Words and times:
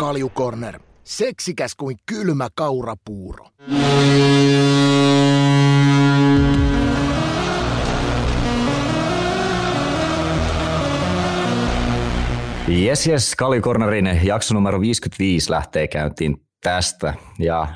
Kaljukorner. 0.00 0.80
Seksikäs 1.04 1.74
kuin 1.74 1.96
kylmä 2.06 2.48
kaurapuuro. 2.54 3.46
Jes, 12.68 13.06
jes, 13.06 13.34
Kaljukornerin 13.36 14.20
jakso 14.22 14.54
numero 14.54 14.80
55 14.80 15.50
lähtee 15.50 15.88
käyntiin 15.88 16.36
tästä. 16.62 17.14
Ja 17.38 17.66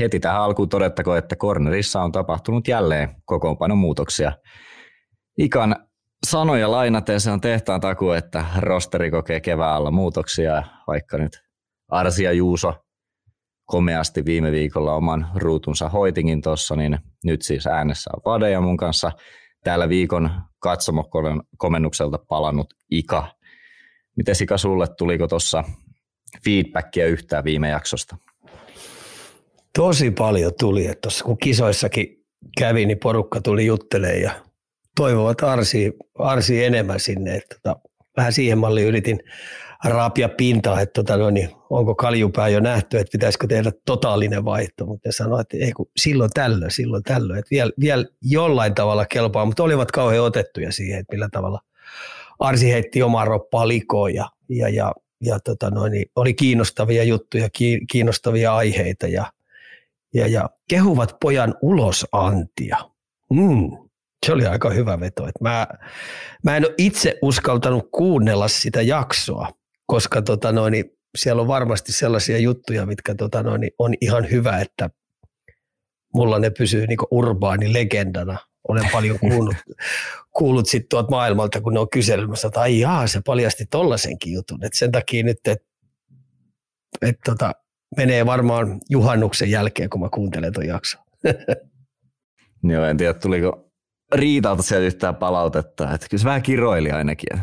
heti 0.00 0.20
tähän 0.20 0.42
alkuun 0.42 0.68
todettako, 0.68 1.16
että 1.16 1.36
Cornerissa 1.36 2.02
on 2.02 2.12
tapahtunut 2.12 2.68
jälleen 2.68 3.08
kokoonpanon 3.24 3.78
muutoksia. 3.78 4.32
Ikan 5.38 5.76
sanoja 6.26 6.70
lainaten 6.70 7.20
se 7.20 7.30
on 7.30 7.40
tehtaan 7.40 7.80
taku, 7.80 8.10
että 8.10 8.44
rosteri 8.58 9.10
kokee 9.10 9.40
keväällä 9.40 9.90
muutoksia, 9.90 10.62
vaikka 10.86 11.18
nyt 11.18 11.51
Arsia 11.92 12.32
Juuso 12.32 12.74
komeasti 13.64 14.24
viime 14.24 14.52
viikolla 14.52 14.94
oman 14.94 15.26
ruutunsa 15.34 15.88
hoitingin 15.88 16.42
tuossa, 16.42 16.76
niin 16.76 16.98
nyt 17.24 17.42
siis 17.42 17.66
äänessä 17.66 18.10
on 18.16 18.22
Vade 18.24 18.50
ja 18.50 18.60
mun 18.60 18.76
kanssa 18.76 19.12
täällä 19.64 19.88
viikon 19.88 20.30
katsomokomennukselta 20.58 22.18
palannut 22.28 22.74
Ika. 22.90 23.28
Miten 24.16 24.34
Ika 24.42 24.58
sulle, 24.58 24.86
tuliko 24.98 25.26
tuossa 25.28 25.64
feedbackia 26.44 27.06
yhtään 27.06 27.44
viime 27.44 27.68
jaksosta? 27.68 28.16
Tosi 29.76 30.10
paljon 30.10 30.52
tuli, 30.58 30.86
että 30.86 31.00
tuossa 31.00 31.24
kun 31.24 31.38
kisoissakin 31.38 32.06
kävi, 32.58 32.86
niin 32.86 32.98
porukka 32.98 33.40
tuli 33.40 33.66
juttelemaan 33.66 34.20
ja 34.20 34.30
toivovat 34.96 35.42
arsi, 35.42 35.92
arsi 36.18 36.64
enemmän 36.64 37.00
sinne. 37.00 37.34
Että 37.34 37.56
tota, 37.62 37.80
vähän 38.16 38.32
siihen 38.32 38.58
malliin 38.58 38.86
yritin 38.86 39.20
raapia 39.84 40.28
pintaa, 40.28 40.80
että 40.80 40.92
tota, 40.92 41.16
no, 41.16 41.30
niin, 41.30 41.50
onko 41.70 41.94
kaljupää 41.94 42.48
jo 42.48 42.60
nähty, 42.60 42.98
että 42.98 43.12
pitäisikö 43.12 43.46
tehdä 43.46 43.72
totaalinen 43.86 44.44
vaihto, 44.44 44.86
mutta 44.86 45.08
ne 45.08 45.12
sanoivat, 45.12 45.40
että 45.40 45.66
ei 45.66 45.72
kun 45.72 45.90
silloin 45.96 46.30
tällöin, 46.34 46.70
silloin 46.70 47.02
tällöin, 47.02 47.38
että 47.38 47.50
vielä, 47.50 47.72
vielä 47.80 48.04
jollain 48.22 48.74
tavalla 48.74 49.06
kelpaa, 49.06 49.44
mutta 49.44 49.62
olivat 49.62 49.92
kauhean 49.92 50.24
otettuja 50.24 50.72
siihen, 50.72 51.00
että 51.00 51.14
millä 51.14 51.28
tavalla 51.32 51.60
Arsi 52.38 52.72
heitti 52.72 53.02
omaa 53.02 53.24
roppaa 53.24 53.68
likoon 53.68 54.14
ja, 54.14 54.30
ja, 54.48 54.68
ja, 54.68 54.92
ja 55.20 55.40
tota 55.40 55.70
noin, 55.70 55.92
niin 55.92 56.10
oli 56.16 56.34
kiinnostavia 56.34 57.04
juttuja, 57.04 57.48
kiinnostavia 57.90 58.56
aiheita 58.56 59.06
ja, 59.06 59.32
ja, 60.14 60.26
ja 60.26 60.50
kehuvat 60.68 61.16
pojan 61.20 61.54
ulosantia. 61.62 62.76
Mm, 63.30 63.70
se 64.26 64.32
oli 64.32 64.46
aika 64.46 64.70
hyvä 64.70 65.00
veto. 65.00 65.26
Että 65.26 65.38
mä, 65.40 65.66
mä 66.44 66.56
en 66.56 66.66
ole 66.66 66.74
itse 66.78 67.18
uskaltanut 67.22 67.88
kuunnella 67.92 68.48
sitä 68.48 68.82
jaksoa, 68.82 69.48
koska 69.86 70.22
tota 70.22 70.52
noin, 70.52 70.84
siellä 71.18 71.42
on 71.42 71.48
varmasti 71.48 71.92
sellaisia 71.92 72.38
juttuja, 72.38 72.86
mitkä 72.86 73.14
tota 73.14 73.42
noin, 73.42 73.70
on 73.78 73.94
ihan 74.00 74.30
hyvä, 74.30 74.60
että 74.60 74.90
mulla 76.14 76.38
ne 76.38 76.50
pysyy 76.50 76.86
niin 76.86 76.98
urbaani 77.10 77.72
legendana. 77.72 78.38
Olen 78.68 78.88
paljon 78.92 79.18
kuullut, 79.28 79.54
kuullut 80.30 80.68
sit 80.68 80.88
tuolta 80.88 81.10
maailmalta, 81.10 81.60
kun 81.60 81.74
ne 81.74 81.80
on 81.80 81.90
kyselemässä, 81.90 82.48
että 82.48 82.60
ai 82.60 82.80
jaa, 82.80 83.06
se 83.06 83.20
paljasti 83.26 83.66
tollaisenkin 83.66 84.32
jutun. 84.32 84.64
Et 84.64 84.72
sen 84.72 84.92
takia 84.92 85.24
nyt, 85.24 85.38
että 85.46 85.66
et 87.02 87.16
tota, 87.24 87.52
menee 87.96 88.26
varmaan 88.26 88.80
juhannuksen 88.90 89.50
jälkeen, 89.50 89.90
kun 89.90 90.00
mä 90.00 90.08
kuuntelen 90.14 90.52
tuon 90.52 90.66
jakson. 90.66 91.04
Joo, 92.70 92.84
en 92.84 92.96
tiedä, 92.96 93.14
tuliko 93.14 93.72
Riitalta 94.14 94.62
sieltä 94.62 94.86
yhtään 94.86 95.16
palautetta. 95.16 95.94
Että 95.94 96.06
kyllä 96.10 96.20
se 96.20 96.24
vähän 96.24 96.42
kiroili 96.42 96.90
ainakin. 96.90 97.40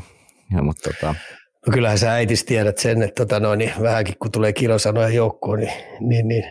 Ja, 0.56 0.64
mutta 0.64 0.90
tota... 0.90 1.16
No 1.68 1.72
kyllähän 1.74 1.98
sä 1.98 2.12
äitis 2.12 2.44
tiedät 2.44 2.78
sen, 2.78 3.02
että 3.02 3.26
tota 3.26 3.40
noin, 3.40 3.60
niin 3.60 3.74
vähänkin 3.82 4.16
kun 4.20 4.32
tulee 4.32 4.54
kirosanoja 4.54 5.10
joukkoon, 5.10 5.60
niin, 5.60 5.72
niin, 6.00 6.28
niin 6.28 6.44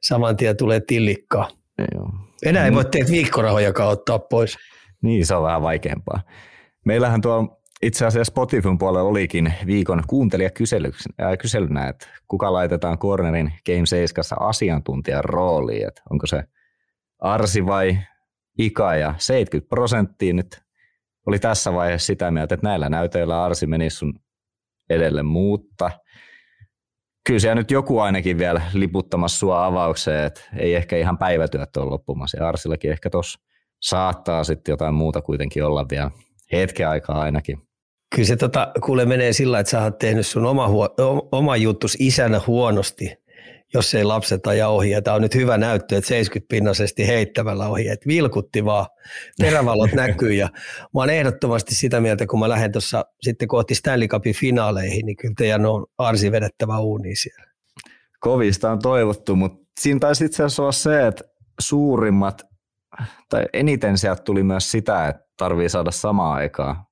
saman 0.00 0.36
tien 0.36 0.56
tulee 0.56 0.80
tillikkaa. 0.80 1.48
Joo. 1.94 2.10
Enää 2.44 2.64
ei 2.64 2.70
mm. 2.70 2.74
voi 2.74 2.84
tehdä 2.84 3.10
viikkorahojakaan 3.10 3.90
ottaa 3.90 4.18
pois. 4.18 4.56
Niin, 5.02 5.26
se 5.26 5.34
on 5.34 5.42
vähän 5.42 5.62
vaikeampaa. 5.62 6.22
Meillähän 6.84 7.20
tuo 7.20 7.62
itse 7.82 8.06
asiassa 8.06 8.30
Spotifyn 8.30 8.78
puolella 8.78 9.08
olikin 9.08 9.54
viikon 9.66 10.02
kuuntelija 10.06 10.50
kyselynä, 11.38 11.88
että 11.88 12.06
kuka 12.28 12.52
laitetaan 12.52 12.98
Cornerin 12.98 13.52
Game 13.66 13.86
7 13.86 14.24
asiantuntijan 14.40 15.24
rooliin, 15.24 15.88
että 15.88 16.02
onko 16.10 16.26
se 16.26 16.44
Arsi 17.18 17.66
vai 17.66 17.98
Ika 18.58 18.96
ja 18.96 19.14
70 19.18 19.68
prosenttia 19.68 20.34
nyt 20.34 20.62
oli 21.26 21.38
tässä 21.38 21.72
vaiheessa 21.72 22.06
sitä 22.06 22.30
mieltä, 22.30 22.54
että 22.54 22.66
näillä 22.66 22.88
näytöillä 22.88 23.44
Arsi 23.44 23.66
meni 23.66 23.90
sun 23.90 24.14
edelle 24.90 25.22
muutta. 25.22 25.90
Kyllä 27.26 27.40
siellä 27.40 27.54
nyt 27.54 27.70
joku 27.70 27.98
ainakin 27.98 28.38
vielä 28.38 28.62
liputtamassa 28.72 29.38
sua 29.38 29.66
avaukseen, 29.66 30.24
että 30.24 30.40
ei 30.56 30.74
ehkä 30.74 30.96
ihan 30.96 31.18
päivätyöt 31.18 31.76
ole 31.76 31.90
loppumassa. 31.90 32.38
Ja 32.38 32.48
Arsillakin 32.48 32.90
ehkä 32.90 33.10
tuossa 33.10 33.38
saattaa 33.82 34.44
sitten 34.44 34.72
jotain 34.72 34.94
muuta 34.94 35.22
kuitenkin 35.22 35.64
olla 35.64 35.86
vielä 35.90 36.10
hetken 36.52 36.88
aikaa 36.88 37.20
ainakin. 37.20 37.58
Kyllä 38.14 38.26
se 38.26 38.36
tota, 38.36 38.72
kuule 38.84 39.04
menee 39.04 39.32
sillä, 39.32 39.58
että 39.58 39.70
sä 39.70 39.82
oot 39.82 39.98
tehnyt 39.98 40.26
sun 40.26 40.46
oma, 40.46 40.68
huo, 40.68 40.88
oma 41.32 41.56
juttus 41.56 41.96
isänä 42.00 42.40
huonosti 42.46 43.16
jos 43.74 43.94
ei 43.94 44.04
lapset 44.04 44.46
aja 44.46 44.68
ohi. 44.68 44.90
Ja 44.90 45.02
tämä 45.02 45.14
on 45.14 45.22
nyt 45.22 45.34
hyvä 45.34 45.58
näyttö, 45.58 45.96
että 45.96 46.14
70-pinnaisesti 46.14 47.06
heittämällä 47.06 47.68
ohi, 47.68 47.88
että 47.88 48.06
vilkutti 48.06 48.64
vaan, 48.64 48.86
perävalot 49.40 49.92
näkyy. 50.02 50.32
Ja 50.32 50.48
mä 50.94 51.00
oon 51.00 51.10
ehdottomasti 51.10 51.74
sitä 51.74 52.00
mieltä, 52.00 52.26
kun 52.26 52.40
mä 52.40 52.48
lähden 52.48 52.72
tuossa 52.72 53.04
sitten 53.20 53.48
kohti 53.48 53.74
Stanley 53.74 54.08
Cupin 54.08 54.34
finaaleihin, 54.34 55.06
niin 55.06 55.16
kyllä 55.16 55.34
teidän 55.36 55.66
on 55.66 55.86
arsi 55.98 56.32
vedettävä 56.32 56.78
uuni 56.78 57.16
siellä. 57.16 57.46
Kovista 58.20 58.70
on 58.70 58.78
toivottu, 58.78 59.36
mutta 59.36 59.66
siinä 59.80 60.00
taisi 60.00 60.24
itse 60.24 60.42
asiassa 60.42 60.62
olla 60.62 60.72
se, 60.72 61.06
että 61.06 61.24
suurimmat, 61.60 62.42
tai 63.28 63.44
eniten 63.52 63.98
sieltä 63.98 64.22
tuli 64.22 64.42
myös 64.42 64.70
sitä, 64.70 65.08
että 65.08 65.22
tarvii 65.36 65.68
saada 65.68 65.90
samaa 65.90 66.34
aikaa 66.34 66.86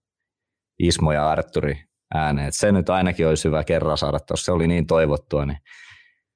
Ismo 0.78 1.12
ja 1.12 1.30
Arturi 1.30 1.84
ääneen. 2.14 2.52
se 2.52 2.72
nyt 2.72 2.90
ainakin 2.90 3.26
olisi 3.26 3.48
hyvä 3.48 3.64
kerran 3.64 3.98
saada, 3.98 4.18
jos 4.30 4.44
se 4.44 4.52
oli 4.52 4.66
niin 4.66 4.86
toivottua, 4.86 5.46
niin 5.46 5.58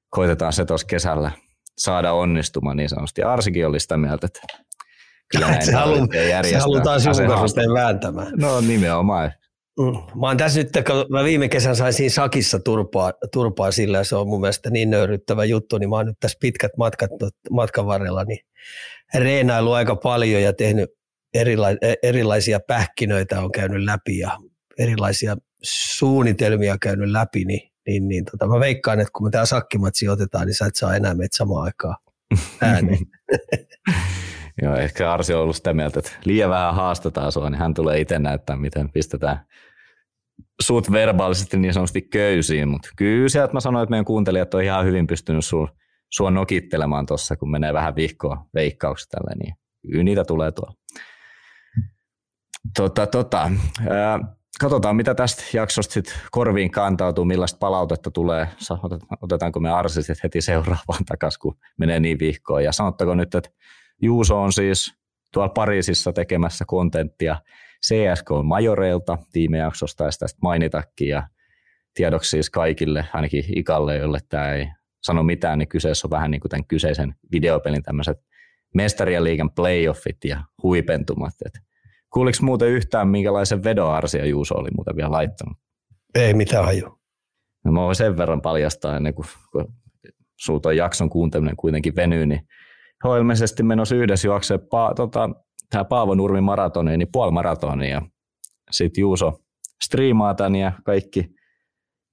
koitetaan 0.09 0.53
se 0.53 0.65
tuossa 0.65 0.87
kesällä 0.87 1.31
saada 1.77 2.13
onnistumaan 2.13 2.77
niin 2.77 2.89
sanotusti. 2.89 3.23
Arsikin 3.23 3.67
oli 3.67 3.79
sitä 3.79 3.97
mieltä, 3.97 4.27
että 4.27 4.39
kyllä 5.31 5.47
näin 5.51 5.65
se, 5.65 5.71
halu, 5.71 6.07
se 6.49 6.57
halutaan 6.57 7.01
sinun 7.01 7.73
vääntämään. 7.73 8.33
No 8.37 8.61
nimenomaan. 8.61 9.31
Mm. 9.79 10.19
Mä 10.19 10.27
oon 10.27 10.37
tässä 10.37 10.59
nyt, 10.59 10.69
kun 10.71 11.05
mä 11.09 11.23
viime 11.23 11.49
kesän 11.49 11.75
sain 11.75 11.93
siinä 11.93 12.09
sakissa 12.09 12.59
turpaa, 12.59 13.13
turpaa 13.33 13.71
sillä 13.71 13.97
ja 13.97 14.03
se 14.03 14.15
on 14.15 14.27
mun 14.27 14.41
mielestä 14.41 14.69
niin 14.69 14.89
nöyryttävä 14.89 15.45
juttu, 15.45 15.77
niin 15.77 15.89
mä 15.89 15.95
oon 15.95 16.05
nyt 16.05 16.19
tässä 16.19 16.37
pitkät 16.41 16.71
matkat 16.77 17.11
matkan 17.51 17.85
varrella 17.85 18.23
niin 18.23 18.39
reenailu 19.13 19.71
aika 19.71 19.95
paljon 19.95 20.41
ja 20.41 20.53
tehnyt 20.53 20.89
erila- 21.37 21.95
erilaisia 22.03 22.59
pähkinöitä 22.67 23.41
on 23.41 23.51
käynyt 23.51 23.83
läpi 23.83 24.17
ja 24.17 24.37
erilaisia 24.79 25.35
suunnitelmia 25.63 26.77
käynyt 26.81 27.09
läpi, 27.09 27.45
niin 27.45 27.71
niin, 27.89 28.07
niin 28.07 28.25
tota, 28.25 28.47
mä 28.47 28.59
veikkaan, 28.59 28.99
että 28.99 29.11
kun 29.13 29.27
me 29.27 29.31
tämä 29.31 29.45
sakkimatsi 29.45 30.09
otetaan, 30.09 30.47
niin 30.47 30.55
sä 30.55 30.65
et 30.65 30.75
saa 30.75 30.95
enää 30.95 31.13
meitä 31.13 31.37
samaan 31.37 31.63
aikaan 31.63 31.95
ääneen. 32.61 32.99
Joo, 34.61 34.75
ehkä 34.75 35.13
Arsi 35.13 35.33
on 35.33 35.41
ollut 35.41 35.55
sitä 35.55 35.73
mieltä, 35.73 35.99
että 35.99 36.11
liian 36.25 36.49
vähän 36.49 36.75
haastetaan 36.75 37.31
sua, 37.31 37.49
niin 37.49 37.59
hän 37.59 37.73
tulee 37.73 37.99
itse 37.99 38.19
näyttää, 38.19 38.55
miten 38.55 38.91
pistetään 38.91 39.45
suut 40.61 40.91
verbaalisesti 40.91 41.57
niin 41.57 41.73
sanotusti 41.73 42.01
köysiin, 42.01 42.67
mutta 42.67 42.89
kyllä 42.95 43.29
sieltä 43.29 43.53
mä 43.53 43.59
sanoin, 43.59 43.83
että 43.83 43.91
meidän 43.91 44.05
kuuntelijat 44.05 44.53
on 44.53 44.63
ihan 44.63 44.85
hyvin 44.85 45.07
pystynyt 45.07 45.45
sua, 45.45 45.67
sua 46.13 46.31
nokittelemaan 46.31 47.05
tuossa, 47.05 47.35
kun 47.35 47.51
menee 47.51 47.73
vähän 47.73 47.95
vihkoa 47.95 48.45
veikkauksia 48.53 49.09
tälle, 49.11 49.35
niin 49.43 49.55
kyllä 49.91 50.03
niitä 50.03 50.23
tulee 50.25 50.51
tuolla. 50.51 50.73
Tota, 52.77 53.07
tota, 53.07 53.51
ää, 53.89 54.19
katsotaan, 54.59 54.95
mitä 54.95 55.15
tästä 55.15 55.43
jaksosta 55.53 55.93
sit 55.93 56.19
korviin 56.31 56.71
kantautuu, 56.71 57.25
millaista 57.25 57.57
palautetta 57.57 58.11
tulee. 58.11 58.47
Otetaanko 59.21 59.59
me 59.59 59.69
arsisit 59.69 60.23
heti 60.23 60.41
seuraavaan 60.41 61.05
takaisin, 61.05 61.39
kun 61.39 61.57
menee 61.77 61.99
niin 61.99 62.19
vihkoon. 62.19 62.63
Ja 62.63 62.71
sanottako 62.71 63.15
nyt, 63.15 63.35
että 63.35 63.49
Juuso 64.01 64.41
on 64.41 64.53
siis 64.53 64.93
tuolla 65.33 65.49
Pariisissa 65.49 66.13
tekemässä 66.13 66.65
kontenttia 66.67 67.41
CSK 67.85 68.29
Majoreilta 68.43 69.17
tiimejaksosta 69.31 70.03
ja 70.03 70.11
sitä 70.11 70.25
mainitakin. 70.41 71.09
Ja 71.09 71.27
tiedoksi 71.93 72.29
siis 72.29 72.49
kaikille, 72.49 73.05
ainakin 73.13 73.43
Ikalle, 73.55 73.97
jolle 73.97 74.19
tämä 74.29 74.53
ei 74.53 74.67
sano 75.03 75.23
mitään, 75.23 75.59
niin 75.59 75.69
kyseessä 75.69 76.07
on 76.07 76.11
vähän 76.11 76.31
niin 76.31 76.41
kuin 76.41 76.49
tämän 76.49 76.67
kyseisen 76.67 77.15
videopelin 77.31 77.83
tämmöiset 77.83 78.17
mestarien 78.75 79.23
liigan 79.23 79.51
playoffit 79.51 80.17
ja 80.25 80.43
huipentumat. 80.63 81.33
Että 81.45 81.59
Kuuliko 82.13 82.37
muuten 82.41 82.69
yhtään, 82.69 83.07
minkälaisen 83.07 83.63
vedon 83.63 83.93
Arsia 83.93 84.25
Juuso 84.25 84.55
oli 84.55 84.69
muuten 84.75 84.95
vielä 84.95 85.11
laittanut? 85.11 85.57
Ei 86.15 86.33
mitään 86.33 86.65
haju. 86.65 86.99
No 87.65 87.71
mä 87.71 87.81
voin 87.81 87.95
sen 87.95 88.17
verran 88.17 88.41
paljastaa 88.41 88.97
ennen 88.97 89.13
kuin, 89.13 89.25
kun 89.51 89.73
sulta 90.39 90.73
jakson 90.73 91.09
kuunteleminen 91.09 91.55
kuitenkin 91.55 91.95
venyy, 91.95 92.25
niin 92.25 92.41
he 93.03 93.09
on 93.09 93.17
ilmeisesti 93.17 93.63
menossa 93.63 93.95
yhdessä 93.95 94.27
juoksemaan 94.27 94.67
pa, 94.69 94.93
tota, 94.95 95.29
tämä 95.69 95.85
Paavo 95.85 96.15
Nurmi 96.15 96.41
maratoni, 96.41 96.97
niin 96.97 97.07
puoli 97.11 97.31
maratoni 97.31 97.91
ja 97.91 98.01
sitten 98.71 99.01
Juuso 99.01 99.39
striimaa 99.83 100.33
tämän 100.33 100.55
ja 100.55 100.71
kaikki 100.85 101.29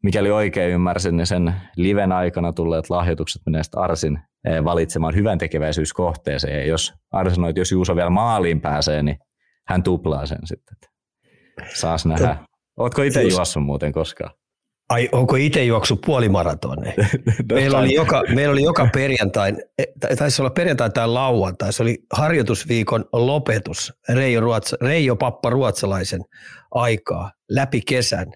mikäli 0.03 0.31
oikein 0.31 0.73
ymmärsin, 0.73 1.17
niin 1.17 1.27
sen 1.27 1.55
liven 1.77 2.13
aikana 2.13 2.53
tulleet 2.53 2.91
lahjoitukset 2.91 3.43
menee 3.47 3.63
Arsin 3.77 4.19
eh, 4.45 4.65
valitsemaan 4.65 5.15
hyvän 5.15 5.39
tekeväisyyskohteeseen. 5.39 6.59
Ja 6.59 6.67
jos 6.67 6.95
Arsenoi, 7.13 7.53
jos 7.57 7.73
Juuso 7.73 7.97
vielä 7.97 8.11
maaliin 8.11 8.61
pääsee, 8.61 9.03
niin 9.03 9.19
hän 9.69 9.83
tuplaa 9.83 10.27
sen 10.27 10.39
sitten. 10.45 10.77
Saas 11.75 12.07
nähdä. 12.07 12.37
Oletko 12.77 13.03
itse 13.03 13.23
juossut 13.23 13.63
muuten 13.63 13.93
koskaan? 13.93 14.31
Ai, 14.89 15.09
onko 15.13 15.37
itse 15.37 15.65
juoksu 15.65 15.97
puolimaratoneja? 15.97 16.95
meillä, 17.53 17.79
oli 17.79 17.95
joka, 17.95 18.23
meillä 18.35 18.53
oli 18.53 18.63
joka 18.63 18.89
perjantai, 18.93 19.53
e, 19.79 19.85
taisi 20.17 20.43
olla 20.43 20.51
perjantai 20.51 20.91
tai 20.91 21.09
lauantai, 21.09 21.73
se 21.73 21.83
oli 21.83 21.99
harjoitusviikon 22.13 23.05
lopetus 23.13 23.93
Reijo, 24.09 24.41
Ruotsa, 24.41 24.77
Reijo 24.81 25.17
Pappa 25.17 25.51
Ruotsalaisen 25.51 26.21
aikaa 26.71 27.33
läpi 27.51 27.81
kesän. 27.81 28.27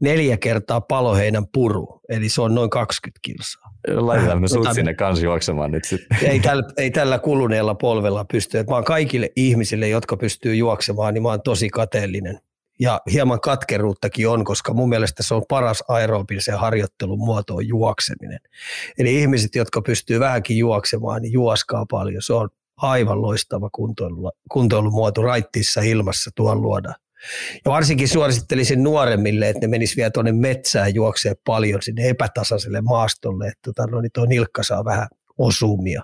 Neljä 0.00 0.36
kertaa 0.36 0.80
paloheinän 0.80 1.44
puru, 1.52 2.00
eli 2.08 2.28
se 2.28 2.42
on 2.42 2.54
noin 2.54 2.70
20 2.70 3.18
kilsaa. 3.22 3.65
Laitetaan 3.94 4.40
me 4.40 4.48
sut 4.48 4.68
sinne 4.74 4.94
kanssa 4.94 5.24
juoksemaan 5.24 5.70
nyt 5.70 5.84
sitten. 5.84 6.18
Ei 6.22 6.40
tällä, 6.40 6.62
ei 6.76 6.90
tällä 6.90 7.18
kuluneella 7.18 7.74
polvella 7.74 8.24
pysty. 8.24 8.64
mä 8.68 8.74
oon 8.74 8.84
kaikille 8.84 9.32
ihmisille, 9.36 9.88
jotka 9.88 10.16
pystyy 10.16 10.54
juoksemaan, 10.54 11.14
niin 11.14 11.22
mä 11.22 11.28
oon 11.28 11.42
tosi 11.42 11.68
kateellinen 11.68 12.40
ja 12.80 13.00
hieman 13.12 13.40
katkeruuttakin 13.40 14.28
on, 14.28 14.44
koska 14.44 14.74
mun 14.74 14.88
mielestä 14.88 15.22
se 15.22 15.34
on 15.34 15.42
paras 15.48 15.84
aerobisen 15.88 16.58
harjoittelun 16.58 17.18
muoto 17.18 17.54
on 17.54 17.68
juokseminen. 17.68 18.40
Eli 18.98 19.20
ihmiset, 19.20 19.54
jotka 19.54 19.82
pystyy 19.82 20.20
vähänkin 20.20 20.58
juoksemaan, 20.58 21.22
niin 21.22 21.32
juoskaa 21.32 21.86
paljon. 21.90 22.22
Se 22.22 22.32
on 22.32 22.48
aivan 22.76 23.22
loistava 23.22 23.70
kuntoilu, 23.72 24.32
kuntoilumuoto 24.50 25.22
raittiissa 25.22 25.80
ilmassa 25.80 26.30
tuon 26.34 26.62
luoda. 26.62 26.94
Ja 27.64 27.70
varsinkin 27.70 28.08
suosittelisin 28.08 28.82
nuoremmille, 28.82 29.48
että 29.48 29.60
ne 29.60 29.66
menis 29.66 29.96
vielä 29.96 30.10
tuonne 30.10 30.32
metsään 30.32 30.94
juoksee 30.94 31.34
paljon 31.46 31.82
sinne 31.82 32.08
epätasaiselle 32.08 32.80
maastolle, 32.80 33.46
että 33.46 33.60
tota, 33.64 33.86
no, 33.86 34.00
niin 34.00 34.10
tuo 34.14 34.26
nilkka 34.26 34.62
saa 34.62 34.84
vähän 34.84 35.08
osumia, 35.38 36.02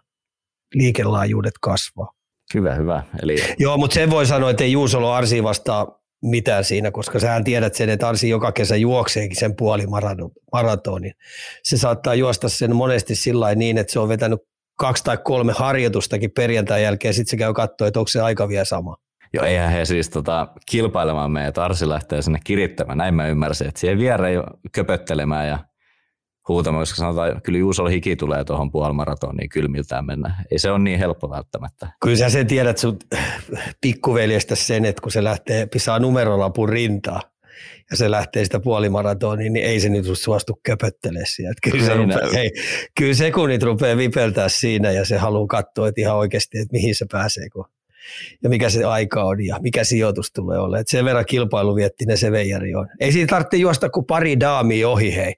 liikelaajuudet 0.74 1.54
kasvaa. 1.60 2.12
Hyvä, 2.54 2.74
hyvä. 2.74 3.02
Eli... 3.22 3.36
Joo, 3.58 3.78
mutta 3.78 3.94
sen 3.94 4.10
voi 4.10 4.26
sanoa, 4.26 4.50
että 4.50 4.64
ei 4.64 4.72
Juusolo 4.72 5.12
Arsi 5.12 5.42
vastaa 5.42 6.02
mitään 6.22 6.64
siinä, 6.64 6.90
koska 6.90 7.18
sähän 7.18 7.44
tiedät 7.44 7.74
sen, 7.74 7.88
että 7.88 8.08
Arsi 8.08 8.28
joka 8.28 8.52
kesä 8.52 8.76
juokseekin 8.76 9.40
sen 9.40 9.56
puoli 9.56 9.84
maratonin. 10.52 11.12
Se 11.62 11.76
saattaa 11.76 12.14
juosta 12.14 12.48
sen 12.48 12.76
monesti 12.76 13.14
sillä 13.14 13.54
niin, 13.54 13.78
että 13.78 13.92
se 13.92 13.98
on 13.98 14.08
vetänyt 14.08 14.40
kaksi 14.78 15.04
tai 15.04 15.18
kolme 15.24 15.52
harjoitustakin 15.52 16.30
perjantai 16.30 16.82
jälkeen, 16.82 17.14
sitten 17.14 17.30
se 17.30 17.36
käy 17.36 17.54
katsoa, 17.54 17.88
että 17.88 18.00
onko 18.00 18.08
se 18.08 18.20
aika 18.20 18.48
vielä 18.48 18.64
sama. 18.64 18.96
Joo, 19.34 19.44
eihän 19.44 19.72
he 19.72 19.84
siis 19.84 20.10
tota, 20.10 20.48
kilpailemaan 20.66 21.30
meitä, 21.30 21.48
että 21.48 21.64
Arsi 21.64 21.88
lähtee 21.88 22.22
sinne 22.22 22.38
kirittämään, 22.44 22.98
näin 22.98 23.14
mä 23.14 23.28
ymmärsin, 23.28 23.68
että 23.68 23.80
siihen 23.80 23.98
viereen 23.98 24.42
köpöttelemään 24.72 25.48
ja 25.48 25.58
huutamaan, 26.48 26.82
koska 26.82 26.96
sanotaan, 26.96 27.42
kyllä 27.42 27.58
Juusolla 27.58 27.90
hiki 27.90 28.16
tulee 28.16 28.44
tuohon 28.44 28.70
puolimaratoniin 28.70 29.48
kylmiltään 29.48 30.06
mennä. 30.06 30.44
Ei 30.50 30.58
se 30.58 30.70
ole 30.70 30.78
niin 30.78 30.98
helppo 30.98 31.30
välttämättä. 31.30 31.88
Kyllä 32.02 32.16
sä 32.16 32.30
sen 32.30 32.46
tiedät 32.46 32.78
sun 32.78 32.98
pikkuveljestä 33.80 34.54
sen, 34.54 34.84
että 34.84 35.02
kun 35.02 35.12
se 35.12 35.24
lähtee, 35.24 35.66
pisaa 35.66 35.98
numerolapun 35.98 36.68
rintaa, 36.68 37.20
ja 37.90 37.96
se 37.96 38.10
lähtee 38.10 38.44
sitä 38.44 38.60
puolimaratoniin, 38.60 39.52
niin 39.52 39.66
ei 39.66 39.80
se 39.80 39.88
nyt 39.88 40.04
suostu 40.12 40.60
köpöttelemään 40.62 41.26
siellä. 41.28 41.54
Kyllä, 41.70 41.86
se 41.86 41.94
rupeaa, 41.94 42.30
hei, 42.34 42.50
kyllä 42.98 43.14
sekunnit 43.14 43.62
rupeaa 43.62 43.96
vipeltää 43.96 44.48
siinä 44.48 44.90
ja 44.90 45.04
se 45.04 45.16
haluaa 45.16 45.46
katsoa 45.46 45.88
että 45.88 46.00
ihan 46.00 46.16
oikeasti, 46.16 46.58
että 46.58 46.72
mihin 46.72 46.94
se 46.94 47.06
pääsee 47.12 47.48
kun, 47.52 47.64
ja 48.42 48.48
mikä 48.48 48.70
se 48.70 48.84
aika 48.84 49.24
on 49.24 49.46
ja 49.46 49.56
mikä 49.60 49.84
sijoitus 49.84 50.32
tulee 50.32 50.58
olemaan. 50.58 50.80
Että 50.80 50.90
sen 50.90 51.04
verran 51.04 51.24
kilpailuviettinen 51.26 52.18
se 52.18 52.32
veijari 52.32 52.74
on. 52.74 52.88
Ei 53.00 53.12
siitä 53.12 53.30
tarvitse 53.30 53.56
juosta 53.56 53.90
kuin 53.90 54.06
pari 54.06 54.40
daamia 54.40 54.88
ohi 54.88 55.16
hei 55.16 55.34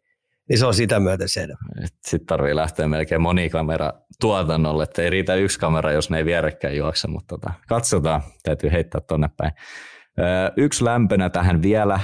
niin 0.48 0.58
se 0.58 0.66
on 0.66 0.74
sitä 0.74 1.00
myöten 1.00 1.28
selvä. 1.28 1.56
Sitten 1.86 2.26
tarvii 2.26 2.56
lähteä 2.56 2.88
melkein 2.88 3.20
monikamera 3.20 3.92
tuotannolle, 4.20 4.82
että 4.82 5.02
ei 5.02 5.10
riitä 5.10 5.34
yksi 5.34 5.58
kamera, 5.58 5.92
jos 5.92 6.10
ne 6.10 6.18
ei 6.18 6.24
vierekkäin 6.24 6.76
juokse, 6.76 7.08
mutta 7.08 7.38
tota, 7.38 7.52
katsotaan, 7.68 8.22
täytyy 8.42 8.72
heittää 8.72 9.00
tonne 9.00 9.28
päin. 9.36 9.52
Yksi 10.56 10.84
lämpönä 10.84 11.30
tähän 11.30 11.62
vielä. 11.62 12.00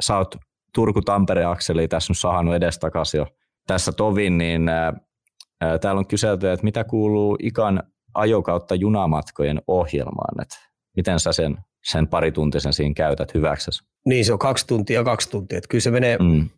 Sä 0.00 0.16
oot 0.16 0.36
Turku-Tampere-akseli 0.74 1.88
tässä 1.88 2.10
nyt 2.10 2.18
sahannut 2.18 2.54
edestakaisin 2.54 3.18
jo 3.18 3.26
tässä 3.66 3.92
tovin, 3.92 4.38
niin 4.38 4.70
täällä 5.80 5.98
on 5.98 6.06
kyselty, 6.06 6.50
että 6.50 6.64
mitä 6.64 6.84
kuuluu 6.84 7.36
ikan 7.42 7.82
ajokautta 8.16 8.74
junamatkojen 8.74 9.62
ohjelmaan, 9.66 10.42
että 10.42 10.56
miten 10.96 11.20
sä 11.20 11.32
sen, 11.32 11.56
sen 11.84 12.08
parituntisen 12.08 12.72
siinä 12.72 12.94
käytät 12.94 13.34
hyväksesi? 13.34 13.84
Niin, 14.06 14.24
se 14.24 14.32
on 14.32 14.38
kaksi 14.38 14.66
tuntia 14.66 15.04
kaksi 15.04 15.30
tuntia. 15.30 15.58
Että 15.58 15.68
kyllä 15.68 15.82
se 15.82 15.90
menee, 15.90 16.18
mm 16.18 16.48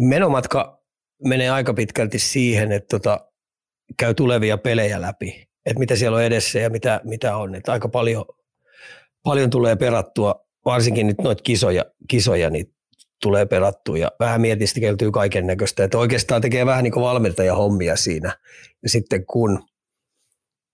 menomatka 0.00 0.82
menee 1.24 1.50
aika 1.50 1.74
pitkälti 1.74 2.18
siihen, 2.18 2.72
että 2.72 2.98
tota, 2.98 3.26
käy 3.96 4.14
tulevia 4.14 4.58
pelejä 4.58 5.00
läpi, 5.00 5.48
että 5.66 5.78
mitä 5.78 5.96
siellä 5.96 6.16
on 6.16 6.24
edessä 6.24 6.58
ja 6.58 6.70
mitä, 6.70 7.00
mitä 7.04 7.36
on. 7.36 7.54
Että 7.54 7.72
aika 7.72 7.88
paljon, 7.88 8.24
paljon 9.22 9.50
tulee 9.50 9.76
perattua, 9.76 10.46
varsinkin 10.64 11.06
nyt 11.06 11.18
noita 11.18 11.42
kisoja, 11.42 11.84
kisoja 12.08 12.50
niin 12.50 12.74
tulee 13.22 13.46
perattua 13.46 13.98
ja 13.98 14.10
vähän 14.20 14.40
mietiskeltyy 14.40 15.10
kaiken 15.10 15.46
näköistä. 15.46 15.84
Että 15.84 15.98
oikeastaan 15.98 16.42
tekee 16.42 16.66
vähän 16.66 16.84
niin 16.84 16.92
kuin 16.92 17.04
valmentaja 17.04 17.54
hommia 17.54 17.96
siinä. 17.96 18.36
Ja 18.82 18.88
sitten 18.88 19.26
kun 19.26 19.62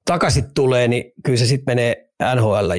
takaisin 0.06 0.54
tulee, 0.54 0.88
niin 0.88 1.12
kyllä 1.24 1.38
se 1.38 1.46
sitten 1.46 1.76
menee 1.76 2.10
NHL 2.34 2.72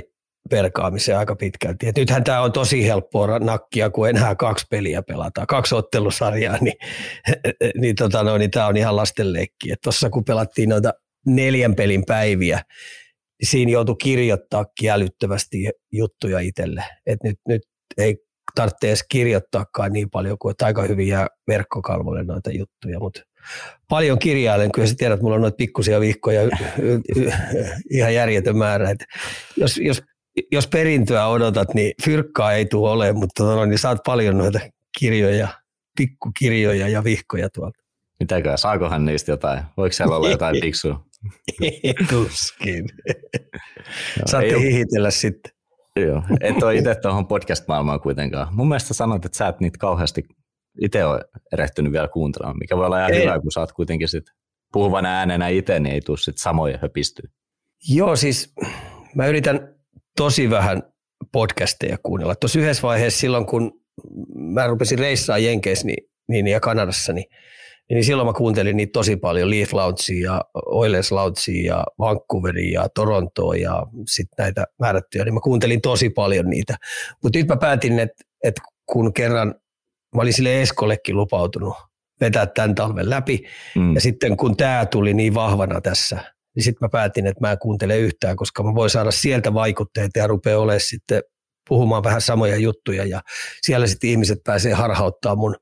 perkaamiseen 0.49 1.17
aika 1.17 1.35
pitkälti. 1.35 1.87
Et 1.87 1.97
nythän 1.97 2.23
tämä 2.23 2.41
on 2.41 2.51
tosi 2.51 2.85
helppoa 2.85 3.39
nakkia, 3.39 3.89
kun 3.89 4.09
enää 4.09 4.35
kaksi 4.35 4.65
peliä 4.69 5.01
pelataan, 5.01 5.47
kaksi 5.47 5.75
ottelusarjaa, 5.75 6.57
niin, 6.61 6.77
niin, 7.77 7.95
tota 7.95 8.23
no, 8.23 8.37
niin 8.37 8.51
tämä 8.51 8.67
on 8.67 8.77
ihan 8.77 8.95
lastenleikki. 8.95 9.73
Tuossa 9.83 10.09
kun 10.09 10.25
pelattiin 10.25 10.69
noita 10.69 10.93
neljän 11.25 11.75
pelin 11.75 12.03
päiviä, 12.05 12.61
niin 13.41 13.49
siinä 13.49 13.71
joutui 13.71 13.95
kirjoittaa 14.01 14.65
älyttömästi 14.91 15.69
juttuja 15.91 16.39
itselle. 16.39 16.83
Et 17.05 17.23
nyt, 17.23 17.39
nyt 17.47 17.61
ei 17.97 18.17
tarvitse 18.55 18.87
edes 18.87 19.03
kirjoittaakaan 19.09 19.93
niin 19.93 20.09
paljon 20.09 20.37
kuin, 20.39 20.51
että 20.51 20.65
aika 20.65 20.81
hyvin 20.81 21.07
jää 21.07 21.27
verkkokalvolle 21.47 22.23
noita 22.23 22.51
juttuja, 22.51 22.99
mutta 22.99 23.21
paljon 23.89 24.19
kirjailen. 24.19 24.71
Kyllä 24.71 24.87
sä 24.87 24.95
tiedät, 24.97 25.13
että 25.13 25.23
mulla 25.23 25.35
on 25.35 25.41
noita 25.41 25.55
pikkusia 25.55 25.99
vihkoja 25.99 26.41
ihan 27.91 28.13
järjetön 28.13 28.57
määrä. 28.57 28.89
Et 28.89 29.03
jos, 29.57 29.77
jos 29.77 30.03
jos 30.51 30.67
perintöä 30.67 31.27
odotat, 31.27 31.73
niin 31.73 31.93
fyrkkaa 32.03 32.53
ei 32.53 32.65
tule 32.65 32.89
ole, 32.89 33.13
mutta 33.13 33.43
no, 33.43 33.65
niin 33.65 33.79
saat 33.79 33.99
paljon 34.05 34.37
noita 34.37 34.59
kirjoja, 34.99 35.47
pikkukirjoja 35.97 36.87
ja 36.87 37.03
vihkoja 37.03 37.49
tuolta. 37.49 37.79
Mitäkö, 38.19 38.57
saakohan 38.57 39.05
niistä 39.05 39.31
jotain? 39.31 39.63
Voiko 39.77 39.93
siellä 39.93 40.15
olla 40.15 40.29
jotain 40.29 40.61
fiksua? 40.63 41.05
Tuskin. 42.09 42.85
Saatte 44.25 44.53
no, 44.53 44.59
hihitellä 44.59 45.11
sitten. 45.11 45.51
Joo, 45.99 46.23
et 46.41 46.63
ole 46.63 46.75
itse 46.75 46.95
tuohon 46.95 47.27
podcast-maailmaan 47.27 47.99
kuitenkaan. 47.99 48.47
Mun 48.51 48.67
mielestä 48.67 48.93
sanot, 48.93 49.25
että 49.25 49.37
sä 49.37 49.47
et 49.47 49.59
niitä 49.59 49.77
kauheasti 49.77 50.23
itse 50.81 51.05
ole 51.05 51.19
erehtynyt 51.53 51.91
vielä 51.91 52.07
kuuntelemaan, 52.07 52.57
mikä 52.59 52.77
voi 52.77 52.85
olla 52.85 52.99
ihan 52.99 53.13
ei. 53.13 53.21
hyvä, 53.21 53.39
kun 53.39 53.51
sä 53.51 53.59
oot 53.59 53.71
kuitenkin 53.71 54.07
sit 54.07 54.23
puhuvana 54.73 55.09
äänenä 55.09 55.47
itse, 55.47 55.79
niin 55.79 55.93
ei 55.93 56.01
tule 56.01 56.17
sit 56.17 56.37
samoja 56.37 56.79
höpistyä. 56.81 57.29
Joo, 57.89 58.15
siis 58.15 58.53
mä 59.15 59.27
yritän 59.27 59.75
tosi 60.17 60.49
vähän 60.49 60.83
podcasteja 61.31 61.97
kuunnella. 62.03 62.35
Tuossa 62.35 62.59
yhdessä 62.59 62.81
vaiheessa 62.81 63.19
silloin, 63.19 63.45
kun 63.45 63.71
mä 64.35 64.67
rupesin 64.67 64.99
reissaa 64.99 65.37
Jenkeissä 65.37 65.87
niin, 65.87 66.09
niin, 66.27 66.47
ja 66.47 66.59
Kanadassa, 66.59 67.13
niin, 67.13 67.25
niin 67.89 68.03
silloin 68.03 68.27
mä 68.27 68.33
kuuntelin 68.33 68.77
niitä 68.77 68.91
tosi 68.91 69.15
paljon, 69.15 69.49
Leaf 69.49 69.73
Loungea 69.73 70.23
ja 70.23 70.41
Oilers 70.65 71.11
Loungea 71.11 71.65
ja 71.65 71.83
Vancouveria 71.99 72.81
ja 72.81 72.89
Torontoa 72.89 73.55
ja 73.55 73.83
sitten 74.07 74.43
näitä 74.43 74.65
määrättyjä, 74.79 75.25
niin 75.25 75.33
mä 75.33 75.39
kuuntelin 75.39 75.81
tosi 75.81 76.09
paljon 76.09 76.49
niitä. 76.49 76.75
Mutta 77.23 77.39
nyt 77.39 77.47
mä 77.47 77.57
päätin, 77.57 77.99
että, 77.99 78.23
että 78.43 78.61
kun 78.85 79.13
kerran 79.13 79.55
mä 80.15 80.21
olin 80.21 80.33
sille 80.33 80.61
Eskollekin 80.61 81.15
lupautunut 81.15 81.75
vetää 82.21 82.45
tämän 82.45 82.75
talven 82.75 83.09
läpi, 83.09 83.43
mm. 83.75 83.95
ja 83.95 84.01
sitten 84.01 84.37
kun 84.37 84.57
tämä 84.57 84.85
tuli 84.85 85.13
niin 85.13 85.33
vahvana 85.33 85.81
tässä, 85.81 86.15
niin 86.55 86.63
sitten 86.63 86.85
mä 86.85 86.89
päätin, 86.89 87.27
että 87.27 87.41
mä 87.41 87.51
en 87.51 87.59
kuuntele 87.59 87.97
yhtään, 87.97 88.35
koska 88.35 88.63
mä 88.63 88.75
voin 88.75 88.89
saada 88.89 89.11
sieltä 89.11 89.53
vaikutteita 89.53 90.19
ja 90.19 90.27
rupeaa 90.27 90.59
olemaan 90.59 90.79
sitten 90.79 91.21
puhumaan 91.69 92.03
vähän 92.03 92.21
samoja 92.21 92.57
juttuja 92.57 93.05
ja 93.05 93.21
siellä 93.61 93.87
sitten 93.87 94.09
ihmiset 94.09 94.39
pääsee 94.43 94.73
harhauttaa 94.73 95.35
mun 95.35 95.55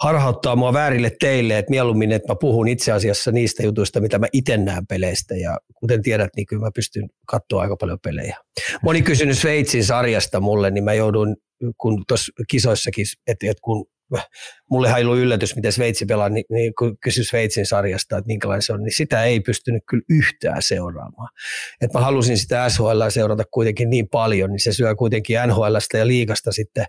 harhauttaa 0.00 0.56
mua 0.56 0.72
väärille 0.72 1.10
teille, 1.20 1.58
että 1.58 1.70
mieluummin, 1.70 2.12
että 2.12 2.32
mä 2.32 2.36
puhun 2.40 2.68
itse 2.68 2.92
asiassa 2.92 3.32
niistä 3.32 3.62
jutuista, 3.62 4.00
mitä 4.00 4.18
mä 4.18 4.26
itse 4.32 4.56
näen 4.56 4.86
peleistä 4.86 5.36
ja 5.36 5.58
kuten 5.74 6.02
tiedät, 6.02 6.30
niin 6.36 6.46
kyllä 6.46 6.62
mä 6.62 6.70
pystyn 6.74 7.08
katsoa 7.26 7.62
aika 7.62 7.76
paljon 7.76 7.98
pelejä. 8.04 8.36
Moni 8.82 9.02
kysynyt 9.02 9.38
Sveitsin 9.38 9.84
sarjasta 9.84 10.40
mulle, 10.40 10.70
niin 10.70 10.84
mä 10.84 10.94
joudun, 10.94 11.36
kun 11.76 12.04
tuossa 12.08 12.32
kisoissakin, 12.50 13.06
että, 13.26 13.46
että 13.50 13.60
kun 13.62 13.86
mulle 14.70 14.92
ei 14.96 15.04
ollut 15.04 15.18
yllätys, 15.18 15.56
miten 15.56 15.72
Sveitsi 15.72 16.06
pelaa, 16.06 16.28
niin, 16.28 16.44
niin 16.50 16.72
kun 16.78 16.98
kysyi 16.98 17.24
Sveitsin 17.24 17.66
sarjasta, 17.66 18.18
että 18.18 18.26
minkälainen 18.26 18.62
se 18.62 18.72
on, 18.72 18.82
niin 18.82 18.96
sitä 18.96 19.24
ei 19.24 19.40
pystynyt 19.40 19.82
kyllä 19.88 20.02
yhtään 20.10 20.62
seuraamaan. 20.62 21.28
Et 21.80 21.92
mä 21.92 22.00
halusin 22.00 22.38
sitä 22.38 22.68
SHL 22.68 23.08
seurata 23.08 23.44
kuitenkin 23.50 23.90
niin 23.90 24.08
paljon, 24.08 24.50
niin 24.50 24.60
se 24.60 24.72
syö 24.72 24.94
kuitenkin 24.94 25.38
NHLstä 25.46 25.98
ja 25.98 26.06
liigasta 26.06 26.52
sitten 26.52 26.86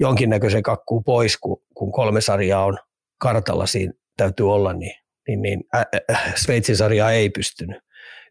jonkinnäköisen 0.00 0.62
kakkuun 0.62 1.04
pois, 1.04 1.36
kun, 1.36 1.62
kun 1.74 1.92
kolme 1.92 2.20
sarjaa 2.20 2.64
on 2.64 2.78
kartalla 3.18 3.66
siinä 3.66 3.92
täytyy 4.16 4.52
olla, 4.52 4.72
niin, 4.72 4.94
niin, 5.28 5.42
niin 5.42 5.64
ä, 5.74 5.84
ä, 6.12 6.18
Sveitsin 6.34 6.76
sarjaa 6.76 7.12
ei 7.12 7.30
pystynyt. 7.30 7.78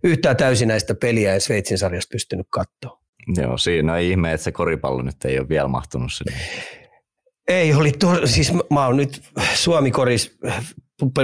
Yhtään 0.03 0.37
täysin 0.37 0.67
näistä 0.67 0.95
peliä 0.95 1.33
ei 1.33 1.39
Sveitsin 1.39 1.77
sarjasta 1.77 2.11
pystynyt 2.11 2.47
katsoa. 2.49 3.04
Joo, 3.37 3.57
siinä 3.57 3.93
on 3.93 3.99
ihme, 3.99 4.33
että 4.33 4.43
se 4.43 4.51
koripallo 4.51 5.01
nyt 5.01 5.25
ei 5.25 5.39
ole 5.39 5.49
vielä 5.49 5.67
mahtunut 5.67 6.11
sinne. 6.13 6.39
Ei, 7.47 7.73
oli 7.73 7.91
to, 7.91 8.27
siis 8.27 8.53
mä 8.69 8.85
oon 8.85 8.97
nyt 8.97 9.21
Suomi-koris 9.53 10.37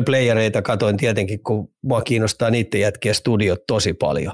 playereita 0.05 0.61
katoin 0.61 0.97
tietenkin, 0.97 1.43
kun 1.43 1.69
mua 1.83 2.01
kiinnostaa 2.01 2.49
niiden 2.49 2.81
jätkiä 2.81 3.13
studiot 3.13 3.59
tosi 3.67 3.93
paljon. 3.93 4.33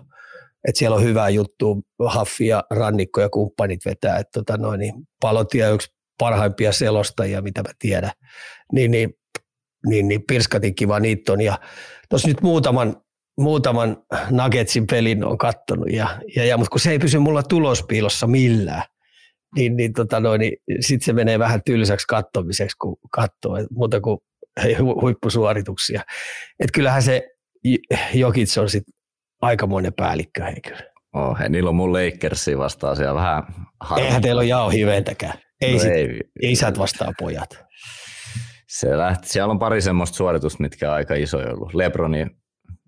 Et 0.67 0.75
siellä 0.75 0.97
on 0.97 1.03
hyvää 1.03 1.29
juttua, 1.29 1.75
Haffi 2.05 2.47
ja 2.47 2.63
Rannikko 2.71 3.21
ja 3.21 3.29
kumppanit 3.29 3.85
vetää. 3.85 4.17
Et 4.17 4.27
tota 4.33 4.57
noin, 4.57 4.79
niin 4.79 4.93
Palotia 5.21 5.69
yksi 5.69 5.87
parhaimpia 6.19 6.71
selostajia, 6.71 7.41
mitä 7.41 7.61
mä 7.61 7.69
tiedän. 7.79 8.11
Niin, 8.73 8.91
niin, 8.91 9.13
niin, 9.87 10.07
niin 10.07 10.23
pirskatin 10.27 10.75
kiva 10.75 10.99
niitä 10.99 11.33
on. 11.33 11.41
Ja 11.41 11.59
tuossa 12.09 12.27
nyt 12.27 12.41
muutaman, 12.41 13.01
muutaman 13.37 13.97
Nuggetsin 14.31 14.87
pelin 14.87 15.23
on 15.25 15.37
kattonut, 15.37 15.89
ja, 15.91 16.21
ja, 16.35 16.45
ja, 16.45 16.57
mutta 16.57 16.69
kun 16.69 16.79
se 16.79 16.91
ei 16.91 16.99
pysy 16.99 17.19
mulla 17.19 17.43
tulospiilossa 17.43 18.27
millään, 18.27 18.83
niin, 19.55 19.75
niin, 19.75 19.93
tota 19.93 20.19
noin, 20.19 20.39
niin 20.39 20.57
sitten 20.79 21.05
se 21.05 21.13
menee 21.13 21.39
vähän 21.39 21.61
tylsäksi 21.65 22.07
kattomiseksi, 22.07 22.77
kun 22.77 22.97
katsoo, 23.11 23.57
muuta 23.71 24.01
kuin 24.01 24.17
huippusuorituksia. 25.01 26.01
Et 26.59 26.71
kyllähän 26.73 27.03
se 27.03 27.29
Jokits 28.13 28.57
on 28.57 28.69
sitten 28.69 28.93
aikamoinen 29.41 29.93
päällikkö, 29.93 30.43
hei 30.43 30.61
kyllä. 30.61 30.83
Oh, 31.13 31.39
hei, 31.39 31.49
niillä 31.49 31.69
on 31.69 31.75
mun 31.75 31.93
Lakersi 31.93 32.57
vastaan 32.57 32.95
siellä 32.95 33.15
vähän 33.15 33.43
harmi. 33.79 34.05
Eihän 34.05 34.21
teillä 34.21 34.39
ole 34.39 34.45
jao 34.45 34.69
hiventäkään. 34.69 35.33
Ei, 35.61 35.73
no 35.73 35.79
sit, 35.79 35.91
ei, 35.91 36.21
isät 36.41 36.77
vastaa 36.77 37.11
pojat. 37.19 37.59
Se 38.67 38.97
lähti, 38.97 39.29
siellä 39.29 39.51
on 39.51 39.59
pari 39.59 39.81
semmoista 39.81 40.17
suoritusta, 40.17 40.63
mitkä 40.63 40.89
on 40.89 40.95
aika 40.95 41.15
isoja 41.15 41.53
ollut. 41.53 41.73
Lebroni 41.73 42.25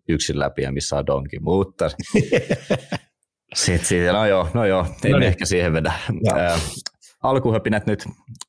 yksin 0.09 0.39
läpi 0.39 0.61
ja 0.61 0.71
missä 0.71 0.95
on 0.95 1.05
Donki, 1.05 1.39
mutta 1.39 1.89
sitten 3.55 3.85
siitä, 3.85 4.11
no 4.11 4.25
joo, 4.25 4.49
no 4.53 4.65
joo, 4.65 4.85
ei 5.05 5.11
no 5.11 5.17
niin. 5.17 5.27
ehkä 5.27 5.45
siihen 5.45 5.73
vedä. 5.73 5.93
Äh, 6.37 6.61
alkuhöpinät 7.23 7.85
nyt 7.85 8.03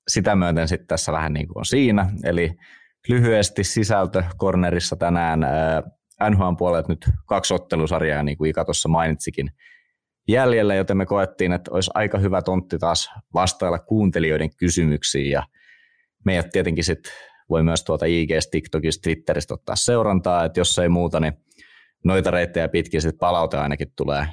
sitä 0.08 0.36
myöten 0.36 0.68
sitten 0.68 0.86
tässä 0.86 1.12
vähän 1.12 1.32
niin 1.32 1.46
kuin 1.46 1.58
on 1.58 1.66
siinä, 1.66 2.10
eli 2.24 2.50
lyhyesti 3.08 3.64
sisältö 3.64 4.22
kornerissa 4.36 4.96
tänään. 4.96 5.40
NHN 6.30 6.56
puolet 6.58 6.88
nyt 6.88 7.08
kaksi 7.26 7.54
ottelusarjaa, 7.54 8.22
niin 8.22 8.38
kuin 8.38 8.50
Ika 8.50 8.64
tuossa 8.64 8.88
mainitsikin, 8.88 9.50
jäljellä, 10.28 10.74
joten 10.74 10.96
me 10.96 11.06
koettiin, 11.06 11.52
että 11.52 11.70
olisi 11.74 11.90
aika 11.94 12.18
hyvä 12.18 12.42
tontti 12.42 12.78
taas 12.78 13.10
vastailla 13.34 13.78
kuuntelijoiden 13.78 14.56
kysymyksiin 14.56 15.30
ja 15.30 15.42
meidät 16.24 16.50
tietenkin 16.50 16.84
sitten 16.84 17.12
voi 17.50 17.62
myös 17.62 17.84
tuota 17.84 18.06
IG, 18.06 18.30
TikTokista, 18.50 19.02
Twitteristä 19.02 19.54
ottaa 19.54 19.76
seurantaa, 19.76 20.44
että 20.44 20.60
jos 20.60 20.78
ei 20.78 20.88
muuta, 20.88 21.20
niin 21.20 21.32
noita 22.04 22.30
reittejä 22.30 22.68
pitkin 22.68 23.02
sitten 23.02 23.18
palaute 23.18 23.58
ainakin 23.58 23.92
tulee 23.96 24.26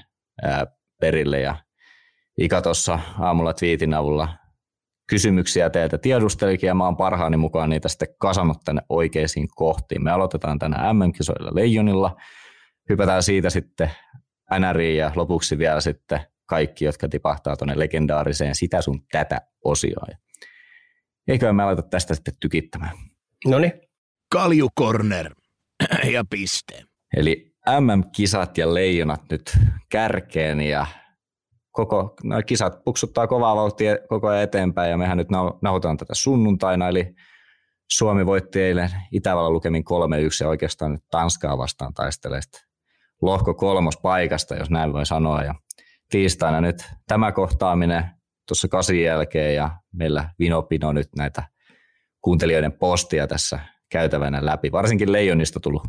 ää, 0.44 0.68
perille 1.02 1.40
ja 1.40 1.56
Ika 2.38 2.62
tuossa 2.62 3.00
aamulla 3.20 3.54
twiitin 3.54 3.94
avulla 3.94 4.28
kysymyksiä 5.10 5.70
teiltä 5.70 5.98
tiedustelikin 5.98 6.68
ja 6.68 6.76
mä 6.76 6.86
oon 6.86 6.98
parhaani 6.98 7.38
mukaan 7.38 7.70
niitä 7.70 7.90
sitten 7.90 8.08
kasannut 8.18 8.58
tänne 8.66 8.82
oikeisiin 8.90 9.48
kohtiin. 9.56 10.04
Me 10.04 10.12
aloitetaan 10.12 10.60
tänään 10.60 10.96
MM-kisoilla 10.96 11.56
Leijonilla, 11.56 12.16
hypätään 12.90 13.24
siitä 13.24 13.50
sitten 13.50 13.92
NRiin 14.60 14.98
ja 14.98 15.12
lopuksi 15.16 15.58
vielä 15.58 15.82
sitten 15.82 16.20
kaikki, 16.46 16.86
jotka 16.86 17.10
tipahtaa 17.10 17.58
tuonne 17.58 17.80
legendaariseen 17.80 18.56
sitä 18.56 18.82
sun 18.82 19.02
tätä 19.12 19.42
osioon. 19.64 20.27
Eikö 21.28 21.54
me 21.54 21.64
aloita 21.64 21.82
tästä 21.82 22.16
sitten 22.16 22.34
tykittämään? 22.40 22.98
No 23.48 23.60
niin. 23.60 23.74
Kalju 24.32 24.68
Corner 24.80 25.36
ja 26.14 26.26
piste. 26.30 26.84
Eli 27.18 27.56
MM-kisat 27.80 28.58
ja 28.58 28.74
leijonat 28.74 29.22
nyt 29.32 29.58
kärkeen 29.90 30.62
ja 30.62 30.86
koko 31.72 32.16
no, 32.24 32.42
kisat 32.46 32.84
puksuttaa 32.84 33.28
kovaa 33.28 33.56
vauhtia 33.56 33.98
koko 34.10 34.28
ajan 34.28 34.44
eteenpäin 34.44 34.92
ja 34.92 34.98
mehän 34.98 35.18
nyt 35.18 35.28
nauhoitetaan 35.62 35.98
tätä 35.98 36.16
sunnuntaina, 36.16 36.88
eli 36.88 37.16
Suomi 37.92 38.26
voitti 38.26 38.62
eilen 38.62 38.90
Itävallan 39.12 39.54
lukemin 39.54 39.84
3-1 39.84 40.44
ja 40.44 40.50
oikeastaan 40.50 40.92
nyt 40.92 41.04
Tanskaa 41.12 41.58
vastaan 41.58 41.94
taistelee 41.94 42.42
lohko 43.22 43.54
kolmos 43.54 43.98
paikasta, 43.98 44.56
jos 44.56 44.70
näin 44.70 44.94
voi 44.94 45.06
sanoa. 45.06 45.44
Ja 45.44 45.56
tiistaina 46.10 46.62
nyt 46.62 46.86
tämä 47.08 47.32
kohtaaminen 47.32 48.17
tuossa 48.48 48.68
kasin 48.68 49.04
jälkeen 49.04 49.56
ja 49.56 49.70
meillä 49.94 50.30
Vinopino 50.40 50.92
nyt 50.92 51.10
näitä 51.18 51.44
kuuntelijoiden 52.22 52.74
postia 52.74 53.28
tässä 53.28 53.60
käytävänä 53.90 54.46
läpi. 54.46 54.72
Varsinkin 54.72 55.12
Leijonista 55.12 55.60
tullut 55.60 55.88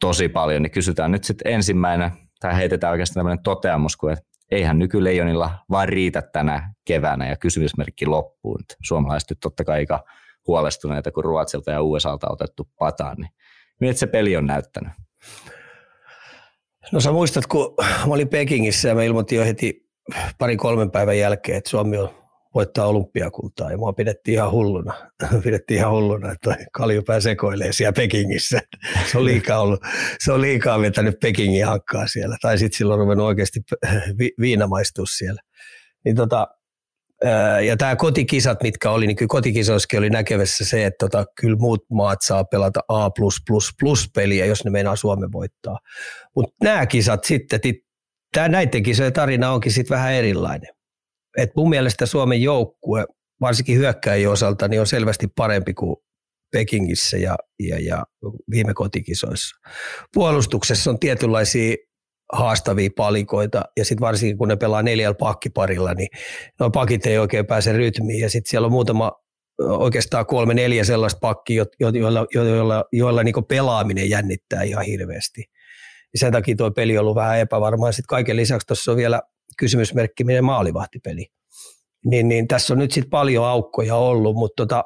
tosi 0.00 0.28
paljon, 0.28 0.62
niin 0.62 0.70
kysytään 0.70 1.10
nyt 1.10 1.24
sitten 1.24 1.52
ensimmäinen, 1.52 2.10
tai 2.40 2.56
heitetään 2.56 2.90
oikeastaan 2.90 3.14
tämmöinen 3.14 3.42
toteamus, 3.42 3.96
kun 3.96 4.16
eihän 4.50 4.78
nykyleijonilla 4.78 5.50
vaan 5.70 5.88
riitä 5.88 6.22
tänä 6.22 6.74
keväänä 6.84 7.28
ja 7.28 7.36
kysymysmerkki 7.36 8.06
loppuun. 8.06 8.60
Suomalaiset 8.82 9.30
nyt 9.30 9.40
totta 9.40 9.64
kai 9.64 9.78
aika 9.78 10.04
huolestuneita, 10.46 11.12
kun 11.12 11.24
Ruotsilta 11.24 11.70
ja 11.70 11.82
USAlta 11.82 12.26
on 12.26 12.32
otettu 12.32 12.68
pataan, 12.78 13.16
niin 13.16 13.30
miltä 13.80 13.98
se 13.98 14.06
peli 14.06 14.36
on 14.36 14.46
näyttänyt? 14.46 14.92
No 16.92 17.00
sä 17.00 17.12
muistat, 17.12 17.46
kun 17.46 17.74
mä 18.06 18.14
olin 18.14 18.28
Pekingissä 18.28 18.88
ja 18.88 18.94
mä 18.94 19.02
ilmoitin 19.02 19.38
jo 19.38 19.44
heti 19.44 19.87
pari 20.38 20.56
kolmen 20.56 20.90
päivän 20.90 21.18
jälkeen, 21.18 21.58
että 21.58 21.70
Suomi 21.70 21.96
on 21.96 22.18
voittaa 22.54 22.86
olympiakultaa 22.86 23.70
ja 23.70 23.78
mua 23.78 23.92
pidettiin 23.92 24.34
ihan 24.34 24.50
hulluna. 24.50 24.94
pidettiin 25.44 25.78
ihan 25.78 25.92
hulluna, 25.92 26.32
että 26.32 26.56
kaljupää 26.72 27.20
sekoilee 27.20 27.72
siellä 27.72 27.92
Pekingissä. 27.92 28.60
se 29.10 29.18
on 29.18 29.24
liikaa, 29.24 29.60
ollut, 29.60 29.80
se 30.18 30.32
on 30.32 30.40
liikaa 30.40 30.80
vetänyt 30.80 31.20
Pekingin 31.20 31.66
hankkaa 31.66 32.06
siellä. 32.06 32.36
Tai 32.42 32.58
sitten 32.58 32.78
silloin 32.78 33.00
on 33.00 33.04
ruvennut 33.04 33.26
oikeasti 33.26 33.60
vi, 34.18 34.30
viinamaistus 34.40 35.10
siellä. 35.10 35.40
Niin 36.04 36.16
tota, 36.16 36.48
ja 37.66 37.76
tämä 37.76 37.96
kotikisat, 37.96 38.62
mitkä 38.62 38.90
oli, 38.90 39.06
niin 39.06 39.16
kyllä 39.16 39.28
kotikisoissakin 39.28 39.98
oli 39.98 40.10
näkevässä 40.10 40.64
se, 40.64 40.86
että 40.86 41.06
tota, 41.08 41.24
kyllä 41.40 41.56
muut 41.56 41.84
maat 41.90 42.18
saa 42.22 42.44
pelata 42.44 42.80
A++ 42.88 43.10
peliä, 44.14 44.46
jos 44.46 44.64
ne 44.64 44.70
meinaa 44.70 44.96
Suomen 44.96 45.32
voittaa. 45.32 45.78
Mutta 46.34 46.54
nämä 46.62 46.86
kisat 46.86 47.24
sitten, 47.24 47.60
tämä 48.32 48.48
näiden 48.48 48.82
kisojen 48.82 49.12
tarina 49.12 49.52
onkin 49.52 49.72
sitten 49.72 49.94
vähän 49.94 50.12
erilainen. 50.12 50.70
Et 51.38 51.50
mun 51.56 51.68
mielestä 51.68 52.06
Suomen 52.06 52.42
joukkue, 52.42 53.04
varsinkin 53.40 53.76
hyökkäjien 53.78 54.30
osalta, 54.30 54.68
niin 54.68 54.80
on 54.80 54.86
selvästi 54.86 55.26
parempi 55.36 55.74
kuin 55.74 55.96
Pekingissä 56.52 57.16
ja, 57.16 57.36
ja, 57.60 57.78
ja 57.78 58.04
viime 58.50 58.74
kotikisoissa. 58.74 59.56
Puolustuksessa 60.14 60.90
on 60.90 60.98
tietynlaisia 60.98 61.76
haastavia 62.32 62.90
palikoita 62.96 63.62
ja 63.76 63.84
sitten 63.84 64.06
varsinkin 64.06 64.38
kun 64.38 64.48
ne 64.48 64.56
pelaa 64.56 64.82
neljällä 64.82 65.14
pakkiparilla, 65.14 65.94
niin 65.94 66.08
nuo 66.60 66.70
pakit 66.70 67.06
ei 67.06 67.18
oikein 67.18 67.46
pääse 67.46 67.72
rytmiin 67.72 68.20
ja 68.20 68.30
sitten 68.30 68.50
siellä 68.50 68.66
on 68.66 68.72
muutama 68.72 69.12
oikeastaan 69.58 70.26
kolme 70.26 70.54
neljä 70.54 70.84
sellaista 70.84 71.20
pakkia, 71.20 71.64
joilla, 71.80 71.98
joilla, 71.98 72.26
joilla, 72.50 72.84
joilla 72.92 73.22
niin 73.22 73.44
pelaaminen 73.48 74.10
jännittää 74.10 74.62
ihan 74.62 74.84
hirveästi. 74.84 75.44
Ja 76.14 76.18
sen 76.18 76.32
takia 76.32 76.56
tuo 76.56 76.70
peli 76.70 76.98
on 76.98 77.00
ollut 77.00 77.14
vähän 77.14 77.38
epävarmaa. 77.38 77.92
Sitten 77.92 78.08
kaiken 78.08 78.36
lisäksi 78.36 78.66
tuossa 78.66 78.90
on 78.90 78.96
vielä 78.96 79.22
kysymysmerkki, 79.58 80.24
miten 80.24 80.44
maalivahtipeli. 80.44 81.26
Niin, 82.04 82.28
niin 82.28 82.48
tässä 82.48 82.74
on 82.74 82.78
nyt 82.78 82.92
sitten 82.92 83.10
paljon 83.10 83.44
aukkoja 83.44 83.96
ollut, 83.96 84.36
mutta 84.36 84.62
tota, 84.66 84.84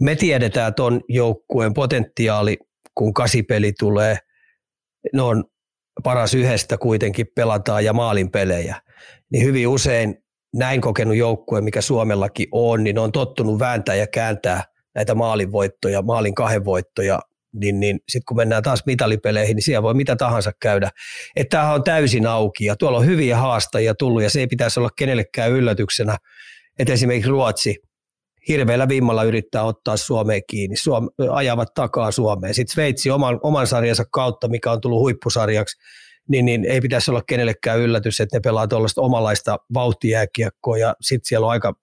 me 0.00 0.16
tiedetään 0.16 0.74
tuon 0.74 1.00
joukkueen 1.08 1.74
potentiaali, 1.74 2.58
kun 2.94 3.14
kasipeli 3.14 3.72
tulee. 3.78 4.18
Ne 5.12 5.22
on 5.22 5.44
paras 6.04 6.34
yhdestä 6.34 6.78
kuitenkin 6.78 7.26
pelataan 7.34 7.84
ja 7.84 7.92
maalin 7.92 8.30
pelejä. 8.30 8.76
Niin 9.32 9.44
hyvin 9.44 9.68
usein 9.68 10.16
näin 10.54 10.80
kokenut 10.80 11.16
joukkue, 11.16 11.60
mikä 11.60 11.80
Suomellakin 11.80 12.46
on, 12.52 12.84
niin 12.84 12.94
ne 12.94 13.00
on 13.00 13.12
tottunut 13.12 13.58
vääntää 13.58 13.94
ja 13.94 14.06
kääntää 14.06 14.64
näitä 14.94 15.14
maalinvoittoja, 15.14 16.02
maalin 16.02 16.34
kahden 16.34 16.64
voittoja 16.64 17.20
niin, 17.54 17.80
niin 17.80 18.00
sitten 18.08 18.24
kun 18.28 18.36
mennään 18.36 18.62
taas 18.62 18.82
mitalipeleihin, 18.86 19.54
niin 19.54 19.64
siellä 19.64 19.82
voi 19.82 19.94
mitä 19.94 20.16
tahansa 20.16 20.52
käydä. 20.60 20.90
Että 21.36 21.56
tämähän 21.56 21.74
on 21.74 21.84
täysin 21.84 22.26
auki 22.26 22.64
ja 22.64 22.76
tuolla 22.76 22.98
on 22.98 23.06
hyviä 23.06 23.36
haastajia 23.36 23.94
tullut 23.94 24.22
ja 24.22 24.30
se 24.30 24.40
ei 24.40 24.46
pitäisi 24.46 24.80
olla 24.80 24.90
kenellekään 24.98 25.52
yllätyksenä, 25.52 26.16
että 26.78 26.92
esimerkiksi 26.92 27.30
Ruotsi 27.30 27.76
hirveällä 28.48 28.88
vimmalla 28.88 29.24
yrittää 29.24 29.62
ottaa 29.62 29.96
Suomeen 29.96 30.42
kiinni, 30.46 30.76
Suom- 30.76 31.10
ajavat 31.30 31.74
takaa 31.74 32.10
Suomeen. 32.10 32.54
Sitten 32.54 32.72
Sveitsi 32.72 33.10
oman, 33.10 33.40
oman 33.42 33.66
sarjansa 33.66 34.04
kautta, 34.04 34.48
mikä 34.48 34.72
on 34.72 34.80
tullut 34.80 35.00
huippusarjaksi, 35.00 35.76
niin, 36.28 36.44
niin 36.44 36.64
ei 36.64 36.80
pitäisi 36.80 37.10
olla 37.10 37.22
kenellekään 37.26 37.78
yllätys, 37.80 38.20
että 38.20 38.36
ne 38.36 38.40
pelaa 38.40 38.68
tuollaista 38.68 39.00
omalaista 39.00 39.58
vauhtijääkiekkoa 39.74 40.78
ja 40.78 40.94
sitten 41.00 41.28
siellä 41.28 41.46
on 41.46 41.52
aika 41.52 41.74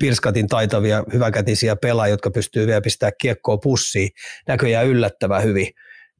pirskatin 0.00 0.46
taitavia, 0.46 1.04
hyväkätisiä 1.12 1.76
pelaajia, 1.76 2.12
jotka 2.12 2.30
pystyy 2.30 2.66
vielä 2.66 2.80
pistämään 2.80 3.12
kiekkoa 3.20 3.56
pussiin, 3.56 4.08
näköjään 4.48 4.86
yllättävän 4.86 5.42
hyvin, 5.42 5.68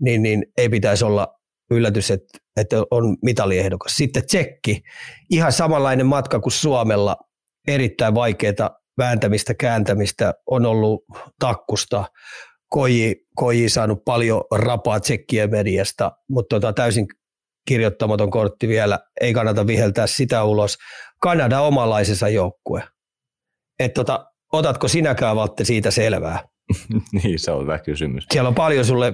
niin, 0.01 0.23
niin 0.23 0.47
ei 0.59 0.69
pitäisi 0.69 1.05
olla 1.05 1.29
yllätys, 1.71 2.11
että, 2.11 2.39
että 2.57 2.77
on 2.91 3.17
mitaliehdokas. 3.23 3.97
Sitten 3.97 4.27
tsekki, 4.27 4.83
ihan 5.31 5.53
samanlainen 5.53 6.07
matka 6.07 6.41
kuin 6.41 6.53
Suomella, 6.53 7.17
erittäin 7.69 8.15
vaikeaa 8.15 8.71
vääntämistä, 8.99 9.55
kääntämistä, 9.55 10.35
on 10.47 10.67
ollut 10.67 11.05
takkusta, 11.39 12.05
Koji, 12.69 13.15
Koji 13.37 13.69
saanut 13.69 14.05
paljon 14.05 14.45
rapaa 14.55 15.01
tsekkien 15.01 15.51
mediasta, 15.51 16.13
mutta 16.29 16.57
tota, 16.57 16.73
täysin 16.73 17.07
kirjoittamaton 17.69 18.31
kortti 18.31 18.69
vielä, 18.69 18.99
ei 19.21 19.35
kannata 19.35 19.67
viheltää 19.67 20.07
sitä 20.07 20.45
ulos. 20.45 20.77
Kanada 21.21 21.61
omalaisensa 21.61 22.29
joukkue. 22.29 22.83
Et 23.79 23.95
tota, 23.95 24.27
otatko 24.53 24.89
sinäkään 24.89 25.37
Vatte 25.37 25.65
siitä 25.65 25.91
selvää? 25.91 26.49
niin, 27.23 27.39
se 27.39 27.51
on 27.51 27.63
hyvä 27.63 27.79
kysymys. 27.79 28.27
Siellä 28.33 28.49
on 28.49 28.55
paljon 28.55 28.85
sulle, 28.85 29.13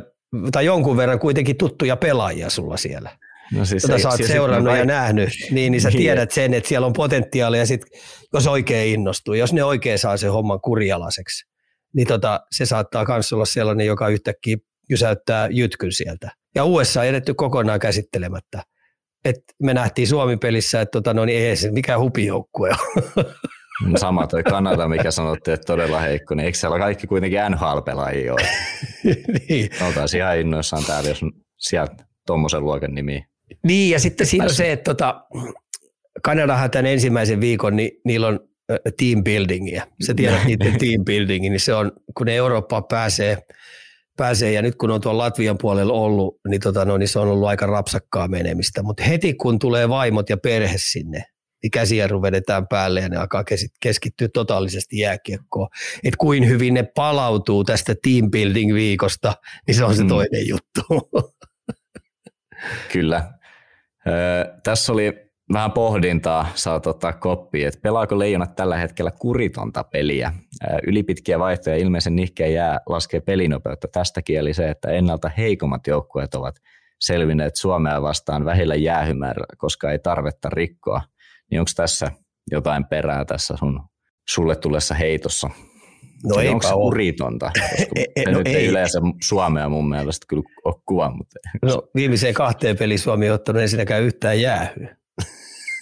tai 0.52 0.64
jonkun 0.64 0.96
verran 0.96 1.18
kuitenkin 1.18 1.56
tuttuja 1.56 1.96
pelaajia 1.96 2.50
sulla 2.50 2.76
siellä. 2.76 3.10
No 3.52 3.64
siis 3.64 3.82
tota 3.82 3.98
sä 3.98 4.08
oot 4.08 4.24
seurannut 4.26 4.76
ja 4.76 4.84
nähnyt, 4.84 5.28
niin, 5.50 5.72
niin 5.72 5.80
sä 5.80 5.88
niin. 5.90 5.98
tiedät 5.98 6.30
sen, 6.30 6.54
että 6.54 6.68
siellä 6.68 6.86
on 6.86 6.92
potentiaalia, 6.92 7.66
sit, 7.66 7.80
jos 8.34 8.46
oikein 8.46 8.94
innostuu, 8.94 9.34
jos 9.34 9.52
ne 9.52 9.64
oikein 9.64 9.98
saa 9.98 10.16
sen 10.16 10.32
homman 10.32 10.60
kurialaiseksi, 10.60 11.44
niin 11.94 12.06
tota, 12.06 12.40
se 12.52 12.66
saattaa 12.66 13.04
myös 13.08 13.32
olla 13.32 13.44
sellainen, 13.44 13.86
joka 13.86 14.08
yhtäkkiä 14.08 14.56
jysäyttää 14.90 15.48
jytkyn 15.50 15.92
sieltä. 15.92 16.30
Ja 16.54 16.64
USA 16.64 17.00
on 17.00 17.06
edetty 17.06 17.34
kokonaan 17.34 17.80
käsittelemättä. 17.80 18.62
Et 19.24 19.36
me 19.62 19.74
nähtiin 19.74 20.08
Suomi-pelissä, 20.08 20.80
että 20.80 20.92
tota, 20.92 21.14
no 21.14 21.24
niin 21.24 21.42
ei 21.42 21.56
se 21.56 21.70
mikään 21.70 22.00
hupijoukkue 22.00 22.70
Sama 23.96 24.26
toi 24.26 24.42
Kanada, 24.42 24.88
mikä 24.88 25.10
sanottiin, 25.10 25.54
että 25.54 25.66
todella 25.66 26.00
heikko, 26.00 26.34
niin 26.34 26.46
eikö 26.46 26.58
siellä 26.58 26.78
kaikki 26.78 27.06
kuitenkin 27.06 27.40
NHL-pelaajia 27.50 28.32
ole? 28.32 28.48
niin. 29.48 29.70
Oltaisiin 29.86 30.22
ihan 30.22 30.38
innoissaan 30.38 30.84
täällä, 30.84 31.08
jos 31.08 31.20
sieltä 31.58 32.04
tuommoisen 32.26 32.64
luokan 32.64 32.94
nimi. 32.94 33.24
Niin, 33.64 33.90
ja 33.90 34.00
sitten 34.00 34.26
siinä 34.26 34.44
on 34.44 34.54
se, 34.54 34.72
että 34.72 34.94
tota, 34.94 35.24
Kanadahan 36.22 36.70
tämän 36.70 36.86
ensimmäisen 36.86 37.40
viikon, 37.40 37.76
niin 37.76 37.90
niillä 38.04 38.26
on 38.26 38.40
team 38.96 39.24
buildingia. 39.24 39.86
Sä 40.06 40.14
tiedät 40.14 40.44
niiden 40.44 40.78
team 40.80 41.04
buildingin, 41.04 41.52
niin 41.52 41.60
se 41.60 41.74
on, 41.74 41.92
kun 42.16 42.26
ne 42.26 42.36
Eurooppaan 42.36 42.84
pääsee, 42.84 43.38
pääsee, 44.16 44.52
ja 44.52 44.62
nyt 44.62 44.74
kun 44.76 44.90
on 44.90 45.00
tuolla 45.00 45.22
Latvian 45.22 45.58
puolella 45.58 45.92
ollut, 45.92 46.40
niin, 46.48 46.60
tota, 46.60 46.84
no, 46.84 46.98
niin 46.98 47.08
se 47.08 47.18
on 47.18 47.28
ollut 47.28 47.48
aika 47.48 47.66
rapsakkaa 47.66 48.28
menemistä. 48.28 48.82
Mutta 48.82 49.02
heti 49.02 49.34
kun 49.34 49.58
tulee 49.58 49.88
vaimot 49.88 50.30
ja 50.30 50.36
perhe 50.36 50.74
sinne, 50.76 51.24
niin 51.62 51.70
käsijarru 51.70 52.22
vedetään 52.22 52.68
päälle 52.68 53.00
ja 53.00 53.08
ne 53.08 53.16
alkaa 53.16 53.44
keskittyä 53.80 54.28
totaalisesti 54.34 54.98
jääkiekkoon. 54.98 55.68
Että 56.04 56.18
kuin 56.18 56.48
hyvin 56.48 56.74
ne 56.74 56.82
palautuu 56.82 57.64
tästä 57.64 57.94
team 58.02 58.30
building 58.30 58.74
viikosta, 58.74 59.34
niin 59.66 59.74
se 59.74 59.84
on 59.84 59.94
se 59.94 60.02
mm. 60.02 60.08
toinen 60.08 60.48
juttu. 60.48 60.82
Kyllä. 62.92 63.32
Ö, 64.06 64.10
tässä 64.62 64.92
oli 64.92 65.30
vähän 65.52 65.72
pohdintaa 65.72 66.48
saat 66.54 66.86
ottaa 66.86 67.12
koppiin, 67.12 67.68
että 67.68 67.80
pelaako 67.82 68.18
Leijonat 68.18 68.56
tällä 68.56 68.76
hetkellä 68.76 69.10
kuritonta 69.10 69.84
peliä. 69.84 70.32
Ylipitkiä 70.86 71.38
vaihtoja 71.38 71.76
ilmeisen 71.76 72.16
nihkeä 72.16 72.46
jää 72.46 72.80
laskee 72.86 73.20
pelinopeutta. 73.20 73.88
Tästäkin 73.88 74.38
eli 74.38 74.54
se, 74.54 74.70
että 74.70 74.90
ennalta 74.90 75.28
heikommat 75.28 75.86
joukkueet 75.86 76.34
ovat 76.34 76.56
selvinneet 77.00 77.56
Suomea 77.56 78.02
vastaan 78.02 78.44
vähillä 78.44 78.74
jäähymäärä, 78.74 79.44
koska 79.58 79.90
ei 79.90 79.98
tarvetta 79.98 80.50
rikkoa. 80.50 81.02
Niin 81.50 81.60
onko 81.60 81.70
tässä 81.76 82.10
jotain 82.50 82.84
perää 82.84 83.24
tässä 83.24 83.56
sun 83.56 83.80
sulle 84.28 84.56
tulessa 84.56 84.94
heitossa? 84.94 85.50
No 86.24 86.40
ei 86.40 86.48
onko 86.48 86.66
se 86.66 86.72
kuritonta? 86.72 87.50
E, 87.96 88.04
e, 88.16 88.30
no 88.30 88.38
nyt 88.38 88.46
ei, 88.46 88.56
ei 88.56 88.66
yleensä 88.66 88.98
Suomea 89.22 89.68
mun 89.68 89.88
mielestä 89.88 90.26
kyllä 90.28 90.42
ole 90.64 90.74
kuva. 90.86 91.10
Mutta... 91.10 91.38
No 91.62 91.82
viimeiseen 91.94 92.34
kahteen 92.34 92.76
peliin 92.76 92.98
Suomi 92.98 93.28
on 93.30 93.34
ottanut 93.34 93.62
ensinnäkään 93.62 94.02
yhtään 94.02 94.40
jäähyä. 94.40 94.96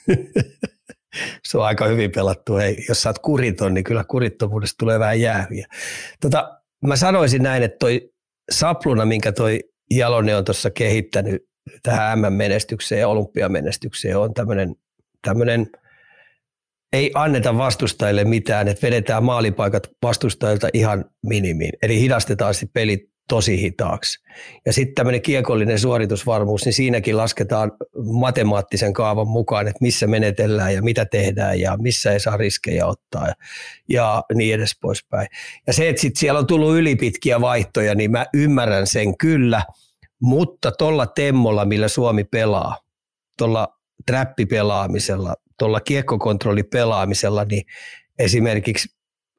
se 1.49 1.59
on 1.59 1.65
aika 1.65 1.87
hyvin 1.87 2.11
pelattu. 2.15 2.57
Hei, 2.57 2.85
jos 2.89 3.03
sä 3.03 3.09
oot 3.09 3.19
kuriton, 3.19 3.75
niin 3.75 3.85
kyllä 3.85 4.05
kurittomuudesta 4.05 4.77
tulee 4.79 4.99
vähän 4.99 5.21
jäähyjä. 5.21 5.67
Tota, 6.21 6.59
mä 6.87 6.97
sanoisin 6.97 7.43
näin, 7.43 7.63
että 7.63 7.77
toi 7.79 8.11
sapluna, 8.51 9.05
minkä 9.05 9.33
toi 9.33 9.61
Jalonen 9.91 10.37
on 10.37 10.45
tuossa 10.45 10.71
kehittänyt 10.71 11.43
tähän 11.83 12.19
M-menestykseen 12.19 13.01
ja 13.01 13.09
olympiamenestykseen, 13.09 14.19
on 14.19 14.35
tämmöinen 14.35 14.75
tämmöinen 15.23 15.67
ei 16.93 17.11
anneta 17.15 17.59
vastustajille 17.59 18.25
mitään, 18.25 18.69
että 18.69 18.87
vedetään 18.87 19.25
maalipaikat 19.25 19.91
vastustajilta 20.03 20.69
ihan 20.73 21.05
minimiin. 21.27 21.73
Eli 21.83 22.01
hidastetaan 22.01 22.55
sitten 22.55 22.73
pelit 22.73 23.11
tosi 23.29 23.61
hitaaksi. 23.61 24.25
Ja 24.67 24.73
sitten 24.73 24.95
tämmöinen 24.95 25.23
kiekollinen 25.23 25.79
suoritusvarmuus, 25.79 26.65
niin 26.65 26.73
siinäkin 26.73 27.17
lasketaan 27.17 27.73
matemaattisen 28.13 28.93
kaavan 28.93 29.29
mukaan, 29.29 29.69
että 29.69 29.79
missä 29.81 30.07
menetellään 30.07 30.75
ja 30.75 30.83
mitä 30.83 31.05
tehdään 31.05 31.61
ja 31.61 31.77
missä 31.77 32.13
ei 32.13 32.21
saa 32.21 32.37
riskejä 32.37 32.87
ottaa 32.87 33.27
ja, 33.27 33.35
ja 33.89 34.25
niin 34.35 34.55
edes 34.55 34.79
poispäin. 34.81 35.29
Ja 35.67 35.73
se, 35.73 35.89
että 35.89 36.03
sitten 36.03 36.21
siellä 36.21 36.39
on 36.39 36.47
tullut 36.47 36.77
ylipitkiä 36.77 37.41
vaihtoja, 37.41 37.95
niin 37.95 38.11
mä 38.11 38.27
ymmärrän 38.35 38.87
sen 38.87 39.19
kyllä, 39.19 39.63
mutta 40.23 40.73
tuolla 40.73 41.07
temmolla, 41.07 41.65
millä 41.65 41.89
Suomi 41.89 42.25
pelaa, 42.25 42.77
tuolla 43.39 43.78
trappipelaamisella, 44.07 45.35
tuolla 45.59 45.81
kiekkokontrollipelaamisella, 45.81 47.45
niin 47.45 47.63
esimerkiksi 48.19 48.89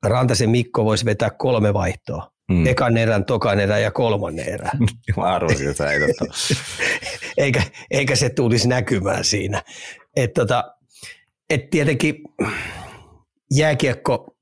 Rantasen 0.05 0.49
Mikko 0.49 0.85
voisi 0.85 1.05
vetää 1.05 1.29
kolme 1.29 1.73
vaihtoa 1.73 2.31
Mm. 2.49 2.67
Ekan 2.67 2.97
erän, 2.97 3.25
tokan 3.25 3.59
erän 3.59 3.81
ja 3.81 3.91
kolmannen 3.91 4.49
erän. 4.49 4.71
Mä 5.17 5.23
arvoisin, 5.23 5.69
että 5.69 5.91
ei 5.91 5.99
eikä, 7.37 7.63
eikä 7.91 8.15
se 8.15 8.29
tulisi 8.29 8.67
näkymään 8.67 9.23
siinä. 9.23 9.63
Et 10.15 10.33
tota, 10.33 10.75
et 11.49 11.69
tietenkin 11.69 12.15
jääkiekko 13.51 14.37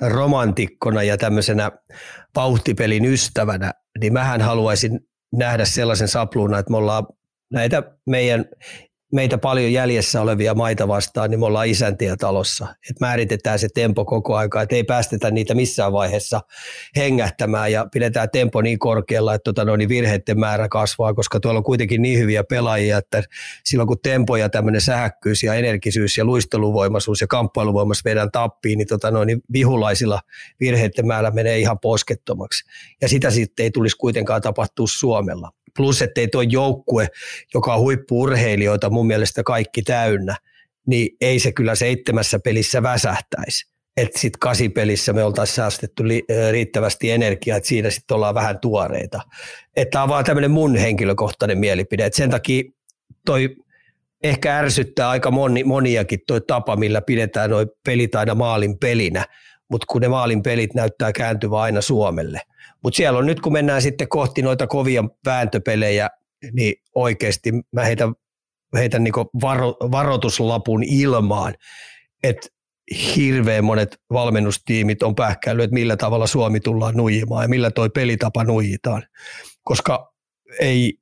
romantikkona 0.00 1.02
ja 1.02 1.16
tämmöisenä 1.16 1.72
vauhtipelin 2.34 3.04
ystävänä, 3.04 3.74
niin 4.00 4.12
mähän 4.12 4.40
haluaisin 4.40 5.00
nähdä 5.32 5.64
sellaisen 5.64 6.08
sapluuna, 6.08 6.58
että 6.58 6.70
me 6.70 6.76
ollaan 6.76 7.06
näitä 7.52 7.82
meidän 8.06 8.44
meitä 9.12 9.38
paljon 9.38 9.72
jäljessä 9.72 10.22
olevia 10.22 10.54
maita 10.54 10.88
vastaan, 10.88 11.30
niin 11.30 11.40
me 11.40 11.46
ollaan 11.46 11.66
isäntiä 11.66 12.16
talossa. 12.16 12.66
Et 12.90 13.00
määritetään 13.00 13.58
se 13.58 13.68
tempo 13.74 14.04
koko 14.04 14.36
aika, 14.36 14.62
että 14.62 14.76
ei 14.76 14.84
päästetä 14.84 15.30
niitä 15.30 15.54
missään 15.54 15.92
vaiheessa 15.92 16.40
hengähtämään 16.96 17.72
ja 17.72 17.86
pidetään 17.92 18.30
tempo 18.30 18.62
niin 18.62 18.78
korkealla, 18.78 19.34
että 19.34 19.44
tota, 19.44 19.64
no, 19.64 19.76
niin 19.76 19.88
virheiden 19.88 20.40
määrä 20.40 20.68
kasvaa, 20.68 21.14
koska 21.14 21.40
tuolla 21.40 21.58
on 21.58 21.64
kuitenkin 21.64 22.02
niin 22.02 22.18
hyviä 22.18 22.44
pelaajia, 22.44 22.98
että 22.98 23.22
silloin 23.64 23.86
kun 23.86 24.00
tempo 24.02 24.36
ja 24.36 24.48
tämmöinen 24.48 24.80
sähköys 24.80 25.42
ja 25.42 25.54
energisyys 25.54 26.18
ja 26.18 26.24
luisteluvoimaisuus 26.24 27.20
ja 27.20 27.26
kamppailuvoimaisuus 27.26 28.04
vedään 28.04 28.30
tappiin, 28.30 28.78
niin, 28.78 28.88
tota, 28.88 29.10
no, 29.10 29.24
niin 29.24 29.40
vihulaisilla 29.52 30.20
virheiden 30.60 31.06
määrä 31.06 31.30
menee 31.30 31.58
ihan 31.58 31.78
poskettomaksi. 31.78 32.64
Ja 33.02 33.08
sitä 33.08 33.30
sitten 33.30 33.64
ei 33.64 33.70
tulisi 33.70 33.96
kuitenkaan 33.96 34.42
tapahtua 34.42 34.86
Suomella. 34.88 35.50
Plus, 35.78 36.02
ettei 36.02 36.28
tuo 36.28 36.42
joukkue, 36.42 37.08
joka 37.54 37.74
on 37.74 37.80
huippuurheilijoita 37.80 38.90
mun 38.90 39.06
mielestä 39.06 39.42
kaikki 39.42 39.82
täynnä, 39.82 40.36
niin 40.86 41.16
ei 41.20 41.38
se 41.38 41.52
kyllä 41.52 41.74
seitsemässä 41.74 42.38
pelissä 42.38 42.82
väsähtäisi. 42.82 43.66
Että 43.96 44.18
sitten 44.18 44.38
kasipelissä 44.40 45.12
me 45.12 45.24
oltaisiin 45.24 45.54
säästetty 45.54 46.02
riittävästi 46.50 47.10
energiaa, 47.10 47.56
että 47.56 47.68
siinä 47.68 47.90
sitten 47.90 48.14
ollaan 48.14 48.34
vähän 48.34 48.58
tuoreita. 48.58 49.20
Että 49.76 49.90
tämä 49.90 50.02
on 50.02 50.08
vaan 50.08 50.24
tämmöinen 50.24 50.50
mun 50.50 50.76
henkilökohtainen 50.76 51.58
mielipide. 51.58 52.04
Et 52.04 52.14
sen 52.14 52.30
takia 52.30 52.62
toi 53.26 53.56
ehkä 54.22 54.58
ärsyttää 54.58 55.08
aika 55.08 55.30
moni, 55.30 55.64
moniakin 55.64 56.20
toi 56.26 56.40
tapa, 56.40 56.76
millä 56.76 57.00
pidetään 57.02 57.50
noi 57.50 57.66
pelit 57.84 58.14
aina 58.14 58.34
maalin 58.34 58.78
pelinä, 58.78 59.24
mutta 59.70 59.86
kun 59.88 60.00
ne 60.00 60.08
maalin 60.08 60.42
pelit 60.42 60.74
näyttää 60.74 61.12
kääntyvän 61.12 61.60
aina 61.60 61.80
Suomelle– 61.80 62.40
mutta 62.82 62.96
siellä 62.96 63.18
on 63.18 63.26
nyt, 63.26 63.40
kun 63.40 63.52
mennään 63.52 63.82
sitten 63.82 64.08
kohti 64.08 64.42
noita 64.42 64.66
kovia 64.66 65.04
vääntöpelejä, 65.24 66.08
niin 66.52 66.74
oikeasti 66.94 67.52
mä 67.72 67.84
heitän, 67.84 68.14
heitän 68.74 69.04
niin 69.04 69.14
varo, 69.42 69.76
varoituslapun 69.90 70.82
ilmaan, 70.82 71.54
että 72.22 72.48
hirveän 73.16 73.64
monet 73.64 74.00
valmennustiimit 74.12 75.02
on 75.02 75.14
pähkäillyt, 75.14 75.64
että 75.64 75.74
millä 75.74 75.96
tavalla 75.96 76.26
Suomi 76.26 76.60
tullaan 76.60 76.96
nuijimaan 76.96 77.44
ja 77.44 77.48
millä 77.48 77.70
toi 77.70 77.90
pelitapa 77.90 78.44
nuijitaan, 78.44 79.02
koska 79.64 80.14
ei 80.60 80.98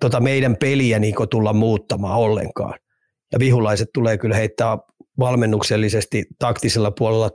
tota 0.00 0.20
meidän 0.20 0.56
peliä 0.56 0.98
niin 0.98 1.14
tulla 1.30 1.52
muuttamaan 1.52 2.18
ollenkaan. 2.18 2.78
Ja 3.32 3.38
vihulaiset 3.38 3.88
tulee 3.94 4.18
kyllä 4.18 4.36
heittää 4.36 4.78
valmennuksellisesti 5.20 6.24
taktisella 6.38 6.90
puolella 6.90 7.30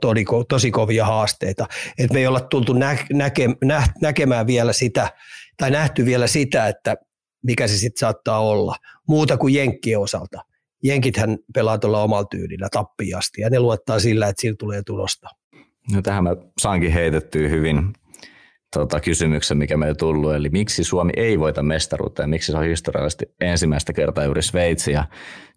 tosi 0.48 0.70
kovia 0.70 1.04
haasteita. 1.04 1.66
Et 1.98 2.12
me 2.12 2.18
ei 2.18 2.26
olla 2.26 2.40
tultu 2.40 2.72
nä- 2.72 3.06
näke- 3.12 3.56
nä- 3.64 3.88
näkemään 4.00 4.46
vielä 4.46 4.72
sitä, 4.72 5.08
tai 5.56 5.70
nähty 5.70 6.04
vielä 6.04 6.26
sitä, 6.26 6.68
että 6.68 6.96
mikä 7.42 7.68
se 7.68 7.76
sitten 7.76 8.00
saattaa 8.00 8.40
olla, 8.40 8.76
muuta 9.08 9.36
kuin 9.36 9.54
Jenkkien 9.54 9.98
osalta. 9.98 10.44
Jenkithän 10.82 11.38
pelaa 11.54 11.78
tuolla 11.78 12.02
omalla 12.02 12.24
tyylillä 12.24 12.68
tappiasti, 12.72 13.40
ja 13.40 13.50
ne 13.50 13.60
luottaa 13.60 14.00
sillä, 14.00 14.28
että 14.28 14.40
sillä 14.40 14.56
tulee 14.58 14.82
tulosta. 14.86 15.28
No 15.92 16.02
tähän 16.02 16.24
mä 16.24 16.36
saankin 16.60 16.92
heitettyä 16.92 17.48
hyvin 17.48 17.92
tota, 18.80 19.00
kysymyksen, 19.00 19.58
mikä 19.58 19.76
meille 19.76 19.94
tullut, 19.94 20.34
eli 20.34 20.48
miksi 20.48 20.84
Suomi 20.84 21.12
ei 21.16 21.38
voita 21.38 21.62
mestaruutta 21.62 22.22
ja 22.22 22.28
miksi 22.28 22.52
se 22.52 22.58
on 22.58 22.64
historiallisesti 22.64 23.26
ensimmäistä 23.40 23.92
kertaa 23.92 24.24
juuri 24.24 24.42
Sveitsi. 24.42 24.92
Ja 24.92 25.04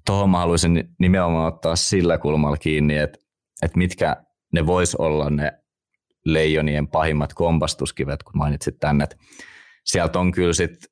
tuohon 0.05 0.29
mä 0.29 0.37
haluaisin 0.37 0.89
nimenomaan 0.99 1.53
ottaa 1.53 1.75
sillä 1.75 2.17
kulmalla 2.17 2.57
kiinni, 2.57 2.97
että, 2.97 3.19
että 3.61 3.77
mitkä 3.77 4.15
ne 4.53 4.65
vois 4.65 4.95
olla 4.95 5.29
ne 5.29 5.51
leijonien 6.25 6.87
pahimmat 6.87 7.33
kompastuskivet, 7.33 8.23
kun 8.23 8.37
mainitsit 8.37 8.79
tänne. 8.79 9.05
Sieltä 9.85 10.19
on 10.19 10.31
kyllä 10.31 10.53
sitten 10.53 10.89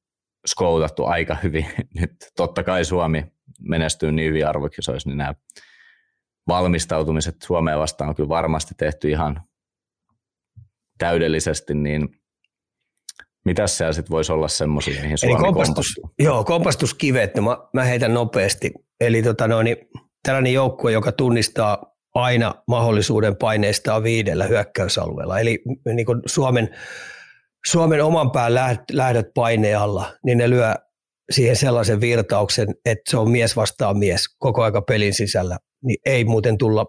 skoutattu 0.47 1.05
aika 1.05 1.37
hyvin. 1.43 1.65
Nyt 1.99 2.11
totta 2.37 2.63
kai 2.63 2.85
Suomi 2.85 3.25
menestyy 3.59 4.11
niin 4.11 4.29
hyvin 4.29 4.47
arvokisoissa, 4.47 5.09
niin 5.09 5.17
nämä 5.17 5.33
valmistautumiset 6.47 7.35
Suomeen 7.43 7.79
vastaan 7.79 8.09
on 8.09 8.15
kyllä 8.15 8.29
varmasti 8.29 8.73
tehty 8.77 9.09
ihan 9.09 9.41
täydellisesti, 10.97 11.73
niin 11.73 12.09
mitä 13.47 13.67
siellä 13.67 13.93
sitten 13.93 14.11
voisi 14.11 14.31
olla 14.31 14.47
semmoisia, 14.47 15.01
mihin 15.01 15.17
Suomi 15.17 15.33
Eli 15.33 15.41
kompastus, 15.41 15.85
Joo, 16.19 16.43
kompastuskivet, 16.43 17.35
no 17.35 17.41
mä, 17.41 17.57
mä 17.73 17.83
heitän 17.83 18.13
nopeasti. 18.13 18.71
Eli 19.01 19.23
tota 19.23 19.47
noin, 19.47 19.77
tällainen 20.23 20.53
joukkue, 20.53 20.91
joka 20.91 21.11
tunnistaa 21.11 21.95
aina 22.15 22.55
mahdollisuuden 22.67 23.35
paineistaa 23.35 24.03
viidellä 24.03 24.45
hyökkäysalueella. 24.45 25.39
Eli 25.39 25.59
niin 25.93 26.05
kuin 26.05 26.21
Suomen, 26.25 26.69
Suomen 27.67 28.03
oman 28.03 28.31
pään 28.31 28.53
lähdöt 28.91 29.27
paineen 29.35 29.79
alla, 29.79 30.13
niin 30.25 30.37
ne 30.37 30.49
lyö 30.49 30.75
siihen 31.31 31.55
sellaisen 31.55 32.01
virtauksen, 32.01 32.67
että 32.85 33.11
se 33.11 33.17
on 33.17 33.31
mies 33.31 33.55
vastaan 33.55 33.97
mies 33.97 34.21
koko 34.37 34.63
aika 34.63 34.81
pelin 34.81 35.13
sisällä, 35.13 35.57
niin 35.83 35.97
ei 36.05 36.25
muuten 36.25 36.57
tulla 36.57 36.85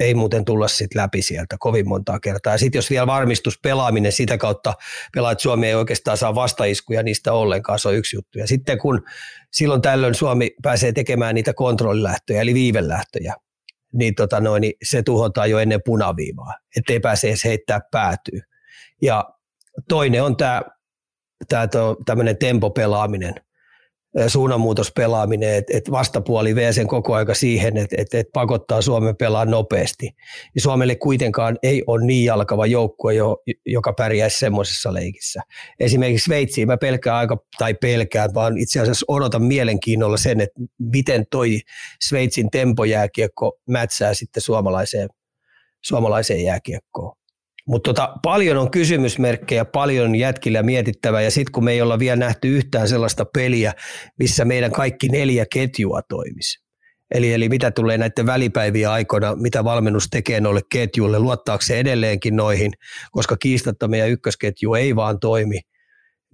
ei 0.00 0.14
muuten 0.14 0.44
tulla 0.44 0.68
sit 0.68 0.94
läpi 0.94 1.22
sieltä 1.22 1.56
kovin 1.58 1.88
montaa 1.88 2.20
kertaa. 2.20 2.54
Ja 2.54 2.58
sitten 2.58 2.78
jos 2.78 2.90
vielä 2.90 3.06
varmistus 3.06 3.58
pelaaminen 3.62 4.12
sitä 4.12 4.38
kautta 4.38 4.74
pelaa, 5.14 5.32
että 5.32 5.42
Suomi 5.42 5.66
ei 5.66 5.74
oikeastaan 5.74 6.16
saa 6.16 6.34
vastaiskuja 6.34 7.02
niistä 7.02 7.32
ollenkaan, 7.32 7.78
se 7.78 7.88
on 7.88 7.94
yksi 7.94 8.16
juttu. 8.16 8.38
Ja 8.38 8.46
sitten 8.46 8.78
kun 8.78 9.02
silloin 9.52 9.82
tällöin 9.82 10.14
Suomi 10.14 10.50
pääsee 10.62 10.92
tekemään 10.92 11.34
niitä 11.34 11.54
kontrollilähtöjä, 11.54 12.40
eli 12.40 12.54
viivelähtöjä, 12.54 13.34
niin, 13.92 14.14
tota 14.14 14.40
noin, 14.40 14.60
niin 14.60 14.74
se 14.82 15.02
tuhotaan 15.02 15.50
jo 15.50 15.58
ennen 15.58 15.80
punaviivaa, 15.84 16.54
ettei 16.76 17.00
pääse 17.00 17.28
edes 17.28 17.44
heittää 17.44 17.80
päätyy. 17.90 18.40
Ja 19.02 19.24
toinen 19.88 20.22
on 20.22 20.36
tämä 20.36 20.62
tämmöinen 22.06 22.36
tempopelaaminen– 22.36 23.34
suunnanmuutospelaaminen, 24.26 25.54
että 25.54 25.76
et 25.76 25.90
vastapuoli 25.90 26.54
vie 26.54 26.72
sen 26.72 26.86
koko 26.86 27.14
aika 27.14 27.34
siihen, 27.34 27.76
että 27.76 27.96
et, 27.98 28.14
et 28.14 28.26
pakottaa 28.32 28.82
Suomen 28.82 29.16
pelaa 29.16 29.44
nopeasti. 29.44 30.10
Ja 30.54 30.60
Suomelle 30.60 30.96
kuitenkaan 30.96 31.58
ei 31.62 31.84
ole 31.86 32.04
niin 32.04 32.24
jalkava 32.24 32.66
joukkue, 32.66 33.14
jo, 33.14 33.36
joka 33.66 33.92
pärjäisi 33.92 34.38
semmoisessa 34.38 34.94
leikissä. 34.94 35.40
Esimerkiksi 35.80 36.24
Sveitsiin 36.24 36.68
mä 36.68 36.76
pelkään 36.76 37.16
aika, 37.16 37.36
tai 37.58 37.74
pelkään, 37.74 38.34
vaan 38.34 38.58
itse 38.58 38.80
asiassa 38.80 39.06
odotan 39.08 39.42
mielenkiinnolla 39.42 40.16
sen, 40.16 40.40
että 40.40 40.60
miten 40.78 41.26
toi 41.30 41.60
Sveitsin 42.02 42.50
tempojääkiekko 42.50 43.58
mätsää 43.68 44.14
sitten 44.14 44.40
suomalaiseen, 44.40 45.08
suomalaiseen 45.84 46.44
jääkiekkoon. 46.44 47.18
Mutta 47.68 47.88
tota, 47.88 48.14
paljon 48.22 48.56
on 48.56 48.70
kysymysmerkkejä, 48.70 49.64
paljon 49.64 50.14
jätkillä 50.14 50.62
mietittävää 50.62 51.22
ja 51.22 51.30
sitten 51.30 51.52
kun 51.52 51.64
me 51.64 51.72
ei 51.72 51.82
olla 51.82 51.98
vielä 51.98 52.16
nähty 52.16 52.56
yhtään 52.56 52.88
sellaista 52.88 53.24
peliä, 53.24 53.72
missä 54.18 54.44
meidän 54.44 54.72
kaikki 54.72 55.08
neljä 55.08 55.46
ketjua 55.52 56.00
toimisi. 56.08 56.68
Eli, 57.14 57.32
eli 57.32 57.48
mitä 57.48 57.70
tulee 57.70 57.98
näiden 57.98 58.26
välipäivien 58.26 58.90
aikoina, 58.90 59.36
mitä 59.36 59.64
valmennus 59.64 60.08
tekee 60.10 60.40
noille 60.40 60.60
ketjuille, 60.72 61.18
luottaako 61.18 61.62
se 61.62 61.80
edelleenkin 61.80 62.36
noihin, 62.36 62.72
koska 63.10 63.36
kiistatta 63.36 63.88
meidän 63.88 64.10
ykkösketju 64.10 64.74
ei 64.74 64.96
vaan 64.96 65.20
toimi, 65.20 65.60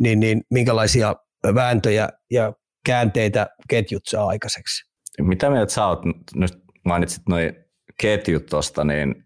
niin, 0.00 0.20
niin 0.20 0.42
minkälaisia 0.50 1.14
vääntöjä 1.54 2.08
ja 2.30 2.52
käänteitä 2.86 3.46
ketjut 3.68 4.02
saa 4.06 4.26
aikaiseksi. 4.26 4.90
Mitä 5.20 5.50
mieltä 5.50 5.72
sä 5.72 5.86
oot, 5.86 6.00
nyt 6.34 6.52
mainitsit 6.84 7.22
noin 7.28 7.54
ketjut 8.00 8.46
tuosta, 8.46 8.84
niin 8.84 9.23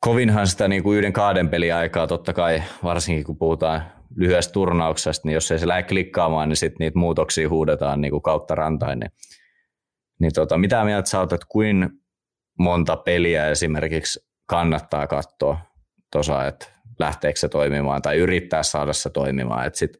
kovinhan 0.00 0.46
sitä 0.46 0.68
niin 0.68 0.82
kuin 0.82 0.98
yhden 0.98 1.12
kahden 1.12 1.48
pelin 1.48 1.74
aikaa 1.74 2.06
totta 2.06 2.32
kai, 2.32 2.62
varsinkin 2.82 3.24
kun 3.24 3.38
puhutaan 3.38 3.82
lyhyestä 4.16 4.52
turnauksesta, 4.52 5.28
niin 5.28 5.34
jos 5.34 5.50
ei 5.50 5.58
se 5.58 5.68
lähde 5.68 5.82
klikkaamaan, 5.82 6.48
niin 6.48 6.56
sitten 6.56 6.76
niitä 6.78 6.98
muutoksia 6.98 7.48
huudetaan 7.48 8.00
niin 8.00 8.10
kuin 8.10 8.22
kautta 8.22 8.54
rantain. 8.54 8.98
Niin, 8.98 9.10
niin 10.20 10.32
tota, 10.34 10.58
mitä 10.58 10.84
mieltä 10.84 11.08
sä 11.08 11.20
oot, 11.20 11.32
että 11.32 11.46
kuin 11.48 11.90
monta 12.58 12.96
peliä 12.96 13.48
esimerkiksi 13.48 14.20
kannattaa 14.46 15.06
katsoa 15.06 15.58
tuossa, 16.12 16.46
että 16.46 16.66
lähteekö 16.98 17.38
se 17.38 17.48
toimimaan 17.48 18.02
tai 18.02 18.16
yrittää 18.16 18.62
saada 18.62 18.92
se 18.92 19.10
toimimaan, 19.10 19.66
että 19.66 19.78
sit 19.78 19.90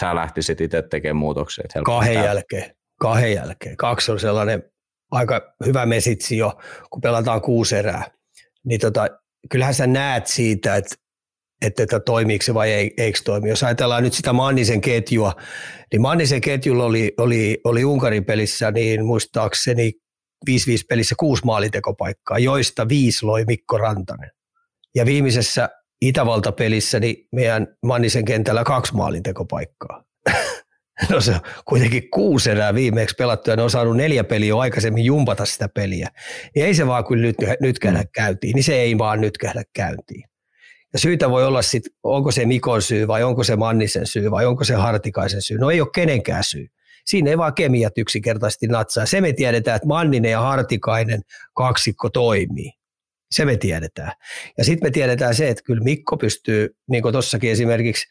sä 0.00 0.14
lähtisit 0.14 0.60
itse 0.60 0.82
tekemään 0.82 1.16
muutoksia. 1.16 1.64
Kahden 1.84 2.14
jälkeen, 2.14 2.74
kahden 3.00 3.32
jälkeen. 3.32 3.76
Kaksi 3.76 4.12
on 4.12 4.20
sellainen 4.20 4.62
aika 5.10 5.54
hyvä 5.66 5.86
mesitsi 5.86 6.36
jo, 6.36 6.58
kun 6.90 7.00
pelataan 7.00 7.40
kuusi 7.40 7.76
erää. 7.76 8.04
Niin 8.64 8.80
tota, 8.80 9.06
kyllähän 9.48 9.74
sä 9.74 9.86
näet 9.86 10.26
siitä, 10.26 10.76
että 10.76 10.94
että, 11.66 11.82
että 11.82 12.00
toimiiko 12.00 12.42
se 12.42 12.54
vai 12.54 12.72
ei, 12.72 12.94
eikö 12.96 13.18
toimi. 13.24 13.48
Jos 13.48 13.62
ajatellaan 13.62 14.02
nyt 14.02 14.12
sitä 14.12 14.32
Mannisen 14.32 14.80
ketjua, 14.80 15.32
niin 15.92 16.02
Mannisen 16.02 16.40
ketjulla 16.40 16.84
oli, 16.84 17.14
oli, 17.18 17.60
oli 17.64 17.84
Unkarin 17.84 18.24
pelissä, 18.24 18.70
niin 18.70 19.04
muistaakseni 19.04 19.92
5-5 20.50 20.52
pelissä 20.88 21.14
kuusi 21.18 21.44
maalitekopaikkaa, 21.44 22.38
joista 22.38 22.88
viisi 22.88 23.26
loi 23.26 23.44
Mikko 23.44 23.78
Rantanen. 23.78 24.30
Ja 24.94 25.06
viimeisessä 25.06 25.68
Itävalta-pelissä 26.00 27.00
niin 27.00 27.28
meidän 27.32 27.66
Mannisen 27.82 28.24
kentällä 28.24 28.64
kaksi 28.64 28.94
maalintekopaikkaa. 28.94 30.04
No 31.10 31.20
se 31.20 31.30
on 31.30 31.40
kuitenkin 31.64 32.10
kuusi 32.10 32.50
erää 32.50 32.74
viimeksi 32.74 33.14
pelattu 33.18 33.50
ja 33.50 33.56
ne 33.56 33.62
on 33.62 33.70
saanut 33.70 33.96
neljä 33.96 34.24
peliä 34.24 34.48
jo 34.48 34.58
aikaisemmin 34.58 35.04
jumpata 35.04 35.44
sitä 35.44 35.68
peliä. 35.68 36.08
Ja 36.56 36.66
ei 36.66 36.74
se 36.74 36.86
vaan 36.86 37.04
kyllä 37.04 37.22
nyt, 37.22 37.36
nytkähdä 37.60 38.04
käyntiin, 38.14 38.54
niin 38.54 38.64
se 38.64 38.74
ei 38.74 38.98
vaan 38.98 39.20
nytkähdä 39.20 39.62
käyntiin. 39.72 40.24
Ja 40.92 40.98
syytä 40.98 41.30
voi 41.30 41.46
olla 41.46 41.62
sitten, 41.62 41.92
onko 42.02 42.30
se 42.30 42.46
Mikon 42.46 42.82
syy 42.82 43.08
vai 43.08 43.22
onko 43.22 43.44
se 43.44 43.56
Mannisen 43.56 44.06
syy 44.06 44.30
vai 44.30 44.46
onko 44.46 44.64
se 44.64 44.74
Hartikaisen 44.74 45.42
syy. 45.42 45.58
No 45.58 45.70
ei 45.70 45.80
ole 45.80 45.88
kenenkään 45.94 46.44
syy. 46.44 46.66
Siinä 47.06 47.30
ei 47.30 47.38
vaan 47.38 47.54
kemiat 47.54 47.98
yksinkertaisesti 47.98 48.66
natsaa. 48.66 49.06
Se 49.06 49.20
me 49.20 49.32
tiedetään, 49.32 49.76
että 49.76 49.88
Manninen 49.88 50.30
ja 50.30 50.40
Hartikainen 50.40 51.20
kaksikko 51.54 52.10
toimii. 52.10 52.72
Se 53.30 53.44
me 53.44 53.56
tiedetään. 53.56 54.12
Ja 54.58 54.64
sitten 54.64 54.86
me 54.86 54.90
tiedetään 54.90 55.34
se, 55.34 55.48
että 55.48 55.62
kyllä 55.62 55.84
Mikko 55.84 56.16
pystyy, 56.16 56.68
niin 56.90 57.02
kuin 57.02 57.12
tuossakin 57.12 57.50
esimerkiksi 57.50 58.06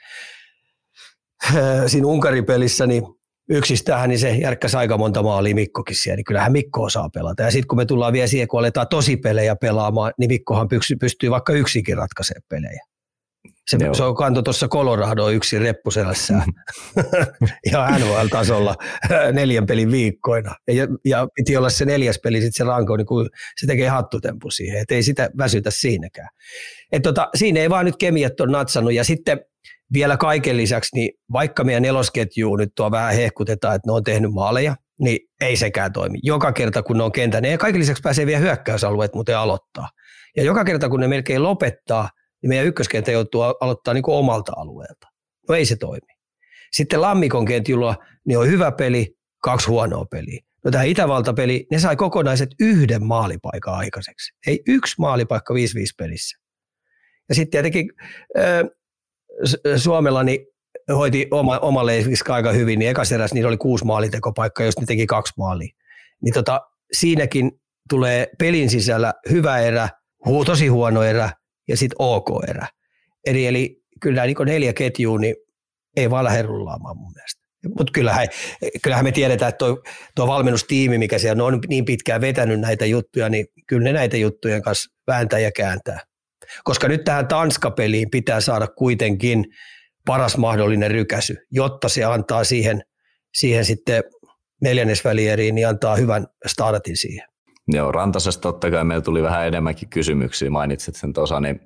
siinä 1.87 2.07
Unkarin 2.07 2.45
pelissä, 2.45 2.87
niin 2.87 3.03
yksistään 3.49 4.09
niin 4.09 4.19
se 4.19 4.29
järkkäsi 4.29 4.77
aika 4.77 4.97
monta 4.97 5.23
maalia 5.23 5.55
Mikkokin 5.55 5.95
siellä, 5.95 6.15
niin 6.15 6.25
kyllähän 6.25 6.51
Mikko 6.51 6.83
osaa 6.83 7.09
pelata. 7.09 7.43
Ja 7.43 7.51
sitten 7.51 7.67
kun 7.67 7.77
me 7.77 7.85
tullaan 7.85 8.13
vielä 8.13 8.27
siihen, 8.27 8.47
kun 8.47 8.59
aletaan 8.59 8.87
tosi 8.87 9.17
pelejä 9.17 9.55
pelaamaan, 9.55 10.13
niin 10.17 10.27
Mikkohan 10.27 10.67
pystyy 10.99 11.31
vaikka 11.31 11.53
yksikin 11.53 11.97
ratkaisemaan 11.97 12.43
pelejä. 12.49 12.81
Se, 13.67 13.77
se 13.93 14.03
on 14.03 14.15
kanto 14.15 14.41
tuossa 14.41 14.67
Colorado 14.67 15.29
yksi 15.29 15.59
reppuselässä 15.59 16.33
ja 17.71 17.87
NHL-tasolla 17.99 18.75
neljän 19.33 19.65
pelin 19.65 19.91
viikkoina. 19.91 20.55
Ja, 20.67 20.87
ja 21.05 21.27
piti 21.35 21.57
olla 21.57 21.69
se 21.69 21.85
neljäs 21.85 22.19
peli 22.23 22.41
sitten 22.41 22.57
se 22.57 22.63
ranko, 22.63 22.97
niin 22.97 23.05
kun 23.05 23.29
se 23.59 23.67
tekee 23.67 23.89
hattutempu 23.89 24.51
siihen, 24.51 24.81
että 24.81 24.95
ei 24.95 25.03
sitä 25.03 25.29
väsytä 25.37 25.71
siinäkään. 25.71 26.29
Et 26.91 27.01
tota, 27.01 27.29
siinä 27.35 27.59
ei 27.59 27.69
vaan 27.69 27.85
nyt 27.85 27.97
kemiat 27.97 28.39
on 28.39 28.51
natsannut 28.51 28.93
ja 28.93 29.03
sitten 29.03 29.39
vielä 29.93 30.17
kaiken 30.17 30.57
lisäksi, 30.57 30.95
niin 30.95 31.11
vaikka 31.31 31.63
meidän 31.63 31.83
nelosketju 31.83 32.55
nyt 32.55 32.69
tuo 32.75 32.91
vähän 32.91 33.15
hehkutetaan, 33.15 33.75
että 33.75 33.87
ne 33.87 33.93
on 33.93 34.03
tehnyt 34.03 34.31
maaleja, 34.31 34.75
niin 34.99 35.19
ei 35.41 35.55
sekään 35.55 35.93
toimi. 35.93 36.19
Joka 36.23 36.51
kerta, 36.51 36.83
kun 36.83 36.97
ne 36.97 37.03
on 37.03 37.11
kentän, 37.11 37.43
ne 37.43 37.57
kaiken 37.57 37.81
lisäksi 37.81 38.01
pääsee 38.01 38.25
vielä 38.25 38.39
hyökkäysalueet 38.39 39.13
muuten 39.13 39.37
aloittaa. 39.37 39.89
Ja 40.37 40.43
joka 40.43 40.63
kerta, 40.63 40.89
kun 40.89 40.99
ne 40.99 41.07
melkein 41.07 41.43
lopettaa, 41.43 42.09
niin 42.41 42.49
meidän 42.49 42.67
ykköskenttä 42.67 43.11
joutuu 43.11 43.41
aloittaa 43.41 43.93
niin 43.93 44.03
kuin 44.03 44.15
omalta 44.15 44.51
alueelta. 44.55 45.07
No 45.49 45.55
ei 45.55 45.65
se 45.65 45.75
toimi. 45.75 46.13
Sitten 46.71 47.01
Lammikon 47.01 47.45
ketjulla 47.45 47.95
niin 48.27 48.37
on 48.37 48.47
hyvä 48.47 48.71
peli, 48.71 49.15
kaksi 49.43 49.67
huonoa 49.67 50.05
peliä. 50.05 50.39
No 50.65 50.71
tämä 50.71 50.83
Itävalta-peli, 50.83 51.67
ne 51.71 51.79
sai 51.79 51.95
kokonaiset 51.95 52.49
yhden 52.59 53.03
maalipaikan 53.03 53.73
aikaiseksi. 53.73 54.31
Ei 54.47 54.59
yksi 54.67 54.95
maalipaikka 54.99 55.53
5-5 55.53 55.57
pelissä. 55.97 56.37
Ja 57.29 57.35
sitten 57.35 57.51
tietenkin 57.51 57.89
Suomella 59.77 60.23
niin 60.23 60.39
hoiti 60.95 61.27
oma, 61.31 61.57
omalle 61.57 61.93
aika 62.29 62.51
hyvin, 62.51 62.79
niin 62.79 62.91
ekas 62.91 63.11
eräs 63.11 63.33
niillä 63.33 63.47
oli 63.47 63.57
kuusi 63.57 63.85
maalitekopaikkaa, 63.85 64.65
jos 64.65 64.79
ne 64.79 64.85
teki 64.85 65.05
kaksi 65.05 65.33
maalia. 65.37 65.73
Niin 66.23 66.33
tota, 66.33 66.61
siinäkin 66.91 67.51
tulee 67.89 68.27
pelin 68.39 68.69
sisällä 68.69 69.13
hyvä 69.31 69.59
erä, 69.59 69.89
hu, 70.25 70.45
tosi 70.45 70.67
huono 70.67 71.03
erä 71.03 71.31
ja 71.67 71.77
sitten 71.77 71.95
ok 71.99 72.27
erä. 72.47 72.67
Eli, 73.25 73.47
eli 73.47 73.81
kyllä 74.01 74.25
niin 74.25 74.37
neljä 74.45 74.73
ketjua, 74.73 75.19
niin 75.19 75.35
ei 75.95 76.09
vaan 76.09 76.23
lähde 76.23 76.41
rullaamaan 76.41 76.97
mun 76.97 77.11
mielestä. 77.15 77.41
Mutta 77.77 77.91
kyllähän, 77.93 78.27
kyllähän 78.83 79.05
me 79.05 79.11
tiedetään, 79.11 79.49
että 79.49 79.65
tuo 80.15 80.27
valmennustiimi, 80.27 80.97
mikä 80.97 81.17
siellä 81.17 81.43
on 81.43 81.59
niin 81.67 81.85
pitkään 81.85 82.21
vetänyt 82.21 82.59
näitä 82.59 82.85
juttuja, 82.85 83.29
niin 83.29 83.45
kyllä 83.67 83.83
ne 83.83 83.93
näitä 83.93 84.17
juttujen 84.17 84.61
kanssa 84.61 84.95
vääntää 85.07 85.39
ja 85.39 85.51
kääntää. 85.51 85.99
Koska 86.63 86.87
nyt 86.87 87.03
tähän 87.03 87.27
Tanska-peliin 87.27 88.09
pitää 88.09 88.41
saada 88.41 88.67
kuitenkin 88.67 89.45
paras 90.05 90.37
mahdollinen 90.37 90.91
rykäsy, 90.91 91.35
jotta 91.51 91.89
se 91.89 92.03
antaa 92.03 92.43
siihen, 92.43 92.81
siihen 93.33 93.65
sitten 93.65 94.03
neljännesvälieriin, 94.61 95.55
niin 95.55 95.67
antaa 95.67 95.95
hyvän 95.95 96.27
startin 96.45 96.97
siihen. 96.97 97.27
Joo, 97.67 97.91
Rantasesta 97.91 98.41
totta 98.41 98.71
kai 98.71 98.83
meillä 98.83 99.03
tuli 99.03 99.23
vähän 99.23 99.47
enemmänkin 99.47 99.89
kysymyksiä, 99.89 100.49
mainitsit 100.49 100.95
sen 100.95 101.13
tuossa, 101.13 101.39
niin 101.39 101.59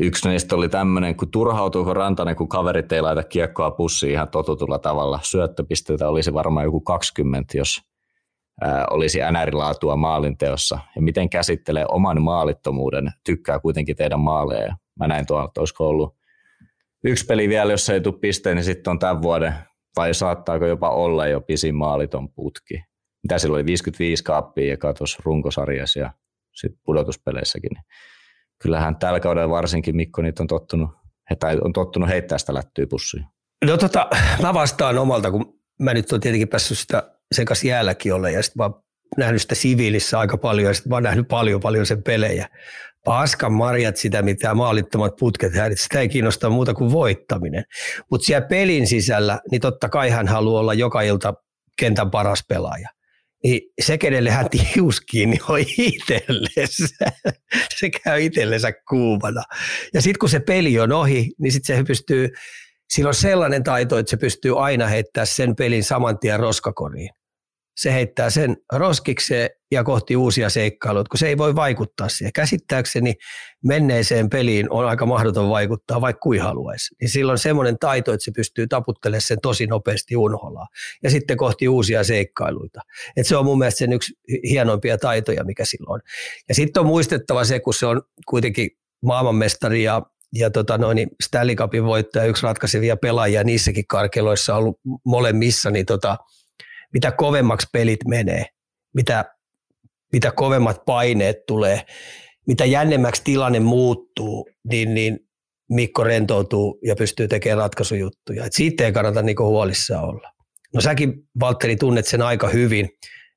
Yksi 0.00 0.28
niistä 0.28 0.56
oli 0.56 0.68
tämmöinen, 0.68 1.16
kun 1.16 1.30
turhautuuko 1.30 1.94
Rantanen, 1.94 2.36
kun 2.36 2.48
kaverit 2.48 2.92
ei 2.92 3.00
laita 3.00 3.22
kiekkoa 3.22 3.70
pussiin 3.70 4.12
ihan 4.12 4.28
totutulla 4.28 4.78
tavalla. 4.78 5.20
Syöttöpisteitä 5.22 6.08
olisi 6.08 6.34
varmaan 6.34 6.64
joku 6.64 6.80
20, 6.80 7.58
jos 7.58 7.80
olisi 8.90 9.18
NR-laatua 9.18 9.96
maalinteossa. 9.96 10.78
Ja 10.96 11.02
miten 11.02 11.30
käsittelee 11.30 11.84
oman 11.88 12.22
maalittomuuden, 12.22 13.10
tykkää 13.24 13.58
kuitenkin 13.58 13.96
teidän 13.96 14.20
maaleja. 14.20 14.76
Mä 14.98 15.08
näin 15.08 15.26
tuolla, 15.26 15.44
että 15.44 15.60
olisiko 15.60 15.88
ollut 15.88 16.16
yksi 17.04 17.26
peli 17.26 17.48
vielä, 17.48 17.72
jos 17.72 17.90
ei 17.90 18.00
tule 18.00 18.18
pisteen, 18.20 18.56
niin 18.56 18.64
sitten 18.64 18.90
on 18.90 18.98
tämän 18.98 19.22
vuoden, 19.22 19.54
vai 19.96 20.14
saattaako 20.14 20.66
jopa 20.66 20.90
olla 20.90 21.26
jo 21.26 21.40
pisin 21.40 21.74
maaliton 21.74 22.28
putki. 22.32 22.82
Mitä 23.22 23.38
silloin 23.38 23.60
oli 23.60 23.66
55 23.66 24.24
kaappia 24.24 24.68
ja 24.68 24.76
katos 24.76 25.18
runkosarjassa 25.24 25.98
ja 25.98 26.12
sitten 26.54 26.80
pudotuspeleissäkin. 26.84 27.70
Niin 27.74 27.84
kyllähän 28.62 28.96
tällä 28.96 29.20
kaudella 29.20 29.50
varsinkin 29.50 29.96
Mikko 29.96 30.22
niitä 30.22 30.42
on 30.42 30.46
tottunut, 30.46 30.90
tai 31.40 31.58
on 31.64 31.72
tottunut 31.72 32.08
heittää 32.08 32.38
sitä 32.38 32.54
lättyä 32.54 32.86
pussiin. 32.90 33.26
No 33.64 33.76
tota, 33.76 34.08
mä 34.42 34.54
vastaan 34.54 34.98
omalta, 34.98 35.30
kun 35.30 35.60
mä 35.80 35.94
nyt 35.94 36.12
on 36.12 36.20
tietenkin 36.20 36.48
päässyt 36.48 36.78
sitä 36.78 37.17
sekas 37.34 37.64
jäälläkin 37.64 38.14
olla 38.14 38.30
ja 38.30 38.42
sitten 38.42 38.58
mä 38.60 38.64
oon 38.64 38.82
nähnyt 39.16 39.42
sitä 39.42 39.54
siviilissä 39.54 40.18
aika 40.18 40.38
paljon 40.38 40.68
ja 40.68 40.74
sitten 40.74 40.90
mä 40.90 40.96
oon 40.96 41.02
nähnyt 41.02 41.28
paljon 41.28 41.60
paljon 41.60 41.86
sen 41.86 42.02
pelejä. 42.02 42.48
Paskan 43.04 43.52
marjat 43.52 43.96
sitä, 43.96 44.22
mitä 44.22 44.54
maalittomat 44.54 45.16
putket 45.16 45.54
häirit, 45.54 45.80
sitä 45.80 46.00
ei 46.00 46.08
kiinnosta 46.08 46.50
muuta 46.50 46.74
kuin 46.74 46.92
voittaminen. 46.92 47.64
Mutta 48.10 48.24
siellä 48.24 48.46
pelin 48.46 48.86
sisällä, 48.86 49.40
niin 49.50 49.60
totta 49.60 49.88
kai 49.88 50.10
hän 50.10 50.28
haluaa 50.28 50.60
olla 50.60 50.74
joka 50.74 51.02
ilta 51.02 51.34
kentän 51.78 52.10
paras 52.10 52.44
pelaaja 52.48 52.88
niin 53.44 53.60
se, 53.82 53.98
kenelle 53.98 54.30
hän 54.30 54.50
tius 54.50 55.00
kiinni, 55.00 55.38
on 55.48 55.58
itsellensä. 55.78 57.06
Se 57.78 57.90
käy 57.90 58.22
itsellensä 58.22 58.72
kuumana. 58.88 59.42
Ja 59.94 60.02
sitten 60.02 60.18
kun 60.18 60.28
se 60.28 60.40
peli 60.40 60.80
on 60.80 60.92
ohi, 60.92 61.30
niin 61.38 61.52
sitten 61.52 61.76
se 61.76 61.84
pystyy, 61.84 62.28
sillä 62.90 63.08
on 63.08 63.14
sellainen 63.14 63.62
taito, 63.62 63.98
että 63.98 64.10
se 64.10 64.16
pystyy 64.16 64.64
aina 64.64 64.86
heittämään 64.86 65.26
sen 65.26 65.56
pelin 65.56 65.84
saman 65.84 66.18
tien 66.18 66.40
roskakoriin 66.40 67.10
se 67.78 67.92
heittää 67.92 68.30
sen 68.30 68.56
roskikseen 68.72 69.50
ja 69.70 69.84
kohti 69.84 70.16
uusia 70.16 70.50
seikkailuja, 70.50 71.04
kun 71.10 71.18
se 71.18 71.28
ei 71.28 71.38
voi 71.38 71.54
vaikuttaa 71.54 72.08
siihen. 72.08 72.32
Käsittääkseni 72.32 73.14
menneeseen 73.64 74.30
peliin 74.30 74.70
on 74.70 74.86
aika 74.86 75.06
mahdoton 75.06 75.48
vaikuttaa, 75.50 76.00
vaikka 76.00 76.20
kuin 76.20 76.40
haluaisi. 76.40 76.94
Niin 77.00 77.08
sillä 77.08 77.32
on 77.32 77.38
semmoinen 77.38 77.78
taito, 77.78 78.12
että 78.12 78.24
se 78.24 78.30
pystyy 78.36 78.66
taputtelemaan 78.66 79.22
sen 79.22 79.38
tosi 79.42 79.66
nopeasti 79.66 80.16
unholaa 80.16 80.66
ja 81.02 81.10
sitten 81.10 81.36
kohti 81.36 81.68
uusia 81.68 82.04
seikkailuita. 82.04 82.80
Et 83.16 83.26
se 83.26 83.36
on 83.36 83.44
mun 83.44 83.58
mielestä 83.58 83.78
sen 83.78 83.92
yksi 83.92 84.12
hienoimpia 84.48 84.98
taitoja, 84.98 85.44
mikä 85.44 85.64
sillä 85.64 85.92
on. 85.92 86.00
Ja 86.48 86.54
sitten 86.54 86.80
on 86.80 86.86
muistettava 86.86 87.44
se, 87.44 87.60
kun 87.60 87.74
se 87.74 87.86
on 87.86 88.02
kuitenkin 88.26 88.70
maailmanmestari 89.02 89.82
ja 89.82 90.02
ja 90.34 90.50
tota 90.50 90.78
noin, 90.78 91.08
Stanley 91.22 91.56
Cupin 91.56 91.84
voittaja, 91.84 92.24
yksi 92.24 92.42
ratkaisevia 92.42 92.96
pelaajia 92.96 93.44
niissäkin 93.44 93.86
karkeloissa 93.86 94.54
on 94.54 94.58
ollut 94.58 94.80
molemmissa, 95.04 95.70
niin 95.70 95.86
tota, 95.86 96.16
mitä 96.92 97.12
kovemmaksi 97.12 97.68
pelit 97.72 98.04
menee, 98.08 98.46
mitä, 98.94 99.24
mitä 100.12 100.30
kovemmat 100.30 100.84
paineet 100.86 101.36
tulee, 101.46 101.86
mitä 102.46 102.64
jännemmäksi 102.64 103.22
tilanne 103.24 103.60
muuttuu, 103.60 104.50
niin, 104.70 104.94
niin 104.94 105.18
Mikko 105.70 106.04
rentoutuu 106.04 106.78
ja 106.84 106.96
pystyy 106.96 107.28
tekemään 107.28 107.58
ratkaisujuttuja. 107.58 108.44
Et 108.44 108.52
siitä 108.52 108.84
ei 108.84 108.92
kannata 108.92 109.22
niinku 109.22 109.44
huolissaan 109.44 110.04
olla. 110.04 110.32
No 110.74 110.80
säkin, 110.80 111.14
Valtteri, 111.40 111.76
tunnet 111.76 112.06
sen 112.06 112.22
aika 112.22 112.48
hyvin, 112.48 112.88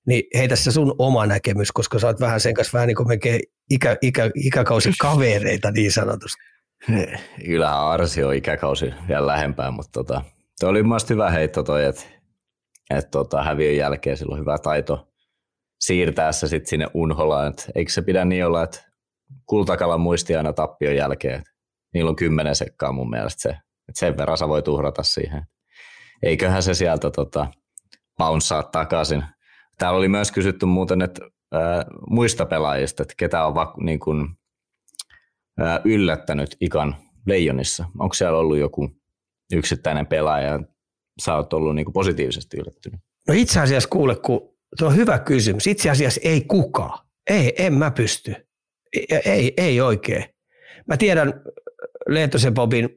niin 0.07 0.23
heitä 0.35 0.55
se 0.55 0.71
sun 0.71 0.95
oma 0.97 1.25
näkemys, 1.25 1.71
koska 1.71 1.99
sä 1.99 2.07
oot 2.07 2.19
vähän 2.19 2.39
sen 2.39 2.53
kanssa 2.53 2.73
vähän 2.73 2.87
niin 2.87 2.95
kuin 2.95 3.19
ikä, 3.69 3.97
ikä, 4.01 4.29
ikäkausi 4.35 4.91
kavereita 4.99 5.71
niin 5.71 5.91
sanotusti. 5.91 6.41
Kyllähän 7.45 7.79
Arsi 7.79 8.23
on 8.23 8.35
ikäkausi 8.35 8.93
vielä 9.07 9.27
lähempää, 9.27 9.71
mutta 9.71 9.91
tota, 9.91 10.21
toi 10.59 10.69
oli 10.69 10.83
mielestäni 10.83 11.15
hyvä 11.15 11.29
heitto 11.29 11.63
toi, 11.63 11.85
että 11.85 12.01
että 12.97 13.12
tota, 13.12 13.43
häviön 13.43 13.75
jälkeen 13.75 14.17
sillä 14.17 14.34
on 14.34 14.39
hyvä 14.39 14.58
taito 14.58 15.08
siirtää 15.82 16.32
se 16.32 16.47
sitten 16.47 16.69
sinne 16.69 16.88
unholaan. 16.93 17.47
Et 17.47 17.71
eikö 17.75 17.91
se 17.91 18.01
pidä 18.01 18.25
niin 18.25 18.45
olla, 18.45 18.63
että 18.63 18.80
kultakalan 19.45 20.01
muisti 20.01 20.36
aina 20.36 20.54
tappion 20.54 20.95
jälkeen. 20.95 21.39
Et 21.39 21.47
niillä 21.93 22.10
on 22.10 22.15
kymmenen 22.15 22.56
sekkaa 22.56 22.91
mun 22.91 23.10
mielestä 23.10 23.41
se. 23.41 23.49
Et 23.89 23.95
sen 23.95 24.17
verran 24.17 24.38
sä 24.38 24.47
voi 24.47 24.62
tuhrata 24.63 25.04
siihen. 25.04 25.43
Eiköhän 26.23 26.63
se 26.63 26.73
sieltä 26.73 27.12
tota, 27.12 27.47
bouncea 28.17 28.63
takaisin. 28.63 29.23
Täällä 29.77 29.97
oli 29.97 30.08
myös 30.08 30.32
kysytty 30.32 30.65
muuten, 30.65 31.01
että 31.01 31.21
muista 32.10 32.45
pelaajista, 32.45 33.04
että 33.04 33.13
ketä 33.17 33.45
on 33.45 33.56
va, 33.56 33.73
niin 33.84 33.99
kun, 33.99 34.36
ää, 35.60 35.82
yllättänyt 35.86 36.58
ikan 36.60 36.95
leijonissa. 37.27 37.86
Onko 37.99 38.13
siellä 38.13 38.38
ollut 38.38 38.58
joku 38.58 38.89
yksittäinen 39.54 40.08
pelaaja, 40.08 40.60
sä 41.21 41.36
oot 41.36 41.53
ollut 41.53 41.75
niin 41.75 41.86
kuin 41.86 41.93
positiivisesti 41.93 42.57
yllättynyt? 42.57 42.99
No 43.27 43.34
itse 43.34 43.60
asiassa 43.60 43.89
kuule, 43.89 44.15
kun 44.15 44.57
tuo 44.77 44.88
on 44.88 44.95
hyvä 44.95 45.19
kysymys. 45.19 45.67
Itse 45.67 45.89
asiassa 45.89 46.21
ei 46.23 46.41
kukaan. 46.41 47.07
Ei, 47.29 47.53
en 47.57 47.73
mä 47.73 47.91
pysty. 47.91 48.36
Ei, 48.93 49.21
ei, 49.25 49.53
ei 49.57 49.81
oikein. 49.81 50.25
Mä 50.88 50.97
tiedän 50.97 51.34
Lehtosen 52.07 52.53
Bobin, 52.53 52.89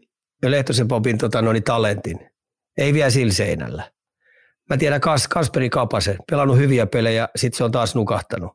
Lehtosen 0.47 0.89
Bobin 0.89 1.19
tota, 1.19 1.43
noin, 1.43 1.63
talentin. 1.63 2.31
Ei 2.79 2.95
vielä 2.95 3.11
sillä 3.11 3.33
seinällä. 3.33 3.91
Mä 4.71 4.77
tiedän 4.77 5.01
Kas, 5.01 5.29
Kasperi 5.29 5.71
Kapasen, 5.71 6.17
pelannut 6.31 6.59
hyviä 6.59 6.87
pelejä, 6.87 7.29
sitten 7.37 7.59
se 7.59 7.65
on 7.65 7.73
taas 7.73 7.95
nukahtanut. 7.95 8.53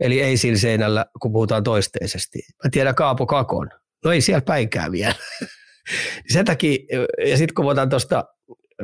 Eli 0.00 0.22
ei 0.22 0.36
sillä 0.36 0.58
seinällä, 0.58 1.06
kun 1.22 1.32
puhutaan 1.32 1.64
toisteisesti. 1.64 2.38
Mä 2.64 2.70
tiedän 2.70 2.94
Kaapo 2.94 3.26
Kakon. 3.26 3.70
No 4.04 4.12
ei 4.12 4.20
siellä 4.20 4.42
päinkään 4.42 4.92
vielä. 4.92 5.14
Sen 6.32 6.44
takia, 6.44 6.78
ja 7.26 7.36
sitten 7.36 7.54
kun 7.54 7.66
otan 7.66 7.88
tuosta 7.88 8.24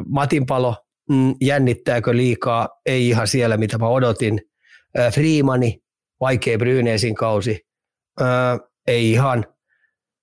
Matin 0.06 0.46
palo, 0.46 0.76
mm, 1.10 1.34
jännittääkö 1.40 2.16
liikaa, 2.16 2.68
ei 2.86 3.08
ihan 3.08 3.28
siellä 3.28 3.56
mitä 3.56 3.78
mä 3.78 3.88
odotin. 3.88 4.40
Freemani, 5.14 5.80
vaikea 6.20 6.58
Brynäsin 6.58 7.14
kausi, 7.14 7.60
ei 8.86 9.12
ihan 9.12 9.44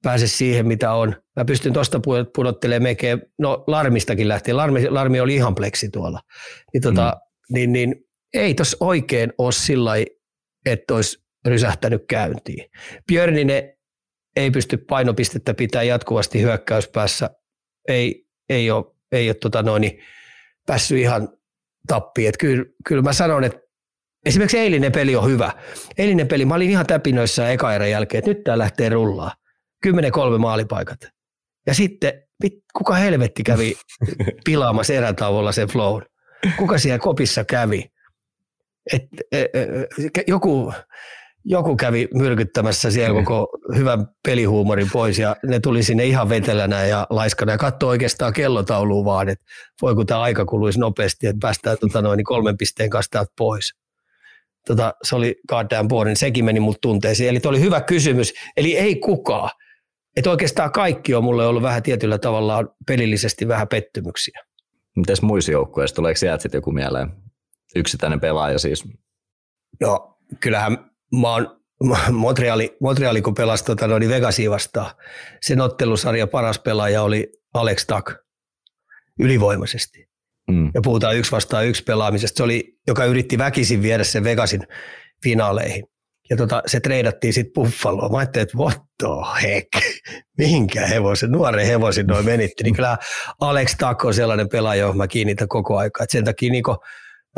pääse 0.03 0.27
siihen 0.27 0.67
mitä 0.67 0.93
on. 0.93 1.15
Mä 1.35 1.45
pystyn 1.45 1.73
tuosta 1.73 1.99
pudottelemaan 2.35 2.83
melkein, 2.83 3.21
no 3.39 3.63
Larmistakin 3.67 4.27
lähtee, 4.27 4.53
Larmi, 4.53 4.89
Larmi 4.89 5.19
oli 5.19 5.35
ihan 5.35 5.55
pleksi 5.55 5.89
tuolla. 5.89 6.19
Niin, 6.73 6.81
tota, 6.81 7.17
mm. 7.17 7.53
niin, 7.53 7.73
niin 7.73 7.95
ei 8.33 8.53
tos 8.53 8.77
oikein 8.79 9.33
ole 9.37 9.51
sillä 9.51 9.91
että 10.65 10.95
olisi 10.95 11.23
rysähtänyt 11.45 12.03
käyntiin. 12.09 12.69
Björninen 13.07 13.73
ei 14.35 14.51
pysty 14.51 14.77
painopistettä 14.77 15.53
pitää 15.53 15.83
jatkuvasti 15.83 16.41
hyökkäyspäässä, 16.41 17.29
ei, 17.87 18.25
ei 18.49 18.71
ole 18.71 18.85
ei 19.11 19.29
ole 19.29 19.35
tota 19.35 19.63
noin, 19.63 19.81
niin 19.81 19.99
päässyt 20.65 20.97
ihan 20.97 21.29
tappiin. 21.87 22.29
Että 22.29 22.39
kyllä, 22.39 22.65
kyllä 22.85 23.01
mä 23.01 23.13
sanon, 23.13 23.43
että 23.43 23.59
esimerkiksi 24.25 24.57
eilinen 24.57 24.91
peli 24.91 25.15
on 25.15 25.29
hyvä. 25.29 25.51
Eilinen 25.97 26.27
peli, 26.27 26.45
mä 26.45 26.55
olin 26.55 26.69
ihan 26.69 26.85
täpinöissä 26.85 27.51
eka 27.51 27.73
erän 27.73 27.91
jälkeen, 27.91 28.19
että 28.19 28.31
nyt 28.31 28.43
tämä 28.43 28.57
lähtee 28.57 28.89
rullaa. 28.89 29.31
10-3 29.87 29.91
maalipaikat. 30.37 30.99
Ja 31.67 31.73
sitten, 31.73 32.23
kuka 32.73 32.95
helvetti 32.95 33.43
kävi 33.43 33.75
pilaamassa 34.45 34.93
erätauolla 34.93 35.51
sen 35.51 35.67
flown? 35.67 36.01
Kuka 36.57 36.77
siellä 36.77 36.99
kopissa 36.99 37.43
kävi? 37.43 37.91
Et, 38.93 39.03
et, 39.31 39.49
et, 39.55 40.27
joku, 40.27 40.73
joku 41.49 41.75
kävi 41.75 42.07
myrkyttämässä 42.13 42.91
siellä 42.91 43.19
mm. 43.19 43.25
koko 43.25 43.57
hyvän 43.75 44.07
pelihuumorin 44.27 44.89
pois 44.93 45.19
ja 45.19 45.35
ne 45.45 45.59
tuli 45.59 45.83
sinne 45.83 46.05
ihan 46.05 46.29
vetelänä 46.29 46.85
ja 46.85 47.07
laiskana 47.09 47.51
ja 47.51 47.57
katsoi 47.57 47.89
oikeastaan 47.89 48.33
kellotauluun 48.33 49.05
vaan, 49.05 49.29
että 49.29 49.45
voi 49.81 49.95
kun 49.95 50.05
tämä 50.05 50.21
aika 50.21 50.45
kuluisi 50.45 50.79
nopeasti, 50.79 51.27
että 51.27 51.39
päästään 51.41 51.77
tota 51.81 52.01
noin, 52.01 52.17
niin 52.17 52.25
kolmen 52.25 52.57
pisteen 52.57 52.89
kanssa 52.89 53.25
pois. 53.37 53.73
Tota, 54.67 54.93
se 55.03 55.15
oli 55.15 55.35
goddamn 55.49 55.87
boring, 55.87 56.17
sekin 56.17 56.45
meni 56.45 56.59
mut 56.59 56.77
tunteisiin. 56.81 57.29
Eli 57.29 57.39
oli 57.45 57.59
hyvä 57.59 57.81
kysymys, 57.81 58.33
eli 58.57 58.77
ei 58.77 58.95
kukaan. 58.95 59.49
Että 60.15 60.29
oikeastaan 60.29 60.71
kaikki 60.71 61.15
on 61.15 61.23
mulle 61.23 61.47
ollut 61.47 61.63
vähän 61.63 61.83
tietyllä 61.83 62.17
tavalla 62.17 62.63
pelillisesti 62.87 63.47
vähän 63.47 63.67
pettymyksiä. 63.67 64.41
Mites 64.95 65.21
muissa 65.21 65.51
joukkueissa, 65.51 65.95
tuleeko 65.95 66.17
sieltä 66.17 66.41
sitten 66.41 66.57
joku 66.57 66.71
mieleen? 66.71 67.11
Yksittäinen 67.75 68.19
pelaaja 68.19 68.59
siis? 68.59 68.83
No 69.81 70.17
kyllähän 70.39 70.77
mä 71.21 71.33
oon 71.33 71.61
Montreali, 72.11 72.77
Montreali 72.81 73.21
kun 73.21 73.33
pelasi 73.33 73.65
tota, 73.65 73.87
no, 73.87 73.99
niin 73.99 74.09
Vegasia 74.09 74.51
vastaan, 74.51 74.91
sen 75.41 75.61
ottelusarja 75.61 76.27
paras 76.27 76.59
pelaaja 76.59 77.03
oli 77.03 77.29
Alex 77.53 77.85
Tuck 77.85 78.27
ylivoimaisesti. 79.19 80.07
Mm. 80.51 80.71
Ja 80.73 80.81
puhutaan 80.83 81.17
yksi 81.17 81.31
vastaan 81.31 81.67
yksi 81.67 81.83
pelaamisesta. 81.83 82.37
Se 82.37 82.43
oli, 82.43 82.77
joka 82.87 83.05
yritti 83.05 83.37
väkisin 83.37 83.81
viedä 83.81 84.03
sen 84.03 84.23
Vegasin 84.23 84.67
finaaleihin. 85.23 85.83
Ja 86.29 86.37
tota, 86.37 86.63
se 86.65 86.79
treidattiin 86.79 87.33
sitten 87.33 87.53
Buffaloon. 87.53 88.11
Mä 88.11 88.17
ajattelin, 88.17 88.43
että 88.43 88.57
what 88.57 88.81
the 88.97 89.07
heck, 89.43 89.67
mihinkä 90.37 90.85
hevosen, 90.85 91.31
nuoren 91.31 91.65
hevosin 91.65 92.07
noin 92.07 92.25
menitti. 92.25 92.63
Niin 92.63 92.75
kyllä 92.75 92.97
Alex 93.41 93.75
Tuck 93.77 94.05
on 94.05 94.13
sellainen 94.13 94.49
pelaaja, 94.49 94.79
johon 94.79 94.97
mä 94.97 95.07
kiinnitän 95.07 95.47
koko 95.47 95.77
aika. 95.77 96.03
Et 96.03 96.09
sen 96.09 96.25
takia 96.25 96.51
niin 96.51 96.63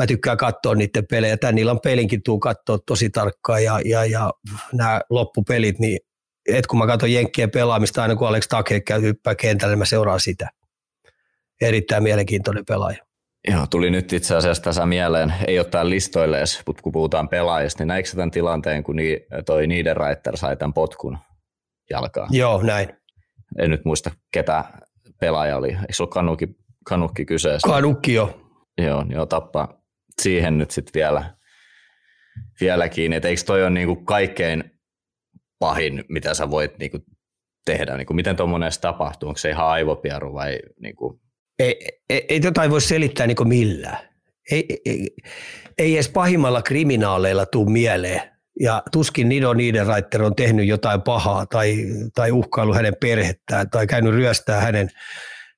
mä 0.00 0.06
tykkään 0.06 0.36
katsoa 0.36 0.74
niiden 0.74 1.06
pelejä. 1.10 1.36
Tän 1.36 1.58
illan 1.58 1.80
pelinkin 1.80 2.22
tuu 2.22 2.38
katsoa 2.38 2.78
tosi 2.86 3.10
tarkkaan 3.10 3.64
ja, 3.64 3.80
ja, 3.84 4.04
ja 4.04 4.32
nämä 4.72 5.00
loppupelit, 5.10 5.78
niin 5.78 5.98
et 6.48 6.66
kun 6.66 6.78
mä 6.78 6.86
katson 6.86 7.12
Jenkkien 7.12 7.50
pelaamista, 7.50 8.02
aina 8.02 8.16
kun 8.16 8.28
Alex 8.28 8.48
Take 8.48 8.80
käy 8.80 9.02
hyppää 9.02 9.34
kentälle, 9.34 9.76
mä 9.76 9.84
seuraan 9.84 10.20
sitä. 10.20 10.48
Erittäin 11.60 12.02
mielenkiintoinen 12.02 12.64
pelaaja. 12.64 13.04
Joo, 13.48 13.66
tuli 13.66 13.90
nyt 13.90 14.12
itse 14.12 14.36
asiassa 14.36 14.62
tässä 14.62 14.86
mieleen, 14.86 15.34
ei 15.46 15.58
ole 15.58 15.66
täällä 15.66 15.90
listoille 15.90 16.38
edes, 16.38 16.62
mutta 16.66 16.82
kun 16.82 16.92
puhutaan 16.92 17.28
pelaajista, 17.28 17.80
niin 17.80 17.88
näikö 17.88 18.10
tämän 18.10 18.30
tilanteen, 18.30 18.82
kun 18.82 18.96
ni, 18.96 19.26
toi 19.46 19.66
Niederreiter 19.66 20.36
sai 20.36 20.56
tämän 20.56 20.72
potkun 20.72 21.18
jalkaan? 21.90 22.28
Joo, 22.32 22.62
näin. 22.62 22.88
En 23.58 23.70
nyt 23.70 23.84
muista, 23.84 24.10
ketä 24.32 24.64
pelaaja 25.20 25.56
oli. 25.56 25.68
Eikö 25.68 25.92
se 25.92 26.02
ole 26.02 26.10
Kanukki, 26.10 26.48
Kanukki 26.84 27.24
kyseessä? 27.24 27.68
Kanukki 27.68 28.14
jo. 28.14 28.40
Joo, 28.78 29.04
joo 29.08 29.26
tappaa 29.26 29.79
siihen 30.20 30.58
nyt 30.58 30.70
sitten 30.70 30.92
vielä, 30.94 31.34
vieläkin, 32.60 33.12
että 33.12 33.28
eikö 33.28 33.42
toi 33.46 33.62
ole 33.62 33.70
niinku 33.70 33.96
kaikkein 33.96 34.64
pahin, 35.58 36.04
mitä 36.08 36.34
sä 36.34 36.50
voit 36.50 36.78
niinku 36.78 36.98
tehdä? 37.64 37.96
Niinku, 37.96 38.14
miten 38.14 38.36
tuommoinen 38.36 38.70
tapahtuu? 38.80 39.28
Onko 39.28 39.38
se 39.38 39.50
ihan 39.50 39.66
aivopieru 39.66 40.34
vai 40.34 40.58
niinku, 40.80 41.20
ei, 41.58 41.88
ei, 42.10 42.24
ei 42.28 42.40
tota 42.40 42.70
voi 42.70 42.80
selittää 42.80 43.26
niin 43.26 43.48
millään. 43.48 43.98
Ei, 44.50 44.80
ei, 44.84 45.10
ei 45.78 45.94
edes 45.94 46.08
pahimmalla 46.08 46.62
kriminaaleilla 46.62 47.46
tule 47.46 47.70
mieleen. 47.70 48.20
Ja 48.60 48.82
tuskin 48.92 49.28
Nido 49.28 49.54
Niederreiter 49.54 50.22
on 50.22 50.34
tehnyt 50.34 50.66
jotain 50.66 51.02
pahaa 51.02 51.46
tai, 51.46 51.76
tai 52.14 52.32
uhkailu 52.32 52.74
hänen 52.74 52.96
perhettään 53.00 53.70
tai 53.70 53.86
käynyt 53.86 54.14
ryöstää 54.14 54.60
hänen, 54.60 54.88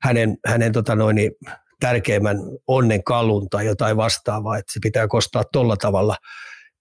hänen, 0.03 0.37
hänen 0.47 0.73
tota 0.73 0.97
noin, 0.97 1.19
tärkeimmän 1.83 2.37
onnen 2.67 3.05
kalun 3.05 3.49
tai 3.49 3.67
jotain 3.67 3.97
vastaavaa, 3.97 4.59
että 4.59 4.73
se 4.73 4.81
pitää 4.83 5.09
kostaa 5.09 5.45
tolla 5.53 5.77
tavalla. 5.77 6.17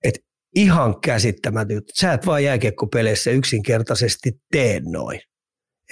Et 0.04 0.14
ihan 0.56 1.02
käsittämätöntä. 1.02 1.94
Sä 2.00 2.14
et 2.14 2.26
vaan 2.26 2.44
jääkiekkopeleissä 2.44 3.32
yksinkertaisesti 3.32 4.32
tee 4.52 4.82
noin. 4.86 5.22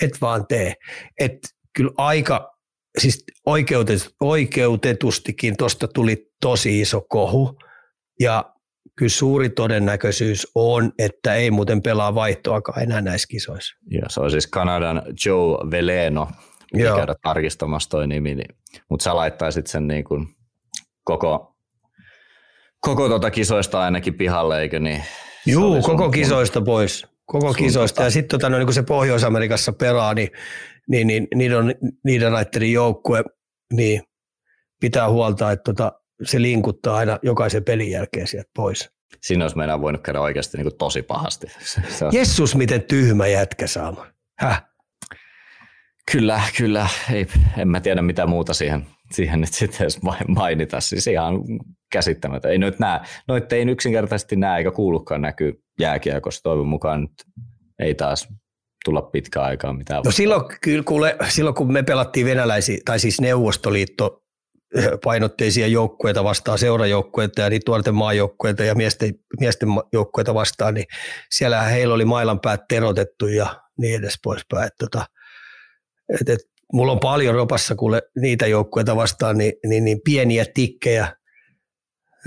Et 0.02 0.22
vaan 0.22 0.48
tee. 0.48 0.74
Et 1.19 1.38
kyllä 1.76 1.91
aika 1.98 2.58
siis 2.98 3.26
oikeutetustikin 4.19 5.58
tuosta 5.58 5.88
tuli 5.88 6.32
tosi 6.41 6.82
iso 6.82 7.02
kohu 7.02 7.60
ja 8.19 8.54
kyllä 8.95 9.10
suuri 9.10 9.50
todennäköisyys 9.50 10.48
on, 10.56 10.91
että 11.00 11.36
ei 11.36 11.52
muuten 11.52 11.82
pelaa 11.82 12.15
vaihtoakaan 12.15 12.84
enää 12.84 13.02
näissä 13.02 13.28
kisoissa. 13.28 13.76
Ja 13.91 14.02
se 14.10 14.19
on 14.19 14.32
siis 14.32 14.48
Kanadan 14.48 15.02
Joe 15.26 15.72
Veleno, 15.72 16.28
Joo. 16.73 16.97
käydä 16.97 17.15
tarkistamassa 17.23 17.89
toi 17.89 18.08
nimi, 18.08 18.36
niin, 18.36 18.55
mutta 18.89 19.03
sä 19.03 19.15
laittaisit 19.15 19.67
sen 19.67 19.88
niin 19.88 20.03
kuin 20.03 20.27
koko, 21.03 21.55
koko 22.79 23.08
tuota 23.08 23.32
kisoista 23.32 23.82
ainakin 23.82 24.13
pihalle, 24.13 24.62
eikö 24.62 24.79
niin? 24.79 25.03
Joo, 25.45 25.82
koko 25.82 26.10
kisoista 26.10 26.62
pois. 26.62 27.08
Koko 27.25 27.53
kisoista. 27.53 27.95
Tota... 27.95 28.05
Ja 28.05 28.12
sitten 28.12 28.39
tota, 28.39 28.49
no, 28.49 28.58
niin 28.58 28.67
kun 28.67 28.73
se 28.73 28.84
Pohjois-Amerikassa 28.84 29.73
pelaa, 29.73 30.13
niin 30.13 30.29
niin, 30.89 31.08
niin 31.08 31.27
niiden, 31.36 31.75
niiden 32.05 32.32
raitterin 32.32 32.73
joukkue 32.73 33.23
niin 33.73 34.03
pitää 34.82 35.10
huolta, 35.10 35.51
että 35.51 35.63
tota, 35.63 35.91
se 36.23 36.41
linkuttaa 36.41 36.97
aina 36.97 37.19
jokaisen 37.23 37.63
pelin 37.63 37.91
jälkeen 37.91 38.27
sieltä 38.27 38.49
pois. 38.55 38.89
Siinä 39.21 39.43
olisi 39.43 39.58
meidän 39.58 39.82
voinut 39.82 40.01
käydä 40.03 40.21
oikeasti 40.21 40.58
niin 40.58 40.65
kuin 40.65 40.77
tosi 40.77 41.01
pahasti. 41.01 41.47
Se 41.97 42.05
on... 42.05 42.13
Jessus, 42.13 42.55
miten 42.55 42.84
tyhmä 42.84 43.27
jätkä 43.27 43.67
saama. 43.67 44.08
Häh? 44.39 44.68
Kyllä, 46.12 46.41
kyllä. 46.58 46.88
Ei, 47.13 47.28
en 47.58 47.67
mä 47.67 47.80
tiedä 47.80 48.02
mitä 48.02 48.28
muuta 48.28 48.54
siihen, 48.54 48.88
siihen 49.12 49.41
nyt 49.41 49.54
sitten 49.54 49.82
edes 49.82 50.00
mainita. 50.28 50.80
Siis 50.80 51.08
ihan 51.08 51.36
käsittämätön. 51.91 52.52
Ei 52.52 52.58
noit, 52.58 52.80
näe, 52.80 53.00
noit 53.28 53.54
ei 53.54 53.69
yksinkertaisesti 53.69 54.36
näe 54.36 54.58
eikä 54.58 54.72
kuulukaan 54.72 55.22
näkyy 55.22 55.63
jääkiekossa. 55.80 56.43
Toivon 56.43 56.67
mukaan 56.67 57.02
nyt 57.02 57.12
ei 57.80 57.95
taas 57.95 58.28
tulla 58.86 59.02
pitkään 59.02 59.45
aikaa 59.45 59.74
mitään. 59.74 60.02
No 60.06 60.12
silloin, 60.12 60.41
kyllä, 60.62 60.84
kuule, 60.84 61.15
silloin 61.30 61.56
kun 61.56 61.74
me 61.74 61.84
pelattiin 61.84 62.26
venäläisiä, 62.26 62.78
tai 62.86 63.00
siis 63.00 63.22
Neuvostoliitto 63.22 64.24
eh, 64.76 64.89
painotteisia 65.04 65.67
joukkueita 65.67 66.24
vastaan, 66.24 66.60
seurajoukkueita 66.60 67.41
ja 67.41 67.50
niitä 67.50 67.72
nuorten 67.72 67.95
maajoukkueita 67.95 68.63
ja 68.63 68.76
miesten, 68.76 69.13
miesten 69.39 69.69
joukkueita 69.93 70.34
vastaan, 70.34 70.74
niin 70.74 70.86
siellä 71.32 71.62
heillä 71.62 71.95
oli 71.95 72.06
mailan 72.06 72.39
päät 72.39 72.62
terotettu 72.69 73.28
ja 73.28 73.56
niin 73.78 74.00
edes 74.00 74.15
poispäin. 74.24 74.67
Et, 74.67 74.74
tota, 74.80 75.06
et, 76.22 76.30
et, 76.30 76.39
mulla 76.74 76.91
on 76.91 77.00
paljon 77.00 77.36
ropassa 77.36 77.76
kuule 77.76 78.02
niitä 78.22 78.48
joukkueita 78.48 78.95
vastaan, 78.95 79.38
niin, 79.38 79.54
niin, 79.65 79.86
niin 79.86 80.02
pieniä 80.06 80.45
tikkejä 80.54 81.15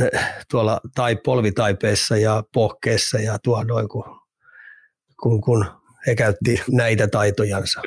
eh, 0.00 0.20
tuolla 0.50 0.80
tai 0.94 1.16
polvitaipeessa 1.16 2.16
ja 2.16 2.44
pohkeessa 2.54 3.18
ja 3.18 3.38
tuo 3.38 3.64
noin, 3.64 3.88
kun, 3.88 4.04
kun, 5.22 5.40
kun 5.40 5.66
he 6.06 6.14
käytti 6.14 6.62
näitä 6.70 7.08
taitojansa. 7.08 7.82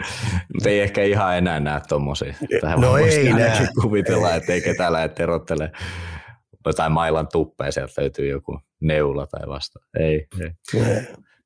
Mutta 0.54 0.70
ei 0.70 0.80
ehkä 0.80 1.04
ihan 1.04 1.38
enää 1.38 1.60
näe 1.60 1.82
tuommoisia. 1.90 2.34
No 2.78 2.98
ei 2.98 3.34
näe. 3.34 3.68
kuvitella, 3.82 4.36
että 4.36 4.54
ei 4.54 4.62
ketään 4.62 4.94
lähde 4.94 5.24
erottelemaan 5.24 5.82
jotain 6.66 6.92
mailan 6.92 7.28
tuppea, 7.32 7.72
sieltä 7.72 8.02
löytyy 8.02 8.30
joku 8.30 8.60
neula 8.82 9.28
tai 9.28 9.48
vasta. 9.48 9.80
Ei, 10.00 10.28
ei. 10.42 10.52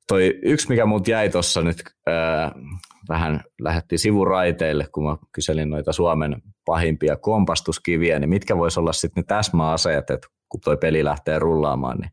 Toi 0.08 0.40
yksi, 0.44 0.70
mikä 0.70 0.86
mut 0.86 1.08
jäi 1.08 1.30
tuossa 1.30 1.62
nyt 1.62 1.84
äh, 2.10 2.52
vähän 3.10 3.44
lähetti 3.62 3.98
sivuraiteille, 3.98 4.88
kun 4.92 5.04
mä 5.04 5.18
kyselin 5.32 5.70
noita 5.70 5.94
Suomen 5.94 6.42
pahimpia 6.66 7.18
kompastuskiviä, 7.18 8.20
niin 8.20 8.30
mitkä 8.30 8.58
vois 8.58 8.78
olla 8.78 8.94
sitten 8.94 9.22
ne 9.22 9.26
täsmäaseet, 9.28 10.10
että 10.10 10.28
kun 10.50 10.62
toi 10.62 10.78
peli 10.78 11.04
lähtee 11.04 11.40
rullaamaan, 11.40 11.98
niin 11.98 12.12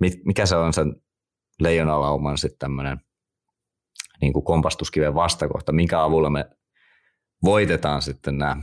mit, 0.00 0.12
mikä 0.24 0.46
se 0.46 0.56
on 0.56 0.72
sen 0.72 0.96
leijonalauman 1.60 2.38
sitten 2.38 2.58
tämmöinen 2.58 3.00
niin 4.20 4.32
kuin 4.32 4.44
kompastuskiven 4.44 5.14
vastakohta, 5.14 5.72
minkä 5.72 6.02
avulla 6.02 6.30
me 6.30 6.50
voitetaan 7.44 8.02
sitten 8.02 8.38
nämä 8.38 8.56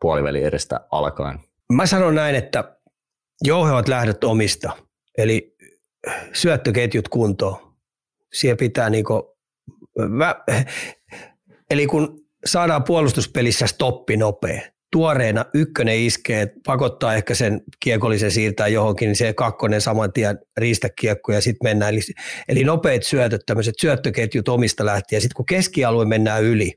puoliväli 0.00 0.44
edestä 0.44 0.80
alkaen. 0.90 1.40
Mä 1.72 1.86
sanon 1.86 2.14
näin, 2.14 2.34
että 2.34 2.78
jouhevat 3.44 3.88
lähdöt 3.88 4.24
omista, 4.24 4.72
eli 5.18 5.56
syöttöketjut 6.32 7.08
kuntoon. 7.08 7.76
Siellä 8.32 8.56
pitää 8.56 8.90
niinku, 8.90 9.35
mä, 10.08 10.34
eli 11.70 11.86
kun 11.86 12.26
saadaan 12.44 12.84
puolustuspelissä 12.84 13.66
stoppi 13.66 14.16
nopea, 14.16 14.60
tuoreena 14.92 15.44
ykkönen 15.54 15.98
iskee, 15.98 16.52
pakottaa 16.66 17.14
ehkä 17.14 17.34
sen 17.34 17.60
kiekollisen 17.80 18.30
siirtää 18.30 18.68
johonkin, 18.68 19.06
niin 19.06 19.16
se 19.16 19.32
kakkonen 19.32 19.80
saman 19.80 20.12
tien 20.12 20.38
riistä 20.56 20.88
kiekko 21.00 21.32
ja 21.32 21.40
sitten 21.40 21.68
mennään. 21.68 21.94
Eli, 21.94 22.00
eli 22.48 22.64
nopeat 22.64 23.02
syötöt, 23.02 23.40
tämmöiset 23.46 23.74
syöttöketjut 23.80 24.48
omista 24.48 24.86
lähtien. 24.86 25.20
Sitten 25.22 25.36
kun 25.36 25.46
keskialue 25.46 26.04
mennään 26.04 26.44
yli, 26.44 26.72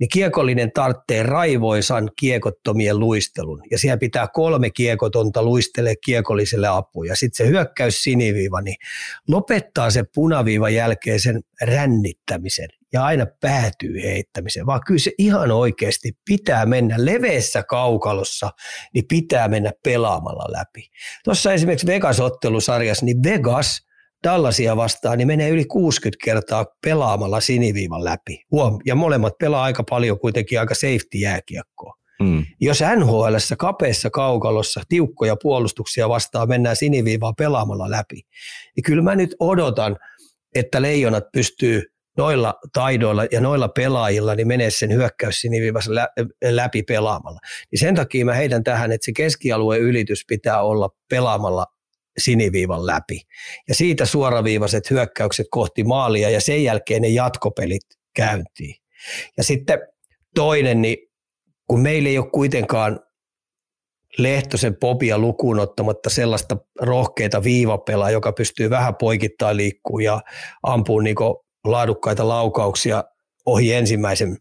niin 0.00 0.08
kiekollinen 0.12 0.72
tarvitsee 0.72 1.22
raivoisan 1.22 2.10
kiekottomien 2.18 2.98
luistelun. 2.98 3.62
Ja 3.70 3.78
siellä 3.78 3.96
pitää 3.96 4.28
kolme 4.32 4.70
kiekotonta 4.70 5.42
luistele 5.42 5.94
kiekolliselle. 6.04 6.66
Ja 7.08 7.16
sitten 7.16 7.46
se 7.46 7.50
hyökkäys 7.50 8.02
siniviiva, 8.02 8.60
niin 8.60 8.76
lopettaa 9.28 9.90
se 9.90 10.04
punaviivan 10.14 10.74
jälkeen 10.74 11.20
sen 11.20 11.40
rännittämisen 11.62 12.68
ja 12.96 13.04
aina 13.04 13.26
päätyy 13.40 14.02
heittämiseen, 14.02 14.66
vaan 14.66 14.80
kyllä 14.86 14.98
se 14.98 15.12
ihan 15.18 15.50
oikeasti 15.50 16.12
pitää 16.24 16.66
mennä 16.66 16.96
leveässä 16.98 17.62
kaukalossa, 17.62 18.50
niin 18.94 19.04
pitää 19.08 19.48
mennä 19.48 19.72
pelaamalla 19.84 20.52
läpi. 20.52 20.88
Tuossa 21.24 21.52
esimerkiksi 21.52 21.86
Vegas-ottelusarjassa, 21.86 23.04
niin 23.04 23.22
Vegas 23.22 23.86
Dallasia 24.24 24.76
vastaan, 24.76 25.18
niin 25.18 25.28
menee 25.28 25.48
yli 25.48 25.64
60 25.64 26.24
kertaa 26.24 26.66
pelaamalla 26.84 27.40
siniviivan 27.40 28.04
läpi. 28.04 28.44
Huom. 28.50 28.78
Ja 28.86 28.94
molemmat 28.94 29.38
pelaa 29.38 29.62
aika 29.62 29.84
paljon 29.90 30.18
kuitenkin 30.18 30.60
aika 30.60 30.74
safety 30.74 31.18
jääkiekkoa. 31.18 31.94
Mm. 32.22 32.44
Jos 32.60 32.80
nhl 32.96 33.36
kapeassa 33.58 34.10
kaukalossa 34.10 34.82
tiukkoja 34.88 35.36
puolustuksia 35.42 36.08
vastaan 36.08 36.48
mennään 36.48 36.76
siniviivaa 36.76 37.32
pelaamalla 37.32 37.90
läpi, 37.90 38.22
niin 38.76 38.84
kyllä 38.84 39.02
mä 39.02 39.14
nyt 39.14 39.36
odotan, 39.40 39.96
että 40.54 40.82
leijonat 40.82 41.24
pystyy 41.32 41.82
noilla 42.16 42.54
taidoilla 42.72 43.26
ja 43.30 43.40
noilla 43.40 43.68
pelaajilla 43.68 44.34
niin 44.34 44.48
menee 44.48 44.70
sen 44.70 44.92
hyökkäys 44.92 45.40
siniviivassa 45.40 45.90
läpi 46.44 46.82
pelaamalla. 46.82 47.38
Niin 47.72 47.80
sen 47.80 47.94
takia 47.94 48.24
mä 48.24 48.34
heitän 48.34 48.64
tähän, 48.64 48.92
että 48.92 49.04
se 49.04 49.12
keskialueen 49.12 49.82
ylitys 49.82 50.24
pitää 50.28 50.62
olla 50.62 50.90
pelaamalla 51.10 51.66
siniviivan 52.18 52.86
läpi. 52.86 53.20
Ja 53.68 53.74
siitä 53.74 54.04
suoraviivaiset 54.04 54.90
hyökkäykset 54.90 55.46
kohti 55.50 55.84
maalia 55.84 56.30
ja 56.30 56.40
sen 56.40 56.64
jälkeen 56.64 57.02
ne 57.02 57.08
jatkopelit 57.08 57.82
käyntiin. 58.16 58.74
Ja 59.36 59.44
sitten 59.44 59.78
toinen, 60.34 60.82
niin 60.82 60.96
kun 61.66 61.80
meillä 61.80 62.08
ei 62.08 62.18
ole 62.18 62.30
kuitenkaan 62.30 63.00
Lehtosen 64.18 64.76
popia 64.76 65.18
lukuun 65.18 65.58
ottamatta 65.58 66.10
sellaista 66.10 66.56
rohkeita 66.80 67.42
viivapelaa, 67.42 68.10
joka 68.10 68.32
pystyy 68.32 68.70
vähän 68.70 68.94
poikittaa 68.94 69.56
liikkuu 69.56 69.98
ja 69.98 70.20
ampuu 70.62 71.00
niin 71.00 71.16
laadukkaita 71.70 72.28
laukauksia 72.28 73.04
ohi 73.46 73.72
ensimmäisen 73.72 74.36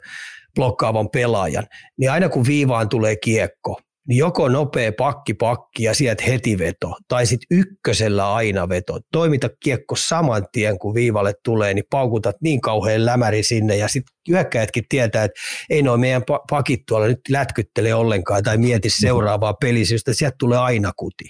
blokkaavan 0.56 1.10
pelaajan, 1.10 1.68
niin 1.98 2.12
aina 2.12 2.30
kun 2.30 2.46
viivaan 2.48 2.90
tulee 2.90 3.16
kiekko, 3.16 3.80
niin 4.08 4.18
joko 4.18 4.50
nopea 4.50 4.92
pakki 4.98 5.34
pakki 5.34 5.84
ja 5.84 5.94
sieltä 5.94 6.24
heti 6.24 6.58
veto, 6.58 6.96
tai 7.08 7.26
sitten 7.26 7.60
ykkösellä 7.60 8.34
aina 8.34 8.70
veto. 8.70 9.00
Toimita 9.12 9.50
kiekko 9.64 9.96
saman 9.96 10.46
tien, 10.52 10.80
kun 10.80 10.94
viivalle 10.94 11.34
tulee, 11.44 11.74
niin 11.74 11.86
paukutat 11.90 12.36
niin 12.42 12.62
kauhean 12.62 13.06
lämäri 13.06 13.44
sinne, 13.44 13.78
ja 13.78 13.88
sitten 13.88 14.16
hyökkäjätkin 14.30 14.84
tietää, 14.90 15.24
että 15.24 15.40
ei 15.70 15.82
noin 15.82 16.00
meidän 16.00 16.24
pakit 16.50 16.80
tuolla 16.88 17.08
nyt 17.08 17.20
lätkyttele 17.30 17.94
ollenkaan, 17.94 18.44
tai 18.44 18.58
mieti 18.58 18.90
seuraavaa 18.90 19.54
pelisystä, 19.54 20.14
sieltä 20.14 20.36
tulee 20.40 20.58
aina 20.58 20.92
kuti. 20.98 21.26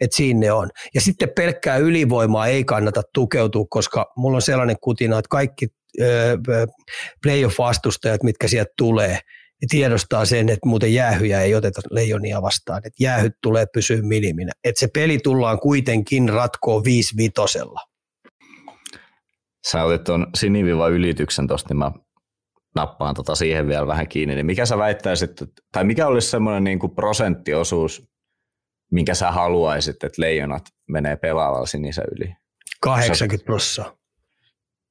Et 0.00 0.12
siinä 0.12 0.54
on. 0.54 0.70
Ja 0.94 1.00
sitten 1.00 1.28
pelkkää 1.36 1.76
ylivoimaa 1.76 2.46
ei 2.46 2.64
kannata 2.64 3.02
tukeutua, 3.14 3.66
koska 3.70 4.12
mulla 4.16 4.36
on 4.36 4.42
sellainen 4.42 4.76
kutina, 4.80 5.18
että 5.18 5.28
kaikki 5.28 5.66
playoff-vastustajat, 7.22 8.22
mitkä 8.22 8.48
sieltä 8.48 8.72
tulee, 8.76 9.18
ja 9.62 9.68
tiedostaa 9.70 10.24
sen, 10.24 10.48
että 10.48 10.68
muuten 10.68 10.94
jäähyjä 10.94 11.40
ei 11.42 11.54
oteta 11.54 11.80
leijonia 11.90 12.42
vastaan, 12.42 12.78
että 12.78 13.02
jäähyt 13.02 13.32
tulee 13.42 13.66
pysyä 13.72 14.02
miniminä. 14.02 14.52
Että 14.64 14.80
se 14.80 14.88
peli 14.94 15.18
tullaan 15.18 15.60
kuitenkin 15.60 16.28
ratkoa 16.28 16.84
viisi 16.84 17.16
vitosella. 17.16 17.80
Sä 19.70 19.84
otit 19.84 20.04
tuon 20.04 20.26
siniviva 20.34 20.88
ylityksen 20.88 21.48
tuosta, 21.48 21.68
niin 21.68 21.78
mä 21.78 21.92
nappaan 22.74 23.14
tota 23.14 23.34
siihen 23.34 23.68
vielä 23.68 23.86
vähän 23.86 24.08
kiinni. 24.08 24.34
Niin 24.34 24.46
mikä 24.46 24.66
sä 24.66 24.78
väittäisit, 24.78 25.30
tai 25.72 25.84
mikä 25.84 26.06
olisi 26.06 26.30
semmoinen 26.30 26.64
niin 26.64 26.78
kuin 26.78 26.94
prosenttiosuus, 26.94 28.08
minkä 28.90 29.14
sä 29.14 29.30
haluaisit, 29.30 30.04
että 30.04 30.22
leijonat 30.22 30.62
menee 30.88 31.16
pelaavalla 31.16 31.66
sinisen 31.66 32.04
yli? 32.16 32.34
80 32.80 33.44
prosenttia. 33.44 33.98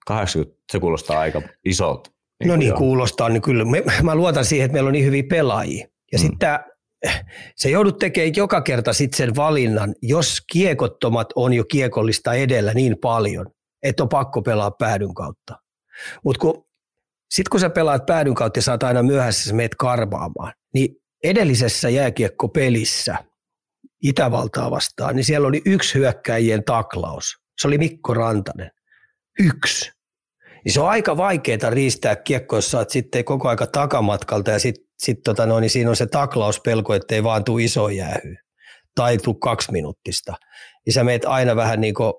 80, 0.07 0.63
se 0.71 0.79
kuulostaa 0.79 1.19
aika 1.19 1.41
isolta. 1.65 2.11
Niin 2.39 2.47
no 2.47 2.55
niin, 2.55 2.69
joo. 2.69 2.77
kuulostaa, 2.77 3.29
niin 3.29 3.41
kyllä. 3.41 3.63
Mä 4.03 4.15
luotan 4.15 4.45
siihen, 4.45 4.65
että 4.65 4.73
meillä 4.73 4.87
on 4.87 4.93
niin 4.93 5.05
hyviä 5.05 5.23
pelaajia. 5.29 5.87
Ja 6.11 6.19
mm. 6.19 6.21
sitten 6.21 6.59
se 7.55 7.69
joudut 7.69 7.99
tekemään 7.99 8.35
joka 8.35 8.61
kerta 8.61 8.93
sitten 8.93 9.17
sen 9.17 9.35
valinnan, 9.35 9.95
jos 10.01 10.41
kiekottomat 10.51 11.27
on 11.35 11.53
jo 11.53 11.63
kiekollista 11.63 12.33
edellä 12.33 12.73
niin 12.73 12.97
paljon, 13.01 13.45
että 13.83 14.03
on 14.03 14.09
pakko 14.09 14.41
pelaa 14.41 14.71
päädyn 14.71 15.13
kautta. 15.13 15.55
Mutta 16.23 16.39
kun, 16.39 16.65
sitten 17.29 17.49
kun 17.51 17.59
sä 17.59 17.69
pelaat 17.69 18.05
päädyn 18.05 18.35
kautta 18.35 18.57
ja 18.57 18.61
saat 18.61 18.83
aina 18.83 19.03
myöhässä, 19.03 19.49
sä 19.49 19.55
meet 19.55 19.75
karvaamaan, 19.75 20.53
niin 20.73 20.95
edellisessä 21.23 21.89
jääkiekkopelissä 21.89 23.17
Itävaltaa 24.03 24.71
vastaan, 24.71 25.15
niin 25.15 25.23
siellä 25.23 25.47
oli 25.47 25.61
yksi 25.65 25.95
hyökkäjien 25.95 26.63
taklaus. 26.63 27.35
Se 27.61 27.67
oli 27.67 27.77
Mikko 27.77 28.13
Rantanen. 28.13 28.71
Yksi. 29.39 29.91
Niin 30.65 30.73
se 30.73 30.81
on 30.81 30.89
aika 30.89 31.17
vaikeaa 31.17 31.69
riistää 31.69 32.15
kiekko, 32.15 32.55
jos 32.55 32.75
oot 32.75 32.89
sitten 32.89 33.25
koko 33.25 33.49
aika 33.49 33.67
takamatkalta 33.67 34.51
ja 34.51 34.59
sitten 34.59 34.87
sit 34.99 35.17
tota 35.23 35.45
no, 35.45 35.59
niin 35.59 35.69
siinä 35.69 35.89
on 35.89 35.95
se 35.95 36.07
taklauspelko, 36.07 36.93
ettei 36.93 37.23
vaan 37.23 37.43
tule 37.43 37.63
iso 37.63 37.89
jäähy 37.89 38.35
tai 38.95 39.17
tule 39.17 39.35
kaksi 39.41 39.71
minuuttista. 39.71 40.33
Ja 40.85 40.93
sä 40.93 41.03
meet 41.03 41.25
aina 41.25 41.55
vähän 41.55 41.81
niin 41.81 41.93
kuin 41.93 42.13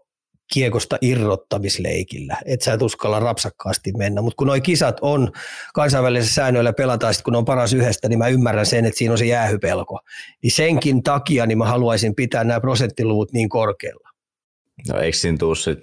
kiekosta 0.52 0.98
irrottamisleikillä, 1.00 2.36
että 2.44 2.64
sä 2.64 2.72
et 2.72 2.82
uskalla 2.82 3.20
rapsakkaasti 3.20 3.92
mennä. 3.96 4.22
Mutta 4.22 4.36
kun 4.36 4.46
nuo 4.46 4.60
kisat 4.62 4.96
on 5.00 5.32
kansainvälisessä 5.74 6.34
säännöillä 6.34 6.72
pelataan, 6.72 7.14
sit 7.14 7.22
kun 7.22 7.36
on 7.36 7.44
paras 7.44 7.72
yhdestä, 7.72 8.08
niin 8.08 8.18
mä 8.18 8.28
ymmärrän 8.28 8.66
sen, 8.66 8.84
että 8.84 8.98
siinä 8.98 9.12
on 9.12 9.18
se 9.18 9.24
jäähypelko. 9.24 10.00
Niin 10.42 10.50
senkin 10.50 11.02
takia 11.02 11.46
niin 11.46 11.58
mä 11.58 11.66
haluaisin 11.66 12.14
pitää 12.14 12.44
nämä 12.44 12.60
prosenttiluvut 12.60 13.32
niin 13.32 13.48
korkealla. 13.48 14.08
No 14.88 15.00
eikö 15.00 15.16
siinä 15.16 15.38
tuu 15.38 15.54
sit, 15.54 15.78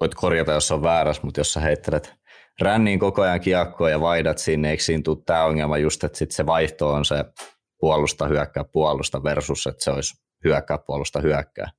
voit 0.00 0.14
korjata, 0.14 0.52
jos 0.52 0.72
on 0.72 0.82
väärässä, 0.82 1.22
mutta 1.22 1.40
jos 1.40 1.52
sä 1.52 1.60
heittelet 1.60 2.14
ränniin 2.60 2.98
koko 2.98 3.22
ajan 3.22 3.40
kiekkoa 3.40 3.90
ja 3.90 4.00
vaihdat 4.00 4.38
sinne, 4.38 4.70
eikö 4.70 4.82
siinä 4.82 5.02
tule 5.02 5.18
tämä 5.26 5.44
ongelma 5.44 5.78
just, 5.78 6.04
että 6.04 6.18
sit 6.18 6.30
se 6.30 6.46
vaihto 6.46 6.90
on 6.90 7.04
se 7.04 7.24
puolusta, 7.80 8.26
hyökkää, 8.26 8.64
puolusta 8.64 9.22
versus, 9.22 9.66
että 9.66 9.84
se 9.84 9.90
olisi 9.90 10.14
hyökkää, 10.44 10.78
puolusta, 10.86 11.20
hyökkää. 11.20 11.70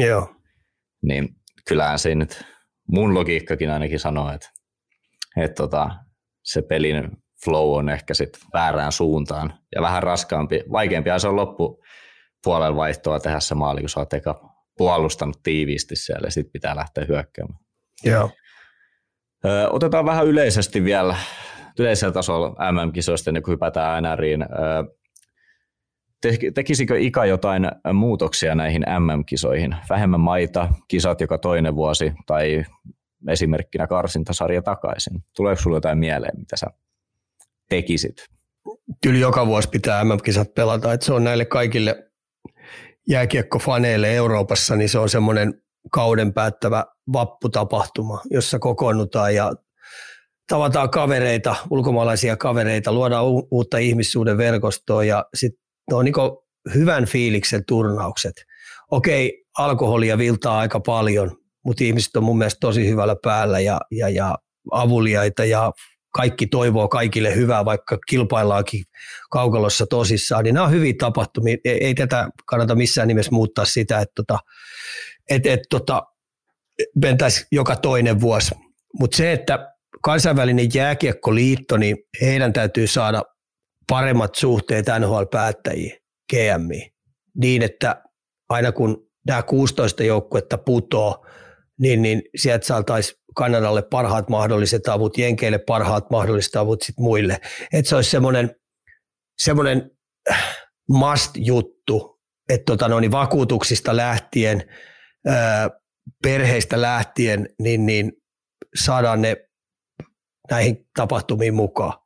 Joo. 0.00 0.34
Niin 1.02 1.36
kyllähän 1.68 1.98
se 1.98 2.14
nyt 2.14 2.44
mun 2.88 3.14
logiikkakin 3.14 3.70
ainakin 3.70 4.00
sanoo, 4.00 4.32
että, 4.32 4.50
että 5.36 5.62
tota, 5.62 5.90
se 6.42 6.62
pelin 6.62 7.10
flow 7.44 7.78
on 7.78 7.88
ehkä 7.88 8.14
sitten 8.14 8.42
väärään 8.52 8.92
suuntaan 8.92 9.54
ja 9.74 9.82
vähän 9.82 10.02
raskaampi, 10.02 10.64
vaikeampi 10.72 11.10
se 11.18 11.28
on 11.28 11.36
loppu 11.36 11.84
puolella 12.44 12.76
vaihtoa 12.76 13.20
tehdä 13.20 13.40
se 13.40 13.54
maali, 13.54 13.80
kun 13.80 13.88
sä 13.88 14.00
oot 14.00 14.12
eka 14.12 14.40
puolustanut 14.76 15.42
tiiviisti 15.42 15.96
siellä 15.96 16.26
ja 16.26 16.30
sitten 16.30 16.52
pitää 16.52 16.76
lähteä 16.76 17.04
hyökkäämään. 17.08 17.58
Joo. 18.04 18.30
Ö, 19.44 19.68
otetaan 19.70 20.04
vähän 20.04 20.26
yleisesti 20.26 20.84
vielä 20.84 21.16
yleisellä 21.78 22.12
tasolla 22.12 22.72
MM-kisoista 22.72 23.30
ennen 23.30 23.42
kuin 23.42 23.52
hypätään 23.52 24.02
NRiin 24.02 24.46
tekisikö 26.54 26.98
Ika 26.98 27.26
jotain 27.26 27.70
muutoksia 27.92 28.54
näihin 28.54 28.84
MM-kisoihin? 28.98 29.76
Vähemmän 29.90 30.20
maita, 30.20 30.68
kisat 30.88 31.20
joka 31.20 31.38
toinen 31.38 31.76
vuosi 31.76 32.12
tai 32.26 32.64
esimerkkinä 33.28 33.86
karsintasarja 33.86 34.62
takaisin. 34.62 35.24
Tuleeko 35.36 35.62
sinulle 35.62 35.76
jotain 35.76 35.98
mieleen, 35.98 36.38
mitä 36.38 36.56
sä 36.56 36.66
tekisit? 37.68 38.16
Kyllä 39.02 39.18
joka 39.18 39.46
vuosi 39.46 39.68
pitää 39.68 40.04
MM-kisat 40.04 40.54
pelata. 40.54 40.92
Että 40.92 41.06
se 41.06 41.12
on 41.12 41.24
näille 41.24 41.44
kaikille 41.44 42.10
jääkiekkofaneille 43.08 44.14
Euroopassa, 44.14 44.76
niin 44.76 44.88
se 44.88 44.98
on 44.98 45.08
semmoinen 45.08 45.62
kauden 45.90 46.34
päättävä 46.34 46.84
vapputapahtuma, 47.12 48.20
jossa 48.30 48.58
kokoonnutaan 48.58 49.34
ja 49.34 49.52
tavataan 50.48 50.90
kavereita, 50.90 51.56
ulkomaalaisia 51.70 52.36
kavereita, 52.36 52.92
luodaan 52.92 53.24
uutta 53.50 53.78
ihmissuuden 53.78 54.38
verkostoa 54.38 55.04
ja 55.04 55.24
sitten 55.34 55.63
ne 55.90 55.96
on 55.96 56.04
niin 56.04 56.14
hyvän 56.74 57.06
fiiliksen 57.06 57.64
turnaukset. 57.68 58.32
Okei, 58.90 59.44
alkoholia 59.58 60.18
viltaa 60.18 60.58
aika 60.58 60.80
paljon, 60.80 61.36
mutta 61.64 61.84
ihmiset 61.84 62.16
on 62.16 62.24
mun 62.24 62.38
mielestä 62.38 62.60
tosi 62.60 62.88
hyvällä 62.88 63.16
päällä 63.22 63.60
ja, 63.60 63.80
ja, 63.90 64.08
ja 64.08 64.38
avuliaita 64.70 65.44
ja 65.44 65.72
kaikki 66.14 66.46
toivoo 66.46 66.88
kaikille 66.88 67.34
hyvää, 67.34 67.64
vaikka 67.64 67.98
kilpaillaankin 68.08 68.84
kaukalossa 69.30 69.86
tosissaan, 69.86 70.44
niin 70.44 70.54
nämä 70.54 70.66
on 70.66 70.72
hyviä 70.72 70.94
tapahtumia. 70.98 71.56
Ei, 71.64 71.84
ei 71.84 71.94
tätä 71.94 72.28
kannata 72.46 72.74
missään 72.74 73.08
nimessä 73.08 73.32
muuttaa 73.32 73.64
sitä, 73.64 74.00
että 74.00 74.12
tota, 74.16 74.38
et, 75.30 75.46
et, 75.46 75.60
tota, 75.70 76.02
mentäisiin 77.02 77.46
joka 77.52 77.76
toinen 77.76 78.20
vuosi. 78.20 78.54
Mutta 78.98 79.16
se, 79.16 79.32
että 79.32 79.74
kansainvälinen 80.02 80.68
jääkiekkoliitto, 80.74 81.76
niin 81.76 81.96
heidän 82.20 82.52
täytyy 82.52 82.86
saada 82.86 83.22
paremmat 83.88 84.34
suhteet 84.34 84.86
NHL-päättäjiin, 84.86 85.98
GM, 86.30 86.90
niin 87.34 87.62
että 87.62 88.02
aina 88.48 88.72
kun 88.72 89.10
nämä 89.26 89.42
16 89.42 90.02
joukkuetta 90.02 90.58
putoo, 90.58 91.26
niin, 91.80 92.02
niin 92.02 92.22
sieltä 92.36 92.66
saataisiin 92.66 93.18
Kanadalle 93.36 93.82
parhaat 93.82 94.28
mahdolliset 94.28 94.88
avut, 94.88 95.18
Jenkeille 95.18 95.58
parhaat 95.58 96.10
mahdolliset 96.10 96.56
avut 96.56 96.82
sitten 96.82 97.02
muille. 97.02 97.40
Että 97.72 97.88
se 97.88 97.96
olisi 97.96 98.10
semmoinen, 98.10 98.54
semmoinen 99.38 99.90
must-juttu, 100.88 102.20
että 102.48 102.64
tota, 102.64 102.88
no, 102.88 103.00
niin 103.00 103.12
vakuutuksista 103.12 103.96
lähtien, 103.96 104.62
ää, 105.26 105.70
perheistä 106.22 106.80
lähtien, 106.80 107.48
niin, 107.58 107.86
niin 107.86 108.12
saadaan 108.74 109.22
ne 109.22 109.36
näihin 110.50 110.88
tapahtumiin 110.96 111.54
mukaan. 111.54 112.03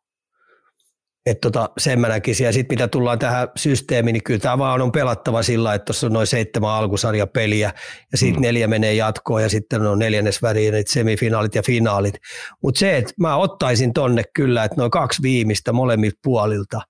Että 1.31 1.51
tota, 1.51 1.70
sen 1.79 2.01
mä 2.01 2.09
näkisin. 2.09 2.45
Ja 2.45 2.53
sitten 2.53 2.74
mitä 2.74 2.89
tullaan 2.89 3.18
tähän 3.18 3.49
systeemiin, 3.57 4.12
niin 4.12 4.22
kyllä 4.22 4.41
tämä 4.41 4.59
vaan 4.59 4.83
on 4.83 4.93
pelattava 4.93 5.43
sillä, 5.43 5.74
että 5.74 5.85
tuossa 5.85 6.07
on 6.07 6.12
noin 6.12 6.26
seitsemän 6.26 6.70
alkusarjapeliä 6.70 7.72
ja 8.12 8.18
sitten 8.18 8.41
mm. 8.41 8.43
neljä 8.43 8.68
menee 8.68 8.95
jatkoon 8.95 9.43
ja 9.43 9.49
sitten 9.49 9.83
on 9.83 9.99
neljännes 9.99 10.43
väliin, 10.43 10.74
semifinaalit 10.87 11.55
ja 11.55 11.62
finaalit. 11.62 12.14
Mutta 12.62 12.79
se, 12.79 12.97
että 12.97 13.12
mä 13.20 13.37
ottaisin 13.37 13.93
tonne 13.93 14.22
kyllä, 14.35 14.64
että 14.64 14.76
noin 14.76 14.91
kaksi 14.91 15.22
viimeistä 15.22 15.72
molemmilta 15.72 16.18
puolilta, 16.24 16.81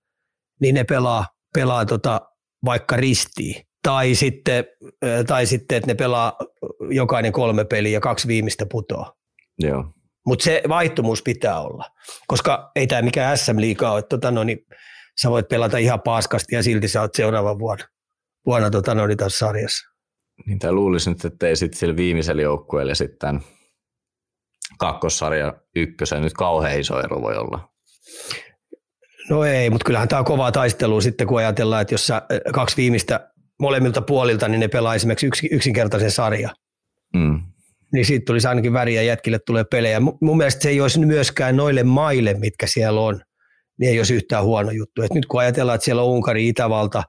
niin 0.61 0.75
ne 0.75 0.85
pelaa, 0.85 1.27
pelaa 1.55 1.87
tota 1.87 2.21
vaikka 2.65 2.97
ristiin. 2.97 3.63
Tai 3.83 4.15
sitten, 4.15 4.65
tai 5.27 5.47
sitten, 5.47 5.79
että 5.79 5.91
ne 5.91 5.95
pelaa 5.95 6.39
jokainen 6.91 7.33
kolme 7.33 7.65
peliä 7.65 7.93
ja 7.93 8.01
kaksi 8.01 8.29
viimeistä 8.29 8.67
putoa. 8.71 9.13
Joo. 9.59 9.85
Mutta 10.29 10.45
se 10.45 10.63
vaihtumus 10.69 11.23
pitää 11.23 11.61
olla, 11.61 11.85
koska 12.27 12.71
ei 12.77 12.87
tämä 12.87 13.03
mikään 13.03 13.39
SM-liiga 13.39 13.93
ole. 13.93 14.03
Tota, 14.03 14.31
no, 14.31 14.45
niin 14.45 14.67
sä 15.23 15.31
voit 15.31 15.49
pelata 15.49 15.79
ihan 15.79 16.01
paskasti 16.01 16.55
ja 16.55 16.63
silti 16.63 16.89
sä 16.89 17.01
oot 17.01 17.15
seuraavan 17.15 17.59
vuonna, 17.59 17.85
vuonna 18.47 18.71
tota, 18.71 18.95
no, 18.95 19.07
niin 19.07 19.19
tässä 19.19 19.39
sarjassa. 19.39 19.89
Niin 20.47 20.59
tämä 20.59 20.73
luulisi 20.73 21.11
nyt, 21.11 21.25
että 21.25 21.47
ei 21.47 21.57
sitten 21.57 21.79
sillä 21.79 21.97
viimeisellä 21.97 22.43
joukkueella 22.43 22.95
sitten 22.95 23.41
kakkossarja 24.79 25.55
ykkösen 25.77 26.23
nyt 26.23 26.33
kauhean 26.33 26.81
iso 26.81 27.01
ero 27.01 27.23
voi 27.23 27.37
olla. 27.37 27.69
No 29.31 29.45
ei, 29.45 29.71
mutta 29.71 29.85
kyllähän 29.85 30.09
tämä 30.09 30.19
on 30.19 30.25
kovaa 30.25 30.53
taistelua 30.53 31.01
sitten, 31.01 31.27
kun 31.27 31.39
ajatellaan, 31.39 31.83
että 31.83 31.95
jos 31.95 32.07
sä 32.07 32.23
kaksi 32.53 32.77
viimeistä 32.77 33.31
molemmilta 33.61 34.03
puolilta, 34.03 34.49
niin 34.49 34.61
ne 34.61 34.69
pelaa 34.69 34.95
esimerkiksi 34.95 35.49
yksinkertaisen 35.53 36.11
sarja. 36.11 36.51
Mm 37.15 37.48
niin 37.93 38.05
siitä 38.05 38.25
tulisi 38.25 38.49
ainakin 38.49 38.73
väriä 38.73 39.03
jätkille 39.03 39.39
tulee 39.39 39.65
pelejä. 39.65 40.01
Mun 40.01 40.37
mielestä 40.37 40.63
se 40.63 40.69
ei 40.69 40.81
olisi 40.81 41.07
myöskään 41.07 41.57
noille 41.57 41.83
maille, 41.83 42.35
mitkä 42.35 42.67
siellä 42.67 43.01
on, 43.01 43.21
niin 43.79 43.91
ei 43.91 43.99
olisi 43.99 44.15
yhtään 44.15 44.45
huono 44.45 44.71
juttu. 44.71 45.03
Et 45.03 45.15
nyt 45.15 45.27
kun 45.27 45.41
ajatellaan, 45.41 45.75
että 45.75 45.85
siellä 45.85 46.03
on 46.03 46.09
Unkari, 46.09 46.49
Itävalta, 46.49 47.03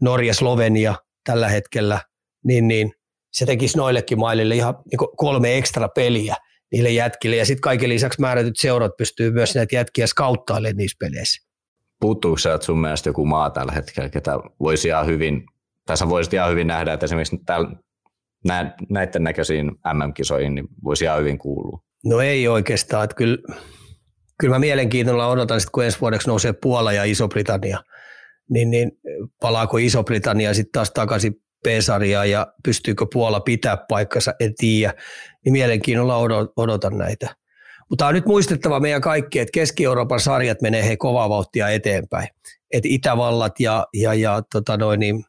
Norja, 0.00 0.34
Slovenia 0.34 0.94
tällä 1.24 1.48
hetkellä, 1.48 2.00
niin, 2.44 2.68
niin 2.68 2.92
se 3.32 3.46
tekisi 3.46 3.78
noillekin 3.78 4.18
maille 4.18 4.54
ihan 4.54 4.74
niin 4.90 5.08
kolme 5.16 5.58
ekstra 5.58 5.88
peliä 5.88 6.36
niille 6.72 6.90
jätkille. 6.90 7.36
Ja 7.36 7.46
sitten 7.46 7.60
kaiken 7.60 7.88
lisäksi 7.88 8.20
määrätyt 8.20 8.56
seurat 8.56 8.92
pystyy 8.98 9.30
myös 9.30 9.54
näitä 9.54 9.76
jätkiä 9.76 10.06
skauttailemaan 10.06 10.76
niissä 10.76 10.96
peleissä. 11.00 11.50
Puuttuuko 12.00 12.38
sieltä 12.38 12.64
sun 12.64 12.80
mielestä 12.80 13.08
joku 13.08 13.24
maa 13.24 13.50
tällä 13.50 13.72
hetkellä, 13.72 14.08
ketä 14.08 14.32
voisi 14.60 14.88
ihan 14.88 15.06
hyvin, 15.06 15.46
tässä 15.86 16.08
voisi 16.08 16.36
ihan 16.36 16.50
hyvin 16.50 16.66
nähdä, 16.66 16.92
että 16.92 17.04
esimerkiksi 17.04 17.36
näiden 18.88 19.24
näköisiin 19.24 19.66
MM-kisoihin 19.66 20.54
niin 20.54 20.68
voisi 20.84 21.04
ihan 21.04 21.20
hyvin 21.20 21.38
kuulua? 21.38 21.80
No 22.04 22.20
ei 22.20 22.48
oikeastaan. 22.48 23.04
Että 23.04 23.16
kyllä, 23.16 23.38
kyllä 24.40 24.54
mä 24.54 24.58
mielenkiinnolla 24.58 25.28
odotan, 25.28 25.56
että 25.56 25.68
kun 25.72 25.84
ensi 25.84 26.00
vuodeksi 26.00 26.28
nousee 26.28 26.52
Puola 26.52 26.92
ja 26.92 27.04
Iso-Britannia, 27.04 27.78
niin, 28.50 28.70
niin 28.70 28.92
palaako 29.40 29.76
Iso-Britannia 29.76 30.54
sitten 30.54 30.72
taas 30.72 30.90
takaisin 30.90 31.34
P-sarjaan 31.64 32.30
ja 32.30 32.46
pystyykö 32.64 33.06
Puola 33.12 33.40
pitää 33.40 33.76
paikkansa, 33.88 34.34
en 34.40 34.54
tiedä. 34.54 34.94
Niin 35.44 35.52
mielenkiinnolla 35.52 36.16
odotan 36.56 36.98
näitä. 36.98 37.34
Mutta 37.90 38.06
on 38.06 38.14
nyt 38.14 38.26
muistettava 38.26 38.80
meidän 38.80 39.00
kaikki, 39.00 39.38
että 39.38 39.52
Keski-Euroopan 39.52 40.20
sarjat 40.20 40.62
menee 40.62 40.88
he 40.88 40.96
kovaa 40.96 41.28
vauhtia 41.28 41.68
eteenpäin. 41.68 42.28
Et 42.72 42.86
Itävallat 42.86 43.60
ja, 43.60 43.86
ja, 43.94 44.14
ja 44.14 44.42
tota 44.52 44.76
noin, 44.76 45.00
niin, 45.00 45.24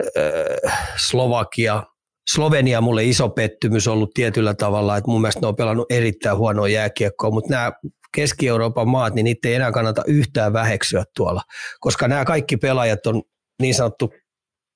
äh, 0.00 0.96
Slovakia, 0.96 1.82
Slovenia 2.28 2.80
mulle 2.80 3.04
iso 3.04 3.28
pettymys 3.28 3.88
ollut 3.88 4.14
tietyllä 4.14 4.54
tavalla, 4.54 4.96
että 4.96 5.10
mun 5.10 5.20
mielestä 5.20 5.40
ne 5.40 5.46
on 5.46 5.56
pelannut 5.56 5.92
erittäin 5.92 6.36
huonoa 6.36 6.68
jääkiekkoa, 6.68 7.30
mutta 7.30 7.50
nämä 7.50 7.72
Keski-Euroopan 8.14 8.88
maat, 8.88 9.14
niin 9.14 9.24
niitä 9.24 9.48
ei 9.48 9.54
enää 9.54 9.72
kannata 9.72 10.02
yhtään 10.06 10.52
väheksyä 10.52 11.04
tuolla, 11.16 11.42
koska 11.80 12.08
nämä 12.08 12.24
kaikki 12.24 12.56
pelaajat 12.56 13.06
on 13.06 13.22
niin 13.62 13.74
sanottu 13.74 14.12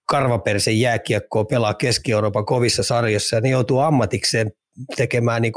karvapersen 0.09 0.81
jääkiekkoa 0.81 1.45
pelaa 1.45 1.75
Keski-Euroopan 1.75 2.47
kovissa 2.47 2.83
sarjassa 2.83 3.37
ja 3.37 3.41
ne 3.41 3.49
joutuu 3.49 3.79
ammatikseen 3.79 4.53
tekemään 4.97 5.43
niin 5.43 5.53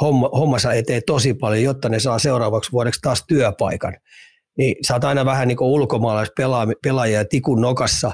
homma, 0.00 0.30
hommansa 0.32 0.72
eteen 0.72 1.02
tosi 1.06 1.34
paljon, 1.34 1.62
jotta 1.62 1.88
ne 1.88 1.98
saa 1.98 2.18
seuraavaksi 2.18 2.72
vuodeksi 2.72 3.00
taas 3.00 3.24
työpaikan. 3.28 3.96
Niin 4.58 4.76
sä 4.86 4.94
oot 4.94 5.04
aina 5.04 5.24
vähän 5.24 5.48
niin 5.48 5.60
ulkomaalaispelaajia 5.60 7.24
tikun 7.24 7.60
nokassa, 7.60 8.12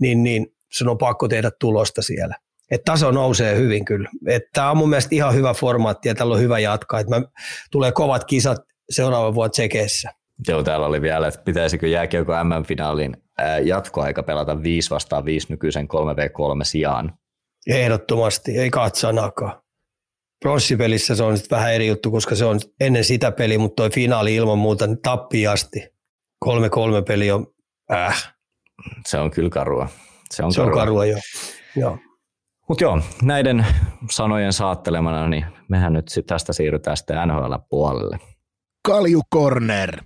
niin, 0.00 0.22
niin 0.22 0.46
sun 0.72 0.88
on 0.88 0.98
pakko 0.98 1.28
tehdä 1.28 1.50
tulosta 1.60 2.02
siellä. 2.02 2.34
Et 2.70 2.84
taso 2.84 3.10
nousee 3.10 3.56
hyvin 3.56 3.84
kyllä. 3.84 4.08
Tämä 4.52 4.70
on 4.70 4.76
mun 4.76 4.88
mielestä 4.90 5.14
ihan 5.14 5.34
hyvä 5.34 5.54
formaatti 5.54 6.08
ja 6.08 6.14
tällä 6.14 6.34
on 6.34 6.40
hyvä 6.40 6.58
jatkaa. 6.58 7.00
Että 7.00 7.22
tulee 7.70 7.92
kovat 7.92 8.24
kisat 8.24 8.58
seuraavan 8.90 9.34
vuoden 9.34 9.50
tsekeissä. 9.50 10.10
Joo, 10.48 10.62
täällä 10.62 10.86
oli 10.86 11.02
vielä, 11.02 11.28
että 11.28 11.42
pitäisikö 11.44 11.88
jääkiekko 11.88 12.32
MM-finaalin 12.44 13.16
jatkoaika 13.64 14.22
pelata 14.22 14.62
5 14.62 14.90
vastaan 14.90 15.24
5 15.24 15.46
nykyisen 15.50 15.88
3v3 15.88 16.64
sijaan. 16.64 17.14
Ehdottomasti, 17.66 18.58
ei 18.58 18.70
katsanakaan. 18.70 19.62
Pronssipelissä 20.40 21.14
se 21.14 21.22
on 21.22 21.36
sitten 21.36 21.56
vähän 21.56 21.74
eri 21.74 21.86
juttu, 21.86 22.10
koska 22.10 22.34
se 22.34 22.44
on 22.44 22.60
ennen 22.80 23.04
sitä 23.04 23.32
peliä, 23.32 23.58
mutta 23.58 23.82
toi 23.82 23.90
finaali 23.90 24.34
ilman 24.34 24.58
muuta 24.58 24.86
niin 24.86 25.02
tappiin 25.02 25.50
asti. 25.50 25.88
3-3 26.44 26.48
peli 27.06 27.30
on 27.30 27.46
äh. 27.92 28.34
Se 29.06 29.18
on 29.18 29.30
kyllä 29.30 29.50
karua. 29.50 29.88
Se 30.34 30.44
on, 30.44 30.52
se 30.52 30.60
karua. 30.60 30.72
on 30.72 30.78
karua, 30.78 31.06
joo. 31.06 31.20
joo. 31.76 31.98
Mutta 32.68 32.84
joo, 32.84 33.00
näiden 33.22 33.66
sanojen 34.10 34.52
saattelemana, 34.52 35.28
niin 35.28 35.46
mehän 35.68 35.92
nyt 35.92 36.06
tästä 36.26 36.52
siirrytään 36.52 36.96
sitten 36.96 37.16
NHL-puolelle. 37.28 38.18
Kalju 38.86 39.20
Corner. 39.34 40.02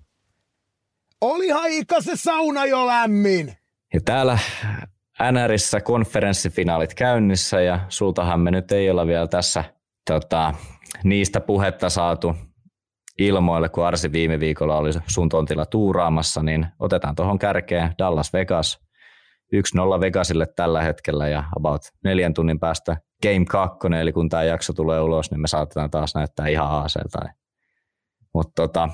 Oli 1.20 1.52
aika 1.52 2.00
se 2.00 2.12
sauna 2.14 2.66
jo 2.66 2.86
lämmin. 2.86 3.56
Ja 3.94 4.00
täällä 4.04 4.38
NRissä 5.32 5.80
konferenssifinaalit 5.80 6.94
käynnissä 6.94 7.60
ja 7.60 7.80
sultahan 7.88 8.40
me 8.40 8.50
nyt 8.50 8.72
ei 8.72 8.90
olla 8.90 9.06
vielä 9.06 9.26
tässä 9.26 9.64
tota, 10.10 10.54
niistä 11.04 11.40
puhetta 11.40 11.88
saatu 11.88 12.36
ilmoille, 13.18 13.68
kun 13.68 13.86
Arsi 13.86 14.12
viime 14.12 14.40
viikolla 14.40 14.76
oli 14.76 14.90
sun 15.06 15.28
tontilla 15.28 15.66
tuuraamassa, 15.66 16.42
niin 16.42 16.66
otetaan 16.78 17.14
tuohon 17.14 17.38
kärkeen 17.38 17.94
Dallas 17.98 18.32
Vegas. 18.32 18.83
1-0 19.54 20.00
Vegasille 20.00 20.46
tällä 20.56 20.82
hetkellä 20.82 21.28
ja 21.28 21.44
about 21.56 21.82
neljän 22.04 22.34
tunnin 22.34 22.60
päästä 22.60 22.96
Game 23.22 23.44
2, 23.44 23.78
eli 24.00 24.12
kun 24.12 24.28
tämä 24.28 24.42
jakso 24.42 24.72
tulee 24.72 25.00
ulos, 25.00 25.30
niin 25.30 25.40
me 25.40 25.48
saatetaan 25.48 25.90
taas 25.90 26.14
näyttää 26.14 26.46
ihan 26.46 26.68
haaseelta. 26.68 27.18
Mutta 28.34 28.52
tota, 28.62 28.88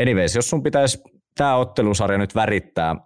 anyways, 0.00 0.34
jos 0.34 0.50
sun 0.50 0.62
pitäisi 0.62 1.02
tämä 1.34 1.56
ottelusarja 1.56 2.18
nyt 2.18 2.34
värittää 2.34 2.96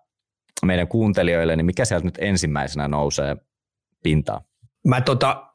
meidän 0.67 0.89
kuuntelijoille, 0.89 1.57
niin 1.57 1.67
mikä 1.67 1.85
sieltä 1.85 2.05
nyt 2.05 2.19
ensimmäisenä 2.21 2.89
nousee 2.89 3.37
pintaan? 4.03 4.41
Mä 4.87 5.01
tota, 5.01 5.47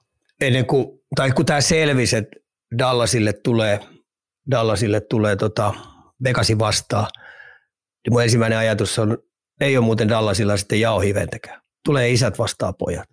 ennen 0.41 0.65
kuin, 0.65 0.99
tai 1.15 1.31
kun 1.31 1.45
tämä 1.45 1.61
selvisi, 1.61 2.17
että 2.17 2.39
Dallasille 2.77 3.33
tulee, 3.33 3.79
Dallasille 4.51 5.01
tulee 5.01 5.35
tota 5.35 5.73
Vegasin 6.23 6.59
vastaan, 6.59 7.07
niin 8.05 8.13
mun 8.13 8.23
ensimmäinen 8.23 8.57
ajatus 8.57 8.99
on, 8.99 9.17
ei 9.61 9.77
ole 9.77 9.85
muuten 9.85 10.09
Dallasilla 10.09 10.57
sitten 10.57 10.79
jaohiventäkään. 10.79 11.61
Tulee 11.85 12.11
isät 12.11 12.39
vastaan 12.39 12.73
pojat. 12.79 13.09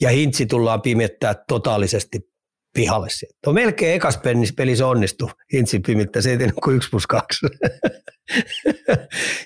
Ja 0.00 0.10
hintsi 0.10 0.46
tullaan 0.46 0.82
pimettää 0.82 1.34
totaalisesti 1.48 2.32
pihalle 2.74 3.10
sieltä. 3.10 3.38
On 3.46 3.54
melkein 3.54 3.94
ekas 3.94 4.20
pelissä 4.56 4.86
onnistu 4.86 5.30
Hintsin 5.52 5.82
pimittää, 5.82 6.22
se 6.22 6.30
ei 6.30 6.38
tehnyt 6.38 6.56
kuin 6.64 6.76
1 6.76 6.90
plus 6.90 7.06
2. 7.06 7.46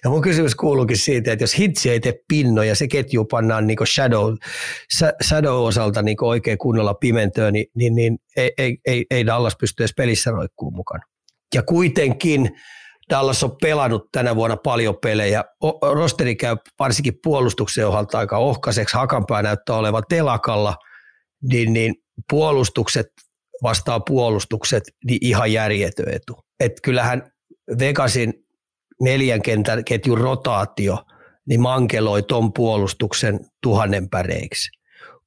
ja 0.04 0.10
mun 0.10 0.22
kysymys 0.22 0.54
kuuluukin 0.54 0.96
siitä, 0.96 1.32
että 1.32 1.42
jos 1.42 1.58
Hintsi 1.58 1.90
ei 1.90 2.00
tee 2.00 2.14
pinnoja, 2.28 2.74
se 2.74 2.88
ketju 2.88 3.24
pannaan 3.24 3.66
niin 3.66 3.78
shadow, 3.86 4.34
shadow 5.24 5.66
osalta 5.66 6.02
niin 6.02 6.16
oikein 6.20 6.58
kunnolla 6.58 6.94
pimentöön, 6.94 7.52
niin, 7.52 7.66
niin, 7.74 7.94
niin 7.94 8.18
ei, 8.36 8.52
ei, 8.58 8.78
ei, 8.86 9.06
ei 9.10 9.26
Dallas 9.26 9.56
pysty 9.60 9.82
edes 9.82 9.94
pelissä 9.96 10.30
roikkuun 10.30 10.76
mukaan. 10.76 11.00
Ja 11.54 11.62
kuitenkin 11.62 12.50
Dallas 13.10 13.44
on 13.44 13.56
pelannut 13.62 14.08
tänä 14.12 14.36
vuonna 14.36 14.56
paljon 14.56 14.96
pelejä. 15.02 15.44
Rosteri 15.82 16.36
käy 16.36 16.56
varsinkin 16.78 17.18
puolustuksen 17.22 17.88
osalta 17.88 18.18
aika 18.18 18.38
ohkaiseksi. 18.38 18.96
Hakanpää 18.96 19.42
näyttää 19.42 19.76
olevan 19.76 20.02
telakalla, 20.08 20.76
niin, 21.42 21.72
niin 21.72 21.94
puolustukset 22.30 23.06
vastaa 23.62 24.00
puolustukset, 24.00 24.84
niin 25.04 25.18
ihan 25.20 25.52
järjetön 25.52 26.14
etu. 26.14 26.38
Et 26.60 26.72
kyllähän 26.82 27.30
Vegasin 27.78 28.34
neljän 29.02 29.42
kentän 29.42 29.84
ketjun 29.84 30.18
rotaatio 30.18 31.04
niin 31.48 31.60
mankeloi 31.60 32.22
ton 32.22 32.52
puolustuksen 32.52 33.40
tuhannen 33.62 34.10
päreiksi. 34.10 34.70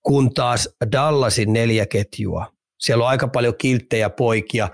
Kun 0.01 0.34
taas 0.34 0.69
Dallasin 0.91 1.53
neljä 1.53 1.86
ketjua, 1.86 2.45
siellä 2.80 3.03
on 3.03 3.09
aika 3.09 3.27
paljon 3.27 3.53
kilttejä 3.57 4.09
poikia, 4.09 4.69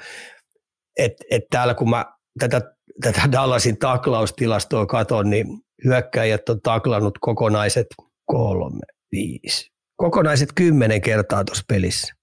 että 0.97 1.24
et 1.32 1.43
täällä 1.51 1.74
kun 1.74 1.89
mä 1.89 2.06
tätä, 2.39 2.74
tätä 3.02 3.32
Dallasin 3.32 3.78
taklaustilastoa 3.78 4.86
katon, 4.86 5.30
niin 5.30 5.48
hyökkäjät 5.86 6.50
on 6.50 6.62
taklannut 6.62 7.18
kokonaiset 7.22 7.88
kolme, 8.26 8.86
viisi, 9.12 9.72
kokonaiset 9.96 10.50
kymmenen 10.56 11.02
kertaa 11.02 11.43
tuossa 11.43 11.64
pelissä. 11.68 12.14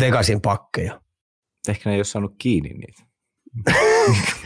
Vegasin 0.00 0.40
pakkeja. 0.40 1.00
Ehkä 1.68 1.90
ne 1.90 1.94
ei 1.94 1.98
ole 1.98 2.04
saanut 2.04 2.34
kiinni 2.38 2.68
niitä. 2.68 3.02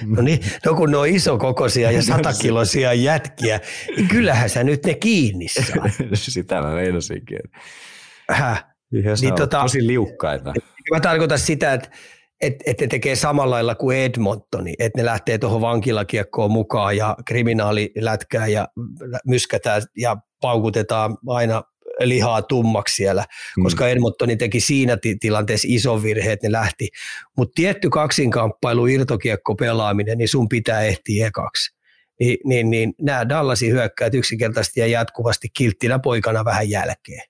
no 0.17 0.23
niin, 0.23 0.41
no 0.65 0.75
kun 0.75 0.91
ne 0.91 0.97
on 0.97 1.09
isokokoisia 1.09 1.91
ja 1.91 2.03
satakiloisia 2.13 2.93
jätkiä, 2.93 3.61
niin 3.97 4.09
kyllähän 4.09 4.51
sä 4.51 4.65
nyt 4.65 4.85
ne 4.87 4.95
kiinni 4.95 5.49
saa. 5.49 5.89
Sitä 6.15 6.61
mä 6.61 6.75
meinasinkin. 6.75 7.39
Häh? 8.31 8.65
niin, 9.21 9.35
tota, 9.35 9.61
tosi 9.63 9.87
liukkaita. 9.87 10.55
Mä 10.91 11.01
tarkoitan 11.01 11.39
sitä, 11.39 11.73
että 11.73 11.91
että 12.41 12.65
et 12.67 12.81
ne 12.81 12.87
tekee 12.87 13.17
samalla 13.17 13.55
lailla 13.55 13.75
kuin 13.75 13.99
Edmontoni, 13.99 14.75
että 14.79 15.01
ne 15.01 15.05
lähtee 15.05 15.39
tuohon 15.39 15.61
vankilakiekkoon 15.61 16.51
mukaan 16.51 16.97
ja 16.97 17.17
kriminaalilätkää 17.27 18.47
ja 18.47 18.69
myskätään 19.27 19.83
ja 19.97 20.17
paukutetaan 20.41 21.17
aina 21.29 21.63
lihaa 22.01 22.43
tummaksi 22.43 22.95
siellä, 22.95 23.25
mm. 23.57 23.63
koska 23.63 23.89
Edmontoni 23.89 24.37
teki 24.37 24.61
siinä 24.61 24.99
tilanteessa 25.21 25.69
ison 25.71 26.03
virhe, 26.03 26.33
että 26.33 26.47
ne 26.47 26.53
lähti. 26.53 26.89
Mutta 27.37 27.53
tietty 27.55 27.91
kaksinkamppailu, 27.91 28.87
irtokiekko 28.87 29.55
pelaaminen, 29.55 30.19
niin 30.19 30.29
sun 30.29 30.49
pitää 30.49 30.83
ehtiä 30.83 31.27
ekaksi. 31.27 31.77
Ni, 32.21 32.39
niin, 32.45 32.71
niin 32.71 32.95
nämä 33.01 33.29
Dallasin 33.29 33.73
hyökkäät 33.73 34.15
yksinkertaisesti 34.15 34.81
ja 34.81 34.87
jatkuvasti 34.87 35.49
kilttinä 35.57 35.99
poikana 35.99 36.45
vähän 36.45 36.71
jälkeen. 36.71 37.23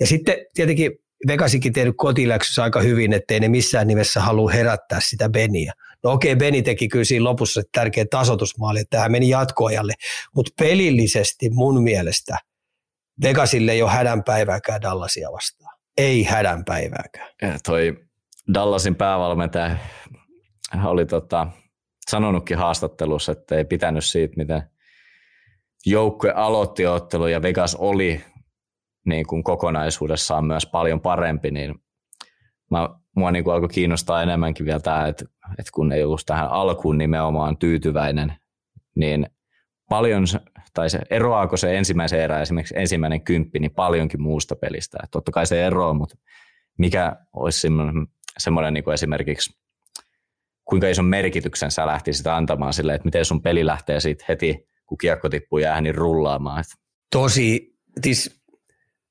Ja 0.00 0.06
sitten 0.06 0.36
tietenkin 0.54 0.92
Vegasikin 1.26 1.72
tehnyt 1.72 1.94
kotiläksyssä 1.96 2.62
aika 2.62 2.80
hyvin, 2.80 3.12
ettei 3.12 3.40
ne 3.40 3.48
missään 3.48 3.86
nimessä 3.86 4.20
halua 4.20 4.50
herättää 4.50 5.00
sitä 5.00 5.28
Beniä. 5.28 5.72
No 6.04 6.12
okei, 6.12 6.36
Beni 6.36 6.62
teki 6.62 6.88
kyllä 6.88 7.04
siinä 7.04 7.24
lopussa 7.24 7.62
tärkeä 7.72 8.04
tasotusmaali, 8.10 8.80
että 8.80 8.96
tähän 8.96 9.12
meni 9.12 9.28
jatkoajalle, 9.28 9.92
mutta 10.34 10.52
pelillisesti 10.58 11.50
mun 11.50 11.82
mielestä 11.82 12.38
Vegasille 13.22 13.72
ei 13.72 13.82
ole 13.82 13.90
hädänpäivääkään 13.90 14.82
Dallasia 14.82 15.32
vastaan. 15.32 15.78
Ei 15.96 16.24
hädänpäivääkään. 16.24 17.28
Ja 17.42 17.58
toi 17.64 17.96
Dallasin 18.54 18.94
päävalmentaja 18.94 19.76
oli 20.84 21.06
tota, 21.06 21.46
sanonutkin 22.10 22.58
haastattelussa, 22.58 23.32
että 23.32 23.56
ei 23.56 23.64
pitänyt 23.64 24.04
siitä, 24.04 24.34
miten 24.36 24.62
joukkue 25.86 26.32
aloitti 26.32 26.86
ottelu 26.86 27.26
ja 27.26 27.42
Vegas 27.42 27.74
oli 27.74 28.24
niin 29.08 29.26
kuin 29.26 29.44
kokonaisuudessaan 29.44 30.44
myös 30.44 30.66
paljon 30.66 31.00
parempi, 31.00 31.50
niin 31.50 31.74
mä, 32.70 32.88
mua 33.16 33.30
niin 33.30 33.44
kuin 33.44 33.54
alkoi 33.54 33.68
kiinnostaa 33.68 34.22
enemmänkin 34.22 34.66
vielä 34.66 34.80
tämä, 34.80 35.06
että, 35.06 35.24
että 35.58 35.70
kun 35.74 35.92
ei 35.92 36.04
ollut 36.04 36.22
tähän 36.26 36.48
alkuun 36.48 36.98
nimenomaan 36.98 37.56
tyytyväinen, 37.56 38.32
niin 38.94 39.26
paljon, 39.88 40.24
tai 40.74 40.90
se, 40.90 41.00
eroaako 41.10 41.56
se 41.56 41.78
ensimmäisen 41.78 42.20
erä, 42.20 42.40
esimerkiksi 42.40 42.74
ensimmäinen 42.78 43.24
kymppi, 43.24 43.58
niin 43.58 43.70
paljonkin 43.70 44.22
muusta 44.22 44.56
pelistä. 44.56 44.98
Että 45.02 45.10
totta 45.10 45.32
kai 45.32 45.46
se 45.46 45.66
eroaa, 45.66 45.94
mutta 45.94 46.16
mikä 46.78 47.16
olisi 47.32 47.60
semmoinen, 47.60 48.06
semmoinen 48.38 48.74
niin 48.74 48.84
kuin 48.84 48.94
esimerkiksi, 48.94 49.58
kuinka 50.64 50.88
ison 50.88 51.04
merkityksen 51.04 51.70
sä 51.70 51.86
lähtisit 51.86 52.26
antamaan 52.26 52.72
sille, 52.72 52.94
että 52.94 53.04
miten 53.04 53.24
sun 53.24 53.42
peli 53.42 53.66
lähtee 53.66 54.00
siitä 54.00 54.24
heti, 54.28 54.68
kun 54.86 54.98
kiekko 54.98 55.28
tippuu 55.28 55.58
jäähän, 55.58 55.84
niin 55.84 55.94
rullaamaan. 55.94 56.64
Tosi, 57.12 57.76
siis 58.02 58.37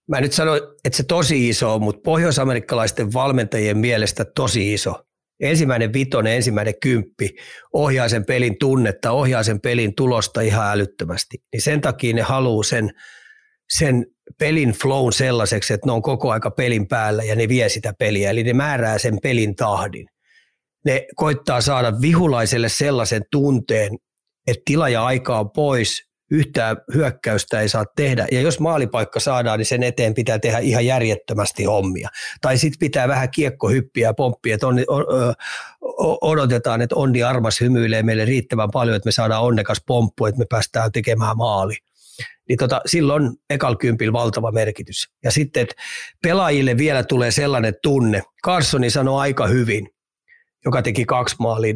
mä 0.08 0.22
nyt 0.22 0.34
sanon, 0.34 0.58
että 0.86 0.98
se 0.98 1.04
tosi 1.04 1.50
iso, 1.50 1.80
mutta 1.80 2.02
pohjoisamerikkalaisten 2.04 3.14
valmentajien 3.14 3.78
mielestä 3.78 4.26
tosi 4.26 4.74
iso 4.74 5.08
ensimmäinen 5.40 5.94
vitonen, 5.94 6.34
ensimmäinen 6.34 6.74
kymppi 6.82 7.36
ohjaa 7.74 8.10
sen 8.10 8.26
pelin 8.26 8.58
tunnetta, 8.60 9.12
ohjaa 9.12 9.44
sen 9.44 9.62
pelin 9.62 9.96
tulosta 9.96 10.42
ihan 10.42 10.72
älyttömästi. 10.72 11.38
Niin 11.54 11.62
sen 11.62 11.82
takia 11.82 12.16
ne 12.16 12.22
haluaa 12.22 12.64
sen, 12.64 12.92
sen 13.70 14.06
pelin 14.40 14.72
flown 14.72 15.14
sellaiseksi, 15.14 15.74
että 15.74 15.88
ne 15.88 15.92
on 15.92 16.02
koko 16.02 16.32
aika 16.32 16.52
pelin 16.52 16.88
päällä 16.88 17.24
ja 17.24 17.36
ne 17.36 17.48
vie 17.48 17.70
sitä 17.70 17.94
peliä. 18.00 18.30
Eli 18.30 18.44
ne 18.44 18.54
määrää 18.54 18.98
sen 18.98 19.18
pelin 19.24 19.56
tahdin. 19.56 20.08
Ne 20.86 21.06
koittaa 21.16 21.62
saada 21.62 22.02
vihulaiselle 22.02 22.70
sellaisen 22.70 23.22
tunteen, 23.32 23.98
että 24.48 24.62
tila 24.66 24.90
ja 24.90 25.06
aika 25.06 25.40
on 25.40 25.52
pois, 25.52 26.07
yhtään 26.32 26.78
hyökkäystä 26.94 27.62
ei 27.62 27.70
saa 27.70 27.86
tehdä. 27.96 28.28
Ja 28.32 28.42
jos 28.42 28.60
maalipaikka 28.60 29.20
saadaan, 29.20 29.60
niin 29.60 29.66
sen 29.66 29.84
eteen 29.84 30.14
pitää 30.14 30.40
tehdä 30.40 30.60
ihan 30.60 30.86
järjettömästi 30.86 31.64
hommia. 31.64 32.10
Tai 32.42 32.58
sitten 32.58 32.80
pitää 32.80 33.08
vähän 33.08 33.30
kiekkohyppiä 33.32 34.08
ja 34.08 34.14
pomppia, 34.14 34.54
että 34.54 34.68
on, 34.68 34.80
odotetaan, 36.22 36.82
että 36.82 36.96
Onni 36.96 37.24
Armas 37.24 37.62
hymyilee 37.62 38.04
meille 38.04 38.26
riittävän 38.26 38.70
paljon, 38.74 38.96
että 38.96 39.08
me 39.08 39.12
saadaan 39.12 39.44
onnekas 39.44 39.82
pomppu, 39.88 40.26
että 40.26 40.40
me 40.40 40.46
päästään 40.50 40.92
tekemään 40.92 41.38
maali. 41.38 41.76
Niin 42.50 42.58
tota, 42.58 42.82
silloin 42.86 43.32
ekal 43.50 43.76
kympil 43.76 44.14
valtava 44.14 44.52
merkitys. 44.52 45.08
Ja 45.24 45.32
sitten, 45.32 45.64
että 45.64 45.76
pelaajille 46.24 46.78
vielä 46.78 47.04
tulee 47.04 47.32
sellainen 47.32 47.74
tunne. 47.84 48.24
Carsoni 48.46 48.90
sanoi 48.90 49.22
aika 49.22 49.48
hyvin, 49.48 49.90
joka 50.66 50.82
teki 50.82 51.06
kaksi 51.06 51.36
maalia 51.40 51.74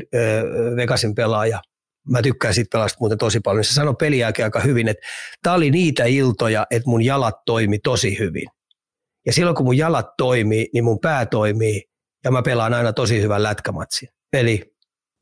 Vegasin 0.76 1.16
pelaaja, 1.16 1.62
mä 2.10 2.22
tykkään 2.22 2.54
siitä 2.54 2.78
pelasta 2.78 2.98
muuten 3.00 3.18
tosi 3.18 3.40
paljon. 3.40 3.64
Se 3.64 3.74
sanoi 3.74 3.96
peli 4.00 4.24
aika 4.24 4.60
hyvin, 4.60 4.88
että 4.88 5.08
tämä 5.44 5.56
oli 5.56 5.72
niitä 5.72 6.04
iltoja, 6.06 6.68
että 6.72 6.90
mun 6.90 7.02
jalat 7.02 7.36
toimi 7.46 7.80
tosi 7.80 8.20
hyvin. 8.20 8.46
Ja 9.26 9.34
silloin 9.34 9.56
kun 9.56 9.66
mun 9.66 9.78
jalat 9.78 10.08
toimii, 10.18 10.70
niin 10.74 10.84
mun 10.84 11.00
pää 11.00 11.26
toimii 11.26 11.84
ja 12.24 12.32
mä 12.32 12.42
pelaan 12.42 12.74
aina 12.74 12.94
tosi 12.94 13.22
hyvän 13.22 13.44
lätkämatsin. 13.44 14.10
Eli 14.34 14.76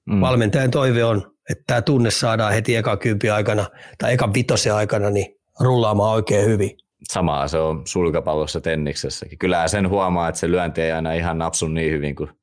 mm. 0.09 0.21
valmentajan 0.21 0.71
toive 0.71 1.03
on, 1.03 1.31
että 1.49 1.63
tämä 1.67 1.81
tunne 1.81 2.11
saadaan 2.11 2.53
heti 2.53 2.75
eka 2.75 2.97
kympi 2.97 3.29
aikana 3.29 3.65
tai 3.97 4.13
eka 4.13 4.33
vitosen 4.33 4.73
aikana 4.73 5.09
niin 5.09 5.35
rullaamaan 5.59 6.13
oikein 6.13 6.45
hyvin. 6.45 6.71
Samaa 7.03 7.47
se 7.47 7.57
on 7.57 7.87
sulkapallossa 7.87 8.61
tenniksessäkin. 8.61 9.39
Kyllä 9.39 9.67
sen 9.67 9.89
huomaa, 9.89 10.29
että 10.29 10.39
se 10.39 10.51
lyönti 10.51 10.81
ei 10.81 10.91
aina 10.91 11.13
ihan 11.13 11.37
napsu 11.37 11.67
niin 11.67 11.91
hyvin, 11.91 12.15
kun 12.15 12.33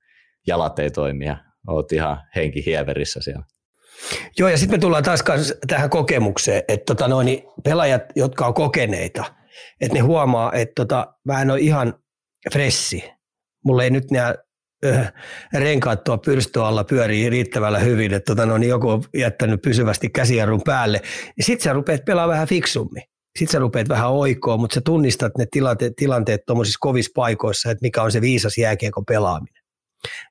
jalat 0.47 0.79
ei 0.79 0.91
toimi 0.91 1.25
ja 1.25 1.37
oot 1.69 1.93
ihan 1.93 2.21
henki 2.37 2.67
hieverissä 2.67 3.21
siellä. 3.23 3.45
Joo, 4.39 4.49
ja 4.49 4.59
sitten 4.59 4.79
me 4.79 4.81
tullaan 4.81 5.03
taas 5.03 5.25
tähän 5.67 5.91
kokemukseen, 5.91 6.63
että 6.69 6.95
tota 6.95 7.09
noin, 7.09 7.25
niin 7.25 7.43
pelaajat, 7.65 8.03
jotka 8.17 8.47
on 8.47 8.55
kokeneita, 8.55 9.25
että 9.81 9.95
ne 9.95 10.01
huomaa, 10.01 10.53
että 10.53 10.73
tota, 10.77 11.15
mä 11.25 11.43
en 11.43 11.51
ole 11.51 11.61
ihan 11.61 11.95
fressi. 12.53 13.05
Mulla 13.65 13.85
ei 13.85 13.91
nyt 13.91 14.11
nämä 14.11 14.35
öh, 14.85 15.13
renkaat 15.55 16.05
tuo 16.05 16.19
pyrstö 16.19 16.67
alla 16.67 16.85
pyörii 16.85 17.31
riittävällä 17.31 17.79
hyvin, 17.79 18.15
että 18.15 18.35
tota, 18.35 18.47
no, 18.47 18.59
niin 18.59 18.71
joku 18.71 18.89
on 18.89 19.05
jättänyt 19.17 19.63
pysyvästi 19.63 20.09
käsijarrun 20.09 20.63
päälle. 20.65 21.01
Ja 21.39 21.45
sitten 21.45 21.65
sä 21.65 21.73
rupeat 21.73 22.05
pelaamaan 22.05 22.33
vähän 22.33 22.49
fiksummin. 22.49 23.03
Sitten 23.39 23.53
sä 23.53 23.59
rupeat 23.59 23.89
vähän 23.89 24.11
oikoon, 24.11 24.61
mutta 24.61 24.75
sä 24.75 24.81
tunnistat 24.81 25.33
ne 25.39 25.47
tilanteet, 25.51 25.93
tilanteet 25.97 26.41
tuommoisissa 26.47 26.79
kovissa 26.81 27.13
paikoissa, 27.15 27.71
että 27.71 27.83
mikä 27.83 28.03
on 28.03 28.13
se 28.13 28.21
viisas 28.21 28.59
jääkiekon 28.59 29.05
pelaaminen. 29.05 29.63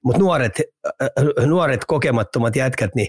Mutta 0.03 0.19
nuoret, 0.19 0.61
nuoret 1.45 1.85
kokemattomat 1.85 2.55
jätkät, 2.55 2.95
niin 2.95 3.07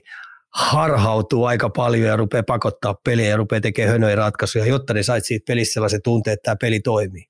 harhautuu 0.54 1.44
aika 1.44 1.70
paljon 1.70 2.08
ja 2.08 2.16
rupeaa 2.16 2.42
pakottaa 2.46 2.94
peliä 3.04 3.28
ja 3.28 3.36
rupeaa 3.36 3.60
tekemään 3.60 3.92
hönöjä 3.92 4.16
ratkaisuja, 4.16 4.66
jotta 4.66 4.94
ne 4.94 5.02
sait 5.02 5.24
siitä 5.24 5.44
pelissä 5.46 5.72
sellaisen 5.72 6.02
tunteen, 6.02 6.34
että 6.34 6.42
tämä 6.42 6.56
peli 6.60 6.80
toimii. 6.80 7.24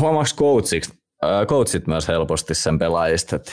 Huomaaks 0.00 0.36
coachit, 0.36 0.88
äh, 1.24 1.46
coachit 1.46 1.86
myös 1.86 2.08
helposti 2.08 2.54
sen 2.54 2.78
pelaajista, 2.78 3.36
että 3.36 3.52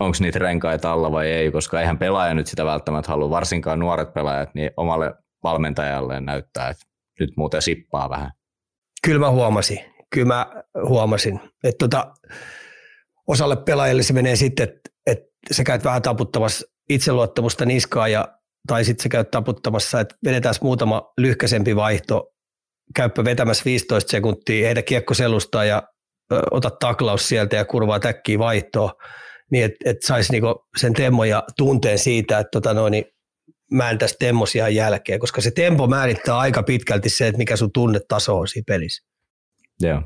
onko 0.00 0.16
niitä 0.20 0.38
renkaita 0.38 0.92
alla 0.92 1.12
vai 1.12 1.30
ei, 1.30 1.50
koska 1.50 1.80
eihän 1.80 1.98
pelaaja 1.98 2.34
nyt 2.34 2.46
sitä 2.46 2.64
välttämättä 2.64 3.12
halua, 3.12 3.30
varsinkaan 3.30 3.78
nuoret 3.78 4.14
pelaajat, 4.14 4.54
niin 4.54 4.70
omalle 4.76 5.14
valmentajalleen 5.42 6.24
näyttää, 6.24 6.68
että 6.68 6.84
nyt 7.20 7.30
muuten 7.36 7.62
sippaa 7.62 8.10
vähän. 8.10 8.30
Kyllä 9.04 9.20
mä 9.20 9.30
huomasin, 9.30 9.78
kyllä 10.10 10.26
mä 10.26 10.46
huomasin, 10.88 11.40
että 11.64 11.88
tota, 11.88 12.14
osalle 13.26 13.56
pelaajille 13.56 14.02
se 14.02 14.12
menee 14.12 14.36
sitten, 14.36 14.68
että, 14.68 14.90
että 15.06 15.28
sä 15.52 15.64
käyt 15.64 15.84
vähän 15.84 16.02
taputtamassa 16.02 16.66
itseluottamusta 16.88 17.64
niskaa 17.64 18.08
ja, 18.08 18.28
tai 18.68 18.84
sitten 18.84 19.02
se 19.02 19.08
käy 19.08 19.24
taputtamassa, 19.24 20.00
että 20.00 20.14
vedetään 20.24 20.54
muutama 20.60 21.12
lyhkäisempi 21.18 21.76
vaihto, 21.76 22.32
käyppä 22.94 23.24
vetämässä 23.24 23.64
15 23.64 24.10
sekuntia, 24.10 24.66
heitä 24.66 24.82
kiekko 24.82 25.14
selustaa 25.14 25.64
ja 25.64 25.82
ö, 26.32 26.40
ota 26.50 26.70
taklaus 26.70 27.28
sieltä 27.28 27.56
ja 27.56 27.64
kurvaa 27.64 28.00
täkkiä 28.00 28.38
vaihtoa, 28.38 28.92
niin 29.50 29.64
että 29.64 29.90
et 29.90 29.96
saisi 30.04 30.32
niinku 30.32 30.66
sen 30.76 30.92
temmo 30.92 31.24
ja 31.24 31.42
tunteen 31.56 31.98
siitä, 31.98 32.38
että 32.38 32.50
tota 32.52 32.74
noin, 32.74 32.90
niin 32.90 33.04
mä 33.70 33.90
en 33.90 33.98
tästä 33.98 34.16
temmosia 34.18 34.68
jälkeen, 34.68 35.20
koska 35.20 35.40
se 35.40 35.50
tempo 35.50 35.86
määrittää 35.86 36.38
aika 36.38 36.62
pitkälti 36.62 37.10
se, 37.10 37.26
että 37.26 37.38
mikä 37.38 37.56
sun 37.56 37.72
tunnetaso 37.72 38.38
on 38.38 38.48
siinä 38.48 38.64
pelissä. 38.66 39.06
Joo. 39.80 40.02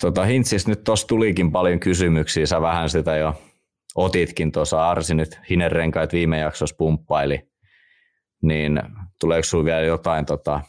Tota, 0.00 0.24
Hintsis 0.24 0.66
nyt 0.66 0.84
tuossa 0.84 1.06
tulikin 1.06 1.52
paljon 1.52 1.80
kysymyksiä, 1.80 2.46
sä 2.46 2.60
vähän 2.60 2.90
sitä 2.90 3.16
jo 3.16 3.42
otitkin 3.94 4.52
tuossa 4.52 4.90
Arsi 4.90 5.14
nyt 5.14 5.40
hinerenkaat 5.50 6.12
viime 6.12 6.38
jaksossa 6.38 6.76
pumppaili, 6.78 7.50
niin 8.42 8.82
tuleeko 9.20 9.44
sinulla 9.44 9.64
vielä 9.64 9.80
jotain 9.80 10.26
tota, 10.26 10.60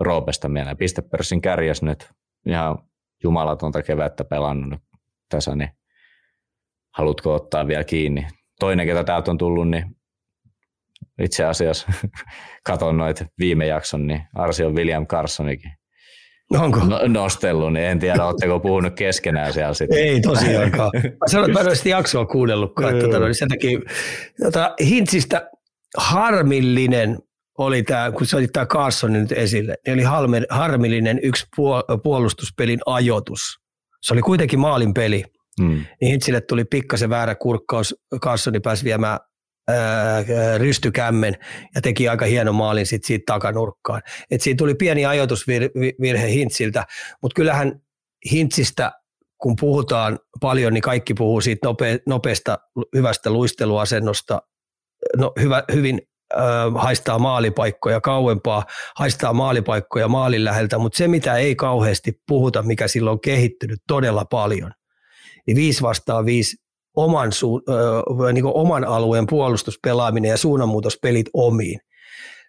Roopesta 0.00 0.48
mieleen? 0.48 0.76
Pistepörssin 0.76 1.40
kärjäs 1.40 1.82
nyt 1.82 2.10
ihan 2.46 2.78
jumalatonta 3.22 3.82
kevättä 3.82 4.24
pelannut 4.24 4.80
tässä, 5.28 5.54
niin 5.54 5.70
haluatko 6.96 7.34
ottaa 7.34 7.66
vielä 7.66 7.84
kiinni? 7.84 8.26
Toinen, 8.60 8.86
ketä 8.86 9.04
täältä 9.04 9.30
on 9.30 9.38
tullut, 9.38 9.70
niin 9.70 9.96
itse 11.20 11.44
asiassa 11.44 11.92
katon 12.66 12.98
noita 12.98 13.24
viime 13.38 13.66
jakson, 13.66 14.06
niin 14.06 14.22
Arsi 14.34 14.64
on 14.64 14.74
William 14.74 15.06
Carsonikin 15.06 15.79
Onko? 16.58 16.80
No, 16.80 17.00
nostellut, 17.08 17.72
niin 17.72 17.84
en 17.84 17.98
tiedä, 17.98 18.26
oletteko 18.26 18.60
puhunut 18.60 18.94
keskenään 18.94 19.52
siellä 19.52 19.74
sitten. 19.74 19.98
Ei 19.98 20.20
tosiaankaan. 20.20 20.90
Mä 20.94 21.28
sanoin, 21.30 21.50
että 21.50 21.62
mä 21.62 21.70
en 21.70 21.76
ole 21.76 21.90
jaksoa 21.90 22.26
kuunnellutkaan. 22.26 22.94
Että, 22.94 23.06
tota, 23.06 23.24
niin 23.24 23.34
sen 23.34 23.48
takia, 23.48 23.80
tota, 24.42 24.74
Hintsistä 24.84 25.50
harmillinen 25.96 27.18
oli 27.58 27.82
tämä, 27.82 28.10
kun 28.10 28.26
se 28.26 28.36
oli 28.36 28.48
tämä 28.48 28.66
Carson 28.66 29.12
nyt 29.12 29.32
esille, 29.32 29.74
niin 29.86 30.08
oli 30.08 30.46
harmillinen 30.50 31.20
yksi 31.22 31.46
puolustuspelin 32.02 32.80
ajoitus. 32.86 33.40
Se 34.02 34.12
oli 34.12 34.22
kuitenkin 34.22 34.58
maalin 34.58 34.94
peli. 34.94 35.24
Hmm. 35.62 35.84
Niin 36.00 36.10
Hintsille 36.10 36.40
tuli 36.40 36.64
pikkasen 36.64 37.10
väärä 37.10 37.34
kurkkaus. 37.34 37.94
Carsoni 38.20 38.60
pääsi 38.60 38.84
viemään 38.84 39.18
rystykämmen 40.56 41.36
ja 41.74 41.80
teki 41.80 42.08
aika 42.08 42.24
hienon 42.24 42.54
maalin 42.54 42.86
sit 42.86 43.04
siitä 43.04 43.22
takanurkkaan. 43.26 44.02
Et 44.30 44.40
siinä 44.40 44.56
tuli 44.56 44.74
pieni 44.74 45.06
ajoitusvirhe 45.06 46.30
Hintsiltä, 46.30 46.86
mutta 47.22 47.34
kyllähän 47.34 47.80
Hintsistä 48.30 48.92
kun 49.40 49.56
puhutaan 49.60 50.18
paljon, 50.40 50.74
niin 50.74 50.82
kaikki 50.82 51.14
puhuu 51.14 51.40
siitä 51.40 51.68
nope, 51.68 52.00
nopeasta, 52.06 52.58
hyvästä 52.94 53.30
luisteluasennosta, 53.30 54.42
no, 55.16 55.32
hyvä, 55.40 55.64
hyvin 55.72 56.00
äh, 56.34 56.42
haistaa 56.74 57.18
maalipaikkoja 57.18 58.00
kauempaa, 58.00 58.64
haistaa 58.96 59.32
maalipaikkoja 59.32 60.08
maalin 60.08 60.44
läheltä, 60.44 60.78
mutta 60.78 60.96
se 60.96 61.08
mitä 61.08 61.36
ei 61.36 61.54
kauheasti 61.54 62.12
puhuta, 62.28 62.62
mikä 62.62 62.88
silloin 62.88 63.12
on 63.12 63.20
kehittynyt 63.20 63.80
todella 63.86 64.24
paljon, 64.24 64.72
niin 65.46 65.56
viisi 65.56 65.82
vastaan 65.82 66.24
viisi 66.24 66.56
oman, 66.96 67.32
su, 67.32 67.62
ö, 67.68 68.32
niin 68.32 68.44
oman 68.44 68.84
alueen 68.84 69.26
puolustuspelaaminen 69.26 70.28
ja 70.28 70.36
suunnanmuutospelit 70.36 71.26
omiin. 71.32 71.80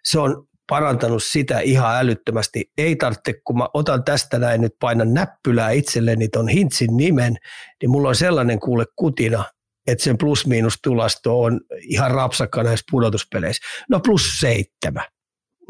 Se 0.04 0.18
on 0.18 0.46
parantanut 0.68 1.22
sitä 1.22 1.60
ihan 1.60 1.96
älyttömästi. 1.96 2.70
Ei 2.78 2.96
tarvitse, 2.96 3.34
kun 3.44 3.58
mä 3.58 3.68
otan 3.74 4.04
tästä 4.04 4.38
näin 4.38 4.60
nyt 4.60 4.72
painan 4.80 5.14
näppylää 5.14 5.70
itselleni 5.70 6.28
ton 6.28 6.48
Hintsin 6.48 6.96
nimen, 6.96 7.36
niin 7.82 7.90
mulla 7.90 8.08
on 8.08 8.14
sellainen 8.14 8.60
kuule 8.60 8.84
kutina, 8.96 9.44
että 9.86 10.04
sen 10.04 10.18
plus-miinus 10.18 10.78
tulosto 10.82 11.40
on 11.40 11.60
ihan 11.80 12.10
rapsakka 12.10 12.62
näissä 12.62 12.84
pudotuspeleissä. 12.90 13.62
No 13.90 14.00
plus 14.00 14.38
seitsemän. 14.40 15.04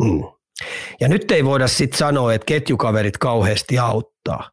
Mm. 0.01 0.23
Ja 1.01 1.09
nyt 1.09 1.31
ei 1.31 1.45
voida 1.45 1.69
sitten 1.69 1.99
sanoa, 1.99 2.35
että 2.35 2.45
ketjukaverit 2.45 3.19
kauheasti 3.19 3.79
auttaa. 3.79 4.51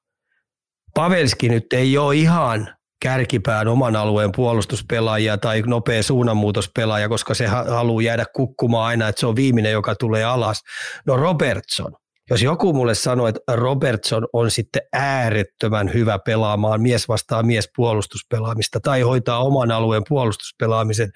Pavelski 0.96 1.50
nyt 1.50 1.74
ei 1.74 1.98
ole 1.98 2.16
ihan 2.16 2.76
kärkipään 3.02 3.68
oman 3.68 3.96
alueen 3.96 4.32
puolustuspelaajia 4.36 5.38
tai 5.38 5.62
nopea 5.62 6.04
suunnanmuutospelaaja, 6.04 7.10
koska 7.10 7.34
se 7.34 7.48
haluaa 7.48 8.02
jäädä 8.02 8.26
kukkumaan 8.34 8.86
aina, 8.86 9.08
että 9.08 9.20
se 9.20 9.28
on 9.28 9.36
viimeinen, 9.36 9.72
joka 9.72 9.96
tulee 9.96 10.24
alas. 10.24 10.62
No 11.08 11.18
Robertson. 11.18 11.94
Jos 12.30 12.42
joku 12.42 12.74
mulle 12.74 12.96
sanoo, 12.96 13.28
että 13.28 13.40
Robertson 13.56 14.28
on 14.34 14.52
sitten 14.52 14.82
äärettömän 14.94 15.94
hyvä 15.94 16.20
pelaamaan 16.20 16.82
mies 16.82 17.08
vastaan 17.08 17.48
mies 17.48 17.70
puolustuspelaamista 17.76 18.80
tai 18.80 19.02
hoitaa 19.02 19.44
oman 19.44 19.72
alueen 19.72 20.04
puolustuspelaamisen 20.10 21.12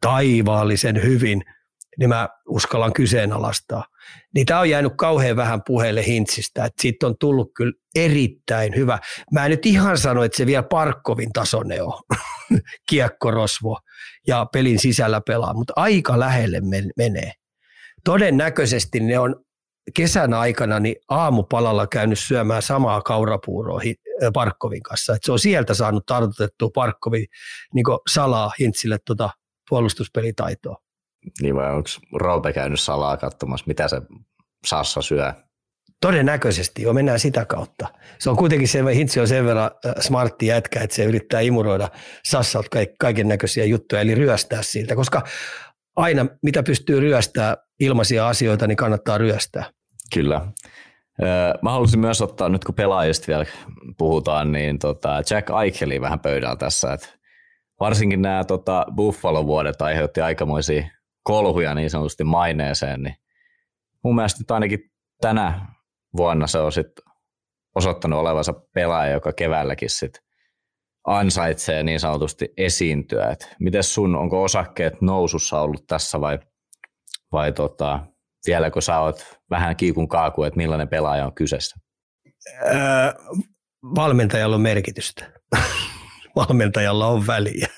taivaallisen 0.00 1.02
hyvin, 1.02 1.42
niin 1.98 2.08
mä 2.08 2.28
uskallan 2.48 2.92
kyseenalaistaa. 2.92 3.84
Tämä 4.46 4.60
on 4.60 4.70
jäänyt 4.70 4.92
kauhean 4.96 5.36
vähän 5.36 5.62
puheelle 5.66 6.06
Hintsistä, 6.06 6.64
että 6.64 6.82
siitä 6.82 7.06
on 7.06 7.14
tullut 7.20 7.50
kyllä 7.56 7.72
erittäin 7.94 8.76
hyvä. 8.76 8.98
Mä 9.32 9.44
en 9.44 9.50
nyt 9.50 9.66
ihan 9.66 9.98
sano, 9.98 10.24
että 10.24 10.36
se 10.36 10.46
vielä 10.46 10.62
Parkkovin 10.62 11.32
tasone 11.32 11.82
on, 11.82 12.00
kiekkorosvo 12.90 13.78
ja 14.26 14.46
pelin 14.52 14.78
sisällä 14.78 15.20
pelaa, 15.26 15.54
mutta 15.54 15.72
aika 15.76 16.20
lähelle 16.20 16.60
menee. 16.96 17.32
Todennäköisesti 18.04 19.00
ne 19.00 19.18
on 19.18 19.44
kesän 19.94 20.34
aikana 20.34 20.80
niin 20.80 20.96
aamupalalla 21.08 21.86
käynyt 21.86 22.18
syömään 22.18 22.62
samaa 22.62 23.02
kaurapuuroa 23.02 23.80
Parkkovin 24.32 24.82
kanssa. 24.82 25.14
Et 25.14 25.24
se 25.24 25.32
on 25.32 25.38
sieltä 25.38 25.74
saanut 25.74 26.06
tartutettua 26.06 26.70
Parkkovin 26.74 27.26
niin 27.74 27.84
salaa 28.12 28.52
Hintsille 28.60 28.98
tuota 29.06 29.30
puolustuspelitaitoa. 29.68 30.76
Niin 31.42 31.56
vai 31.56 31.70
onko 31.70 31.88
Roope 32.12 32.52
käynyt 32.52 32.80
salaa 32.80 33.16
katsomassa, 33.16 33.64
mitä 33.66 33.88
se 33.88 34.02
Sassa 34.66 35.02
syö? 35.02 35.32
Todennäköisesti 36.00 36.82
jo 36.82 36.92
mennään 36.92 37.20
sitä 37.20 37.44
kautta. 37.44 37.88
Se 38.18 38.30
on 38.30 38.36
kuitenkin 38.36 38.68
se, 38.68 38.94
Hintsi 38.94 39.20
on 39.20 39.28
sen 39.28 39.44
verran 39.44 39.70
äh, 39.86 39.94
smartti 40.00 40.46
jätkä, 40.46 40.80
että 40.80 40.96
se 40.96 41.04
yrittää 41.04 41.40
imuroida 41.40 41.88
Sassalta 42.24 42.78
kaiken 42.98 43.28
näköisiä 43.28 43.64
juttuja, 43.64 44.00
eli 44.00 44.14
ryöstää 44.14 44.62
siltä, 44.62 44.96
koska 44.96 45.22
aina 45.96 46.26
mitä 46.42 46.62
pystyy 46.62 47.00
ryöstää 47.00 47.56
ilmaisia 47.80 48.28
asioita, 48.28 48.66
niin 48.66 48.76
kannattaa 48.76 49.18
ryöstää. 49.18 49.64
Kyllä. 50.14 50.40
Mä 51.62 51.70
haluaisin 51.70 52.00
myös 52.00 52.22
ottaa, 52.22 52.48
nyt 52.48 52.64
kun 52.64 52.74
pelaajista 52.74 53.26
vielä 53.26 53.46
puhutaan, 53.98 54.52
niin 54.52 54.78
tota 54.78 55.22
Jack 55.30 55.48
Eicheli 55.64 56.00
vähän 56.00 56.20
pöydällä 56.20 56.56
tässä. 56.56 56.92
Että 56.92 57.08
varsinkin 57.80 58.22
nämä 58.22 58.44
tota 58.44 58.86
Buffalo-vuodet 58.96 59.82
aiheutti 59.82 60.20
aikamoisia 60.20 60.84
kolhuja 61.22 61.74
niin 61.74 61.90
sanotusti 61.90 62.24
maineeseen, 62.24 63.02
niin 63.02 63.16
mun 64.04 64.14
mielestä 64.14 64.54
ainakin 64.54 64.90
tänä 65.20 65.66
vuonna 66.16 66.46
se 66.46 66.58
on 66.58 66.72
sit 66.72 66.92
osoittanut 67.74 68.18
olevansa 68.18 68.52
pelaaja, 68.74 69.12
joka 69.12 69.32
keväälläkin 69.32 69.90
sit 69.90 70.22
ansaitsee 71.06 71.82
niin 71.82 72.00
sanotusti 72.00 72.48
esiintyä. 72.56 73.36
miten 73.60 73.82
sun, 73.82 74.16
onko 74.16 74.42
osakkeet 74.42 75.00
nousussa 75.00 75.60
ollut 75.60 75.86
tässä 75.86 76.20
vai, 76.20 76.38
vai 77.32 77.52
tota, 77.52 78.00
vieläkö 78.46 78.80
sä 78.80 78.98
oot 78.98 79.38
vähän 79.50 79.76
kiikun 79.76 80.08
kaaku, 80.08 80.42
että 80.42 80.56
millainen 80.56 80.88
pelaaja 80.88 81.26
on 81.26 81.34
kyseessä? 81.34 81.76
Öö, 82.66 83.12
valmentajalla 83.94 84.56
on 84.56 84.62
merkitystä. 84.62 85.32
valmentajalla 86.36 87.06
on 87.06 87.26
väliä. 87.26 87.68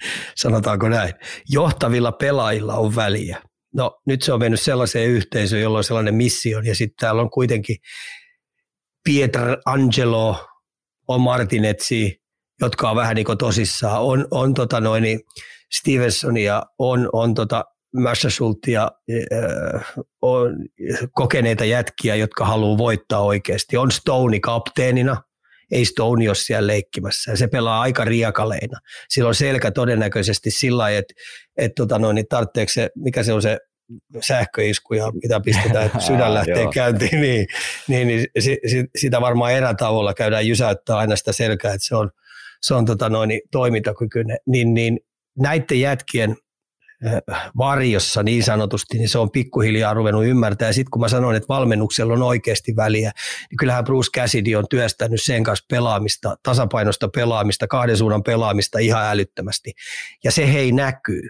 Sanotaanko 0.42 0.88
näin. 0.88 1.14
Johtavilla 1.48 2.12
pelaajilla 2.12 2.74
on 2.74 2.96
väliä. 2.96 3.42
No 3.74 4.00
nyt 4.06 4.22
se 4.22 4.32
on 4.32 4.40
mennyt 4.40 4.60
sellaiseen 4.60 5.10
yhteisöön, 5.10 5.62
jolla 5.62 5.78
on 5.78 5.84
sellainen 5.84 6.14
missio, 6.14 6.60
ja 6.60 6.74
sitten 6.74 6.96
täällä 7.00 7.22
on 7.22 7.30
kuitenkin 7.30 7.76
Pieter 9.04 9.56
Angelo, 9.64 10.46
on 11.08 11.20
Martinetsi, 11.20 12.22
jotka 12.60 12.90
on 12.90 12.96
vähän 12.96 13.14
niin 13.14 13.26
kuin 13.26 13.38
tosissaan. 13.38 14.02
On, 14.02 14.28
on 14.30 14.54
tota 14.54 14.80
noin, 14.80 15.20
Stevensonia, 15.72 16.62
on, 16.78 17.08
on 17.12 17.34
tota 17.34 17.64
Massasultia, 17.96 18.90
äh, 19.32 19.84
on 20.22 20.56
kokeneita 21.12 21.64
jätkiä, 21.64 22.14
jotka 22.14 22.44
haluaa 22.44 22.78
voittaa 22.78 23.20
oikeasti. 23.20 23.76
On 23.76 23.90
Stone 23.90 24.40
kapteenina, 24.40 25.22
ei 25.70 25.84
Stone 25.84 26.28
ole 26.28 26.34
siellä 26.34 26.66
leikkimässä. 26.66 27.30
Ja 27.30 27.36
se 27.36 27.46
pelaa 27.46 27.80
aika 27.80 28.04
riakaleina. 28.04 28.78
Sillä 29.08 29.28
on 29.28 29.34
selkä 29.34 29.70
todennäköisesti 29.70 30.50
sillä 30.50 30.78
lailla, 30.82 30.98
että, 30.98 31.14
että 31.56 31.74
tota 31.74 31.98
noin, 31.98 32.14
niin 32.14 32.26
tarvitseeko 32.28 32.72
se, 32.72 32.90
mikä 32.94 33.22
se 33.22 33.32
on 33.32 33.42
se 33.42 33.58
sähköisku 34.20 34.94
ja 34.94 35.12
mitä 35.22 35.40
pistetään, 35.40 35.86
että 35.86 36.00
sydän 36.00 36.34
lähtee 36.34 36.66
käyntiin, 36.74 37.20
niin, 37.20 37.46
niin, 37.88 38.08
niin 38.08 38.26
si, 38.38 38.58
si, 38.66 38.84
sitä 38.96 39.20
varmaan 39.20 39.52
erätavolla 39.52 40.14
käydään 40.14 40.46
jysäyttää 40.46 40.96
aina 40.96 41.16
sitä 41.16 41.32
selkää, 41.32 41.74
että 41.74 41.86
se 41.86 41.96
on, 41.96 42.10
se 42.62 42.74
on 42.74 42.84
tota 42.84 43.08
noin, 43.08 43.40
toimintakykyinen. 43.50 44.38
Niin, 44.46 44.74
niin 44.74 45.00
näiden 45.38 45.80
jätkien 45.80 46.36
varjossa 47.56 48.22
niin 48.22 48.42
sanotusti, 48.42 48.98
niin 48.98 49.08
se 49.08 49.18
on 49.18 49.30
pikkuhiljaa 49.30 49.94
ruvennut 49.94 50.26
ymmärtää. 50.26 50.72
Sitten 50.72 50.90
kun 50.90 51.00
mä 51.00 51.08
sanoin, 51.08 51.36
että 51.36 51.48
valmennuksella 51.48 52.12
on 52.12 52.22
oikeasti 52.22 52.76
väliä, 52.76 53.12
niin 53.50 53.56
kyllähän 53.58 53.84
Bruce 53.84 54.20
Cassidy 54.20 54.54
on 54.54 54.68
työstänyt 54.70 55.22
sen 55.22 55.44
kanssa 55.44 55.64
pelaamista, 55.70 56.36
tasapainosta 56.42 57.08
pelaamista, 57.08 57.66
kahden 57.66 57.96
suunnan 57.96 58.22
pelaamista 58.22 58.78
ihan 58.78 59.06
älyttömästi. 59.06 59.72
Ja 60.24 60.30
se 60.30 60.52
hei 60.52 60.72
näkyy. 60.72 61.28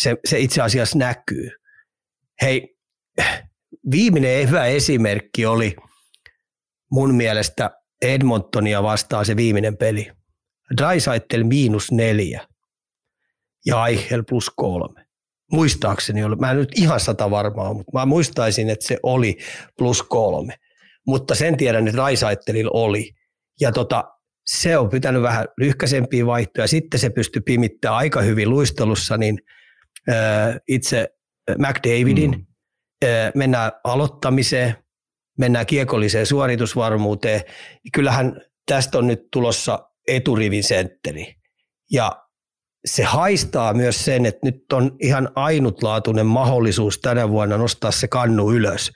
Se, 0.00 0.16
se 0.24 0.38
itse 0.38 0.62
asiassa 0.62 0.98
näkyy. 0.98 1.50
Hei, 2.42 2.76
viimeinen 3.90 4.48
hyvä 4.48 4.66
esimerkki 4.66 5.46
oli 5.46 5.76
mun 6.90 7.14
mielestä 7.14 7.70
Edmontonia 8.02 8.82
vastaan 8.82 9.26
se 9.26 9.36
viimeinen 9.36 9.76
peli. 9.76 10.10
Dreisaitl 10.76 11.44
miinus 11.44 11.92
neljä 11.92 12.47
ja 13.68 13.86
Eichel 13.86 14.22
plus 14.28 14.50
kolme. 14.56 15.06
Muistaakseni 15.52 16.24
oli, 16.24 16.36
mä 16.36 16.50
en 16.50 16.56
nyt 16.56 16.68
ihan 16.76 17.00
sata 17.00 17.30
varmaa, 17.30 17.74
mutta 17.74 17.98
mä 17.98 18.06
muistaisin, 18.06 18.70
että 18.70 18.86
se 18.86 18.98
oli 19.02 19.38
plus 19.78 20.02
kolme. 20.02 20.54
Mutta 21.06 21.34
sen 21.34 21.56
tiedän, 21.56 21.88
että 21.88 21.98
Raisaittelilla 21.98 22.70
oli. 22.74 23.10
Ja 23.60 23.72
tota, 23.72 24.04
se 24.46 24.78
on 24.78 24.88
pitänyt 24.88 25.22
vähän 25.22 25.46
lyhkäisempiä 25.58 26.26
vaihtoja. 26.26 26.66
Sitten 26.66 27.00
se 27.00 27.10
pystyi 27.10 27.42
pimittämään 27.42 27.98
aika 27.98 28.20
hyvin 28.20 28.50
luistelussa, 28.50 29.16
niin 29.16 29.38
äh, 30.10 30.56
itse 30.68 31.08
McDavidin 31.58 32.30
mm. 32.30 32.46
äh, 33.04 33.32
mennään 33.34 33.72
aloittamiseen, 33.84 34.74
mennään 35.38 35.66
kiekolliseen 35.66 36.26
suoritusvarmuuteen. 36.26 37.40
Kyllähän 37.92 38.40
tästä 38.66 38.98
on 38.98 39.06
nyt 39.06 39.20
tulossa 39.32 39.90
eturivin 40.08 40.64
sentteri. 40.64 41.34
Ja 41.92 42.27
se 42.84 43.04
haistaa 43.04 43.74
myös 43.74 44.04
sen, 44.04 44.26
että 44.26 44.40
nyt 44.42 44.72
on 44.72 44.96
ihan 45.00 45.28
ainutlaatuinen 45.34 46.26
mahdollisuus 46.26 46.98
tänä 46.98 47.28
vuonna 47.28 47.56
nostaa 47.56 47.90
se 47.90 48.08
kannu 48.08 48.52
ylös. 48.52 48.90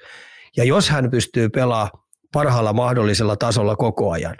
Ja 0.56 0.64
jos 0.64 0.90
hän 0.90 1.10
pystyy 1.10 1.48
pelaamaan 1.48 1.90
parhaalla 2.32 2.72
mahdollisella 2.72 3.36
tasolla 3.36 3.76
koko 3.76 4.10
ajan, 4.10 4.36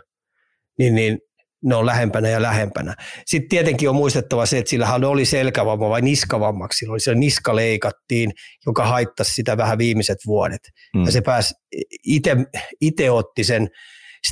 niin, 0.79 0.95
niin 0.95 1.19
ne 1.65 1.75
on 1.75 1.87
lähempänä 1.87 2.29
ja 2.29 2.43
lähempänä. 2.43 2.95
Sitten 3.27 3.49
tietenkin 3.49 3.89
on 3.89 3.95
muistettava 3.95 4.47
se, 4.47 4.59
että 4.59 4.71
sillähän 4.71 5.05
oli 5.05 5.25
selkävamma 5.25 5.89
vai 5.89 6.03
niskavammaksi. 6.03 6.79
Silloin 6.79 7.01
se 7.01 7.15
niska 7.15 7.57
leikattiin, 7.57 8.33
joka 8.67 8.87
haittasi 8.87 9.35
sitä 9.35 9.57
vähän 9.57 9.79
viimeiset 9.79 10.19
vuodet. 10.27 10.61
Mm. 10.97 11.05
Ja 11.05 11.13
se 11.13 11.21
pääsi, 11.21 11.55
itse 12.81 13.11
otti 13.11 13.45
sen 13.45 13.69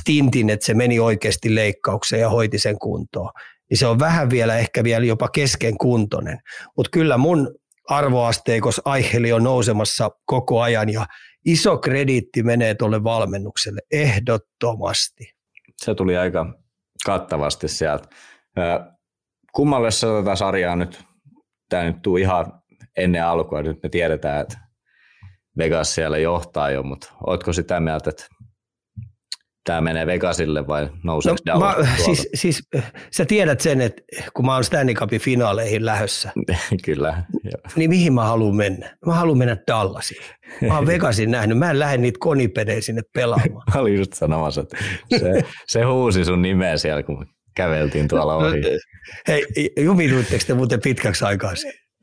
stintin, 0.01 0.49
että 0.49 0.65
se 0.65 0.73
meni 0.73 0.99
oikeasti 0.99 1.55
leikkaukseen 1.55 2.21
ja 2.21 2.29
hoiti 2.29 2.59
sen 2.59 2.79
kuntoon 2.79 3.31
niin 3.71 3.77
se 3.77 3.87
on 3.87 3.99
vähän 3.99 4.29
vielä 4.29 4.57
ehkä 4.57 4.83
vielä 4.83 5.05
jopa 5.05 5.27
keskenkuntoinen. 5.27 6.39
Mutta 6.77 6.89
kyllä 6.91 7.17
mun 7.17 7.55
arvoasteikos 7.89 8.81
Aiheli 8.85 9.33
on 9.33 9.43
nousemassa 9.43 10.09
koko 10.25 10.61
ajan 10.61 10.89
ja 10.89 11.05
iso 11.45 11.77
krediitti 11.77 12.43
menee 12.43 12.75
tuolle 12.75 13.03
valmennukselle 13.03 13.81
ehdottomasti. 13.91 15.33
Se 15.77 15.95
tuli 15.95 16.17
aika 16.17 16.53
kattavasti 17.05 17.67
sieltä. 17.67 18.09
Kummalle 19.53 19.91
se 19.91 20.07
tätä 20.07 20.35
sarjaa 20.35 20.75
nyt, 20.75 21.03
tämä 21.69 21.83
nyt 21.83 22.01
tuu 22.01 22.17
ihan 22.17 22.61
ennen 22.97 23.25
alkua, 23.25 23.61
nyt 23.61 23.83
me 23.83 23.89
tiedetään, 23.89 24.41
että 24.41 24.57
Vegas 25.57 25.95
siellä 25.95 26.17
johtaa 26.17 26.71
jo, 26.71 26.83
mutta 26.83 27.13
oletko 27.27 27.53
sitä 27.53 27.79
mieltä, 27.79 28.09
että 28.09 28.25
tämä 29.63 29.81
menee 29.81 30.05
Vegasille 30.05 30.67
vai 30.67 30.89
nouseeko 31.03 31.37
no, 31.47 31.59
mä, 31.59 31.75
siis, 32.05 32.29
siis, 32.33 32.63
sä 33.11 33.25
tiedät 33.25 33.61
sen, 33.61 33.81
että 33.81 34.01
kun 34.33 34.45
mä 34.45 34.53
oon 34.53 34.63
Stanley 34.63 34.95
Cupin 34.95 35.21
finaaleihin 35.21 35.85
lähössä. 35.85 36.31
Kyllä. 36.85 37.23
Jo. 37.43 37.51
Niin 37.75 37.89
mihin 37.89 38.13
mä 38.13 38.23
haluan 38.23 38.55
mennä? 38.55 38.97
Mä 39.05 39.13
haluan 39.13 39.37
mennä 39.37 39.57
Dallasiin. 39.67 40.23
Mä 40.67 40.75
oon 40.75 40.87
Vegasin 40.93 41.31
nähnyt. 41.31 41.57
Mä 41.57 41.71
en 41.71 41.79
lähde 41.79 41.97
niitä 41.97 42.17
konipedejä 42.19 42.81
sinne 42.81 43.01
pelaamaan. 43.13 43.63
mä 43.75 43.81
olin 43.81 43.95
just 43.95 44.13
sanomassa, 44.13 44.61
että 44.61 44.77
se, 45.19 45.41
se 45.67 45.83
huusi 45.83 46.25
sun 46.25 46.41
nimeä 46.41 46.77
siellä, 46.77 47.03
kun 47.03 47.25
käveltiin 47.55 48.07
tuolla 48.07 48.35
ohi. 48.35 48.61
Hei, 49.27 49.45
jumituitteko 49.79 50.43
te 50.47 50.53
muuten 50.53 50.81
pitkäksi 50.81 51.25
aikaa 51.25 51.55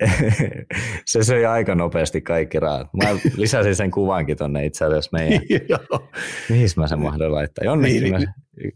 se 1.06 1.24
söi 1.24 1.44
aika 1.44 1.74
nopeasti 1.74 2.20
kaikki 2.20 2.60
rahat. 2.60 2.86
Mä 2.94 3.08
lisäsin 3.36 3.76
sen 3.76 3.90
kuvankin 3.90 4.36
tonne 4.36 4.66
itse 4.66 4.84
asiassa 4.84 5.10
meidän. 5.12 5.40
Mihin 6.50 6.68
mä 6.76 6.88
sen 6.88 7.00
mahdon 7.00 7.32
laittaa? 7.32 7.64
Jonnekin 7.64 8.02
niin, 8.02 8.12
mä 8.12 8.18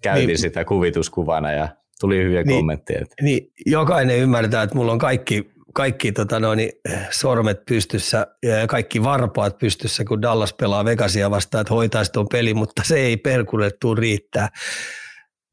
käytin 0.03 0.27
niin, 0.27 0.39
sitä 0.39 0.65
kuvituskuvana 0.65 1.53
ja 1.53 1.69
tuli 2.01 2.19
hyviä 2.19 2.43
niin, 2.43 2.57
kommentteja. 2.57 3.07
Niin, 3.21 3.53
jokainen 3.67 4.19
ymmärtää, 4.19 4.63
että 4.63 4.77
mulla 4.77 4.93
on 4.93 4.99
kaikki, 4.99 5.51
kaikki 5.75 6.13
tota 6.13 6.41
noin, 6.41 6.71
sormet 7.11 7.65
pystyssä 7.69 8.27
ja 8.43 8.67
kaikki 8.67 9.03
varpaat 9.03 9.59
pystyssä, 9.59 10.05
kun 10.05 10.23
Dallas 10.23 10.53
pelaa 10.53 10.85
Vegasia 10.85 11.31
vastaan, 11.31 11.61
että 11.63 11.75
hoitaisi 11.75 12.13
tuon 12.13 12.29
pelin, 12.33 12.57
mutta 12.57 12.83
se 12.85 12.97
ei 12.97 13.17
perkulle 13.17 13.71
tuu 13.81 13.95
riittää. 13.95 14.49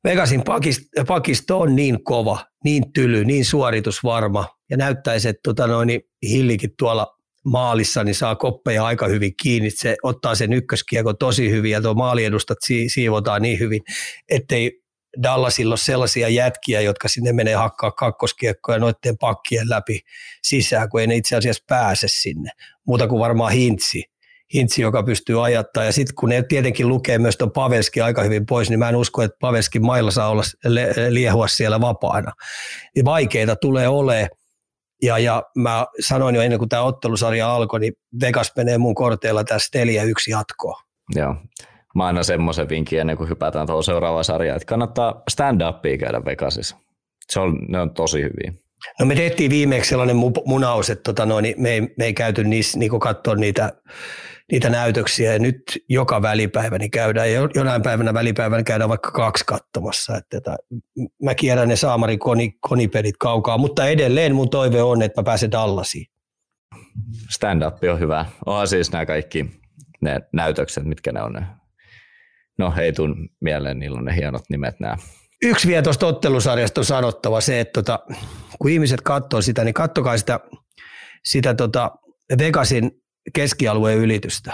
Vegasin 0.03 0.43
pakisto 1.07 1.59
on 1.59 1.75
niin 1.75 2.03
kova, 2.03 2.45
niin 2.63 2.93
tyly, 2.93 3.25
niin 3.25 3.45
suoritusvarma 3.45 4.58
ja 4.69 4.77
näyttäisi, 4.77 5.29
että 5.29 5.39
tota 5.43 5.67
noin, 5.67 6.01
Hillikin 6.23 6.69
tuolla 6.77 7.17
maalissa 7.45 8.03
niin 8.03 8.15
saa 8.15 8.35
koppeja 8.35 8.85
aika 8.85 9.07
hyvin 9.07 9.33
kiinni. 9.41 9.69
Se 9.69 9.95
ottaa 10.03 10.35
sen 10.35 10.53
ykköskiekon 10.53 11.17
tosi 11.17 11.49
hyvin 11.49 11.71
ja 11.71 11.81
tuo 11.81 11.93
maaliedustat 11.93 12.57
siivotaan 12.87 13.41
niin 13.41 13.59
hyvin, 13.59 13.81
ettei 14.29 14.81
Dallasilla 15.23 15.71
ole 15.71 15.77
sellaisia 15.77 16.29
jätkiä, 16.29 16.81
jotka 16.81 17.07
sinne 17.07 17.33
menee 17.33 17.55
hakkaa 17.55 17.91
kakkoskiekkoja 17.91 18.79
noiden 18.79 19.17
pakkien 19.17 19.69
läpi 19.69 19.99
sisään, 20.43 20.89
kun 20.89 21.01
ei 21.01 21.07
ne 21.07 21.15
itse 21.15 21.35
asiassa 21.35 21.63
pääse 21.67 22.07
sinne. 22.09 22.51
Muuta 22.87 23.07
kuin 23.07 23.19
varmaan 23.19 23.53
Hintsi 23.53 24.03
hintsi, 24.53 24.81
joka 24.81 25.03
pystyy 25.03 25.45
ajattaa. 25.45 25.83
Ja 25.83 25.91
sitten 25.91 26.15
kun 26.15 26.29
ne 26.29 26.43
tietenkin 26.43 26.87
lukee 26.87 27.17
myös 27.17 27.37
tuon 27.37 27.51
Pavelski 27.51 28.01
aika 28.01 28.23
hyvin 28.23 28.45
pois, 28.45 28.69
niin 28.69 28.79
mä 28.79 28.89
en 28.89 28.95
usko, 28.95 29.21
että 29.21 29.37
Pavelskin 29.39 29.85
mailla 29.85 30.11
saa 30.11 30.29
olla 30.29 30.43
liehua 31.09 31.47
siellä 31.47 31.81
vapaana. 31.81 32.31
Niin 32.95 33.05
vaikeita 33.05 33.55
tulee 33.55 33.87
olemaan. 33.87 34.29
Ja, 35.01 35.17
ja 35.17 35.43
mä 35.55 35.85
sanoin 35.99 36.35
jo 36.35 36.41
ennen 36.41 36.59
kuin 36.59 36.69
tämä 36.69 36.83
ottelusarja 36.83 37.55
alkoi, 37.55 37.79
niin 37.79 37.93
Vegas 38.21 38.51
menee 38.55 38.77
mun 38.77 38.95
korteilla 38.95 39.43
tässä 39.43 39.79
4-1 39.79 39.85
jatkoa. 40.29 40.81
Joo. 41.15 41.35
Mä 41.95 42.07
annan 42.07 42.25
semmoisen 42.25 42.69
vinkin 42.69 42.99
ennen 42.99 43.17
kuin 43.17 43.29
hypätään 43.29 43.67
tuohon 43.67 43.83
seuraavaan 43.83 44.23
sarjaan, 44.23 44.55
että 44.55 44.65
kannattaa 44.65 45.21
stand-upia 45.31 45.97
käydä 45.97 46.25
Vegasissa. 46.25 46.77
Se 47.29 47.39
on, 47.39 47.59
ne 47.67 47.79
on 47.79 47.93
tosi 47.93 48.21
hyviä. 48.21 48.53
No 48.99 49.05
me 49.05 49.15
tehtiin 49.15 49.51
viimeksi 49.51 49.89
sellainen 49.89 50.15
munaus, 50.45 50.89
että 50.89 51.03
tota 51.03 51.25
noin, 51.25 51.53
me, 51.57 51.69
ei, 51.69 51.81
me 51.81 52.05
ei 52.05 52.13
käyty 52.13 52.43
niissä 52.43 52.79
niin 52.79 52.99
katsoa 52.99 53.35
niitä 53.35 53.73
niitä 54.51 54.69
näytöksiä 54.69 55.33
ja 55.33 55.39
nyt 55.39 55.61
joka 55.89 56.21
välipäivä 56.21 56.77
niin 56.77 56.91
käydään 56.91 57.31
ja 57.31 57.49
jonain 57.55 57.81
päivänä 57.81 58.13
välipäivänä 58.13 58.63
käydään 58.63 58.89
vaikka 58.89 59.11
kaksi 59.11 59.43
katsomassa. 59.47 60.17
Että, 60.17 60.37
että 60.37 60.57
mä 61.23 61.35
kierrän 61.35 61.67
ne 61.67 61.75
saamari 61.75 62.17
koni, 62.17 62.57
konipelit 62.59 63.17
kaukaa, 63.17 63.57
mutta 63.57 63.87
edelleen 63.87 64.35
mun 64.35 64.49
toive 64.49 64.81
on, 64.81 65.01
että 65.01 65.21
mä 65.21 65.25
pääsen 65.25 65.51
Dallasiin. 65.51 66.05
Stand-up 67.29 67.83
on 67.91 67.99
hyvä. 67.99 68.25
Onhan 68.45 68.67
siis 68.67 68.91
nämä 68.91 69.05
kaikki 69.05 69.45
ne 70.01 70.19
näytökset, 70.33 70.85
mitkä 70.85 71.11
ne 71.11 71.21
on. 71.21 71.33
Ne. 71.33 71.45
No 72.57 72.73
ei 72.81 72.93
tule 72.93 73.15
mieleen, 73.41 73.79
niillä 73.79 73.97
on 73.97 74.05
ne 74.05 74.15
hienot 74.15 74.43
nimet 74.49 74.79
nämä. 74.79 74.97
Yksi 75.41 75.67
vielä 75.67 75.81
tuosta 75.81 76.07
ottelusarjasta 76.07 76.81
on 76.81 76.85
sanottava 76.85 77.41
se, 77.41 77.59
että 77.59 77.73
tota, 77.73 77.99
kun 78.59 78.71
ihmiset 78.71 79.01
katsoo 79.01 79.41
sitä, 79.41 79.63
niin 79.63 79.73
kattokaa 79.73 80.17
sitä, 80.17 80.39
sitä 81.25 81.53
tota 81.53 81.91
Vegasin 82.37 82.91
keskialueen 83.33 83.97
ylitystä. 83.97 84.53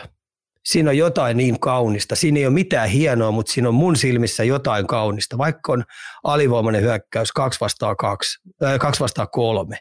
Siinä 0.66 0.90
on 0.90 0.98
jotain 0.98 1.38
niin 1.38 1.60
kaunista. 1.60 2.16
Siinä 2.16 2.40
ei 2.40 2.46
ole 2.46 2.54
mitään 2.54 2.90
hienoa, 2.90 3.32
mutta 3.32 3.52
siinä 3.52 3.70
on 3.70 3.76
mun 3.76 3.96
silmissä 3.96 4.44
jotain 4.44 4.88
kaunista. 4.88 5.38
Vaikka 5.38 5.74
on 5.74 5.84
alivoimainen 6.24 6.82
hyökkäys 6.82 7.32
2 7.32 7.60
vastaan 7.60 7.98
2, 7.98 8.40
äh, 8.64 8.80
2 8.80 9.00
vastaan 9.02 9.28
3, 9.32 9.78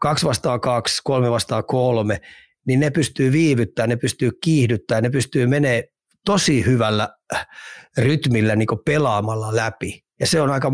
2 0.00 0.26
vastaan 0.26 0.60
2, 0.60 1.00
3 1.04 1.30
vastaan 1.30 1.64
3, 1.64 2.20
niin 2.66 2.80
ne 2.80 2.90
pystyy 2.90 3.32
viivyttämään, 3.32 3.88
ne 3.88 3.96
pystyy 3.96 4.30
kiihdyttämään, 4.44 5.02
ne 5.02 5.10
pystyy 5.10 5.46
menee 5.46 5.84
tosi 6.24 6.66
hyvällä 6.66 7.08
äh, 7.34 7.46
rytmillä 7.98 8.56
niin 8.56 8.68
pelaamalla 8.84 9.56
läpi. 9.56 10.04
Ja 10.20 10.26
se 10.26 10.40
on 10.40 10.50
aika, 10.50 10.72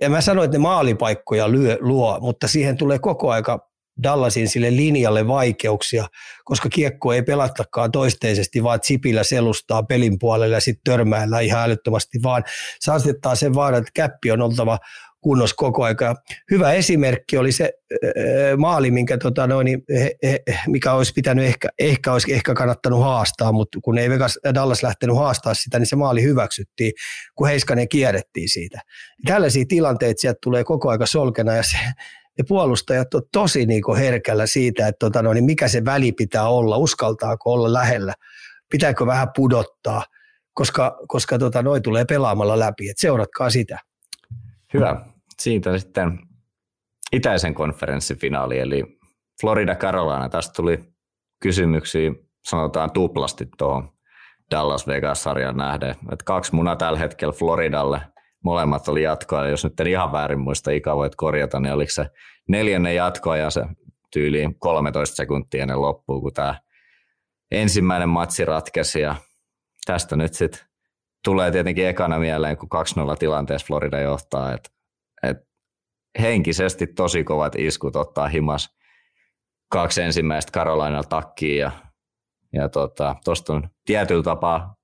en 0.00 0.10
mä 0.10 0.20
sano, 0.20 0.42
että 0.42 0.58
ne 0.58 0.62
maalipaikkoja 0.62 1.52
lyö, 1.52 1.78
luo, 1.80 2.18
mutta 2.20 2.48
siihen 2.48 2.76
tulee 2.76 2.98
koko 2.98 3.30
aika 3.30 3.73
Dallasin 4.02 4.48
sille 4.48 4.76
linjalle 4.76 5.26
vaikeuksia, 5.26 6.06
koska 6.44 6.68
kiekko 6.68 7.12
ei 7.12 7.22
pelattakaan 7.22 7.92
toisteisesti, 7.92 8.62
vaan 8.62 8.78
Sipillä 8.82 9.22
selustaa 9.22 9.82
pelin 9.82 10.18
puolelle 10.18 10.56
ja 10.56 10.60
sitten 10.60 10.92
törmäillä 10.92 11.40
ihan 11.40 11.62
älyttömästi, 11.62 12.18
vaan 12.22 12.44
se 12.80 12.92
asettaa 12.92 13.34
sen 13.34 13.54
vaaran, 13.54 13.78
että 13.78 13.90
käppi 13.94 14.30
on 14.30 14.42
oltava 14.42 14.78
kunnossa 15.20 15.56
koko 15.56 15.84
aika. 15.84 16.16
Hyvä 16.50 16.72
esimerkki 16.72 17.36
oli 17.36 17.52
se 17.52 17.72
maali, 18.56 18.90
minkä, 18.90 19.18
tota 19.18 19.46
noin, 19.46 19.66
he, 19.94 20.16
he, 20.22 20.42
mikä 20.66 20.92
olisi 20.92 21.12
pitänyt 21.12 21.44
ehkä, 21.44 21.68
ehkä 21.78 22.12
olisi 22.12 22.34
ehkä 22.34 22.54
kannattanut 22.54 23.02
haastaa, 23.02 23.52
mutta 23.52 23.78
kun 23.82 23.98
ei 23.98 24.10
Vegas, 24.10 24.38
Dallas 24.54 24.82
lähtenyt 24.82 25.16
haastaa 25.16 25.54
sitä, 25.54 25.78
niin 25.78 25.86
se 25.86 25.96
maali 25.96 26.22
hyväksyttiin, 26.22 26.92
kun 27.34 27.46
Heiskanen 27.48 27.88
kierrettiin 27.88 28.48
siitä. 28.48 28.80
Tällaisia 29.26 29.64
tilanteita 29.68 30.20
sieltä 30.20 30.38
tulee 30.42 30.64
koko 30.64 30.90
aika 30.90 31.06
solkena 31.06 31.54
ja 31.54 31.62
se, 31.62 31.76
ne 32.38 32.44
puolustajat 32.48 33.14
on 33.14 33.22
tosi 33.32 33.66
niin 33.66 33.82
kuin 33.82 33.98
herkällä 33.98 34.46
siitä, 34.46 34.88
että 34.88 34.98
tota, 34.98 35.22
no, 35.22 35.32
niin 35.32 35.44
mikä 35.44 35.68
se 35.68 35.84
väli 35.84 36.12
pitää 36.12 36.48
olla, 36.48 36.76
uskaltaako 36.76 37.52
olla 37.52 37.72
lähellä, 37.72 38.14
pitääkö 38.70 39.06
vähän 39.06 39.28
pudottaa, 39.36 40.04
koska, 40.54 40.98
koska 41.08 41.38
tota, 41.38 41.62
noi 41.62 41.80
tulee 41.80 42.04
pelaamalla 42.04 42.58
läpi, 42.58 42.88
että 42.88 43.00
seuratkaa 43.00 43.50
sitä. 43.50 43.78
Hyvä. 44.74 45.06
Siitä 45.42 45.78
sitten 45.78 46.18
itäisen 47.12 47.54
konferenssin 47.54 48.18
finaali, 48.18 48.58
eli 48.58 48.98
Florida 49.40 49.74
Carolina. 49.74 50.28
Tästä 50.28 50.52
tuli 50.56 50.78
kysymyksiä, 51.42 52.12
sanotaan 52.44 52.90
tuplasti 52.90 53.48
tuohon 53.58 53.88
Dallas 54.50 54.86
Vegas-sarjan 54.86 55.56
nähden. 55.56 55.90
Että 55.90 56.24
kaksi 56.24 56.54
munaa 56.54 56.76
tällä 56.76 56.98
hetkellä 56.98 57.32
Floridalle– 57.32 58.00
molemmat 58.44 58.88
oli 58.88 59.02
jatkoa, 59.02 59.44
ja 59.44 59.50
jos 59.50 59.64
nyt 59.64 59.80
en 59.80 59.86
ihan 59.86 60.12
väärin 60.12 60.40
muista, 60.40 60.70
Ika 60.70 60.96
voit 60.96 61.16
korjata, 61.16 61.60
niin 61.60 61.74
oliko 61.74 61.90
se 61.90 62.06
neljännen 62.48 62.94
jatkoa 62.94 63.36
ja 63.36 63.50
se 63.50 63.64
tyyliin 64.12 64.58
13 64.58 65.16
sekuntia 65.16 65.62
ennen 65.62 65.82
loppuun, 65.82 66.22
kun 66.22 66.32
tämä 66.32 66.60
ensimmäinen 67.50 68.08
matsi 68.08 68.44
ratkesi, 68.44 69.00
ja 69.00 69.16
tästä 69.86 70.16
nyt 70.16 70.34
sitten 70.34 70.60
tulee 71.24 71.50
tietenkin 71.50 71.86
ekana 71.86 72.18
mieleen, 72.18 72.56
kun 72.56 72.68
2-0 73.12 73.16
tilanteessa 73.18 73.66
Florida 73.66 74.00
johtaa, 74.00 74.52
että 74.52 74.70
et 75.22 75.36
henkisesti 76.20 76.86
tosi 76.86 77.24
kovat 77.24 77.54
iskut 77.54 77.96
ottaa 77.96 78.28
himas 78.28 78.76
kaksi 79.70 80.02
ensimmäistä 80.02 80.52
Karolainalla 80.52 81.08
takkiin 81.08 81.58
ja, 81.58 81.70
ja 82.52 82.68
tuosta 82.68 83.14
tota, 83.24 83.52
on 83.52 83.68
tietyllä 83.84 84.22
tapaa 84.22 84.74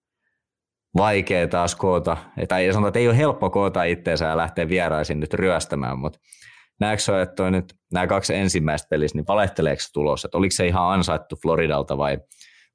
vaikea 0.97 1.49
taas 1.49 1.75
koota, 1.75 2.17
tai 2.49 2.65
ei 2.65 2.73
sanota, 2.73 2.89
että 2.89 2.99
ei 2.99 3.09
ole 3.09 3.17
helppo 3.17 3.51
koota 3.51 3.85
itseensä 3.85 4.25
ja 4.25 4.37
lähteä 4.37 4.69
vieraisin 4.69 5.21
nyt 5.21 5.35
ryöstämään, 5.35 5.99
mutta 5.99 6.19
näetkö 6.81 7.23
että 7.23 7.51
nyt 7.51 7.75
nämä 7.93 8.07
kaksi 8.07 8.35
ensimmäistä 8.35 8.87
pelissä, 8.91 9.19
niin 9.19 9.27
valehteleeko 9.29 9.83
tulos, 9.93 10.25
että 10.25 10.39
oliko 10.39 10.53
se 10.53 10.67
ihan 10.67 10.93
ansaittu 10.93 11.37
Floridalta 11.43 11.99
vai 11.99 12.19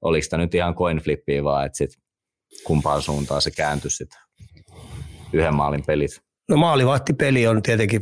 oliko 0.01 0.28
tämä 0.30 0.43
nyt 0.43 0.55
ihan 0.55 0.76
coin 0.76 0.97
flippiä 0.97 1.43
vaan, 1.43 1.66
että 1.66 1.78
sit 1.78 1.89
kumpaan 2.63 3.01
suuntaan 3.01 3.41
se 3.41 3.51
kääntyi 3.51 3.91
sitten 3.91 4.20
yhden 5.34 5.55
maalin 5.55 5.84
pelit? 5.88 6.22
No 6.49 6.57
maalivahtipeli 6.57 7.47
on 7.47 7.61
tietenkin 7.61 8.01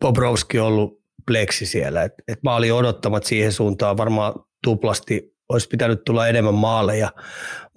Bobrovski 0.00 0.58
ollut 0.58 1.04
pleksi 1.26 1.66
siellä, 1.66 2.02
että 2.02 2.22
et 2.28 2.38
maali 2.42 2.70
odottamat 2.70 3.24
siihen 3.24 3.52
suuntaan 3.52 3.96
varmaan 3.96 4.34
tuplasti 4.64 5.34
olisi 5.48 5.68
pitänyt 5.68 6.04
tulla 6.04 6.28
enemmän 6.28 6.54
maaleja, 6.54 7.10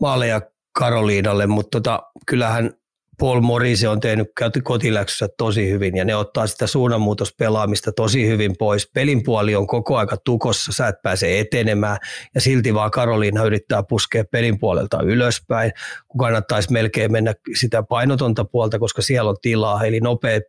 maaleja 0.02 0.42
Karoliinalle, 0.78 1.48
mutta 1.48 1.82
tota, 1.82 2.04
kyllähän 2.28 2.72
Paul 3.20 3.42
Morise 3.42 3.90
on 3.90 4.00
tehnyt 4.00 4.28
kotiläksyssä 4.64 5.28
tosi 5.38 5.70
hyvin 5.70 5.98
ja 5.98 6.06
ne 6.06 6.16
ottaa 6.16 6.48
sitä 6.48 6.68
suunnanmuutospelaamista 6.68 7.92
tosi 7.92 8.28
hyvin 8.28 8.56
pois. 8.60 8.92
Pelin 8.94 9.24
puoli 9.24 9.56
on 9.56 9.68
koko 9.68 9.98
aika 9.98 10.18
tukossa, 10.18 10.72
sä 10.72 10.88
et 10.88 10.96
pääse 11.04 11.40
etenemään 11.40 11.98
ja 12.36 12.42
silti 12.42 12.74
vaan 12.74 12.92
Karoliina 12.92 13.44
yrittää 13.44 13.84
puskea 13.84 14.24
pelin 14.32 14.60
puolelta 14.60 15.02
ylöspäin, 15.04 15.72
kun 16.08 16.20
kannattaisi 16.20 16.72
melkein 16.72 17.12
mennä 17.12 17.34
sitä 17.56 17.84
painotonta 17.84 18.46
puolta, 18.46 18.80
koska 18.80 19.02
siellä 19.02 19.30
on 19.30 19.38
tilaa, 19.42 19.84
eli 19.84 20.00
nopea 20.00 20.40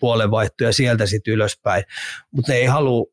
puolenvaihto 0.00 0.64
ja 0.64 0.72
sieltä 0.72 1.06
sitten 1.06 1.34
ylöspäin. 1.34 1.84
Mutta 2.30 2.52
ne 2.52 2.58
ei 2.58 2.66
halua, 2.66 3.06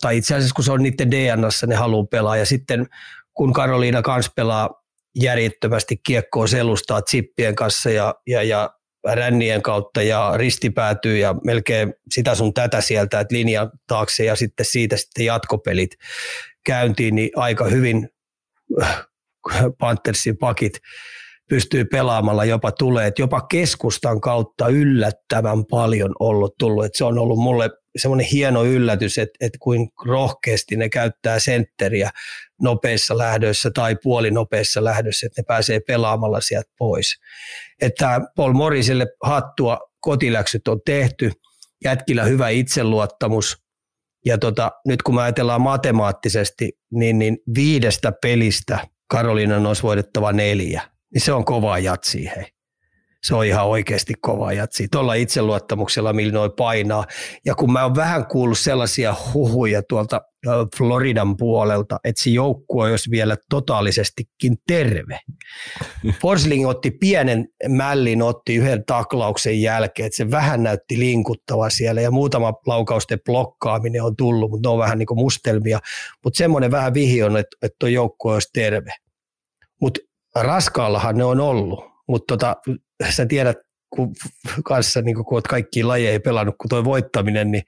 tai 0.00 0.16
itse 0.16 0.34
asiassa 0.34 0.54
kun 0.54 0.64
se 0.64 0.72
on 0.72 0.82
niiden 0.82 1.10
DNAssa, 1.10 1.66
ne 1.66 1.74
haluaa 1.74 2.06
pelaa 2.10 2.36
ja 2.36 2.46
sitten 2.46 2.86
kun 3.34 3.52
Karoliina 3.52 4.02
kanssa 4.02 4.32
pelaa 4.36 4.83
järjettömästi 5.14 5.96
kiekkoa 6.06 6.46
selustaa 6.46 7.02
chippien 7.02 7.54
kanssa 7.54 7.90
ja, 7.90 8.14
ja, 8.26 8.42
ja 8.42 8.70
rännien 9.04 9.62
kautta 9.62 10.02
ja 10.02 10.32
ristipäätyy 10.36 11.18
ja 11.18 11.34
melkein 11.44 11.94
sitä 12.10 12.34
sun 12.34 12.54
tätä 12.54 12.80
sieltä, 12.80 13.20
että 13.20 13.34
linja 13.34 13.70
taakse 13.86 14.24
ja 14.24 14.36
sitten 14.36 14.66
siitä 14.66 14.96
sitten 14.96 15.24
jatkopelit 15.24 15.90
käyntiin, 16.66 17.14
niin 17.14 17.30
aika 17.36 17.64
hyvin 17.64 18.08
äh, 18.82 19.04
Panthersin 19.78 20.36
pakit 20.36 20.72
pystyy 21.48 21.84
pelaamalla 21.84 22.44
jopa 22.44 22.72
tulee, 22.72 23.06
että 23.06 23.22
jopa 23.22 23.40
keskustan 23.40 24.20
kautta 24.20 24.68
yllättävän 24.68 25.64
paljon 25.70 26.12
ollut 26.18 26.54
tullut, 26.58 26.84
että 26.84 26.98
se 26.98 27.04
on 27.04 27.18
ollut 27.18 27.38
mulle 27.38 27.70
semmoinen 27.96 28.26
hieno 28.26 28.64
yllätys, 28.64 29.18
että, 29.18 29.38
että 29.40 29.58
kuin 29.60 29.88
rohkeasti 30.06 30.76
ne 30.76 30.88
käyttää 30.88 31.38
sentteriä 31.38 32.10
nopeissa 32.62 33.18
lähdöissä 33.18 33.70
tai 33.70 33.96
puolinopeissa 34.02 34.84
lähdöissä, 34.84 35.26
että 35.26 35.40
ne 35.40 35.44
pääsee 35.46 35.80
pelaamalla 35.80 36.40
sieltä 36.40 36.70
pois. 36.78 37.20
Että 37.80 38.20
Paul 38.36 38.52
Morrisille 38.52 39.06
hattua 39.22 39.80
kotiläksyt 40.00 40.68
on 40.68 40.80
tehty, 40.86 41.32
jätkillä 41.84 42.24
hyvä 42.24 42.48
itseluottamus, 42.48 43.64
ja 44.26 44.38
tota, 44.38 44.72
nyt 44.86 45.02
kun 45.02 45.14
me 45.14 45.22
ajatellaan 45.22 45.60
matemaattisesti, 45.60 46.78
niin, 46.92 47.18
niin 47.18 47.38
viidestä 47.54 48.12
pelistä 48.22 48.78
Karolinan 49.06 49.66
olisi 49.66 49.82
voitettava 49.82 50.32
neljä, 50.32 50.82
niin 51.14 51.20
se 51.22 51.32
on 51.32 51.44
kova 51.44 51.78
jatsi 51.78 52.30
hei 52.36 52.53
se 53.24 53.34
on 53.34 53.46
ihan 53.46 53.66
oikeasti 53.66 54.14
kova 54.20 54.52
jatsi. 54.52 54.88
Tuolla 54.92 55.14
itseluottamuksella, 55.14 56.12
millä 56.12 56.32
noin 56.32 56.52
painaa. 56.56 57.04
Ja 57.46 57.54
kun 57.54 57.72
mä 57.72 57.82
oon 57.82 57.94
vähän 57.94 58.26
kuullut 58.26 58.58
sellaisia 58.58 59.14
huhuja 59.34 59.82
tuolta 59.88 60.20
Floridan 60.76 61.36
puolelta, 61.36 61.98
että 62.04 62.22
se 62.22 62.30
joukkue 62.30 62.90
olisi 62.90 63.10
vielä 63.10 63.36
totaalisestikin 63.50 64.56
terve. 64.66 65.18
Forsling 66.22 66.68
otti 66.68 66.90
pienen 66.90 67.48
mällin, 67.68 68.22
otti 68.22 68.54
yhden 68.54 68.84
taklauksen 68.84 69.62
jälkeen, 69.62 70.06
että 70.06 70.16
se 70.16 70.30
vähän 70.30 70.62
näytti 70.62 70.98
linkuttava 70.98 71.70
siellä 71.70 72.00
ja 72.00 72.10
muutama 72.10 72.52
laukausten 72.66 73.20
blokkaaminen 73.24 74.02
on 74.02 74.16
tullut, 74.16 74.50
mutta 74.50 74.68
ne 74.68 74.72
on 74.72 74.78
vähän 74.78 74.98
niin 74.98 75.06
kuin 75.06 75.18
mustelmia. 75.18 75.78
Mutta 76.24 76.38
semmoinen 76.38 76.70
vähän 76.70 76.94
vihi 76.94 77.22
on, 77.22 77.36
että, 77.36 77.56
että 77.62 77.76
tuo 77.78 77.88
joukkue 77.88 78.34
olisi 78.34 78.50
terve. 78.54 78.90
Mutta 79.80 80.00
raskaallahan 80.34 81.16
ne 81.16 81.24
on 81.24 81.40
ollut 81.40 81.94
mutta 82.08 82.36
tota, 82.36 82.56
sä 83.10 83.26
tiedät 83.26 83.56
kun 83.90 84.12
kanssa, 84.64 85.02
niin 85.02 85.16
kun 85.16 85.24
oot 85.30 85.46
kaikki 85.46 85.82
lajeja 85.82 86.20
pelannut, 86.20 86.54
kun 86.60 86.68
toi 86.68 86.84
voittaminen, 86.84 87.50
niin 87.50 87.62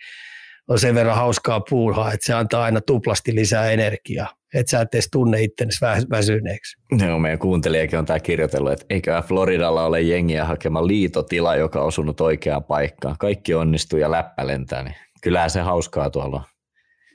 on 0.69 0.79
sen 0.79 0.95
verran 0.95 1.17
hauskaa 1.17 1.61
puuhaa, 1.61 2.13
että 2.13 2.27
se 2.27 2.35
antaa 2.35 2.65
aina 2.65 2.81
tuplasti 2.81 3.35
lisää 3.35 3.71
energiaa. 3.71 4.29
Että 4.55 4.71
sä 4.71 4.81
et 4.81 4.95
edes 4.95 5.09
tunne 5.13 5.43
itsensä 5.43 5.97
väsyneeksi. 6.11 6.77
Joo, 7.07 7.19
meidän 7.19 7.39
kuuntelijakin 7.39 7.99
on 7.99 8.07
tämä 8.07 8.21
kirjoitellut, 8.21 8.73
että 8.73 8.87
eikä 8.91 9.23
Floridalla 9.23 9.87
ole 9.87 10.01
jengiä 10.01 10.45
hakema 10.45 10.87
liitotila, 10.87 11.57
joka 11.57 11.81
on 11.81 11.87
osunut 11.87 12.21
oikeaan 12.21 12.65
paikkaan. 12.65 13.17
Kaikki 13.19 13.55
onnistuu 13.55 13.99
ja 13.99 14.11
läppä 14.11 14.47
lentää, 14.47 14.83
niin 14.83 14.95
kyllähän 15.23 15.51
se 15.51 15.61
hauskaa 15.61 16.11
tuolla. 16.11 16.45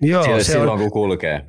Joo, 0.01 0.23
se 0.23 0.43
silloin 0.43 0.69
on, 0.69 0.79
kun 0.79 0.91
kulkee. 0.91 1.45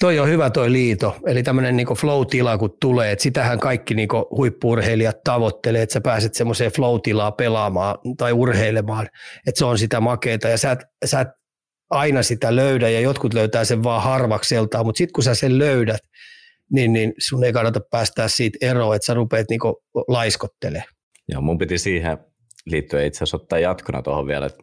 Toi 0.00 0.18
on 0.18 0.28
hyvä 0.28 0.50
toi 0.50 0.72
liito, 0.72 1.16
eli 1.26 1.42
tämmöinen 1.42 1.76
niinku 1.76 1.94
flow-tila 1.94 2.58
kun 2.58 2.76
tulee, 2.80 3.12
että 3.12 3.22
sitähän 3.22 3.58
kaikki 3.58 3.94
niinku 3.94 4.26
huippurheilijat 4.36 5.16
tavoittelee, 5.24 5.82
että 5.82 5.92
sä 5.92 6.00
pääset 6.00 6.34
semmoiseen 6.34 6.72
flow-tilaa 6.72 7.32
pelaamaan 7.32 7.98
tai 8.18 8.32
urheilemaan, 8.32 9.06
että 9.46 9.58
se 9.58 9.64
on 9.64 9.78
sitä 9.78 10.00
makeeta 10.00 10.48
ja 10.48 10.58
sä 10.58 10.72
et, 10.72 10.78
sä 11.04 11.20
et 11.20 11.28
aina 11.90 12.22
sitä 12.22 12.56
löydä 12.56 12.88
ja 12.88 13.00
jotkut 13.00 13.34
löytää 13.34 13.64
sen 13.64 13.82
vaan 13.82 14.02
harvakseltaan, 14.02 14.86
mutta 14.86 14.98
sitten 14.98 15.12
kun 15.12 15.24
sä 15.24 15.34
sen 15.34 15.58
löydät, 15.58 16.00
niin, 16.72 16.92
niin 16.92 17.12
sun 17.18 17.44
ei 17.44 17.52
kannata 17.52 17.80
päästää 17.90 18.28
siitä 18.28 18.58
eroon, 18.60 18.96
että 18.96 19.06
sä 19.06 19.14
rupeat 19.14 19.46
niinku 19.50 19.82
laiskottele. 20.08 20.84
Joo, 21.28 21.42
mun 21.42 21.58
piti 21.58 21.78
siihen 21.78 22.18
liittyen 22.66 23.06
itse 23.06 23.16
asiassa 23.16 23.36
ottaa 23.36 23.58
jatkona 23.58 24.02
tuohon 24.02 24.26
vielä, 24.26 24.46
että 24.46 24.62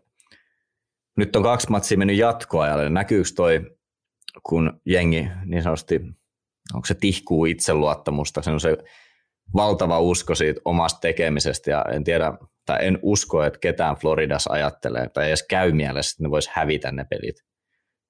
nyt 1.17 1.35
on 1.35 1.43
kaksi 1.43 1.69
matsia 1.69 1.97
mennyt 1.97 2.17
jatkoajalle. 2.17 2.89
Näkyykö 2.89 3.29
toi 3.35 3.61
kun 4.43 4.81
jengi 4.85 5.27
niin 5.45 5.63
sanotusti, 5.63 6.01
onko 6.73 6.85
se 6.85 6.93
tihkuu 6.93 7.45
itseluottamusta, 7.45 8.41
se 8.41 8.51
on 8.51 8.59
se 8.59 8.77
valtava 9.55 9.99
usko 9.99 10.35
siitä 10.35 10.61
omasta 10.65 10.99
tekemisestä 10.99 11.71
ja 11.71 11.85
en 11.91 12.03
tiedä, 12.03 12.33
tai 12.65 12.77
en 12.81 12.99
usko, 13.01 13.43
että 13.43 13.59
ketään 13.59 13.95
Floridassa 13.95 14.53
ajattelee 14.53 15.09
tai 15.09 15.27
edes 15.27 15.45
käy 15.49 15.71
mielessä, 15.71 16.13
että 16.13 16.23
ne 16.23 16.29
vois 16.29 16.47
hävitä 16.47 16.91
ne 16.91 17.05
pelit. 17.09 17.35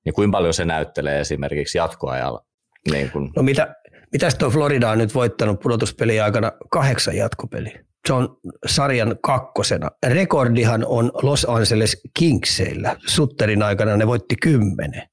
Ja 0.06 0.14
kuinka 0.14 0.38
paljon 0.38 0.54
se 0.54 0.66
näyttelee 0.66 1.20
esimerkiksi 1.20 1.78
jatkoajalla? 1.78 2.46
Niin 2.92 3.12
kun... 3.12 3.32
No 3.36 3.44
mitä, 3.44 3.76
mitäs 4.12 4.36
tuo 4.36 4.50
Florida 4.50 4.90
on 4.90 4.98
nyt 4.98 5.16
voittanut 5.16 5.60
pudotuspelin 5.60 6.24
aikana 6.24 6.52
kahdeksan 6.72 7.16
jatkopeliä? 7.16 7.80
Se 8.08 8.14
on 8.14 8.38
sarjan 8.66 9.16
kakkosena. 9.22 9.90
Rekordihan 10.08 10.86
on 10.86 11.12
Los 11.22 11.46
Angeles 11.50 12.02
Kingseillä. 12.20 12.96
Sutterin 13.08 13.64
aikana 13.64 13.98
ne 13.98 14.08
voitti 14.08 14.36
kymmenen 14.42 15.04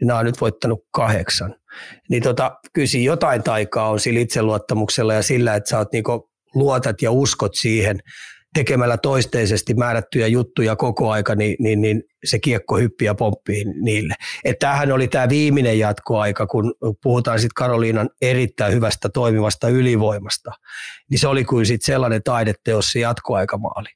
niin 0.00 0.06
nämä 0.06 0.18
on 0.18 0.24
nyt 0.24 0.40
voittanut 0.40 0.84
kahdeksan. 0.90 1.54
Niin 2.10 2.22
tota, 2.22 2.56
kyllä 2.72 3.04
jotain 3.04 3.42
taikaa 3.42 3.90
on 3.90 4.00
sillä 4.00 4.20
itseluottamuksella 4.20 5.14
ja 5.14 5.22
sillä, 5.22 5.54
että 5.54 5.70
sä 5.70 5.78
oot 5.78 5.92
niinku 5.92 6.30
luotat 6.54 7.02
ja 7.02 7.10
uskot 7.10 7.54
siihen 7.54 8.00
tekemällä 8.54 8.96
toisteisesti 8.96 9.74
määrättyjä 9.74 10.26
juttuja 10.26 10.76
koko 10.76 11.10
aika, 11.10 11.34
niin, 11.34 11.56
niin, 11.58 11.80
niin 11.80 12.02
se 12.24 12.38
kiekko 12.38 12.76
hyppii 12.76 13.06
ja 13.06 13.14
pomppii 13.14 13.64
niille. 13.64 14.14
Että 14.44 14.66
tämähän 14.66 14.92
oli 14.92 15.08
tämä 15.08 15.28
viimeinen 15.28 15.78
jatkoaika, 15.78 16.46
kun 16.46 16.74
puhutaan 17.02 17.38
sitten 17.38 17.54
Karoliinan 17.54 18.10
erittäin 18.22 18.74
hyvästä 18.74 19.08
toimivasta 19.08 19.68
ylivoimasta, 19.68 20.50
niin 21.10 21.18
se 21.18 21.28
oli 21.28 21.44
kuin 21.44 21.66
sitten 21.66 21.86
sellainen 21.86 22.22
taideteos 22.22 22.92
se 22.92 23.00
jatkoaikamaali. 23.00 23.88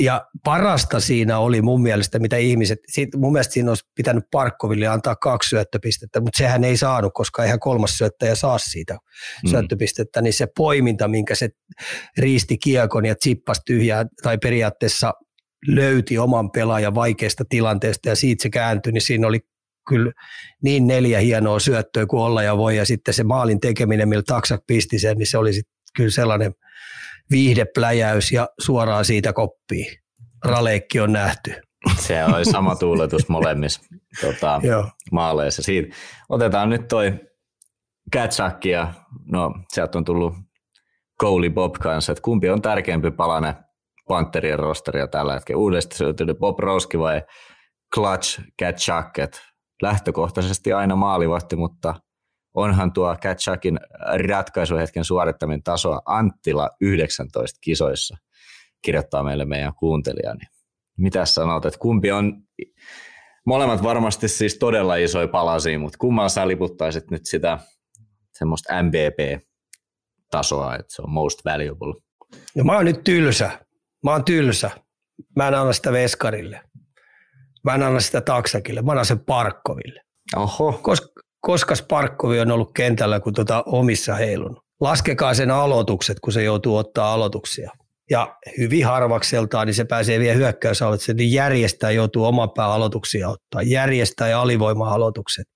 Ja 0.00 0.26
parasta 0.44 1.00
siinä 1.00 1.38
oli 1.38 1.62
mun 1.62 1.82
mielestä, 1.82 2.18
mitä 2.18 2.36
ihmiset, 2.36 2.78
mun 3.16 3.32
mielestä 3.32 3.52
siinä 3.52 3.70
olisi 3.70 3.84
pitänyt 3.94 4.24
Parkkoville 4.30 4.86
antaa 4.86 5.16
kaksi 5.16 5.48
syöttöpistettä, 5.48 6.20
mutta 6.20 6.38
sehän 6.38 6.64
ei 6.64 6.76
saanut, 6.76 7.12
koska 7.14 7.44
ihan 7.44 7.60
kolmas 7.60 7.98
syöttäjä 7.98 8.34
saa 8.34 8.58
siitä 8.58 8.94
mm. 8.94 9.50
syöttöpistettä, 9.50 10.22
niin 10.22 10.32
se 10.32 10.46
poiminta, 10.56 11.08
minkä 11.08 11.34
se 11.34 11.48
riisti 12.18 12.58
kiekon 12.58 13.06
ja 13.06 13.14
tsippasi 13.14 13.62
tyhjää 13.66 14.06
tai 14.22 14.38
periaatteessa 14.38 15.12
löyti 15.66 16.18
oman 16.18 16.50
pelaajan 16.50 16.94
vaikeasta 16.94 17.44
tilanteesta 17.48 18.08
ja 18.08 18.16
siitä 18.16 18.42
se 18.42 18.50
kääntyi, 18.50 18.92
niin 18.92 19.02
siinä 19.02 19.26
oli 19.26 19.40
kyllä 19.88 20.12
niin 20.62 20.86
neljä 20.86 21.20
hienoa 21.20 21.58
syöttöä 21.58 22.06
kuin 22.06 22.22
olla 22.22 22.42
ja 22.42 22.56
voi 22.56 22.76
ja 22.76 22.84
sitten 22.84 23.14
se 23.14 23.24
maalin 23.24 23.60
tekeminen, 23.60 24.08
millä 24.08 24.22
taksak 24.26 24.60
pisti 24.66 24.98
sen, 24.98 25.16
niin 25.16 25.26
se 25.26 25.38
oli 25.38 25.52
sitten 25.52 25.74
kyllä 25.96 26.10
sellainen– 26.10 26.54
viihdepläjäys 27.30 28.32
ja 28.32 28.48
suoraan 28.60 29.04
siitä 29.04 29.32
koppiin. 29.32 29.86
Raleekki 30.44 31.00
on 31.00 31.12
nähty. 31.12 31.54
Se 31.96 32.24
oli 32.24 32.44
sama 32.44 32.76
tuuletus 32.76 33.28
molemmissa 33.28 33.80
tota, 34.20 34.60
maaleissa. 35.12 35.62
Siitä. 35.62 35.96
Otetaan 36.28 36.70
nyt 36.70 36.88
toi 36.88 37.14
Katsak 38.12 38.64
ja 38.64 38.92
no, 39.32 39.54
sieltä 39.68 39.98
on 39.98 40.04
tullut 40.04 40.34
Cowley 41.20 41.50
Bob 41.50 41.74
kanssa, 41.74 42.12
että 42.12 42.22
kumpi 42.22 42.50
on 42.50 42.62
tärkeämpi 42.62 43.10
palane 43.10 43.54
Pantherien 44.08 44.58
rosteria 44.58 45.06
tällä 45.06 45.34
hetkellä. 45.34 45.60
Uudesti 45.60 45.96
syntynyt 45.96 46.38
Bob 46.38 46.58
Roski 46.58 46.98
vai 46.98 47.22
Clutch 47.94 48.40
Katsak, 48.58 49.18
lähtökohtaisesti 49.82 50.72
aina 50.72 50.96
maalivahti, 50.96 51.56
mutta 51.56 51.94
onhan 52.54 52.92
tuo 52.92 53.16
Katsakin 53.22 53.80
ratkaisuhetken 54.28 55.04
suorittaminen 55.04 55.62
tasoa 55.62 56.02
Anttila 56.06 56.70
19 56.80 57.58
kisoissa, 57.60 58.16
kirjoittaa 58.82 59.22
meille 59.22 59.44
meidän 59.44 59.74
kuuntelija. 59.74 60.34
Niin 60.34 60.48
mitä 60.98 61.24
sanot, 61.24 61.66
että 61.66 61.78
kumpi 61.78 62.12
on, 62.12 62.42
molemmat 63.46 63.82
varmasti 63.82 64.28
siis 64.28 64.58
todella 64.58 64.96
isoja 64.96 65.28
palasia, 65.28 65.78
mutta 65.78 65.98
kummalla 65.98 66.28
sä 66.28 66.48
liputtaisit 66.48 67.10
nyt 67.10 67.26
sitä 67.26 67.58
semmoista 68.32 68.82
MVP-tasoa, 68.82 70.74
että 70.74 70.94
se 70.94 71.02
on 71.02 71.10
most 71.10 71.44
valuable? 71.44 71.94
No 72.56 72.64
mä 72.64 72.72
oon 72.72 72.84
nyt 72.84 73.04
tylsä. 73.04 73.50
Mä 74.04 74.10
oon 74.12 74.24
tylsä. 74.24 74.70
Mä 75.36 75.48
en 75.48 75.54
anna 75.54 75.72
sitä 75.72 75.92
Veskarille. 75.92 76.60
Mä 77.64 77.74
en 77.74 77.82
anna 77.82 78.00
sitä 78.00 78.20
Taksakille. 78.20 78.82
Mä 78.82 78.92
annan 78.92 79.06
sen 79.06 79.20
Parkkoville. 79.20 80.00
Oho. 80.36 80.72
Koska, 80.82 81.17
koska 81.40 81.74
Sparkkovi 81.74 82.40
on 82.40 82.50
ollut 82.50 82.70
kentällä, 82.74 83.20
kun 83.20 83.34
tuota 83.34 83.62
omissa 83.66 84.14
heilun. 84.14 84.56
Laskekaa 84.80 85.34
sen 85.34 85.50
aloitukset, 85.50 86.20
kun 86.20 86.32
se 86.32 86.42
joutuu 86.42 86.76
ottaa 86.76 87.12
aloituksia. 87.12 87.70
Ja 88.10 88.36
hyvin 88.58 88.86
harvakseltaan, 88.86 89.66
niin 89.66 89.74
se 89.74 89.84
pääsee 89.84 90.18
vielä 90.18 90.36
hyökkäysaloitukset, 90.36 91.16
niin 91.16 91.32
järjestää 91.32 91.90
joutuu 91.90 92.24
oman 92.24 92.50
pää 92.50 92.66
aloituksia 92.66 93.28
ottaa. 93.28 93.62
Järjestää 93.62 94.28
ja 94.28 94.40
alivoima-aloitukset. 94.40 95.46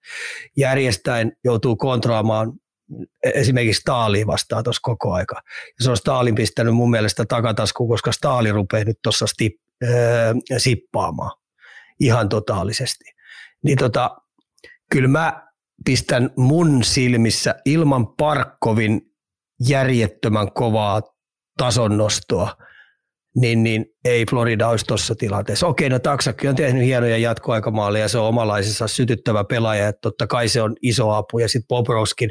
Järjestäen 0.57 1.33
joutuu 1.45 1.77
kontrolloimaan 1.77 2.53
esimerkiksi 3.35 3.81
Staali 3.81 4.27
vastaa 4.27 4.63
tuossa 4.63 4.81
koko 4.83 5.13
aika. 5.13 5.35
Ja 5.79 5.85
se 5.85 5.91
on 5.91 5.97
Staalin 5.97 6.35
pistänyt 6.35 6.75
mun 6.75 6.91
mielestä 6.91 7.25
takataskuun, 7.25 7.89
koska 7.89 8.13
Staali 8.13 8.53
rupeaa 8.53 8.85
nyt 8.85 8.99
tuossa 9.03 9.27
äh, 9.43 10.59
sippaamaan 10.59 11.39
ihan 12.01 12.29
totaalisesti. 12.29 13.05
Niin 13.65 13.79
tota, 13.79 14.17
kyllä 14.91 15.09
mä 15.09 15.52
pistän 15.85 16.31
mun 16.37 16.85
silmissä 16.85 17.55
ilman 17.65 18.07
Parkkovin 18.07 19.01
järjettömän 19.69 20.53
kovaa 20.53 21.03
tason 21.59 21.97
nostoa, 21.97 22.57
niin, 23.37 23.63
niin 23.63 23.87
ei 24.05 24.27
Florida 24.31 24.69
olisi 24.69 24.85
tuossa 24.87 25.15
tilanteessa. 25.15 25.67
Okei, 25.67 25.89
no 25.89 25.99
Taksakki 25.99 26.49
on 26.49 26.55
tehnyt 26.55 26.85
hienoja 26.85 27.19
jatkoaikamaaleja, 27.19 28.09
se 28.09 28.19
on 28.19 28.29
omalaisensa 28.29 28.89
sytyttävä 28.89 29.45
pelaaja, 29.45 29.89
että 29.89 30.01
totta 30.01 30.27
kai 30.27 30.49
se 30.49 30.63
on 30.63 30.77
iso 30.83 31.11
apu. 31.11 31.39
Ja 31.39 31.49
sitten 31.49 31.69
Bobrowskin 31.69 32.31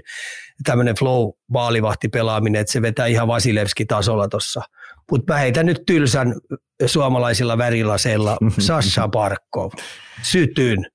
tämmöinen 0.63 0.95
flow 0.95 1.29
maalivahti 1.51 2.07
pelaaminen, 2.07 2.61
että 2.61 2.73
se 2.73 2.81
vetää 2.81 3.05
ihan 3.05 3.27
Vasilevski-tasolla 3.27 4.27
tuossa. 4.27 4.61
Mutta 5.11 5.33
mä 5.33 5.39
heitän 5.39 5.65
nyt 5.65 5.83
tylsän 5.87 6.35
suomalaisilla 6.85 7.57
värilaseilla 7.57 8.37
Sasha 8.59 9.07
Barkov, 9.07 9.71
sytyn, 10.23 10.85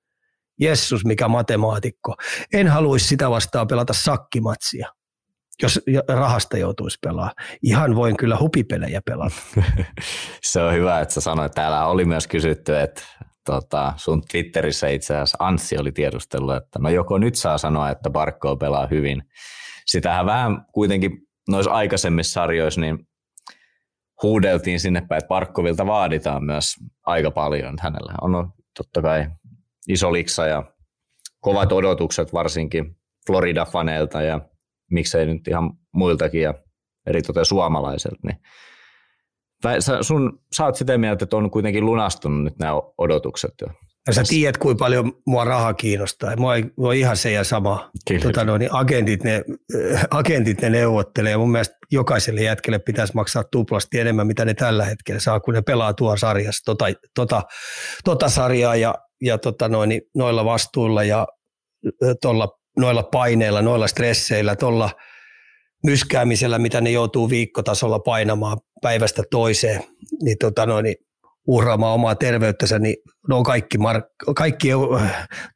Jessus 0.60 1.04
mikä 1.04 1.28
matemaatikko. 1.28 2.14
En 2.52 2.68
haluaisi 2.68 3.06
sitä 3.06 3.30
vastaan 3.30 3.66
pelata 3.66 3.92
sakkimatsia 3.92 4.88
jos 5.62 5.80
rahasta 6.08 6.58
joutuisi 6.58 6.98
pelaamaan. 7.02 7.34
Ihan 7.62 7.96
voin 7.96 8.16
kyllä 8.16 8.36
hupipelejä 8.40 9.00
pelata. 9.04 9.36
Se 10.42 10.60
on 10.60 10.74
hyvä, 10.74 11.00
että 11.00 11.14
sä 11.14 11.20
sanoit. 11.20 11.52
Täällä 11.52 11.86
oli 11.86 12.04
myös 12.04 12.26
kysytty, 12.26 12.78
että 12.78 13.02
tota, 13.46 13.92
sun 13.96 14.22
Twitterissä 14.30 14.88
itse 14.88 15.14
asiassa 15.14 15.36
Anssi 15.40 15.78
oli 15.78 15.92
tiedustellut, 15.92 16.56
että 16.56 16.78
no 16.78 16.88
joko 16.88 17.18
nyt 17.18 17.34
saa 17.34 17.58
sanoa, 17.58 17.90
että 17.90 18.10
Barkko 18.10 18.56
pelaa 18.56 18.86
hyvin. 18.86 19.22
Sitähän 19.86 20.26
vähän 20.26 20.66
kuitenkin 20.72 21.10
noissa 21.48 21.70
aikaisemmissa 21.70 22.32
sarjoissa 22.32 22.80
niin 22.80 22.98
huudeltiin 24.22 24.80
sinne 24.80 25.00
päin, 25.08 25.18
että 25.18 25.28
Barkkovilta 25.28 25.86
vaaditaan 25.86 26.44
myös 26.44 26.74
aika 27.06 27.30
paljon. 27.30 27.74
Hänellä 27.80 28.12
on 28.20 28.52
totta 28.76 29.02
kai 29.02 29.26
iso 29.88 30.12
liksa 30.12 30.46
ja 30.46 30.62
kovat 31.40 31.72
odotukset 31.72 32.32
varsinkin 32.32 32.96
Florida-faneilta 33.26 34.22
ja 34.22 34.40
miksei 34.90 35.26
nyt 35.26 35.48
ihan 35.48 35.70
muiltakin 35.94 36.42
ja 36.42 36.54
eritoten 37.06 37.44
suomalaiselta, 37.44 38.20
niin 38.22 38.38
sä, 39.78 40.02
sun, 40.02 40.40
sä 40.56 40.64
oot 40.64 40.76
sitä 40.76 40.98
mieltä, 40.98 41.24
että 41.24 41.36
on 41.36 41.50
kuitenkin 41.50 41.86
lunastunut 41.86 42.44
nyt 42.44 42.58
nämä 42.58 42.72
odotukset 42.98 43.54
jo. 43.60 43.66
Ja 44.06 44.12
sä 44.12 44.22
tiedät, 44.28 44.58
kuinka 44.58 44.84
paljon 44.84 45.12
mua 45.26 45.44
raha 45.44 45.74
kiinnostaa. 45.74 46.36
Mua 46.36 46.56
ei, 46.56 46.64
mua 46.76 46.92
ihan 46.92 47.16
se 47.16 47.32
ja 47.32 47.44
sama. 47.44 47.90
Tota 48.22 48.44
no, 48.44 48.58
niin 48.58 48.74
agentit, 48.74 49.24
ne, 49.24 49.44
agentit 50.10 50.60
ne 50.60 50.70
neuvottelee. 50.70 51.36
Mun 51.36 51.50
mielestä 51.50 51.76
jokaiselle 51.92 52.42
jätkelle 52.42 52.78
pitäisi 52.78 53.14
maksaa 53.14 53.44
tuplasti 53.44 54.00
enemmän, 54.00 54.26
mitä 54.26 54.44
ne 54.44 54.54
tällä 54.54 54.84
hetkellä 54.84 55.20
saa, 55.20 55.40
kun 55.40 55.54
ne 55.54 55.62
pelaa 55.62 55.94
tuo 55.94 56.16
sarjassa, 56.16 56.64
tota, 56.64 56.84
tota, 57.14 57.42
tota 58.04 58.28
sarjaa 58.28 58.76
ja, 58.76 58.94
ja 59.22 59.38
tota 59.38 59.68
noin, 59.68 59.88
niin 59.88 60.02
noilla 60.14 60.44
vastuilla 60.44 61.04
ja 61.04 61.26
tuolla 62.22 62.48
noilla 62.76 63.02
paineilla, 63.02 63.62
noilla 63.62 63.86
stresseillä, 63.86 64.56
tuolla 64.56 64.90
myskäämisellä, 65.84 66.58
mitä 66.58 66.80
ne 66.80 66.90
joutuu 66.90 67.30
viikkotasolla 67.30 67.98
painamaan 67.98 68.58
päivästä 68.82 69.22
toiseen, 69.30 69.84
niin, 70.22 70.38
tota 70.38 70.66
noin, 70.66 70.84
niin 70.84 70.96
uhraamaan 71.46 71.94
omaa 71.94 72.14
terveyttänsä, 72.14 72.78
niin 72.78 72.96
ne 73.28 73.34
on 73.34 73.42
kaikki, 73.42 73.78
mark- 73.78 74.34
kaikki 74.36 74.68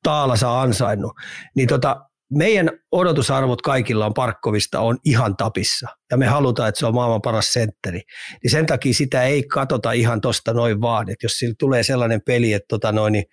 taalansa 0.02 0.60
ansainnut. 0.60 1.12
Niin 1.56 1.68
tota, 1.68 2.09
meidän 2.30 2.70
odotusarvot 2.92 3.62
kaikilla 3.62 4.06
on 4.06 4.14
Parkkovista 4.14 4.80
on 4.80 4.98
ihan 5.04 5.36
tapissa 5.36 5.88
ja 6.10 6.16
me 6.16 6.26
halutaan, 6.26 6.68
että 6.68 6.78
se 6.78 6.86
on 6.86 6.94
maailman 6.94 7.22
paras 7.22 7.52
sentteri. 7.52 8.00
Niin 8.42 8.50
sen 8.50 8.66
takia 8.66 8.94
sitä 8.94 9.22
ei 9.22 9.42
katota 9.42 9.92
ihan 9.92 10.20
tosta 10.20 10.52
noin 10.52 10.80
vaan, 10.80 11.10
että 11.10 11.24
jos 11.24 11.32
sillä 11.32 11.54
tulee 11.58 11.82
sellainen 11.82 12.20
peli, 12.26 12.52
että 12.52 12.66
tota 12.68 12.92
noin, 12.92 13.12
niin 13.12 13.24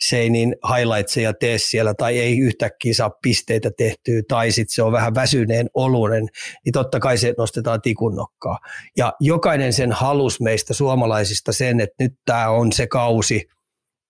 se 0.00 0.18
ei 0.18 0.30
niin 0.30 0.56
highlightseja 0.76 1.32
tee 1.32 1.58
siellä 1.58 1.94
tai 1.94 2.18
ei 2.18 2.38
yhtäkkiä 2.38 2.94
saa 2.94 3.10
pisteitä 3.22 3.70
tehtyä 3.78 4.22
tai 4.28 4.52
sitten 4.52 4.74
se 4.74 4.82
on 4.82 4.92
vähän 4.92 5.14
väsyneen 5.14 5.66
olunen, 5.74 6.28
niin 6.64 6.72
totta 6.72 7.00
kai 7.00 7.18
se 7.18 7.34
nostetaan 7.38 7.80
tikun 7.82 8.16
nokkaa. 8.16 8.58
Ja 8.96 9.12
jokainen 9.20 9.72
sen 9.72 9.92
halus 9.92 10.40
meistä 10.40 10.74
suomalaisista 10.74 11.52
sen, 11.52 11.80
että 11.80 12.04
nyt 12.04 12.12
tämä 12.24 12.48
on 12.48 12.72
se 12.72 12.86
kausi, 12.86 13.48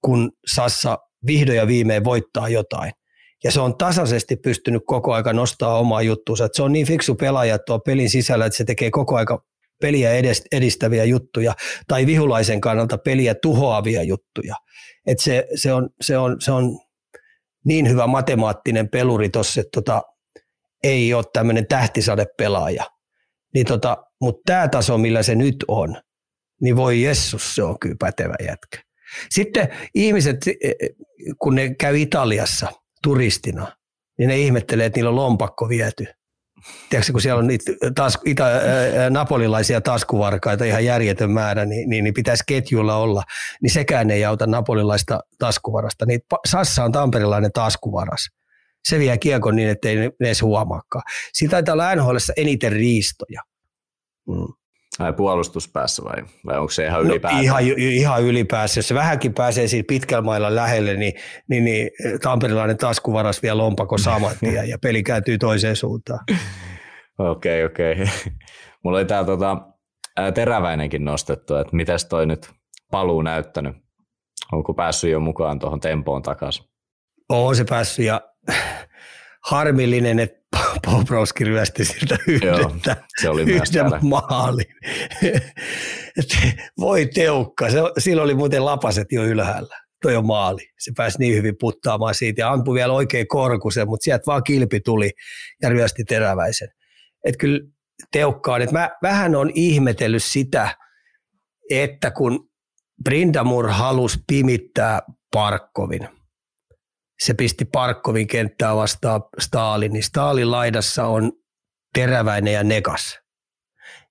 kun 0.04 0.32
Sassa 0.46 0.98
vihdoin 1.26 1.58
ja 1.58 1.66
viimein 1.66 2.04
voittaa 2.04 2.48
jotain. 2.48 2.92
Ja 3.46 3.52
se 3.52 3.60
on 3.60 3.76
tasaisesti 3.76 4.36
pystynyt 4.36 4.82
koko 4.86 5.14
aika 5.14 5.32
nostaa 5.32 5.78
omaa 5.78 6.02
juttuunsa. 6.02 6.48
Se 6.52 6.62
on 6.62 6.72
niin 6.72 6.86
fiksu 6.86 7.14
pelaaja 7.14 7.58
tuo 7.58 7.78
pelin 7.78 8.10
sisällä, 8.10 8.46
että 8.46 8.56
se 8.56 8.64
tekee 8.64 8.90
koko 8.90 9.16
aika 9.16 9.44
peliä 9.80 10.10
edistäviä 10.52 11.04
juttuja 11.04 11.54
tai 11.88 12.06
vihulaisen 12.06 12.60
kannalta 12.60 12.98
peliä 12.98 13.34
tuhoavia 13.34 14.02
juttuja. 14.02 14.56
Et 15.06 15.18
se, 15.18 15.46
se, 15.54 15.72
on, 15.72 15.90
se, 16.00 16.18
on, 16.18 16.36
se 16.40 16.52
on 16.52 16.78
niin 17.64 17.88
hyvä 17.88 18.06
matemaattinen 18.06 18.88
peluri 18.88 19.28
tuossa, 19.28 19.60
että 19.60 19.70
tota, 19.74 20.02
ei 20.84 21.14
ole 21.14 21.24
tämmöinen 21.32 21.66
tähtisadepelaaja. 21.66 22.84
Niin 23.54 23.66
tota, 23.66 23.96
Mutta 24.20 24.42
tämä 24.46 24.68
taso, 24.68 24.98
millä 24.98 25.22
se 25.22 25.34
nyt 25.34 25.56
on, 25.68 25.96
niin 26.60 26.76
voi 26.76 27.02
Jessus, 27.02 27.54
se 27.54 27.62
on 27.62 27.78
kyllä 27.78 27.96
pätevä 27.98 28.34
jätkä. 28.40 28.78
Sitten 29.30 29.68
ihmiset, 29.94 30.36
kun 31.38 31.54
ne 31.54 31.74
käy 31.74 31.96
Italiassa 31.98 32.72
turistina, 33.06 33.76
niin 34.18 34.28
ne 34.28 34.38
ihmettelee, 34.38 34.86
että 34.86 34.98
niillä 34.98 35.10
on 35.10 35.16
lompakko 35.16 35.68
viety 35.68 36.06
tiedätkö, 36.90 37.12
kun 37.12 37.20
siellä 37.20 37.38
on 37.38 37.46
niitä 37.46 37.72
tas, 37.94 38.18
itä, 38.24 38.46
ää, 38.46 39.10
napolilaisia 39.10 39.80
taskuvarkaita 39.80 40.64
ihan 40.64 40.84
järjetön 40.84 41.30
määrä, 41.30 41.64
niin, 41.64 41.90
niin, 41.90 42.04
niin 42.04 42.14
pitäisi 42.14 42.44
ketjulla 42.46 42.96
olla, 42.96 43.22
niin 43.62 43.70
sekään 43.70 44.10
ei 44.10 44.24
auta 44.24 44.46
napolilaista 44.46 45.20
taskuvarasta. 45.38 46.06
Niin 46.06 46.20
Sassa 46.46 46.84
on 46.84 46.92
tamperilainen 46.92 47.52
taskuvaras. 47.52 48.28
Se 48.88 48.98
vie 48.98 49.18
kiekon 49.18 49.56
niin, 49.56 49.68
ettei 49.68 49.96
ne 49.96 50.10
edes 50.20 50.42
huomaakaan. 50.42 51.02
Siitä 51.32 51.50
taitaa 51.50 51.72
olla 51.72 51.94
NHL 51.94 52.16
eniten 52.36 52.72
riistoja. 52.72 53.42
Mm. 54.28 54.54
Ai 54.98 55.12
puolustuspäässä 55.12 56.04
vai, 56.04 56.24
vai 56.46 56.58
onko 56.58 56.70
se 56.70 56.86
ihan 56.86 57.02
ylipäätään? 57.02 57.46
No, 57.46 57.58
ihan, 57.58 57.78
ihan 57.78 58.22
ylipäässä. 58.22 58.78
Jos 58.78 58.88
se 58.88 58.94
vähänkin 58.94 59.34
pääsee 59.34 59.68
siitä 59.68 59.86
pitkällä 59.86 60.22
mailla 60.22 60.54
lähelle, 60.54 60.94
niin, 60.94 61.12
niin, 61.48 61.64
niin 61.64 61.90
tamperilainen 62.22 62.76
taskuvaras 62.76 63.42
vielä 63.42 63.58
lompako 63.58 63.98
samat 63.98 64.36
ja 64.66 64.78
peli 64.78 65.02
kääntyy 65.02 65.38
toiseen 65.38 65.76
suuntaan. 65.76 66.20
Okei, 67.18 67.64
okei. 67.64 67.92
Okay, 67.92 68.04
okay. 68.20 68.32
Mulla 68.84 68.98
oli 68.98 69.04
täällä 69.04 69.26
tota, 69.26 69.56
teräväinenkin 70.34 71.04
nostettu, 71.04 71.56
että 71.56 71.76
mitäs 71.76 72.04
toi 72.04 72.26
nyt 72.26 72.50
paluu 72.90 73.22
näyttänyt? 73.22 73.76
Onko 74.52 74.74
päässyt 74.74 75.10
jo 75.10 75.20
mukaan 75.20 75.58
tuohon 75.58 75.80
tempoon 75.80 76.22
takaisin? 76.22 76.64
On 77.28 77.56
se 77.56 77.64
päässyt 77.64 78.06
ja 78.06 78.20
harmillinen, 79.46 80.18
että 80.18 80.36
Bobrovski 80.86 81.44
ryösti 81.44 81.84
siltä 81.84 82.18
yhdeltä, 82.26 82.96
se 83.20 83.28
oli 83.28 83.42
yhden 83.42 83.86
maalin. 84.02 84.74
voi 86.80 87.06
teukka, 87.06 87.70
se, 87.70 87.78
silloin 87.98 88.24
oli 88.24 88.34
muuten 88.34 88.64
lapaset 88.64 89.12
jo 89.12 89.24
ylhäällä. 89.24 89.76
Toi 90.02 90.16
on 90.16 90.26
maali. 90.26 90.68
Se 90.78 90.92
pääsi 90.96 91.18
niin 91.18 91.34
hyvin 91.34 91.54
puttaamaan 91.60 92.14
siitä 92.14 92.40
ja 92.40 92.52
ampui 92.52 92.74
vielä 92.74 92.92
oikein 92.92 93.28
korkusen, 93.28 93.88
mutta 93.88 94.04
sieltä 94.04 94.26
vaan 94.26 94.44
kilpi 94.44 94.80
tuli 94.80 95.10
ja 95.62 95.68
ryösti 95.68 96.04
teräväisen. 96.04 96.68
Että 97.24 97.38
kyllä 97.38 97.60
teukkaan. 98.12 98.62
Että 98.62 98.78
mä 98.78 98.90
vähän 99.02 99.36
on 99.36 99.50
ihmetellyt 99.54 100.24
sitä, 100.24 100.76
että 101.70 102.10
kun 102.10 102.48
Brindamur 103.04 103.68
halusi 103.68 104.18
pimittää 104.26 105.00
Parkkovin– 105.32 106.08
se 107.20 107.34
pisti 107.34 107.64
Parkkovin 107.64 108.26
kenttää 108.26 108.76
vastaan 108.76 109.22
Stalin, 109.38 109.92
niin 109.92 110.02
Stalin 110.02 110.50
laidassa 110.50 111.06
on 111.06 111.32
teräväinen 111.94 112.52
ja 112.52 112.64
nekas. 112.64 113.18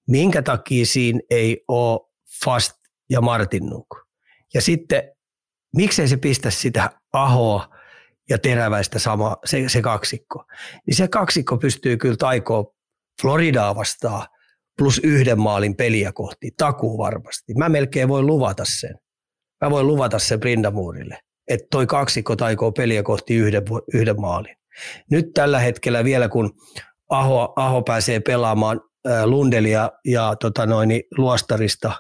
Minkä 0.08 0.42
takia 0.42 0.86
siinä 0.86 1.20
ei 1.30 1.64
ole 1.68 2.00
Fast 2.46 2.76
ja 3.10 3.22
Martinnuk? 3.22 3.88
Ja 4.54 4.62
sitten, 4.62 5.12
miksei 5.76 6.08
se 6.08 6.18
pistä 6.18 6.50
sitä 6.50 6.90
Ahoa 7.14 7.76
ja 8.30 8.38
teräväistä 8.38 9.00
sama, 9.00 9.38
se, 9.46 9.70
se 9.70 9.82
kaksikko? 9.82 10.46
Niin 10.88 10.96
se 10.96 11.08
kaksikko 11.08 11.58
pystyy 11.58 11.98
kyllä 11.98 12.18
taikoa 12.18 12.74
Floridaa 13.22 13.76
vastaan 13.76 14.28
plus 14.78 15.02
yhden 15.04 15.40
maalin 15.40 15.76
peliä 15.76 16.12
kohti, 16.12 16.52
takuu 16.58 16.98
varmasti. 16.98 17.54
Mä 17.54 17.70
melkein 17.70 18.10
voin 18.10 18.26
luvata 18.26 18.64
sen. 18.66 19.00
Mä 19.62 19.72
voin 19.72 19.88
luvata 19.88 20.20
sen 20.20 20.40
Brindamuurille 20.40 21.20
että 21.48 21.68
toi 21.72 21.88
kaksikko 21.88 22.36
taikoo 22.36 22.72
peliä 22.72 23.04
kohti 23.04 23.36
yhden, 23.36 23.64
yhden 23.94 24.22
maalin. 24.22 24.58
Nyt 25.12 25.26
tällä 25.34 25.60
hetkellä 25.60 26.04
vielä, 26.04 26.30
kun 26.30 26.52
Aho, 27.10 27.54
Aho 27.56 27.82
pääsee 27.82 28.20
pelaamaan 28.20 28.82
Lundelia 29.26 29.92
ja 30.06 30.36
tota 30.40 30.66
noin, 30.66 31.04
Luostarista 31.18 31.92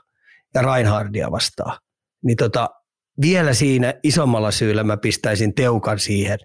ja 0.54 0.62
Reinhardia 0.62 1.32
vastaan, 1.32 1.78
niin 2.24 2.38
tota, 2.38 2.70
vielä 3.22 3.54
siinä 3.54 3.94
isommalla 4.04 4.52
syyllä 4.52 4.84
mä 4.84 4.98
pistäisin 4.98 5.56
teukan 5.56 6.00
siihen 6.00 6.40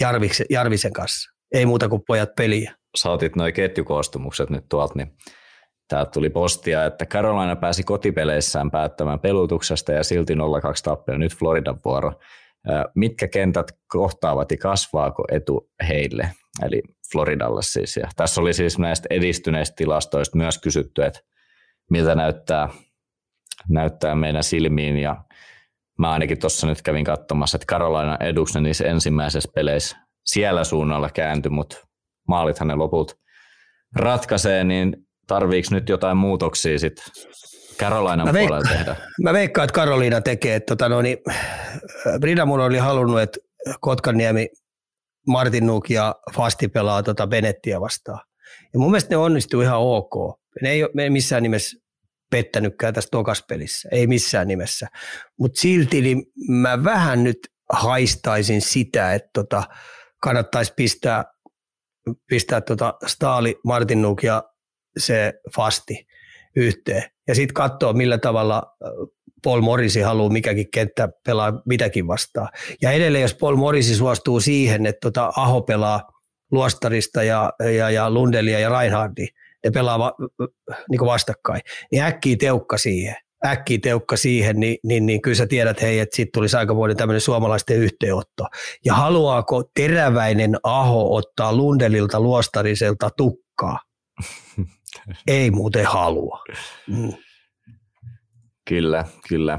Jarviksen, 0.00 0.46
Jarvisen 0.50 0.92
kanssa. 0.92 1.30
Ei 1.52 1.66
muuta 1.66 1.88
kuin 1.88 2.02
pojat 2.06 2.34
peliä. 2.36 2.74
Saatit 2.96 3.36
noin 3.36 3.54
ketjukoostumukset 3.54 4.50
nyt 4.50 4.64
tuolta, 4.68 4.94
niin 4.96 5.16
Täältä 5.88 6.10
tuli 6.10 6.30
postia, 6.30 6.84
että 6.84 7.06
Carolina 7.06 7.56
pääsi 7.56 7.82
kotipeleissään 7.82 8.70
päättämään 8.70 9.20
pelutuksesta 9.20 9.92
ja 9.92 10.04
silti 10.04 10.34
0-2 10.34 10.36
tappio. 10.84 11.18
Nyt 11.18 11.36
Floridan 11.36 11.78
vuoro. 11.84 12.12
Mitkä 12.94 13.28
kentät 13.28 13.66
kohtaavat 13.88 14.50
ja 14.50 14.56
kasvaako 14.56 15.24
etu 15.32 15.70
heille? 15.88 16.30
Eli 16.62 16.82
Floridalle 17.12 17.62
siis. 17.62 17.96
Ja 17.96 18.08
tässä 18.16 18.40
oli 18.40 18.52
siis 18.52 18.78
näistä 18.78 19.06
edistyneistä 19.10 19.74
tilastoista 19.76 20.36
myös 20.36 20.58
kysytty, 20.58 21.04
että 21.04 21.20
miltä 21.90 22.14
näyttää 22.14 22.68
näyttää 23.68 24.14
meidän 24.14 24.44
silmiin 24.44 24.96
ja 24.96 25.24
mä 25.98 26.12
ainakin 26.12 26.40
tuossa 26.40 26.66
nyt 26.66 26.82
kävin 26.82 27.04
katsomassa, 27.04 27.56
että 27.56 27.66
Karolaina 27.66 28.16
eduksi 28.20 28.60
niissä 28.60 28.84
ensimmäisessä 28.84 29.50
peleissä 29.54 29.96
siellä 30.24 30.64
suunnalla 30.64 31.10
kääntyi, 31.10 31.50
mutta 31.50 31.76
maalithan 32.28 32.68
ne 32.68 32.74
loput 32.74 33.18
ratkaisee, 33.96 34.64
niin 34.64 34.96
tarviiko 35.26 35.68
nyt 35.70 35.88
jotain 35.88 36.16
muutoksia 36.16 36.78
sitten 36.78 37.04
Karolainan 37.78 38.26
veik- 38.26 38.46
puolella 38.48 38.68
tehdä? 38.68 38.96
Mä 39.22 39.32
veikkaan, 39.32 39.64
että 39.64 39.74
Karoliina 39.74 40.20
tekee. 40.20 40.54
Että 40.54 40.76
tota, 40.76 40.88
no, 40.88 41.02
niin, 41.02 41.18
Brinamur 42.20 42.60
oli 42.60 42.78
halunnut, 42.78 43.20
että 43.20 43.38
Kotkaniemi, 43.80 44.48
Martin 45.26 45.66
Nuuk 45.66 45.90
ja 45.90 46.14
Fasti 46.34 46.68
pelaa 46.68 47.02
tota 47.02 47.26
Benettiä 47.26 47.80
vastaan. 47.80 48.20
Ja 48.72 48.78
mun 48.78 48.90
mielestä 48.90 49.10
ne 49.10 49.16
onnistuu 49.16 49.60
ihan 49.60 49.80
ok. 49.80 50.40
Ne 50.62 50.70
ei 50.70 50.84
ole 50.84 51.10
missään 51.10 51.42
nimessä 51.42 51.78
pettänytkään 52.30 52.94
tässä 52.94 53.10
tokaspelissä, 53.10 53.88
ei 53.92 54.06
missään 54.06 54.48
nimessä. 54.48 54.86
Mutta 55.38 55.60
silti 55.60 56.00
niin 56.00 56.22
mä 56.48 56.84
vähän 56.84 57.24
nyt 57.24 57.38
haistaisin 57.72 58.60
sitä, 58.60 59.14
että 59.14 59.30
tota, 59.34 59.62
kannattaisi 60.22 60.72
pistää, 60.76 61.24
pistää 62.26 62.60
tota 62.60 62.94
Staali, 63.06 63.56
Martinuk 63.64 64.22
ja 64.22 64.42
se 64.98 65.32
Fasti 65.56 66.06
yhteen. 66.56 67.02
Ja 67.28 67.34
sitten 67.34 67.54
katsoa, 67.54 67.92
millä 67.92 68.18
tavalla 68.18 68.62
Paul 69.44 69.60
Morrisi 69.60 70.00
haluaa 70.00 70.30
mikäkin 70.30 70.70
kenttä 70.70 71.08
pelaa 71.26 71.62
mitäkin 71.66 72.06
vastaan. 72.06 72.48
Ja 72.82 72.90
edelleen, 72.90 73.22
jos 73.22 73.34
Paul 73.34 73.56
Morrisi 73.56 73.94
suostuu 73.94 74.40
siihen, 74.40 74.86
että 74.86 75.00
tota 75.00 75.32
Aho 75.36 75.62
pelaa 75.62 76.02
Luostarista 76.52 77.22
ja, 77.22 77.52
ja, 77.76 77.90
ja 77.90 78.10
Lundelia 78.10 78.58
ja 78.58 78.68
Reinhardi, 78.68 79.26
ne 79.64 79.70
pelaa 79.70 79.98
va, 79.98 80.12
niin 80.90 81.00
vastakkain, 81.00 81.60
niin 81.92 82.02
äkkiä 82.02 82.36
teukka 82.36 82.78
siihen 82.78 83.16
äkkiä 83.46 83.78
teukka 83.82 84.16
siihen, 84.16 84.60
niin, 84.60 84.78
niin, 84.82 85.06
niin 85.06 85.22
kyllä 85.22 85.34
sä 85.34 85.46
tiedät, 85.46 85.82
hei, 85.82 85.98
että 85.98 86.16
siitä 86.16 86.30
tulisi 86.34 86.56
aikamoinen 86.56 86.96
tämmöinen 86.96 87.20
suomalaisten 87.20 87.76
yhteenotto. 87.76 88.44
Ja 88.84 88.94
haluaako 88.94 89.64
teräväinen 89.76 90.56
Aho 90.62 91.14
ottaa 91.14 91.56
Lundelilta 91.56 92.20
luostariselta 92.20 93.10
tukkaa? 93.16 93.78
Ei 95.26 95.50
muuten 95.50 95.86
halua. 95.86 96.44
Mm. 96.86 97.12
Kyllä, 98.68 99.04
kyllä. 99.28 99.58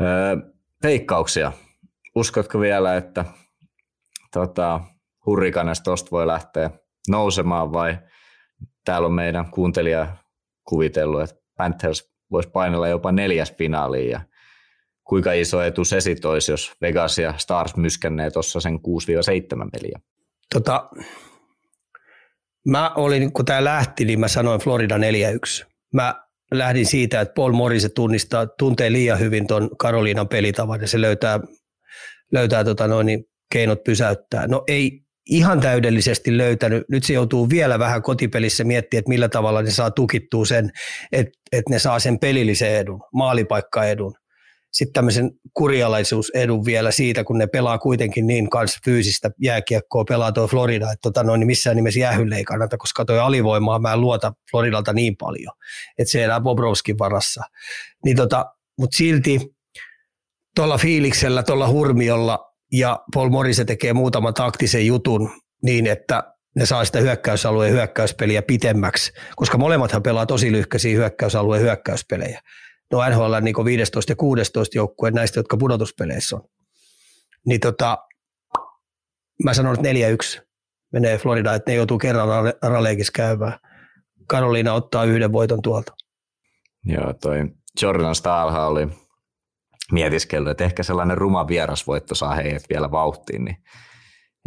Öö, 0.00 0.36
peikkauksia. 0.82 1.52
Uskotko 2.14 2.60
vielä, 2.60 2.96
että 2.96 3.24
tota, 4.32 4.80
hurrikanesta 5.26 5.84
tosta 5.84 6.10
voi 6.10 6.26
lähteä 6.26 6.70
nousemaan 7.08 7.72
vai 7.72 7.98
täällä 8.84 9.06
on 9.06 9.12
meidän 9.12 9.50
kuuntelija 9.50 10.16
kuvitellut, 10.64 11.22
että 11.22 11.36
Panthers 11.56 12.12
voisi 12.30 12.48
painella 12.48 12.88
jopa 12.88 13.12
neljäs 13.12 13.54
finaaliin 13.58 14.10
ja 14.10 14.20
kuinka 15.04 15.32
iso 15.32 15.62
etu 15.62 15.84
se 15.84 16.00
sitten 16.00 16.30
olisi, 16.30 16.52
jos 16.52 16.72
Vegas 16.80 17.18
ja 17.18 17.34
Stars 17.36 17.76
myskänneet 17.76 18.32
tuossa 18.32 18.60
sen 18.60 18.74
6-7 18.74 18.78
peliä? 19.72 20.00
Tota, 20.54 20.90
mä 22.66 22.90
olin, 22.94 23.32
kun 23.32 23.44
tämä 23.44 23.64
lähti, 23.64 24.04
niin 24.04 24.20
mä 24.20 24.28
sanoin 24.28 24.60
Florida 24.60 24.96
4-1. 24.96 25.00
Mä 25.94 26.14
lähdin 26.52 26.86
siitä, 26.86 27.20
että 27.20 27.34
Paul 27.34 27.52
Morris 27.52 27.88
tunnistaa, 27.94 28.46
tuntee 28.46 28.92
liian 28.92 29.18
hyvin 29.18 29.46
tuon 29.46 29.70
Karoliinan 29.78 30.28
pelitavan 30.28 30.80
ja 30.80 30.88
se 30.88 31.00
löytää, 31.00 31.40
löytää 32.32 32.64
tota 32.64 32.88
noin, 32.88 33.06
niin 33.06 33.24
keinot 33.52 33.84
pysäyttää. 33.84 34.46
No 34.46 34.64
ei 34.68 35.00
ihan 35.26 35.60
täydellisesti 35.60 36.38
löytänyt. 36.38 36.84
Nyt 36.88 37.04
se 37.04 37.12
joutuu 37.12 37.50
vielä 37.50 37.78
vähän 37.78 38.02
kotipelissä 38.02 38.64
miettimään, 38.64 38.98
että 38.98 39.08
millä 39.08 39.28
tavalla 39.28 39.62
ne 39.62 39.70
saa 39.70 39.90
tukittua 39.90 40.44
sen, 40.44 40.70
että, 41.12 41.32
että 41.52 41.70
ne 41.70 41.78
saa 41.78 41.98
sen 41.98 42.18
pelillisen 42.18 42.76
edun, 42.76 43.00
maalipaikkaedun. 43.12 44.14
Sitten 44.72 44.92
tämmöisen 44.92 45.30
kurialaisuusedun 45.54 46.64
vielä 46.64 46.90
siitä, 46.90 47.24
kun 47.24 47.38
ne 47.38 47.46
pelaa 47.46 47.78
kuitenkin 47.78 48.26
niin 48.26 48.50
kans 48.50 48.78
fyysistä 48.84 49.30
jääkiekkoa, 49.38 50.04
pelaa 50.04 50.32
tuo 50.32 50.46
Florida, 50.46 50.92
että 50.92 51.02
tota 51.02 51.22
noin, 51.22 51.40
niin 51.40 51.46
missään 51.46 51.76
nimessä 51.76 52.00
jäähylle 52.00 52.36
ei 52.36 52.44
kannata, 52.44 52.76
koska 52.76 53.04
tuo 53.04 53.16
alivoimaa 53.16 53.78
mä 53.78 53.92
en 53.92 54.00
luota 54.00 54.32
Floridalta 54.50 54.92
niin 54.92 55.16
paljon, 55.16 55.54
että 55.98 56.12
se 56.12 56.24
elää 56.24 56.40
Bobrovskin 56.40 56.98
varassa. 56.98 57.42
Niin 58.04 58.16
tota, 58.16 58.46
Mutta 58.78 58.96
silti 58.96 59.40
tuolla 60.54 60.78
fiiliksellä, 60.78 61.42
tuolla 61.42 61.68
hurmiolla 61.68 62.54
ja 62.72 63.00
Paul 63.14 63.28
Morris 63.28 63.62
tekee 63.66 63.92
muutaman 63.92 64.34
taktisen 64.34 64.86
jutun 64.86 65.30
niin, 65.62 65.86
että 65.86 66.34
ne 66.56 66.66
saa 66.66 66.84
sitä 66.84 67.00
hyökkäysalueen 67.00 67.72
hyökkäyspeliä 67.72 68.42
pitemmäksi, 68.42 69.12
koska 69.36 69.58
molemmathan 69.58 70.02
pelaa 70.02 70.26
tosi 70.26 70.52
lyhkäisiä 70.52 70.96
hyökkäysalueen 70.96 71.62
hyökkäyspelejä. 71.62 72.40
No 72.92 73.10
NHL 73.10 73.34
niin 73.40 73.64
15 73.64 74.12
ja 74.12 74.16
16 74.16 74.78
joukkueen 74.78 75.14
näistä, 75.14 75.38
jotka 75.38 75.56
pudotuspeleissä 75.56 76.36
on. 76.36 76.42
Niin 77.46 77.60
tota, 77.60 77.98
mä 79.44 79.54
sanon, 79.54 79.74
että 79.74 79.88
4-1 80.40 80.42
menee 80.92 81.18
Florida, 81.18 81.54
että 81.54 81.70
ne 81.70 81.76
joutuu 81.76 81.98
kerran 81.98 82.28
raleekissa 82.62 83.12
käymään. 83.12 83.58
Karoliina 84.26 84.72
ottaa 84.72 85.04
yhden 85.04 85.32
voiton 85.32 85.62
tuolta. 85.62 85.92
Joo, 86.84 87.12
toi 87.12 87.46
Jordan 87.82 88.14
Stahlha 88.14 88.66
oli 88.66 88.88
mietiskellyt, 89.92 90.50
että 90.50 90.64
ehkä 90.64 90.82
sellainen 90.82 91.18
ruma 91.18 91.48
vierasvoitto 91.48 92.14
saa 92.14 92.34
heidät 92.34 92.62
vielä 92.68 92.90
vauhtiin, 92.90 93.44
niin 93.44 93.56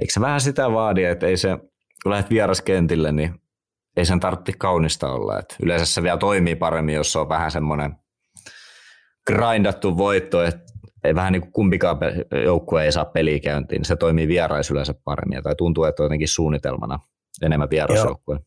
eikö 0.02 0.14
se 0.14 0.22
vähän 0.22 0.42
sitä 0.42 0.72
vaadi, 0.72 1.04
että 1.04 1.28
ei 1.28 1.38
se, 1.38 1.58
kun 2.04 2.12
lähdet 2.12 2.30
vieraskentille, 2.30 3.12
niin 3.12 3.42
ei 3.98 4.06
sen 4.06 4.20
tarvitse 4.20 4.52
kaunista 4.58 5.12
olla. 5.12 5.40
Että 5.40 5.56
yleensä 5.64 5.86
se 5.86 6.04
vielä 6.04 6.18
toimii 6.18 6.56
paremmin, 6.56 6.96
jos 6.96 7.12
se 7.12 7.20
on 7.20 7.30
vähän 7.30 7.52
semmoinen 7.52 7.96
grindattu 9.28 9.98
voitto, 9.98 10.44
että 10.44 10.72
ei 11.04 11.16
vähän 11.16 11.34
niin 11.34 11.42
kuin 11.42 11.52
kumpikaan 11.52 11.98
joukkue 12.44 12.86
ei 12.86 12.92
saa 12.92 13.06
peliä 13.06 13.40
käyntiin, 13.40 13.80
niin 13.80 13.86
se 13.86 13.96
toimii 13.96 14.28
vierais 14.28 14.72
yleensä 14.72 14.94
paremmin. 15.04 15.44
Tai 15.44 15.56
tuntuu, 15.56 15.84
että 15.84 16.04
on 16.04 16.06
jotenkin 16.06 16.28
suunnitelmana 16.28 17.00
enemmän 17.42 17.70
vierasjoukkue. 17.70 18.40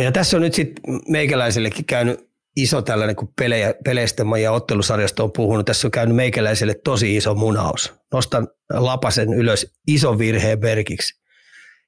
Ja 0.00 0.12
tässä 0.12 0.36
on 0.36 0.40
nyt 0.40 0.54
sitten 0.54 1.00
meikäläisellekin 1.08 1.84
käynyt 1.84 2.32
iso 2.56 2.82
tällainen, 2.82 3.16
kun 3.16 3.32
pelejä, 3.38 3.74
peleistä 3.84 4.22
ja 4.42 4.52
ottelusarjasta 4.52 5.22
on 5.22 5.32
puhunut, 5.32 5.66
tässä 5.66 5.86
on 5.86 5.90
käynyt 5.92 6.16
meikäläiselle 6.16 6.74
tosi 6.84 7.16
iso 7.16 7.34
munaus. 7.34 7.94
Nostan 8.12 8.48
lapasen 8.72 9.32
ylös 9.32 9.74
ison 9.88 10.18
virheen 10.18 10.60
merkiksi. 10.60 11.22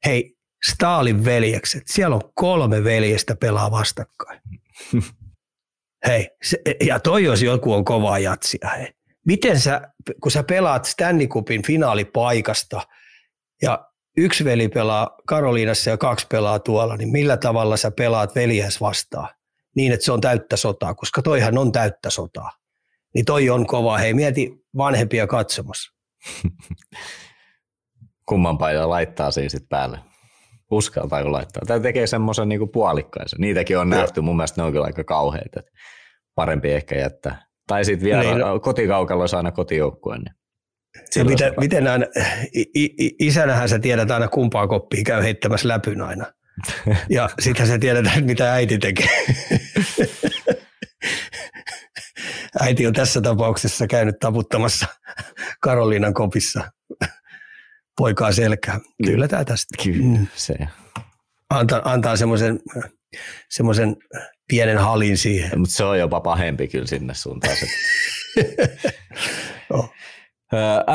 Hei, 0.07 0.37
Stalin 0.73 1.25
veljekset, 1.25 1.83
siellä 1.87 2.17
on 2.17 2.33
kolme 2.35 2.85
veljestä 2.85 3.37
pelaa 3.37 3.71
vastakkain. 3.71 4.41
Hei, 6.07 6.31
se, 6.43 6.59
ja 6.87 7.01
toi 7.01 7.25
jos 7.25 7.43
joku 7.43 7.73
on 7.73 7.85
kovaa 7.85 8.19
jatsia, 8.19 8.71
hei. 8.77 8.89
Miten 9.27 9.61
sä, 9.61 9.81
kun 10.23 10.33
sä 10.33 10.43
pelaat 10.43 10.85
Stanley 10.85 11.27
Cupin 11.27 11.63
finaalipaikasta 11.63 12.81
ja 13.63 13.89
yksi 14.17 14.45
veli 14.45 14.69
pelaa 14.69 15.17
Karoliinassa 15.27 15.91
ja 15.91 15.97
kaksi 15.97 16.27
pelaa 16.27 16.59
tuolla, 16.59 16.97
niin 16.97 17.13
millä 17.13 17.37
tavalla 17.37 17.77
sä 17.77 17.91
pelaat 17.91 18.35
veljes 18.35 18.81
vastaan? 18.81 19.29
niin, 19.77 19.93
että 19.93 20.05
se 20.05 20.13
on 20.13 20.21
täyttä 20.21 20.57
sotaa, 20.57 20.95
koska 20.95 21.23
toihan 21.23 21.59
on 21.59 21.73
täyttä 21.73 22.11
sotaa. 22.11 22.51
Niin 23.15 23.25
toi 23.25 23.51
on 23.51 23.67
kova. 23.67 23.99
Hei, 23.99 24.15
mieti 24.15 24.65
vanhempia 24.77 25.27
katsomassa. 25.27 25.93
Kumman 28.29 28.59
laittaa 28.85 29.31
siinä 29.31 29.49
sitten 29.49 29.69
päälle? 29.69 29.99
Uskaltaako 30.71 31.33
laittaa? 31.33 31.63
Tai 31.67 31.81
tekee 31.81 32.07
semmoisen 32.07 32.49
niinku 32.49 32.67
puolikkaisen. 32.67 33.41
Niitäkin 33.41 33.79
on 33.79 33.91
nähty. 33.91 34.21
Mun 34.21 34.37
mielestä 34.37 34.61
ne 34.61 34.67
on 34.67 34.73
kyllä 34.73 34.87
aika 34.87 35.05
kauheita. 35.05 35.61
Parempi 36.35 36.73
ehkä 36.73 36.99
jättää. 36.99 37.43
Tai 37.67 37.85
sitten 37.85 38.05
vielä 38.05 38.21
niin, 38.21 38.39
no. 38.39 38.61
kotikaukalla 38.61 39.25
aina 39.37 39.53
kotijoukkueen. 39.53 40.23
Niin 40.23 40.35
ja 41.17 41.25
miten, 41.25 41.55
miten 41.61 41.89
aina, 41.89 42.07
isänähän 43.19 43.69
sä 43.69 43.79
tiedät 43.79 44.11
aina 44.11 44.29
kumpaa 44.29 44.67
koppia 44.67 45.03
käy 45.07 45.23
heittämässä 45.23 45.69
läpyn 45.69 46.03
aina. 46.03 46.27
Ja 47.11 47.31
sitten 47.45 47.67
se 47.67 47.79
tiedetään, 47.79 48.25
mitä 48.25 48.53
äiti 48.53 48.79
tekee. 48.79 49.09
Äiti 52.61 52.87
on 52.87 52.93
tässä 52.93 53.21
tapauksessa 53.21 53.87
käynyt 53.87 54.19
taputtamassa 54.21 54.87
Karoliinan 55.61 56.15
kopissa 56.15 56.71
poikaa 57.97 58.33
selkää. 58.33 58.81
Kyllä 59.07 59.29
tämä 59.29 59.45
tästä. 59.45 59.83
Kyllä 59.85 60.19
mm. 60.19 60.27
se. 60.35 60.55
Antaa, 61.51 61.81
antaa 61.85 62.17
semmoisen 62.17 62.61
semmoisen 63.51 63.97
pienen 64.49 64.79
halin 64.79 65.19
siihen. 65.19 65.59
Mutta 65.59 65.75
se 65.75 65.85
on 65.85 65.99
jopa 65.99 66.21
pahempi 66.21 66.69
kyllä 66.69 66.87
sinne 66.87 67.15
suuntaan. 67.15 67.57
oh. 69.71 69.93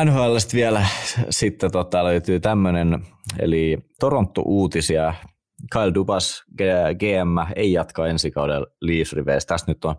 NHLstä 0.06 0.54
vielä 0.54 0.86
sitten 1.30 1.72
tota, 1.72 2.04
löytyy 2.04 2.40
tämmöinen, 2.40 3.06
eli 3.40 3.78
Toronto-uutisia 4.00 5.14
Kyle 5.72 5.94
Dubas, 5.94 6.44
GM, 7.00 7.54
ei 7.56 7.74
jatka 7.74 8.08
ensi 8.08 8.32
kaudella 8.32 8.68
Leafs 8.82 9.16
Tässä 9.48 9.66
nyt 9.68 9.86
on 9.86 9.96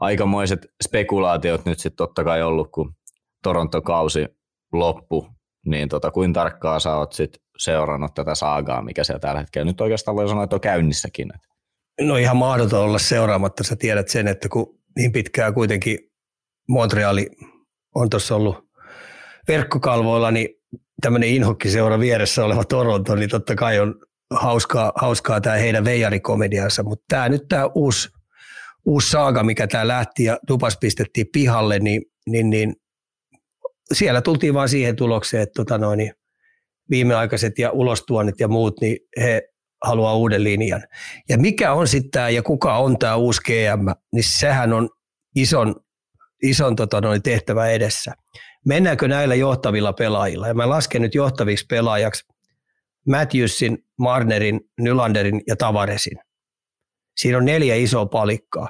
aikamoiset 0.00 0.66
spekulaatiot 0.88 1.64
nyt 1.64 1.78
sitten 1.78 1.96
totta 1.96 2.24
kai 2.24 2.42
ollut, 2.42 2.68
kun 2.72 2.94
Toronto-kausi 3.42 4.26
loppu, 4.72 5.28
niin 5.70 5.88
tota, 5.88 6.10
kuin 6.10 6.32
tarkkaa 6.32 6.80
sä 6.80 6.96
oot 6.96 7.12
sit 7.12 7.30
seurannut 7.58 8.14
tätä 8.14 8.34
saagaa, 8.34 8.82
mikä 8.82 9.04
siellä 9.04 9.20
tällä 9.20 9.40
hetkellä 9.40 9.64
nyt 9.64 9.80
oikeastaan 9.80 10.16
voi 10.16 10.28
sanoa, 10.28 10.44
että 10.44 10.56
on 10.56 10.60
käynnissäkin. 10.60 11.28
No 12.00 12.16
ihan 12.16 12.36
mahdoton 12.36 12.80
olla 12.80 12.98
seuraamatta. 12.98 13.64
Sä 13.64 13.76
tiedät 13.76 14.08
sen, 14.08 14.28
että 14.28 14.48
kun 14.48 14.78
niin 14.96 15.12
pitkään 15.12 15.54
kuitenkin 15.54 15.98
Montreali 16.68 17.30
on 17.94 18.10
tuossa 18.10 18.36
ollut 18.36 18.68
verkkokalvoilla, 19.48 20.30
niin 20.30 20.48
tämmöinen 21.02 21.28
inhokkiseura 21.28 22.00
vieressä 22.00 22.44
oleva 22.44 22.64
Toronto, 22.64 23.14
niin 23.14 23.30
totta 23.30 23.54
kai 23.54 23.80
on 23.80 23.94
hauskaa, 24.30 24.92
hauskaa 24.96 25.40
tämä 25.40 25.56
heidän 25.56 25.84
veijarikomediansa, 25.84 26.82
mutta 26.82 27.04
tämä 27.08 27.28
nyt 27.28 27.42
tämä 27.48 27.66
uusi, 27.74 28.08
uusi 28.86 29.10
saaga, 29.10 29.42
mikä 29.42 29.66
tämä 29.66 29.88
lähti 29.88 30.24
ja 30.24 30.38
Dupas 30.48 30.76
pistettiin 30.80 31.26
pihalle, 31.32 31.78
niin, 31.78 32.02
niin, 32.26 32.50
niin 32.50 32.74
siellä 33.92 34.22
tultiin 34.22 34.54
vaan 34.54 34.68
siihen 34.68 34.96
tulokseen, 34.96 35.42
että 35.42 35.54
tota 35.56 35.78
noin, 35.78 35.96
niin 35.96 36.12
viimeaikaiset 36.90 37.58
ja 37.58 37.70
ulostuonnit 37.70 38.40
ja 38.40 38.48
muut, 38.48 38.80
niin 38.80 38.98
he 39.20 39.42
haluaa 39.84 40.16
uuden 40.16 40.44
linjan. 40.44 40.82
Ja 41.28 41.38
mikä 41.38 41.72
on 41.72 41.88
sitten 41.88 42.10
tämä 42.10 42.28
ja 42.28 42.42
kuka 42.42 42.78
on 42.78 42.98
tämä 42.98 43.16
uusi 43.16 43.40
GM, 43.42 43.86
niin 44.12 44.24
sehän 44.24 44.72
on 44.72 44.88
ison, 45.36 45.74
ison 46.42 46.76
tota 46.76 47.00
noin, 47.00 47.22
tehtävä 47.22 47.68
edessä. 47.68 48.14
Mennäänkö 48.66 49.08
näillä 49.08 49.34
johtavilla 49.34 49.92
pelaajilla? 49.92 50.48
Ja 50.48 50.54
mä 50.54 50.68
lasken 50.68 51.02
nyt 51.02 51.14
johtaviksi 51.14 51.66
pelaajaksi 51.66 52.24
Matthewsin, 53.08 53.78
Marnerin, 53.98 54.60
Nylanderin 54.80 55.42
ja 55.46 55.56
Tavaresin. 55.56 56.18
Siinä 57.16 57.38
on 57.38 57.44
neljä 57.44 57.74
isoa 57.74 58.06
palikkaa. 58.06 58.68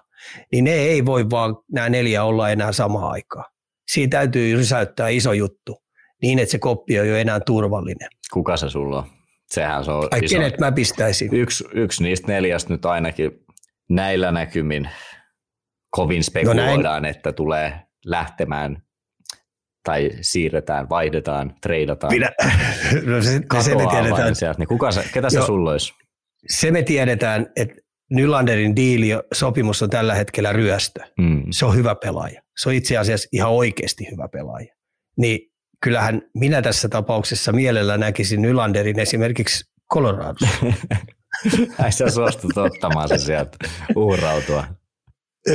Niin 0.52 0.64
ne 0.64 0.72
ei 0.72 1.06
voi 1.06 1.30
vaan 1.30 1.56
nämä 1.72 1.88
neljä 1.88 2.24
olla 2.24 2.50
enää 2.50 2.72
samaan 2.72 3.10
aikaan. 3.12 3.44
Siinä 3.92 4.10
täytyy 4.10 4.56
rysäyttää 4.56 5.08
iso 5.08 5.32
juttu 5.32 5.76
niin, 6.22 6.38
että 6.38 6.52
se 6.52 6.58
koppi 6.58 7.00
on 7.00 7.08
jo 7.08 7.16
enää 7.16 7.40
turvallinen. 7.40 8.08
Kuka 8.32 8.56
se 8.56 8.70
sulla 8.70 8.98
on? 8.98 9.04
Sehän 9.46 9.84
se 9.84 9.90
on 9.90 10.08
Ai 10.10 10.20
iso. 10.22 10.36
kenet 10.36 10.60
mä 10.60 10.72
pistäisin? 10.72 11.34
Yksi, 11.34 11.64
yksi 11.74 12.02
niistä 12.02 12.32
neljästä 12.32 12.72
nyt 12.72 12.84
ainakin 12.84 13.30
näillä 13.90 14.32
näkymin 14.32 14.88
kovin 15.90 16.24
spekuloidaan, 16.24 17.02
no 17.02 17.08
että 17.08 17.32
tulee 17.32 17.80
lähtemään 18.04 18.82
tai 19.84 20.10
siirretään, 20.20 20.88
vaihdetaan, 20.88 21.54
treidataan, 21.62 22.12
Minä, 22.12 22.30
no 23.06 23.22
se, 23.22 23.40
se 23.60 23.74
me 23.74 23.86
tiedetään, 23.86 24.34
sieltä. 24.34 24.58
Niin 24.58 24.68
kuka 24.68 24.92
se, 24.92 25.04
ketä 25.12 25.30
se 25.30 25.42
sulla 25.42 25.70
olisi? 25.70 25.92
se 26.48 26.70
me 26.70 26.82
tiedetään, 26.82 27.46
että 27.56 27.74
Nylanderin 28.10 28.76
diili, 28.76 29.08
sopimus 29.34 29.82
on 29.82 29.90
tällä 29.90 30.14
hetkellä 30.14 30.52
ryöstö. 30.52 31.00
Mm. 31.18 31.42
Se 31.50 31.66
on 31.66 31.76
hyvä 31.76 31.94
pelaaja. 31.94 32.42
Se 32.58 32.68
on 32.68 32.74
itse 32.74 32.96
asiassa 32.96 33.28
ihan 33.32 33.50
oikeasti 33.50 34.08
hyvä 34.10 34.28
pelaaja. 34.32 34.74
Niin 35.16 35.40
kyllähän 35.82 36.22
minä 36.34 36.62
tässä 36.62 36.88
tapauksessa 36.88 37.52
mielellä 37.52 37.98
näkisin 37.98 38.42
Nylanderin 38.42 38.98
esimerkiksi 38.98 39.64
Coloradossa. 39.92 40.48
Ai 41.82 41.92
sä 41.92 42.10
suostut 42.10 42.58
ottamaan 42.58 43.08
se 43.08 43.18
sieltä 43.18 43.56
uhrautua. 43.96 44.64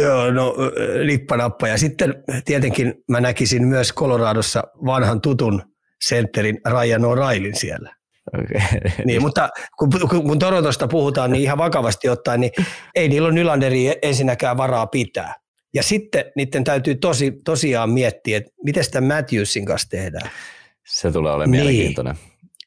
Joo, 0.02 0.32
no 0.32 0.56
lippanappa. 1.02 1.68
Ja 1.68 1.78
sitten 1.78 2.24
tietenkin 2.46 2.94
mä 3.10 3.22
näkisin 3.22 3.68
myös 3.68 3.94
Coloradossa 3.94 4.64
vanhan 4.86 5.22
tutun 5.22 5.64
sentterin 6.06 6.62
Ryan 6.68 7.02
O'Reillyn 7.02 7.60
siellä. 7.60 7.96
Okay. 8.34 8.80
Niin, 9.06 9.22
mutta 9.22 9.50
kun, 9.80 9.90
kun, 10.10 10.24
kun 10.24 10.40
Torontosta 10.40 10.88
puhutaan, 10.88 11.32
niin 11.32 11.44
ihan 11.44 11.58
vakavasti 11.58 12.10
ottaen, 12.10 12.40
niin 12.42 12.52
ei 12.96 13.10
niillä 13.10 13.26
ole 13.26 13.34
Nylanderi 13.34 13.96
ensinnäkään 14.02 14.58
varaa 14.58 14.88
pitää. 14.88 15.34
Ja 15.74 15.84
sitten 15.84 16.26
niiden 16.36 16.64
täytyy 16.64 16.96
tosi, 16.96 17.32
tosiaan 17.46 17.90
miettiä, 17.90 18.38
että 18.38 18.52
miten 18.64 18.84
sitä 18.84 19.02
Matthewsin 19.02 19.66
kanssa 19.66 19.90
tehdään. 19.90 20.30
Se 20.88 21.12
tulee 21.12 21.32
olemaan 21.34 21.52
Niin. 21.52 21.66
mielenkiintoinen. 21.66 22.16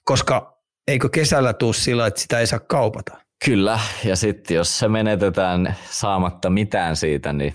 Koska 0.04 0.58
eikö 0.88 1.08
kesällä 1.08 1.52
tuu 1.52 1.72
sillä, 1.72 2.06
että 2.06 2.20
sitä 2.20 2.40
ei 2.40 2.46
saa 2.46 2.58
kaupata? 2.58 3.16
Kyllä, 3.44 3.80
ja 4.04 4.16
sitten 4.16 4.54
jos 4.54 4.78
se 4.78 4.88
menetetään 4.88 5.76
saamatta 5.90 6.50
mitään 6.50 6.96
siitä, 6.96 7.32
niin 7.32 7.54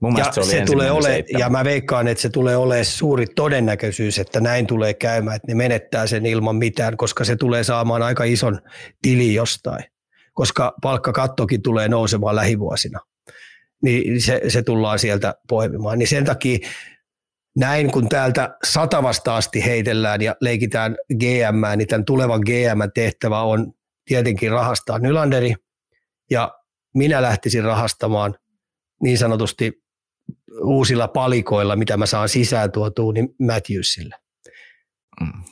mun 0.00 0.16
Ja 0.18 0.32
se 0.32 0.40
oli 0.40 0.48
se 0.48 0.64
tulee 0.66 0.90
ole, 0.90 1.24
ja 1.38 1.48
mä 1.50 1.64
veikkaan, 1.64 2.08
että 2.08 2.22
se 2.22 2.28
tulee 2.28 2.56
olemaan 2.56 2.84
suuri 2.84 3.26
todennäköisyys, 3.26 4.18
että 4.18 4.40
näin 4.40 4.66
tulee 4.66 4.94
käymään, 4.94 5.36
että 5.36 5.48
ne 5.48 5.54
menettää 5.54 6.06
sen 6.06 6.26
ilman 6.26 6.56
mitään, 6.56 6.96
koska 6.96 7.24
se 7.24 7.36
tulee 7.36 7.64
saamaan 7.64 8.02
aika 8.02 8.24
ison 8.24 8.60
tili 9.02 9.34
jostain, 9.34 9.84
koska 10.32 10.74
palkkakattokin 10.82 11.62
tulee 11.62 11.88
nousemaan 11.88 12.36
lähivuosina. 12.36 13.00
Niin 13.82 14.20
se, 14.20 14.40
se 14.48 14.62
tullaan 14.62 14.98
sieltä 14.98 15.34
poimimaan. 15.48 15.98
Niin 15.98 16.08
sen 16.08 16.24
takia 16.24 16.58
näin, 17.56 17.92
kun 17.92 18.08
täältä 18.08 18.56
satavasta 18.64 19.36
asti 19.36 19.64
heitellään 19.64 20.20
ja 20.20 20.36
leikitään 20.40 20.96
GM, 21.18 21.78
niin 21.78 21.88
tämän 21.88 22.04
tulevan 22.04 22.40
GM-tehtävä 22.40 23.42
on 23.42 23.72
tietenkin 24.04 24.50
rahastaa 24.50 24.98
Nylanderi, 24.98 25.54
ja 26.30 26.54
minä 26.94 27.22
lähtisin 27.22 27.64
rahastamaan 27.64 28.34
niin 29.02 29.18
sanotusti 29.18 29.82
uusilla 30.62 31.08
palikoilla, 31.08 31.76
mitä 31.76 31.96
mä 31.96 32.06
saan 32.06 32.28
sisään 32.28 32.72
tuotua, 32.72 33.12
niin 33.12 33.28
Matthewsille. 33.46 34.14
Mm. 35.20 35.42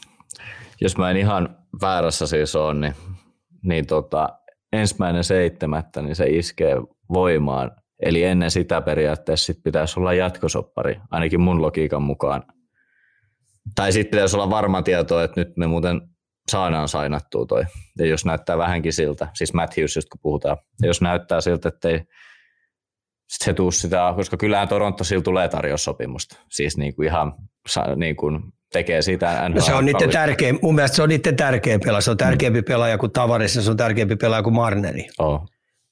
Jos 0.80 0.96
mä 0.96 1.10
en 1.10 1.16
ihan 1.16 1.56
väärässä 1.80 2.26
siis 2.26 2.56
ole, 2.56 2.74
niin, 2.74 2.94
niin 3.62 3.86
tota, 3.86 4.28
ensimmäinen 4.72 5.24
seitsemättä, 5.24 6.02
niin 6.02 6.16
se 6.16 6.26
iskee 6.26 6.76
voimaan. 7.12 7.70
Eli 8.02 8.22
ennen 8.22 8.50
sitä 8.50 8.80
periaatteessa 8.80 9.46
sit 9.46 9.62
pitäisi 9.64 10.00
olla 10.00 10.14
jatkosoppari, 10.14 11.00
ainakin 11.10 11.40
mun 11.40 11.62
logiikan 11.62 12.02
mukaan. 12.02 12.42
Tai 13.74 13.92
sitten 13.92 14.10
pitäisi 14.10 14.36
olla 14.36 14.50
varma 14.50 14.82
tieto, 14.82 15.22
että 15.22 15.40
nyt 15.40 15.56
me 15.56 15.66
muuten 15.66 16.00
saadaan 16.50 16.88
sainattua 16.88 17.46
toi. 17.46 17.64
Ja 17.98 18.06
jos 18.06 18.24
näyttää 18.24 18.58
vähänkin 18.58 18.92
siltä, 18.92 19.28
siis 19.34 19.54
Matthewsista 19.54 20.10
kun 20.12 20.20
puhutaan, 20.22 20.56
ja 20.82 20.86
jos 20.86 21.02
näyttää 21.02 21.40
siltä, 21.40 21.68
että 21.68 21.88
ei 21.88 22.00
se 23.28 23.54
tuu 23.54 23.70
sitä, 23.70 24.12
koska 24.16 24.36
kyllähän 24.36 24.68
Toronto 24.68 25.04
sillä 25.04 25.22
tulee 25.22 25.48
tarjoussopimusta. 25.48 26.36
Siis 26.50 26.76
niin 26.76 26.96
kuin 26.96 27.08
ihan 27.08 27.32
niin 27.96 28.16
kuin 28.16 28.40
tekee 28.72 29.02
siitä 29.02 29.48
No 29.48 29.60
se 29.60 29.74
on 29.74 29.84
niiden 29.84 30.10
tärkein, 30.10 30.58
mun 30.62 30.74
mielestä 30.74 30.96
se 30.96 31.02
on 31.02 31.08
niiden 31.08 31.36
tärkein 31.36 31.80
pelaaja. 31.80 32.00
Se 32.00 32.10
on 32.10 32.16
tärkeämpi 32.16 32.62
pelaaja 32.62 32.98
kuin 32.98 33.12
Tavares 33.12 33.56
ja 33.56 33.62
se 33.62 33.70
on 33.70 33.76
tärkeämpi 33.76 34.16
pelaaja 34.16 34.42
kuin 34.42 34.54
Marneri. 34.54 35.08
Oh. 35.18 35.48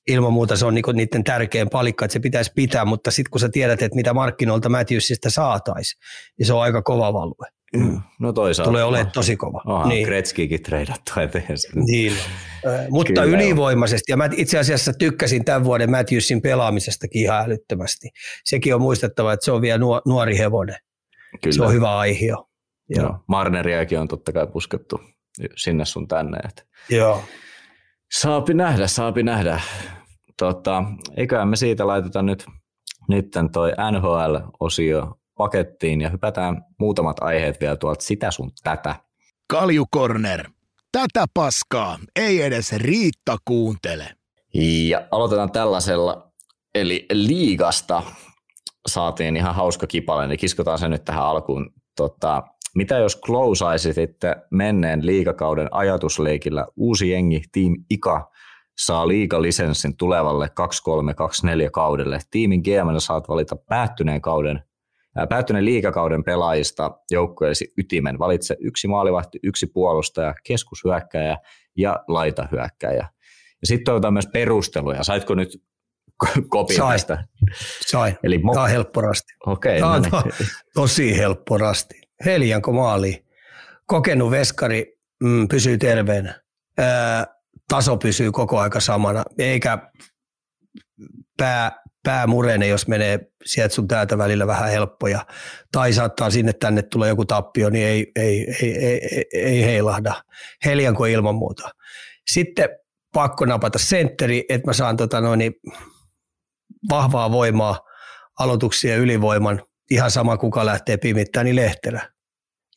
Ilman 0.07 0.33
muuta 0.33 0.57
se 0.57 0.67
on 0.67 0.75
niinku 0.75 0.93
niiden 0.93 1.25
tärkein 1.25 1.71
palikka, 1.71 2.05
että 2.05 2.13
se 2.13 2.21
pitäisi 2.21 2.53
pitää, 2.55 2.85
mutta 2.85 3.11
sitten 3.11 3.31
kun 3.31 3.41
sä 3.41 3.49
tiedät, 3.49 3.83
että 3.83 3.97
mitä 3.97 4.15
markkinoilta 4.15 4.69
Matthewsista 4.69 5.31
saataisiin, 5.31 6.01
niin 6.39 6.47
se 6.47 6.53
on 6.53 6.63
aika 6.63 6.83
kova 6.83 7.13
value. 7.13 7.47
No 8.21 8.33
toisaalta. 8.33 8.71
Tulee 8.71 8.85
olemaan 8.85 9.11
tosi 9.13 9.37
kova. 9.37 9.63
Onhan 9.67 9.89
niin. 9.89 10.07
Gretzkikin 10.07 10.63
treidattu 10.63 11.21
eteen. 11.21 11.45
Niin. 11.75 12.13
Mutta 12.91 13.23
Kyllä 13.23 13.37
ylivoimaisesti, 13.37 14.13
ja 14.13 14.17
mä 14.17 14.29
itse 14.37 14.59
asiassa 14.59 14.93
tykkäsin 14.93 15.45
tämän 15.45 15.65
vuoden 15.65 15.91
Matthewsin 15.91 16.43
pelaamisestakin 16.43 17.23
ihan 17.23 17.45
älyttömästi. 17.45 18.09
Sekin 18.45 18.75
on 18.75 18.81
muistettava, 18.81 19.33
että 19.33 19.45
se 19.45 19.53
on 19.53 19.61
vielä 19.63 19.79
nuo- 19.79 20.03
nuori 20.07 20.39
hevonen. 20.39 20.77
Kyllä. 21.43 21.55
Se 21.57 21.63
on 21.63 21.73
hyvä 21.73 21.99
aihio. 21.99 22.49
Joo. 22.89 23.05
Joo. 23.05 23.19
Marneriakin 23.29 23.99
on 23.99 24.09
totta 24.09 24.33
kai 24.33 24.47
puskettu 24.47 25.01
sinne 25.57 25.85
sun 25.85 26.09
tänne. 26.09 26.39
Että 26.49 26.63
Joo. 26.91 27.23
Saapi 28.13 28.55
nähdä, 28.55 28.87
saapi 28.87 29.23
nähdä. 29.23 29.61
Tota, 30.39 30.85
eiköhän 31.17 31.49
me 31.49 31.57
siitä 31.57 31.87
laiteta 31.87 32.23
nyt 32.23 32.47
nytten 33.09 33.51
toi 33.51 33.73
NHL-osio 33.93 35.19
pakettiin 35.39 36.01
ja 36.01 36.11
hypätään 36.11 36.63
muutamat 36.79 37.17
aiheet 37.21 37.61
vielä 37.61 37.77
tuolta 37.77 38.05
sitä 38.05 38.31
sun 38.31 38.51
tätä. 38.63 38.95
Kaljukorner. 39.51 40.51
Tätä 40.93 41.27
paskaa 41.35 41.99
ei 42.17 42.43
edes 42.43 42.73
Riitta 42.73 43.37
kuuntele. 43.45 44.09
Ja 44.89 45.09
aloitetaan 45.11 45.53
tällaisella, 45.53 46.33
eli 46.75 47.07
liigasta 47.13 48.03
saatiin 48.87 49.37
ihan 49.37 49.55
hauska 49.55 49.87
kipale, 49.87 50.27
niin 50.27 50.39
kiskotaan 50.39 50.79
se 50.79 50.89
nyt 50.89 51.05
tähän 51.05 51.25
alkuun. 51.25 51.71
Tota, 51.97 52.43
mitä 52.77 52.99
jos 52.99 53.21
closeaisitte 53.21 54.37
menneen 54.51 55.07
liigakauden 55.07 55.69
ajatusleikillä 55.71 56.67
uusi 56.77 57.11
jengi, 57.11 57.43
Team 57.53 57.75
Ika, 57.91 58.31
saa 58.79 59.09
liigalisenssin 59.09 59.97
tulevalle 59.97 60.49
2324 60.55 61.71
kaudelle. 61.71 62.19
Tiimin 62.31 62.61
GM 62.61 62.99
saat 62.99 63.29
valita 63.29 63.57
päättyneen 63.57 64.21
kauden 64.21 64.63
ää, 65.17 65.27
Päättyneen 65.27 65.65
liigakauden 65.65 66.25
pelaajista 66.25 66.91
joukkueesi 67.11 67.73
ytimen. 67.79 68.19
Valitse 68.19 68.57
yksi 68.61 68.89
maalivahti, 68.89 69.39
yksi 69.43 69.67
puolustaja, 69.67 70.35
keskushyökkäjä 70.45 71.37
ja 71.77 72.05
laitahyökkäjä. 72.09 73.09
Ja 73.61 73.67
sitten 73.67 73.85
toivotaan 73.85 74.13
myös 74.13 74.27
perusteluja. 74.33 75.05
Saitko 75.05 75.35
nyt 75.35 75.63
kopin 76.49 76.77
Sain. 76.77 76.93
tästä? 76.93 77.25
Sain. 77.87 78.19
Eli 78.23 78.37
mo- 78.37 78.53
Tämä 78.53 78.65
on 78.65 78.71
helppo 78.71 79.01
rasti. 79.01 79.33
Okei, 79.47 79.81
Tämä 79.81 79.91
no 79.91 79.97
on 79.97 80.03
niin. 80.03 80.11
to, 80.11 80.45
tosi 80.75 81.17
helppo 81.17 81.59
rasti. 81.59 82.06
Heljanko 82.25 82.73
maali. 82.73 83.27
Kokenut 83.87 84.31
veskari 84.31 84.99
mm, 85.23 85.49
pysyy 85.49 85.79
terveenä. 85.79 86.41
Ää, 86.79 87.27
taso 87.69 87.97
pysyy 87.97 88.33
koko 88.33 88.59
aika 88.59 88.81
samana, 88.81 89.25
eikä 89.39 89.79
pää, 91.37 91.83
pää 92.03 92.27
murene, 92.27 92.67
jos 92.67 92.89
menee 92.89 93.21
sieltä 93.45 93.75
sun 93.75 93.89
täältä 93.89 94.19
välillä 94.19 94.47
vähän 94.47 94.71
helppoja. 94.71 95.27
Tai 95.73 95.93
saattaa 95.93 96.31
sinne 96.31 96.53
tänne 96.53 96.83
tulee 96.83 97.09
joku 97.09 97.25
tappio, 97.25 97.71
niin 97.71 97.87
ei, 97.87 98.13
ei, 98.17 98.47
ei, 98.63 98.77
ei, 98.77 99.01
ei, 99.13 99.25
ei 99.33 99.63
heilahda. 99.63 100.15
Heljanko 100.65 101.05
ilman 101.07 101.35
muuta. 101.35 101.71
Sitten 102.31 102.69
pakko 103.15 103.45
napata 103.45 103.79
sentteri, 103.79 104.45
että 104.49 104.69
mä 104.69 104.73
saan 104.73 104.97
tota 104.97 105.21
noin, 105.21 105.53
vahvaa 106.91 107.31
voimaa 107.31 107.81
aloituksia 108.39 108.97
ylivoiman, 108.97 109.63
ihan 109.91 110.11
sama 110.11 110.37
kuka 110.37 110.67
lähtee 110.67 110.97
pimittämään, 110.97 111.45
niin 111.45 111.57
Lehterä. 111.57 112.01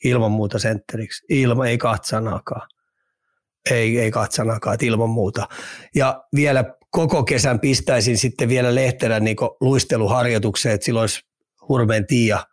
Ilman 0.03 0.31
muuta 0.31 0.59
sentteriksi. 0.59 1.25
Ilman, 1.29 1.67
ei 1.67 1.77
katsanaakaan. 1.77 2.69
Ei, 3.71 3.99
ei 3.99 4.11
katsanaakaan, 4.11 4.77
ilman 4.81 5.09
muuta. 5.09 5.47
Ja 5.95 6.23
vielä 6.35 6.65
koko 6.91 7.23
kesän 7.23 7.59
pistäisin 7.59 8.17
sitten 8.17 8.49
vielä 8.49 8.75
Lehterän 8.75 9.23
niin 9.23 9.37
luisteluharjoitukseen, 9.61 10.75
että 10.75 10.85
silloin 10.85 11.03
olisi 11.03 11.21
Hurmeen 11.69 12.07
Tiia 12.07 12.45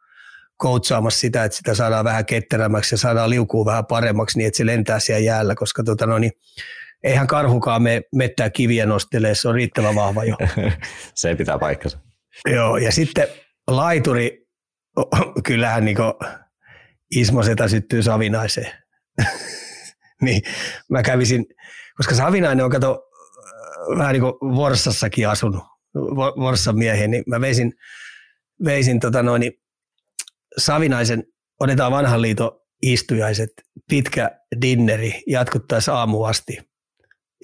koutsaamassa 0.56 1.20
sitä, 1.20 1.44
että 1.44 1.56
sitä 1.56 1.74
saadaan 1.74 2.04
vähän 2.04 2.26
ketterämmäksi 2.26 2.94
ja 2.94 2.98
saadaan 2.98 3.30
liukua 3.30 3.64
vähän 3.64 3.86
paremmaksi 3.86 4.38
niin, 4.38 4.46
että 4.46 4.56
se 4.56 4.66
lentää 4.66 5.00
siellä 5.00 5.24
jäällä, 5.24 5.54
koska 5.54 5.82
tota 5.82 6.06
no, 6.06 6.18
niin, 6.18 6.32
eihän 7.02 7.26
karhukaan 7.26 7.82
me 7.82 8.02
mettää 8.14 8.50
kiviä 8.50 8.86
nostelee, 8.86 9.34
se 9.34 9.48
on 9.48 9.54
riittävän 9.54 9.94
vahva 9.94 10.24
jo. 10.24 10.36
se 11.14 11.34
pitää 11.34 11.58
paikkansa. 11.58 11.98
Joo, 12.54 12.76
ja 12.76 12.92
sitten 12.92 13.28
laituri, 13.66 14.45
kyllähän 15.47 15.85
niin 15.85 15.97
Ismo 17.10 17.43
Setä 17.43 17.68
syttyy 17.68 18.02
Savinaiseen. 18.02 18.73
niin 20.23 20.43
mä 20.90 21.02
kävisin, 21.02 21.47
koska 21.97 22.14
Savinainen 22.14 22.64
on 22.64 22.70
kato 22.70 23.02
vähän 23.98 24.12
niin 24.12 24.23
kuin 24.23 24.56
Vorssassakin 24.56 25.28
asunut, 25.28 25.64
Vorssan 26.39 26.78
miehen, 26.78 27.10
niin 27.10 27.24
mä 27.27 27.40
veisin, 27.40 27.73
veisin 28.64 29.01
tota 29.01 29.23
noin, 29.23 29.40
niin 29.40 29.52
Savinaisen, 30.59 31.24
otetaan 31.60 31.93
vanhan 31.93 32.23
liiton 32.23 32.60
istujaiset, 32.82 33.51
pitkä 33.90 34.40
dinneri, 34.62 35.23
jatkuttaisiin 35.27 35.94
aamu 35.94 36.24
asti. 36.24 36.59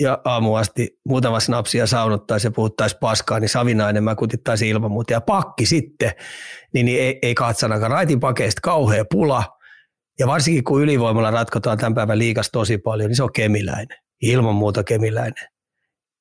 Ja 0.00 0.18
aamu 0.24 0.54
asti 0.54 0.88
muutama 1.08 1.40
snapsi 1.40 1.78
ja 1.78 1.86
saunottaisiin 1.86 2.50
ja 2.50 2.54
puhuttaisiin 2.54 2.98
paskaa, 3.00 3.40
niin 3.40 3.48
Savinainen 3.48 4.04
mä 4.04 4.14
kutittaisin 4.14 4.68
ilman 4.68 4.90
muuta. 4.90 5.12
Ja 5.12 5.20
pakki 5.20 5.66
sitten, 5.66 6.12
niin, 6.74 6.86
niin 6.86 7.00
ei, 7.00 7.18
ei 7.22 7.34
katsanakaan. 7.34 7.90
Raitin 7.90 8.20
pakeista 8.20 8.60
kauhea 8.62 9.04
pula. 9.10 9.44
Ja 10.18 10.26
varsinkin 10.26 10.64
kun 10.64 10.82
ylivoimalla 10.82 11.30
ratkotaan 11.30 11.78
tämän 11.78 11.94
päivän 11.94 12.18
liikas 12.18 12.48
tosi 12.52 12.78
paljon, 12.78 13.08
niin 13.08 13.16
se 13.16 13.22
on 13.22 13.32
kemiläinen. 13.32 13.98
Ilman 14.22 14.54
muuta 14.54 14.84
kemiläinen. 14.84 15.52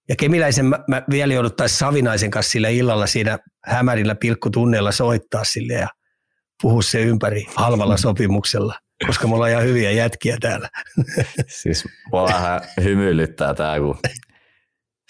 Ja 0.10 0.16
Kemiläisen 0.16 0.66
mä, 0.66 0.80
mä 0.88 1.04
vielä 1.10 1.34
jouduttaisiin 1.34 1.80
Savinaisen 1.80 2.32
kanssa 2.32 2.52
sillä 2.52 2.70
illalla 2.70 3.08
siinä 3.08 3.40
hämärillä 3.66 4.16
pilkkutunneilla 4.16 4.92
soittaa 4.92 5.44
sille 5.44 5.74
ja 5.74 5.88
puhua 6.62 6.82
se 6.82 7.02
ympäri 7.02 7.46
halvalla 7.56 7.98
sopimuksella, 7.98 8.76
koska 9.08 9.28
mulla 9.28 9.46
on 9.46 9.52
ihan 9.52 9.64
hyviä 9.64 9.92
jätkiä 9.92 10.38
täällä. 10.42 10.70
Siis 11.48 11.88
mua 12.12 12.24
vähän 12.24 12.62
hymyilyttää 12.84 13.54
tämä, 13.54 13.80
kun 13.80 13.98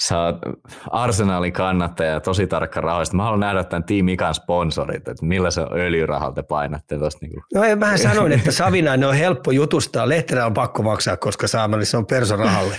sä 0.08 0.20
oot 0.20 0.36
Arsenalin 0.92 1.54
kannattaja 1.54 2.12
ja 2.12 2.20
tosi 2.20 2.48
tarkka 2.48 2.82
rahoista. 2.82 3.16
Mä 3.16 3.24
haluan 3.24 3.40
nähdä 3.40 3.64
tämän 3.64 3.84
Team 3.84 4.08
Ikan 4.08 4.36
sponsorit, 4.36 5.08
että 5.08 5.26
millä 5.26 5.52
se 5.52 5.62
öljyrahalta 5.62 6.36
te 6.36 6.48
painatte 6.48 6.98
tuosta. 6.98 7.20
Niin 7.22 7.32
kuin. 7.32 7.44
No 7.54 7.76
mä 7.76 7.98
sanoin, 7.98 8.32
että 8.32 8.52
Savinainen 8.52 9.10
on 9.10 9.16
helppo 9.16 9.52
jutustaa. 9.52 10.10
Lehterä 10.10 10.46
on 10.46 10.54
pakko 10.54 10.84
maksaa, 10.84 11.18
koska 11.18 11.48
saamani 11.48 11.86
se 11.86 11.98
on 11.98 12.06
persorahalle. 12.06 12.76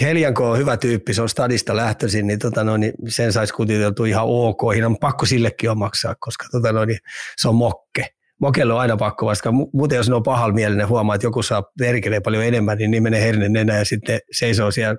Heljanko 0.00 0.50
on 0.50 0.58
hyvä 0.58 0.76
tyyppi, 0.76 1.14
se 1.14 1.22
on 1.22 1.28
stadista 1.28 1.76
lähtöisin, 1.76 2.26
niin, 2.26 2.38
tota 2.38 2.64
noin, 2.64 2.80
niin 2.80 2.92
sen 3.08 3.32
saisi 3.32 3.54
kutiteltu 3.54 4.04
ihan 4.04 4.24
ok. 4.26 4.62
On 4.86 4.98
pakko 4.98 5.26
sillekin 5.26 5.70
on 5.70 5.78
maksaa, 5.78 6.14
koska 6.20 6.46
tota 6.52 6.72
noin, 6.72 6.86
niin 6.86 6.98
se 7.36 7.48
on 7.48 7.54
mokke. 7.54 8.06
Mokelle 8.40 8.74
on 8.74 8.80
aina 8.80 8.96
pakko 8.96 9.26
vastata. 9.26 9.54
Muuten 9.72 9.96
jos 9.96 10.08
ne 10.08 10.14
on 10.14 10.22
pahalla 10.22 10.54
mielinen, 10.54 10.88
huomaa, 10.88 11.14
että 11.14 11.26
joku 11.26 11.42
saa 11.42 11.62
perkeleen 11.78 12.22
paljon 12.22 12.44
enemmän, 12.44 12.78
niin, 12.78 12.90
niin 12.90 13.02
menee 13.02 13.22
herne 13.22 13.48
nenä 13.48 13.78
ja 13.78 13.84
sitten 13.84 14.20
seisoo 14.32 14.70
siellä 14.70 14.96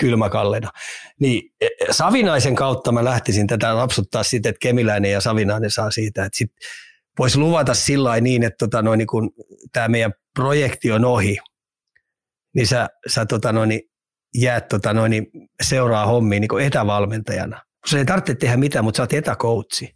kylmäkallena. 0.00 0.70
Niin 1.20 1.50
e, 1.60 1.66
Savinaisen 1.90 2.54
kautta 2.54 2.92
mä 2.92 3.04
lähtisin 3.04 3.46
tätä 3.46 3.76
lapsuttaa 3.76 4.22
sitten, 4.22 4.50
että 4.50 4.60
Kemiläinen 4.60 5.12
ja 5.12 5.20
Savinainen 5.20 5.70
saa 5.70 5.90
siitä, 5.90 6.24
että 6.24 6.44
voisi 7.18 7.38
luvata 7.38 7.74
sillä 7.74 8.20
niin, 8.20 8.42
että 8.42 8.56
tota 8.58 8.82
noin, 8.82 8.98
niin 8.98 9.06
kun 9.06 9.30
tämä 9.72 9.88
meidän 9.88 10.12
projekti 10.34 10.92
on 10.92 11.04
ohi, 11.04 11.38
niin 12.54 12.66
sä, 12.66 12.88
sä 13.06 13.26
tota 13.26 13.52
noin, 13.52 13.80
jäät 14.34 14.68
tota 14.68 14.92
noin, 14.92 15.26
seuraa 15.62 16.06
hommiin 16.06 16.40
niin 16.40 16.66
etävalmentajana. 16.66 17.62
Se 17.86 17.98
ei 17.98 18.04
tarvitse 18.04 18.34
tehdä 18.34 18.56
mitään, 18.56 18.84
mutta 18.84 18.96
sä 18.96 19.02
oot 19.02 19.12
etäkoutsi. 19.12 19.94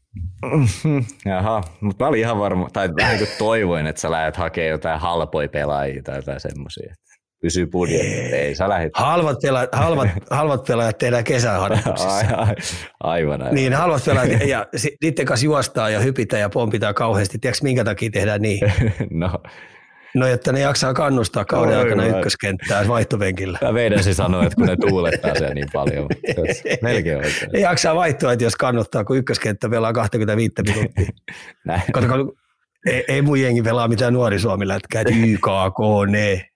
Jaha, 1.24 1.62
mutta 1.80 2.04
mä 2.04 2.08
olin 2.08 2.20
ihan 2.20 2.38
varma, 2.38 2.68
tai 2.72 2.88
vähän 3.00 3.16
niin 3.16 3.28
toivoin, 3.38 3.86
että 3.86 4.00
sä 4.00 4.10
lähdet 4.10 4.36
hakemaan 4.36 4.70
jotain 4.70 5.00
halpoja 5.00 5.48
pelaajia 5.48 6.02
tai 6.02 6.16
jotain 6.16 6.40
semmoisia 6.40 6.94
pysyy 7.44 7.66
budjetti. 7.66 8.34
Ei, 8.34 8.54
sä 8.54 8.68
lähit. 8.68 8.92
Halvat 8.94 9.38
pelaajat, 9.42 9.74
halvat, 9.74 10.08
halvat 10.30 10.64
pelaajat 10.64 10.98
tehdään 10.98 11.24
kesäharjoituksissa. 11.24 12.18
aivan, 13.00 13.42
aivan. 13.42 13.54
Niin, 13.54 13.72
halvat 13.72 14.04
pelaajat 14.04 14.48
ja 14.48 14.66
niiden 15.02 15.26
kanssa 15.26 15.44
juostaa 15.44 15.90
ja 15.90 16.00
hypitään 16.00 16.40
ja 16.40 16.48
pompitaan 16.48 16.94
kauheasti. 16.94 17.38
Tiedätkö, 17.38 17.64
minkä 17.64 17.84
takia 17.84 18.10
tehdään 18.10 18.42
niin? 18.42 18.60
no. 19.10 19.30
No, 20.14 20.26
että 20.26 20.52
ne 20.52 20.60
jaksaa 20.60 20.94
kannustaa 20.94 21.44
kauden 21.44 21.78
aikana 21.78 22.02
vai. 22.02 22.10
ykköskenttää 22.10 22.88
vaihtopenkillä. 22.88 23.58
Mä 23.62 23.72
meidän 23.72 24.14
sanoa, 24.14 24.42
että 24.42 24.56
kun 24.56 24.66
ne 24.66 24.76
tuulettaa 24.76 25.34
sen 25.34 25.54
niin 25.54 25.68
paljon. 25.72 26.08
Melkein 26.82 27.16
oikein. 27.16 27.50
Ne 27.52 27.60
jaksaa 27.60 27.94
vaihtoa, 27.94 28.32
että 28.32 28.44
jos 28.44 28.56
kannuttaa, 28.56 29.04
kun 29.04 29.16
ykköskenttä 29.16 29.68
pelaa 29.68 29.92
25 29.92 30.54
minuuttia. 30.66 31.06
Näin. 31.66 31.82
Koska 31.92 32.14
ei, 32.86 33.04
ei 33.08 33.22
mun 33.22 33.40
jengi 33.40 33.62
pelaa 33.62 33.88
mitään 33.88 34.12
nuori 34.12 34.38
Suomi 34.38 34.68
lätkää, 34.68 35.00
että 35.00 35.14
YKK, 35.14 36.10
ne 36.10 36.46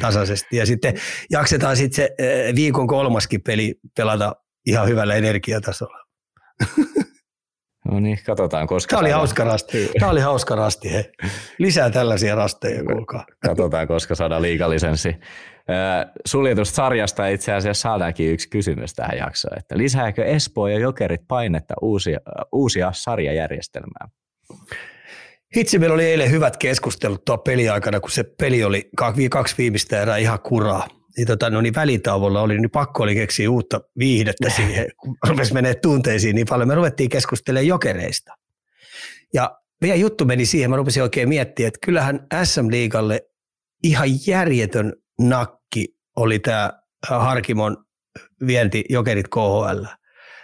tasaisesti. 0.00 0.56
Ja 0.56 0.66
sitten 0.66 0.94
jaksetaan 1.30 1.76
sitten 1.76 1.96
se 1.96 2.14
eh, 2.18 2.54
viikon 2.54 2.86
kolmaskin 2.86 3.42
peli 3.42 3.74
pelata 3.96 4.36
ihan 4.66 4.88
hyvällä 4.88 5.14
energiatasolla. 5.14 6.04
No 7.84 8.00
niin, 8.00 8.18
katsotaan 8.26 8.66
koska. 8.66 8.90
Tämä 8.90 9.00
oli 9.00 9.10
hauska 9.10 9.44
rasti. 9.44 9.90
Tämä 9.98 10.10
oli 10.10 10.20
hauska 10.20 10.54
rasti. 10.54 10.92
He. 10.92 11.10
Lisää 11.58 11.90
tällaisia 11.90 12.34
rasteja, 12.34 12.84
kuulkaa. 12.84 13.26
Katsotaan, 13.46 13.88
koska 13.88 14.14
saadaan 14.14 14.42
liikalisenssi. 14.42 15.16
Suljetusta 16.26 16.74
sarjasta 16.74 17.26
itse 17.26 17.52
asiassa 17.52 17.80
saadaankin 17.80 18.32
yksi 18.32 18.48
kysymys 18.48 18.94
tähän 18.94 19.18
jaksoon, 19.18 19.58
että 19.58 19.78
lisääkö 19.78 20.24
Espoo 20.24 20.68
ja 20.68 20.78
Jokerit 20.78 21.20
painetta 21.28 21.74
uusia, 21.82 22.18
uusia 22.52 22.92
sarjajärjestelmää? 22.94 24.08
Hitsi, 25.56 25.78
meillä 25.78 25.94
oli 25.94 26.04
eilen 26.04 26.30
hyvät 26.30 26.56
keskustelut 26.56 27.24
tuo 27.24 27.38
peliaikana, 27.38 28.00
kun 28.00 28.10
se 28.10 28.24
peli 28.40 28.64
oli 28.64 28.90
kaksi 29.30 29.54
viimeistä 29.58 30.02
erää 30.02 30.16
ihan 30.16 30.40
kuraa. 30.40 30.88
Niin, 31.16 31.26
tota, 31.26 31.50
no 31.50 31.60
niin 31.60 31.74
välitauolla 31.74 32.40
oli, 32.42 32.58
niin 32.58 32.70
pakko 32.70 33.02
oli 33.02 33.14
keksiä 33.14 33.50
uutta 33.50 33.80
viihdettä 33.98 34.50
siihen, 34.50 34.86
kun 34.96 35.16
rupesi 35.28 35.54
menee 35.54 35.74
tunteisiin 35.74 36.34
niin 36.34 36.46
paljon. 36.50 36.68
Me 36.68 36.74
ruvettiin 36.74 37.10
keskustelemaan 37.10 37.66
jokereista. 37.66 38.34
Ja 39.34 39.58
vielä 39.82 39.96
juttu 39.96 40.24
meni 40.24 40.46
siihen, 40.46 40.70
mä 40.70 40.76
rupesin 40.76 41.02
oikein 41.02 41.28
miettimään, 41.28 41.68
että 41.68 41.86
kyllähän 41.86 42.26
SM-liigalle 42.44 43.20
ihan 43.82 44.08
järjetön 44.26 44.92
nakki 45.20 45.86
oli 46.16 46.38
tämä 46.38 46.72
Harkimon 47.08 47.76
vienti 48.46 48.84
jokerit 48.88 49.28
KHL. 49.28 49.84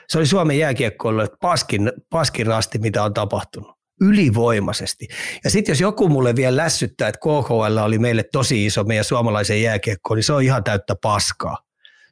Se 0.08 0.18
oli 0.18 0.26
Suomen 0.26 0.58
jääkiekkoille 0.58 1.28
paskin, 1.40 1.92
paskin 2.10 2.46
rasti, 2.46 2.78
mitä 2.78 3.04
on 3.04 3.14
tapahtunut 3.14 3.73
ylivoimaisesti. 4.00 5.08
Ja 5.44 5.50
sitten 5.50 5.72
jos 5.72 5.80
joku 5.80 6.08
mulle 6.08 6.36
vielä 6.36 6.56
lässyttää, 6.56 7.08
että 7.08 7.20
KHL 7.20 7.78
oli 7.84 7.98
meille 7.98 8.24
tosi 8.32 8.66
iso 8.66 8.84
meidän 8.84 9.04
suomalaisen 9.04 9.62
jääkiekko, 9.62 10.14
niin 10.14 10.24
se 10.24 10.32
on 10.32 10.42
ihan 10.42 10.64
täyttä 10.64 10.94
paskaa. 11.02 11.58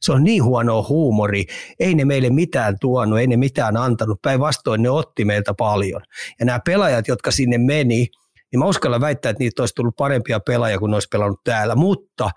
Se 0.01 0.13
on 0.13 0.25
niin 0.25 0.45
huono 0.45 0.87
huumori. 0.89 1.45
Ei 1.81 1.95
ne 1.95 2.05
meille 2.05 2.31
mitään 2.31 2.77
tuonut, 2.81 3.19
ei 3.19 3.27
ne 3.27 3.37
mitään 3.37 3.77
antanut. 3.77 4.23
Päinvastoin 4.23 4.83
ne 4.83 4.91
otti 4.91 5.25
meiltä 5.25 5.55
paljon. 5.59 6.03
Ja 6.41 6.47
nämä 6.47 6.61
pelaajat, 6.65 7.09
jotka 7.09 7.31
sinne 7.31 7.59
meni, 7.59 8.09
niin 8.53 8.59
mä 8.59 8.67
uskallan 8.67 9.01
väittää, 9.01 9.31
että 9.31 9.43
niitä 9.43 9.63
olisi 9.63 9.75
tullut 9.75 9.97
parempia 9.97 10.41
pelaajia 10.41 10.79
kuin 10.79 10.91
ne 10.91 10.97
olisi 10.97 11.09
pelannut 11.13 11.41
täällä. 11.45 11.75
Mutta 11.75 12.31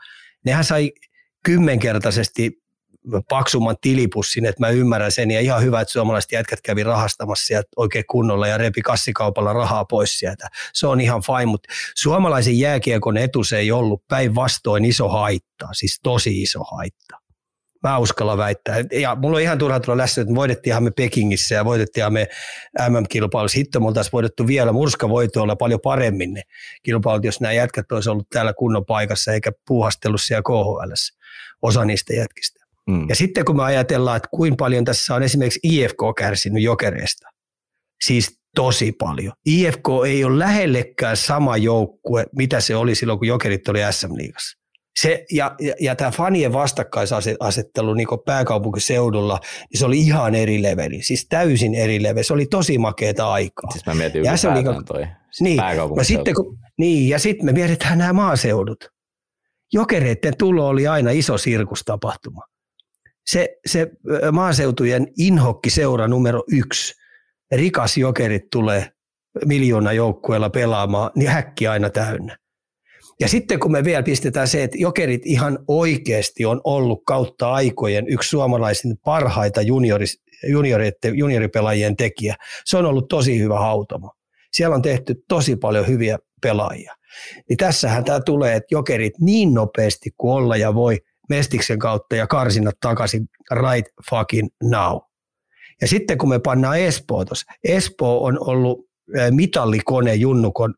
nehän 0.45 0.63
sai 0.63 0.91
kymmenkertaisesti 1.45 2.64
paksumman 3.29 3.75
tilipussin, 3.81 4.45
että 4.45 4.65
mä 4.65 4.69
ymmärrän 4.69 5.11
sen 5.11 5.31
ja 5.31 5.39
ihan 5.39 5.63
hyvä, 5.63 5.81
että 5.81 5.91
suomalaiset 5.91 6.31
jätkät 6.31 6.61
kävi 6.61 6.83
rahastamassa 6.83 7.45
sieltä 7.45 7.67
oikein 7.75 8.05
kunnolla 8.09 8.47
ja 8.47 8.57
repi 8.57 8.81
kassikaupalla 8.81 9.53
rahaa 9.53 9.85
pois 9.85 10.19
sieltä. 10.19 10.47
Se 10.73 10.87
on 10.87 11.01
ihan 11.01 11.21
fine, 11.21 11.45
mutta 11.45 11.69
suomalaisen 11.95 12.59
jääkiekon 12.59 13.17
etu 13.17 13.43
se 13.43 13.57
ei 13.57 13.71
ollut 13.71 14.03
päinvastoin 14.07 14.85
iso 14.85 15.09
haitta, 15.09 15.67
siis 15.73 15.99
tosi 16.03 16.41
iso 16.41 16.59
haitta. 16.63 17.17
Mä 17.83 17.97
uskalla 17.97 18.37
väittää. 18.37 18.75
Ja 18.91 19.15
mulla 19.15 19.35
on 19.35 19.41
ihan 19.41 19.57
turha 19.57 19.79
tulla 19.79 19.97
läsnä, 19.97 20.21
että 20.21 20.35
voitettiinhan 20.35 20.83
me 20.83 20.91
Pekingissä 20.91 21.55
ja 21.55 21.65
voitettiinhan 21.65 22.13
me 22.13 22.27
MM-kilpailussa. 22.89 23.57
Hitto, 23.57 23.79
me 23.79 23.87
oltaisiin 23.87 24.11
voitettu 24.11 24.47
vielä 24.47 24.71
olla 25.35 25.55
paljon 25.55 25.79
paremmin 25.83 26.33
ne 26.33 26.41
kilpailut, 26.83 27.25
jos 27.25 27.41
nämä 27.41 27.51
jätkät 27.51 27.91
olisi 27.91 28.09
ollut 28.09 28.29
täällä 28.29 28.53
kunnon 28.53 28.85
paikassa 28.85 29.33
eikä 29.33 29.51
puuhastellut 29.67 30.21
siellä 30.21 30.41
KHL 30.41 30.93
osa 31.61 31.85
niistä 31.85 32.13
jätkistä. 32.13 32.64
Mm. 32.89 33.09
Ja 33.09 33.15
sitten 33.15 33.45
kun 33.45 33.55
me 33.55 33.63
ajatellaan, 33.63 34.17
että 34.17 34.29
kuinka 34.31 34.55
paljon 34.55 34.85
tässä 34.85 35.15
on 35.15 35.23
esimerkiksi 35.23 35.59
IFK 35.63 35.97
kärsinyt 36.17 36.63
jokereista, 36.63 37.27
siis 38.03 38.39
tosi 38.55 38.91
paljon. 38.91 39.33
IFK 39.45 39.87
ei 40.07 40.23
ole 40.23 40.39
lähellekään 40.39 41.17
sama 41.17 41.57
joukkue, 41.57 42.25
mitä 42.35 42.59
se 42.59 42.75
oli 42.75 42.95
silloin, 42.95 43.19
kun 43.19 43.27
jokerit 43.27 43.67
oli 43.67 43.79
SM-liigassa. 43.91 44.65
Se, 44.99 45.25
ja, 45.31 45.55
ja, 45.59 45.73
ja 45.79 45.95
tämä 45.95 46.11
fanien 46.11 46.53
vastakkaisasettelu 46.53 47.93
niin 47.93 48.07
pääkaupunkiseudulla, 48.25 49.39
niin 49.43 49.79
se 49.79 49.85
oli 49.85 49.99
ihan 49.99 50.35
eri 50.35 50.61
leveli, 50.61 51.03
siis 51.03 51.27
täysin 51.29 51.75
eri 51.75 52.03
leveli. 52.03 52.23
Se 52.23 52.33
oli 52.33 52.45
tosi 52.45 52.77
makeeta 52.77 53.31
aikaa. 53.31 53.71
Siis 53.71 53.85
mä 53.85 53.95
mietin 53.95 54.23
ja 54.23 54.37
se 54.37 54.49
oli, 54.49 54.63
toi 54.85 55.07
niin, 55.39 55.61
ja 55.97 56.03
sitten, 56.03 56.35
kun, 56.35 56.57
niin, 56.77 57.09
ja 57.09 57.19
sitten 57.19 57.45
me 57.45 57.51
mietitään 57.51 57.97
nämä 57.97 58.13
maaseudut. 58.13 58.85
Jokereiden 59.73 60.37
tulo 60.37 60.67
oli 60.67 60.87
aina 60.87 61.11
iso 61.11 61.37
sirkustapahtuma. 61.37 62.41
Se, 63.25 63.57
se 63.65 63.91
maaseutujen 64.31 65.07
inhokki 65.17 65.69
seura 65.69 66.07
numero 66.07 66.43
yksi, 66.51 66.93
rikas 67.51 67.97
jokerit 67.97 68.43
tulee 68.51 68.91
miljoona 69.45 69.93
joukkueella 69.93 70.49
pelaamaan, 70.49 71.11
niin 71.15 71.29
häkki 71.29 71.67
aina 71.67 71.89
täynnä. 71.89 72.37
Ja 73.19 73.27
sitten 73.27 73.59
kun 73.59 73.71
me 73.71 73.83
vielä 73.83 74.03
pistetään 74.03 74.47
se, 74.47 74.63
että 74.63 74.77
jokerit 74.77 75.21
ihan 75.25 75.59
oikeasti 75.67 76.45
on 76.45 76.61
ollut 76.63 77.01
kautta 77.05 77.51
aikojen 77.51 78.07
yksi 78.07 78.29
suomalaisen 78.29 78.97
parhaita 79.05 79.61
juniori, 79.61 80.05
junioripelaajien 81.13 81.95
tekijä. 81.95 82.35
Se 82.65 82.77
on 82.77 82.85
ollut 82.85 83.07
tosi 83.07 83.39
hyvä 83.39 83.59
hautamo. 83.59 84.11
Siellä 84.51 84.75
on 84.75 84.81
tehty 84.81 85.15
tosi 85.27 85.55
paljon 85.55 85.87
hyviä 85.87 86.17
pelaajia. 86.41 86.93
Niin 87.49 87.57
tässähän 87.57 88.03
tämä 88.03 88.19
tulee, 88.19 88.55
että 88.55 88.67
jokerit 88.71 89.13
niin 89.19 89.53
nopeasti 89.53 90.11
kuin 90.17 90.33
olla 90.33 90.57
ja 90.57 90.75
voi 90.75 90.99
Mestiksen 91.29 91.79
kautta 91.79 92.15
ja 92.15 92.27
karsinat 92.27 92.75
takaisin 92.81 93.27
right 93.51 93.87
fucking 94.09 94.47
now. 94.63 94.99
Ja 95.81 95.87
sitten 95.87 96.17
kun 96.17 96.29
me 96.29 96.39
pannaan 96.39 96.79
Espoo 96.79 97.25
tuossa, 97.25 97.51
Espoo 97.63 98.23
on 98.23 98.37
ollut 98.49 98.85
mitallikone 99.31 100.13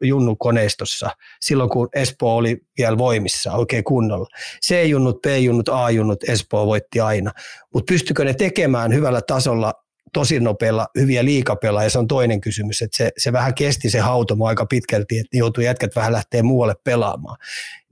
junnukoneistossa 0.01 1.09
silloin, 1.41 1.69
kun 1.69 1.89
Espoo 1.95 2.35
oli 2.35 2.57
vielä 2.77 2.97
voimissa 2.97 3.51
oikein 3.51 3.83
kunnolla. 3.83 4.27
C-junnut, 4.67 5.21
B-junnut, 5.21 5.69
A-junnut, 5.69 6.23
Espoo 6.23 6.65
voitti 6.65 6.99
aina. 6.99 7.31
Mutta 7.73 7.93
pystykö 7.93 8.23
ne 8.23 8.33
tekemään 8.33 8.93
hyvällä 8.93 9.21
tasolla 9.27 9.73
tosi 10.13 10.39
nopealla 10.39 10.87
hyviä 10.99 11.25
liikapelaajia, 11.25 11.89
se 11.89 11.99
on 11.99 12.07
toinen 12.07 12.41
kysymys, 12.41 12.81
että 12.81 12.97
se, 12.97 13.11
se 13.17 13.33
vähän 13.33 13.53
kesti 13.53 13.89
se 13.89 13.99
hautomo 13.99 14.45
aika 14.45 14.65
pitkälti, 14.65 15.19
että 15.19 15.37
joutui 15.37 15.65
jätkät 15.65 15.95
vähän 15.95 16.13
lähteä 16.13 16.43
muualle 16.43 16.75
pelaamaan. 16.83 17.37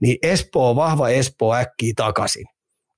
Niin 0.00 0.16
Espoo, 0.22 0.76
vahva 0.76 1.08
Espoo 1.08 1.54
äkkii 1.54 1.94
takaisin. 1.94 2.46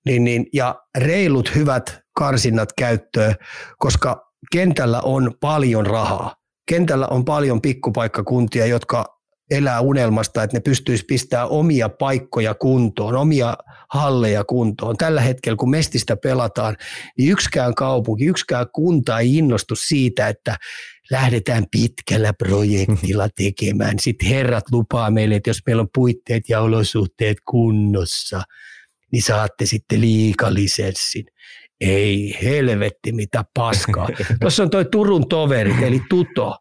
Niin, 0.06 0.24
niin, 0.24 0.46
ja 0.52 0.74
reilut 0.98 1.54
hyvät 1.54 2.00
karsinnat 2.14 2.68
käyttöön, 2.78 3.34
koska 3.78 4.32
kentällä 4.52 5.00
on 5.00 5.34
paljon 5.40 5.86
rahaa 5.86 6.38
kentällä 6.68 7.06
on 7.06 7.24
paljon 7.24 7.60
pikkupaikkakuntia, 7.60 8.66
jotka 8.66 9.17
elää 9.50 9.80
unelmasta, 9.80 10.42
että 10.42 10.56
ne 10.56 10.60
pystyisi 10.60 11.04
pistämään 11.04 11.48
omia 11.48 11.88
paikkoja 11.88 12.54
kuntoon, 12.54 13.16
omia 13.16 13.56
halleja 13.88 14.44
kuntoon. 14.44 14.96
Tällä 14.96 15.20
hetkellä, 15.20 15.56
kun 15.56 15.70
Mestistä 15.70 16.16
pelataan, 16.16 16.76
niin 17.18 17.32
yksikään 17.32 17.74
kaupunki, 17.74 18.24
yksikään 18.24 18.66
kunta 18.72 19.18
ei 19.18 19.36
innostu 19.36 19.76
siitä, 19.76 20.28
että 20.28 20.56
lähdetään 21.10 21.64
pitkällä 21.70 22.32
projektilla 22.32 23.28
tekemään. 23.42 23.98
Sitten 23.98 24.28
herrat 24.28 24.64
lupaa 24.72 25.10
meille, 25.10 25.34
että 25.34 25.50
jos 25.50 25.60
meillä 25.66 25.80
on 25.80 25.88
puitteet 25.94 26.48
ja 26.48 26.60
olosuhteet 26.60 27.36
kunnossa, 27.50 28.42
niin 29.12 29.22
saatte 29.22 29.66
sitten 29.66 30.00
liikalisenssin. 30.00 31.24
Ei 31.80 32.38
helvetti 32.42 33.12
mitä 33.12 33.44
paskaa. 33.54 34.08
Tuossa 34.40 34.62
on 34.62 34.70
toi 34.70 34.84
Turun 34.84 35.28
toveri, 35.28 35.74
eli 35.82 36.02
Tuto. 36.10 36.56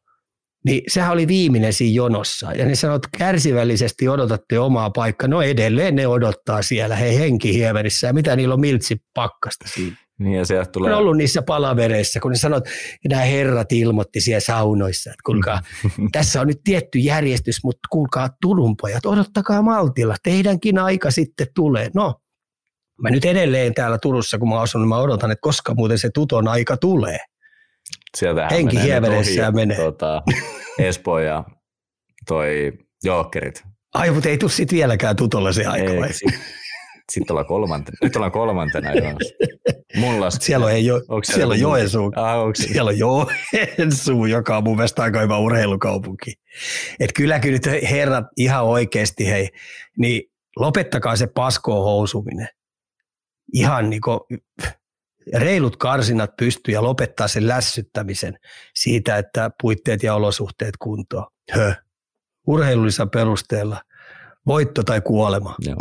Niin 0.67 0.81
sehän 0.87 1.11
oli 1.11 1.27
viimeinen 1.27 1.73
siinä 1.73 1.95
jonossa. 1.95 2.51
Ja 2.51 2.65
ne 2.65 2.75
sanoi, 2.75 2.95
että 2.95 3.09
kärsivällisesti 3.17 4.09
odotatte 4.09 4.59
omaa 4.59 4.89
paikkaa. 4.89 5.27
No 5.27 5.41
edelleen 5.41 5.95
ne 5.95 6.07
odottaa 6.07 6.61
siellä, 6.61 6.95
he 6.95 7.19
henkihieverissä. 7.19 8.07
Ja 8.07 8.13
mitä 8.13 8.35
niillä 8.35 8.53
on 8.53 8.59
miltsi 8.59 8.97
pakkasta 9.13 9.65
siinä. 9.67 9.95
Niin 10.19 10.33
ja 10.33 10.45
sieltä 10.45 10.71
tulee... 10.71 10.93
On 10.93 10.99
ollut 10.99 11.17
niissä 11.17 11.41
palavereissa, 11.41 12.19
kun 12.19 12.31
ne 12.31 12.37
sanoo, 12.37 12.57
että 12.57 12.69
nämä 13.09 13.21
herrat 13.21 13.71
ilmoitti 13.71 14.21
siellä 14.21 14.39
saunoissa, 14.39 15.09
että 15.09 15.21
kuulkaa, 15.25 15.61
tässä 16.11 16.41
on 16.41 16.47
nyt 16.47 16.61
tietty 16.63 16.99
järjestys, 16.99 17.63
mutta 17.63 17.87
kuulkaa 17.89 18.29
Turun 18.41 18.77
pojat, 18.81 19.05
odottakaa 19.05 19.61
maltilla, 19.61 20.15
teidänkin 20.23 20.79
aika 20.79 21.11
sitten 21.11 21.47
tulee. 21.55 21.89
No, 21.93 22.13
Mä 23.01 23.09
nyt 23.09 23.25
edelleen 23.25 23.73
täällä 23.73 23.97
Turussa, 23.97 24.37
kun 24.37 24.49
mä 24.49 24.61
asun, 24.61 24.81
niin 24.81 24.89
mä 24.89 24.97
odotan, 24.97 25.31
että 25.31 25.41
koska 25.41 25.73
muuten 25.73 25.99
se 25.99 26.09
tuton 26.13 26.47
aika 26.47 26.77
tulee. 26.77 27.17
Sieltähän 28.17 28.51
Henki 28.51 28.75
menee, 28.75 29.51
menee. 29.51 29.77
Tota, 29.77 30.21
Espoo 30.79 31.19
ja 31.19 31.43
toi 32.27 32.73
Jokerit. 33.03 33.63
Ai, 33.93 34.11
mutta 34.11 34.29
ei 34.29 34.37
tule 34.37 34.51
sitten 34.51 34.75
vieläkään 34.75 35.15
tutolle 35.15 35.53
se 35.53 35.65
aika 35.65 35.91
ei, 35.91 35.99
vai? 35.99 36.13
Sitten 36.13 36.39
sit 37.11 37.31
ollaan 37.31 37.45
kolmantena. 37.45 37.97
Nyt 38.01 38.15
ollaan 38.15 38.31
kolmantena. 38.31 38.89
Mulla 39.95 40.29
siellä 40.29 40.65
on, 40.65 40.71
ei 40.71 40.85
jo, 40.85 41.01
siellä 41.23 41.51
on 41.51 41.59
Joensuu. 41.59 42.11
Ah, 42.15 42.35
siellä 42.53 42.89
on 42.89 42.97
Joensuu, 42.97 44.25
joka 44.25 44.57
on 44.57 44.63
mun 44.63 44.75
mielestä 44.75 45.03
aika 45.03 45.21
hyvä 45.21 45.37
urheilukaupunki. 45.37 46.33
Et 46.99 47.13
kyllä 47.13 47.39
kyllä 47.39 47.59
nyt 47.65 47.83
herrat 47.89 48.25
ihan 48.37 48.63
oikeasti, 48.63 49.27
hei, 49.27 49.49
niin 49.97 50.23
lopettakaa 50.55 51.15
se 51.15 51.27
paskoon 51.27 51.83
housuminen 51.83 52.47
ihan 53.53 53.89
niin 53.89 54.01
kuin 54.01 54.19
reilut 55.33 55.77
karsinat 55.77 56.35
pystyy 56.37 56.73
ja 56.73 56.83
lopettaa 56.83 57.27
sen 57.27 57.47
lässyttämisen 57.47 58.37
siitä, 58.75 59.17
että 59.17 59.51
puitteet 59.61 60.03
ja 60.03 60.15
olosuhteet 60.15 60.77
kuntoon. 60.79 61.27
Hö. 61.55 61.73
Urheilullisella 62.47 63.09
perusteella 63.09 63.81
voitto 64.47 64.83
tai 64.83 65.01
kuolema. 65.01 65.55
Joo. 65.59 65.77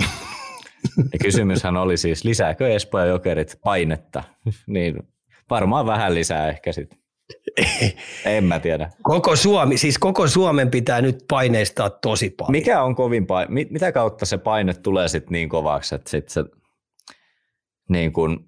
Ja 1.13 1.19
kysymyshän 1.23 1.77
oli 1.77 1.97
siis, 1.97 2.25
lisääkö 2.25 2.75
Espoo 2.75 3.01
ja 3.01 3.07
Jokerit 3.07 3.59
painetta? 3.65 4.23
niin 4.67 5.03
varmaan 5.51 5.87
vähän 5.87 6.15
lisää 6.15 6.49
ehkä 6.49 6.73
sitten. 6.73 6.99
en 8.25 8.45
mä 8.45 8.59
tiedä. 8.61 8.91
Koko 9.03 9.37
Suomi, 9.37 9.79
siis 9.79 9.99
koko 9.99 10.27
Suomen 10.27 10.71
pitää 10.71 11.01
nyt 11.01 11.25
paineistaa 11.29 11.91
tosi 11.91 12.31
paljon. 12.31 12.53
Mikä 12.53 12.83
on 12.83 12.95
kovin 12.95 13.27
paine? 13.27 13.67
Mitä 13.71 13.93
kautta 13.93 14.27
se 14.27 14.39
paine 14.39 14.75
tulee 14.75 15.09
sitten 15.09 15.33
niin 15.33 15.49
kovaksi, 15.49 15.95
että 15.95 16.11
sit 16.11 16.29
se 16.29 16.45
niin 17.89 18.13
kuin 18.13 18.39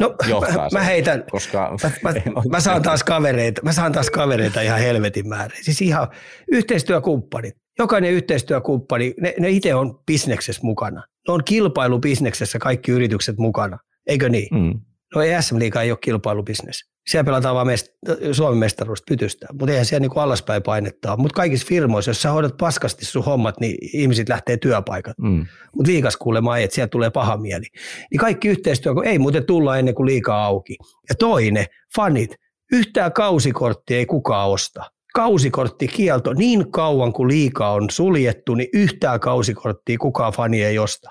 no, 0.00 0.14
johtaa 0.28 0.56
mä, 0.56 0.68
mä 0.72 0.80
heitän, 0.80 1.24
koska 1.30 1.76
mä, 2.02 2.10
mä, 2.12 2.20
mä, 2.52 2.60
saan 2.60 2.82
taas 2.82 3.04
kavereita, 3.04 3.62
mä 3.64 3.72
saan 3.72 3.92
taas 3.92 4.10
kavereita 4.10 4.60
ihan 4.60 4.80
helvetin 4.80 5.28
määrä. 5.28 5.56
Siis 5.62 5.82
ihan 5.82 6.08
yhteistyökumppanit. 6.52 7.54
Jokainen 7.78 8.12
yhteistyökumppani, 8.12 9.14
ne, 9.20 9.34
ne 9.40 9.50
itse 9.50 9.74
on 9.74 10.02
bisneksessä 10.06 10.60
mukana. 10.64 11.02
Ne 11.28 11.34
on 11.34 11.44
kilpailubisneksessä 11.44 12.58
kaikki 12.58 12.92
yritykset 12.92 13.38
mukana, 13.38 13.78
eikö 14.06 14.28
niin? 14.28 14.48
Mm. 14.52 14.80
No 15.14 15.22
ei 15.22 15.42
SM 15.42 15.58
Liiga 15.58 15.82
ei 15.82 15.90
ole 15.90 15.98
kilpailubisnes. 16.00 16.95
Siellä 17.08 17.24
pelataan 17.24 17.54
vaan 17.54 17.66
mest- 17.66 18.34
Suomen 18.34 18.58
mestaruudesta 18.58 19.04
pytystä, 19.08 19.46
mutta 19.52 19.72
eihän 19.72 19.86
siellä 19.86 20.00
niinku 20.00 20.20
alaspäin 20.20 20.62
painetta 20.62 21.16
Mutta 21.16 21.34
kaikissa 21.34 21.66
firmoissa, 21.66 22.10
jos 22.10 22.22
sä 22.22 22.30
hoidat 22.30 22.56
paskasti 22.56 23.04
sun 23.04 23.24
hommat, 23.24 23.60
niin 23.60 23.76
ihmiset 23.92 24.28
lähtee 24.28 24.56
työpaikat. 24.56 25.18
Mm. 25.18 25.46
Mutta 25.76 25.92
liikas 25.92 26.16
kuulemma 26.16 26.56
ei, 26.56 26.64
että 26.64 26.74
siellä 26.74 26.88
tulee 26.88 27.10
paha 27.10 27.36
mieli. 27.36 27.66
Niin 28.10 28.18
kaikki 28.18 28.48
yhteistyö, 28.48 28.94
kun 28.94 29.04
ei 29.04 29.18
muuten 29.18 29.44
tulla 29.44 29.78
ennen 29.78 29.94
kuin 29.94 30.06
liikaa 30.06 30.44
auki. 30.44 30.76
Ja 31.08 31.14
toinen, 31.14 31.66
fanit, 31.96 32.34
yhtään 32.72 33.12
kausikorttia 33.12 33.96
ei 33.96 34.06
kukaan 34.06 34.48
osta. 34.48 34.90
Kausikorttikielto, 35.14 36.32
niin 36.32 36.70
kauan 36.70 37.12
kuin 37.12 37.28
liikaa 37.28 37.72
on 37.72 37.90
suljettu, 37.90 38.54
niin 38.54 38.68
yhtään 38.72 39.20
kausikorttia 39.20 39.98
kukaan 39.98 40.32
fani 40.32 40.64
ei 40.64 40.78
osta. 40.78 41.10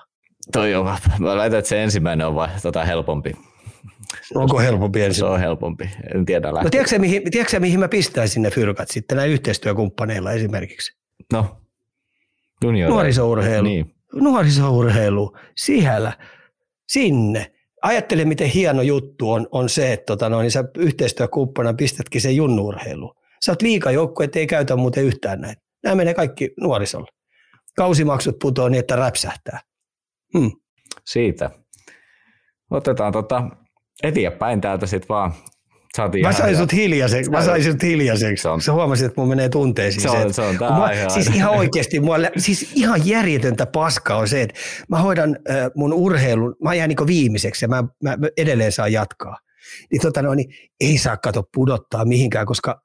Toi 0.51 0.75
on, 0.75 0.85
mä 1.19 1.37
laitan, 1.37 1.59
että 1.59 1.69
se 1.69 1.83
ensimmäinen 1.83 2.27
on 2.27 2.35
vai 2.35 2.49
tota 2.61 2.83
helpompi. 2.83 3.35
Onko 4.35 4.59
helpompi 4.59 5.01
ensin? 5.01 5.19
Se 5.19 5.25
on 5.25 5.39
helpompi, 5.39 5.89
en 6.15 6.25
tiedä 6.25 6.47
lähteä. 6.47 6.63
No 6.63 6.69
tiedätkö 6.69 6.99
mihin, 6.99 7.31
tiedätkö 7.31 7.59
mihin 7.59 7.79
mä 7.79 7.87
pistäisin 7.87 8.41
ne 8.41 8.51
fyrkat 8.51 8.89
sitten 8.89 9.17
näin 9.17 9.31
yhteistyökumppaneilla 9.31 10.31
esimerkiksi? 10.31 10.97
No, 11.33 11.61
junior. 12.63 12.89
Nuorisourheilu. 12.89 13.67
Niin. 13.67 13.95
Nuorisourheilu, 14.13 15.37
siellä, 15.55 16.13
sinne. 16.87 17.51
Ajattele, 17.81 18.25
miten 18.25 18.49
hieno 18.49 18.81
juttu 18.81 19.31
on, 19.31 19.47
on 19.51 19.69
se, 19.69 19.93
että 19.93 20.05
tota 20.05 20.29
noin, 20.29 20.43
niin 20.43 20.51
sä 20.51 20.63
yhteistyökumppana 20.77 21.73
pistätkin 21.73 22.21
sen 22.21 22.35
junnuurheiluun. 22.35 23.15
Sä 23.45 23.51
oot 23.51 23.63
että 24.23 24.39
ei 24.39 24.47
käytä 24.47 24.75
muuten 24.75 25.03
yhtään 25.03 25.41
näitä. 25.41 25.61
Nämä 25.83 25.95
menee 25.95 26.13
kaikki 26.13 26.53
nuorisolle. 26.61 27.07
Kausimaksut 27.75 28.39
putoaa 28.39 28.69
niin, 28.69 28.79
että 28.79 28.95
räpsähtää. 28.95 29.59
Hmm. 30.37 30.51
Siitä. 31.05 31.49
Otetaan 32.71 33.13
tota 33.13 33.49
eteenpäin 34.03 34.61
täältä 34.61 34.85
sitten 34.85 35.09
vaan. 35.09 35.33
Saatiin 35.95 36.25
mä 36.25 36.33
sain 36.33 36.57
sut 36.57 36.73
hiljaiseksi. 36.73 37.31
Mä 37.31 37.45
sain 37.45 37.63
sut 37.63 37.83
hiljaiseksi. 37.83 38.41
Se 38.41 38.49
on, 38.49 38.61
Sä 38.61 38.73
huomasit, 38.73 39.05
että 39.05 39.21
mun 39.21 39.29
menee 39.29 39.49
tunteisiin. 39.49 40.01
Se 40.01 40.09
on, 40.09 40.33
se 40.33 40.41
on 40.41 40.57
tää 40.57 40.69
mä, 40.69 41.09
Siis 41.09 41.27
ihan 41.27 41.53
oikeasti, 41.53 41.99
mua, 41.99 42.15
siis 42.37 42.71
ihan 42.75 43.07
järjetöntä 43.07 43.65
paskaa 43.65 44.17
on 44.17 44.27
se, 44.27 44.41
että 44.41 44.59
mä 44.89 44.99
hoidan 44.99 45.37
äh, 45.49 45.71
mun 45.75 45.93
urheilun, 45.93 46.55
mä 46.63 46.73
jään 46.73 46.89
niin 46.89 47.07
viimeiseksi 47.07 47.65
ja 47.65 47.69
mä, 47.69 47.83
mä, 48.03 48.17
mä 48.17 48.27
edelleen 48.37 48.71
saan 48.71 48.91
jatkaa. 48.91 49.37
Niin, 49.91 50.01
tota 50.01 50.21
no, 50.21 50.33
niin 50.33 50.53
ei 50.79 50.97
saa 50.97 51.17
kato 51.17 51.43
pudottaa 51.53 52.05
mihinkään, 52.05 52.45
koska 52.45 52.81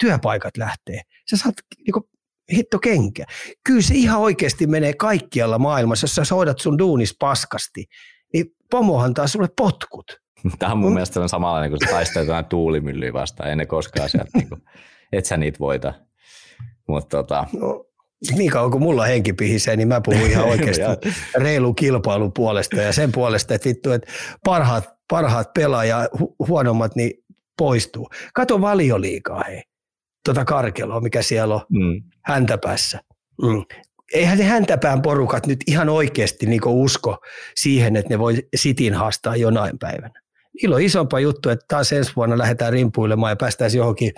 työpaikat 0.00 0.56
lähtee. 0.56 1.00
Sä 1.30 1.36
saat 1.36 1.54
niin 1.86 2.04
hitto 2.52 2.78
kenkä. 2.78 3.24
Kyllä 3.64 3.82
se 3.82 3.94
ihan 3.94 4.20
oikeasti 4.20 4.66
menee 4.66 4.92
kaikkialla 4.92 5.58
maailmassa, 5.58 6.04
jos 6.04 6.28
sä 6.28 6.34
hoidat 6.34 6.58
sun 6.58 6.78
duunis 6.78 7.16
paskasti, 7.20 7.84
niin 8.32 8.46
pomo 8.70 9.00
antaa 9.00 9.26
sulle 9.26 9.48
potkut. 9.56 10.23
Tämä 10.58 10.72
on 10.72 10.78
mun 10.78 10.90
mm. 10.90 10.94
mielestä 10.94 11.28
samanlainen, 11.28 11.70
kun 11.70 11.78
sä 11.84 11.92
taistelet 11.92 12.28
jotain 12.28 12.44
tuulimyllyä 12.44 13.12
vastaan, 13.12 13.50
ei 13.50 13.56
ne 13.56 13.66
koskaan 13.66 14.08
sieltä, 14.08 14.30
niin 14.34 14.48
kuin, 14.48 14.62
et 15.12 15.24
sä 15.24 15.36
niitä 15.36 15.58
voita. 15.58 15.94
Mutta 16.88 17.16
tota... 17.16 17.46
no, 17.52 17.84
niin 18.36 18.50
kauan 18.50 18.70
kuin 18.70 18.82
mulla 18.82 19.04
henki 19.04 19.32
pihisee, 19.32 19.76
niin 19.76 19.88
mä 19.88 20.00
puhun 20.00 20.30
ihan 20.30 20.44
oikeasti 20.44 21.10
reilu 21.36 21.74
kilpailun 21.74 22.32
puolesta 22.32 22.76
ja 22.76 22.92
sen 22.92 23.12
puolesta, 23.12 23.54
että 23.54 23.68
vittu, 23.68 23.92
että 23.92 24.12
parhaat, 24.44 24.88
parhaat 25.10 25.54
pelaaja 25.54 26.08
hu- 26.20 26.46
huonommat 26.48 26.96
niin 26.96 27.12
poistuu. 27.58 28.08
Kato 28.34 28.60
valioliikaa 28.60 29.44
hei, 29.48 29.62
tuota 30.24 30.44
karkeloa, 30.44 31.00
mikä 31.00 31.22
siellä 31.22 31.54
on 31.54 31.60
mm. 31.70 32.02
häntäpäässä. 32.24 33.00
Mm. 33.42 33.64
Eihän 34.14 34.38
ne 34.38 34.44
häntäpään 34.44 35.02
porukat 35.02 35.46
nyt 35.46 35.58
ihan 35.66 35.88
oikeasti 35.88 36.46
niin 36.46 36.60
usko 36.66 37.16
siihen, 37.56 37.96
että 37.96 38.10
ne 38.10 38.18
voi 38.18 38.48
sitin 38.56 38.94
haastaa 38.94 39.36
jonain 39.36 39.78
päivänä. 39.78 40.23
Niillä 40.54 40.76
on 40.76 40.82
isompaa 40.82 41.20
juttu, 41.20 41.48
että 41.48 41.64
taas 41.68 41.92
ensi 41.92 42.12
vuonna 42.16 42.38
lähdetään 42.38 42.72
rimpuilemaan 42.72 43.32
ja 43.32 43.36
päästäisiin 43.36 43.78
johonkin 43.78 44.12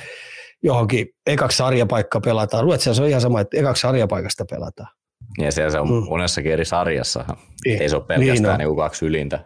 johonkin 0.63 1.07
ekaksi 1.27 1.57
sarjapaikka 1.57 2.21
pelataan. 2.21 2.65
Ruotsissa 2.65 2.95
se 2.95 3.03
on 3.03 3.09
ihan 3.09 3.21
sama, 3.21 3.41
että 3.41 3.57
ekaksi 3.57 3.81
sarjapaikasta 3.81 4.45
pelataan. 4.51 4.89
Ja 5.39 5.53
siellä 5.53 5.71
se 5.71 5.81
on 5.81 5.89
mm. 5.89 6.09
monessakin 6.09 6.53
eri 6.53 6.65
sarjassa. 6.65 7.25
Niin. 7.65 7.83
Ei 7.83 7.89
se 7.89 7.97
ole 7.97 8.05
pelkästään 8.05 8.59
niin, 8.59 8.69
niin 8.69 8.77
kaksi 8.77 9.07
ylintä. 9.07 9.45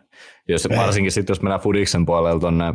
Jos, 0.49 0.69
varsinkin 0.77 1.13
sitten, 1.13 1.35
jos 1.35 1.43
mennään 1.43 1.61
Fudiksen 1.61 2.07
puolella 2.07 2.41
tuonne 2.41 2.75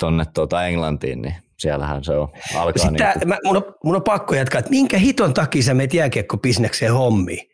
tonne 0.00 0.24
tuota 0.34 0.66
Englantiin, 0.66 1.22
niin 1.22 1.34
siellähän 1.58 2.04
se 2.04 2.12
on. 2.12 2.28
Alkaa 2.56 2.82
Sitten 2.82 3.12
niin 3.18 3.28
mä, 3.28 3.38
mun, 3.44 3.56
on, 3.56 3.74
mun, 3.84 3.96
on, 3.96 4.02
pakko 4.02 4.34
jatkaa, 4.34 4.58
että 4.58 4.70
minkä 4.70 4.98
hiton 4.98 5.34
takia 5.34 5.62
sä 5.62 5.74
meet 5.74 5.94
jääkiekkobisnekseen 5.94 6.92
hommiin, 6.92 7.50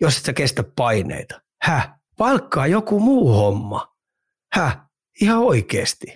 jos 0.00 0.18
et 0.18 0.24
sä 0.24 0.32
kestä 0.32 0.64
paineita? 0.76 1.40
Häh? 1.62 1.92
Palkkaa 2.18 2.66
joku 2.66 3.00
muu 3.00 3.32
homma. 3.32 3.95
Häh? 4.56 4.78
Ihan 5.20 5.38
oikeasti. 5.38 6.06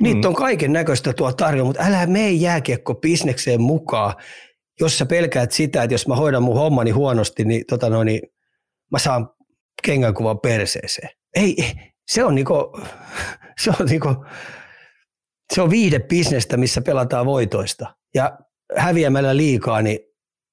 Niitä 0.00 0.18
mm. 0.18 0.24
on 0.24 0.34
kaiken 0.34 0.72
näköistä 0.72 1.12
tuo 1.12 1.32
tarjolla, 1.32 1.66
mutta 1.66 1.82
älä 1.82 2.06
mene 2.06 2.30
jääkiekko 2.30 2.94
bisnekseen 2.94 3.60
mukaan, 3.60 4.14
jos 4.80 4.98
sä 4.98 5.06
pelkäät 5.06 5.52
sitä, 5.52 5.82
että 5.82 5.94
jos 5.94 6.08
mä 6.08 6.16
hoidan 6.16 6.42
mun 6.42 6.56
hommani 6.56 6.90
huonosti, 6.90 7.44
niin, 7.44 7.64
tota 7.68 7.90
noin, 7.90 8.06
niin 8.06 8.20
mä 8.92 8.98
saan 8.98 9.30
kengänkuvan 9.82 10.40
perseeseen. 10.40 11.08
Ei, 11.36 11.56
se 12.08 12.24
on 12.24 12.34
niinku, 12.34 12.54
se 13.62 13.70
on 13.80 13.86
niinku, 13.86 14.24
se 15.54 15.62
on 15.62 15.70
bisnestä, 16.08 16.56
missä 16.56 16.80
pelataan 16.80 17.26
voitoista. 17.26 17.94
Ja 18.14 18.38
häviämällä 18.76 19.36
liikaa, 19.36 19.82
niin 19.82 19.98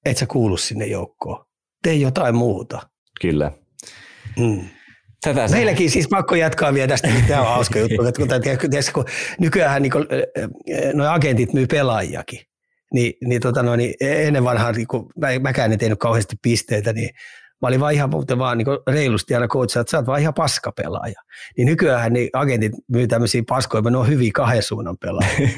et 0.04 0.16
sä 0.16 0.26
kuulu 0.26 0.56
sinne 0.56 0.86
joukkoon. 0.86 1.46
Tee 1.82 1.94
jotain 1.94 2.34
muuta. 2.34 2.88
Kyllä. 3.20 3.52
Mm. 4.38 4.68
Tätä. 5.20 5.48
Meilläkin 5.50 5.90
siis 5.90 6.08
pakko 6.08 6.34
jatkaa 6.34 6.74
vielä 6.74 6.88
tästä, 6.88 7.08
niin 7.08 7.24
tämä 7.24 7.40
on 7.40 7.46
hauska 7.46 7.78
juttu. 7.78 7.96
kun, 8.16 8.28
tiedätkö, 8.42 8.92
kun 8.94 9.04
nykyään 9.40 9.82
niin 9.82 9.92
nuo 10.94 11.06
agentit 11.06 11.52
myy 11.52 11.66
pelaajakin, 11.66 12.40
niin, 12.92 13.12
niin, 13.24 13.40
tota 13.40 13.62
no, 13.62 13.76
niin 13.76 13.94
ennen 14.00 14.44
vanhaa, 14.44 14.72
niin 14.72 14.86
kun 14.86 15.10
mä, 15.20 15.38
mäkään 15.38 15.72
en 15.72 15.78
tehnyt 15.78 15.98
kauheasti 15.98 16.36
pisteitä, 16.42 16.92
niin 16.92 17.10
mä 17.62 17.68
olin 17.68 17.80
vaan 17.80 17.94
ihan 17.94 18.10
muuten 18.10 18.38
vaan 18.38 18.58
niin 18.58 18.66
reilusti 18.86 19.34
aina 19.34 19.48
coachaa, 19.48 19.80
että 19.80 19.90
sä 19.90 19.96
oot 19.96 20.06
vaan 20.06 20.20
ihan 20.20 20.34
paskapelaaja. 20.34 21.20
Niin 21.56 21.66
nykyään 21.66 22.12
niin 22.12 22.30
agentit 22.32 22.72
myy 22.88 23.06
tämmöisiä 23.06 23.42
paskoja, 23.48 23.90
ne 23.90 23.98
on 23.98 24.08
hyviä 24.08 24.30
kahden 24.34 24.62
suunnan 24.62 24.96
pelaajia. 24.98 25.48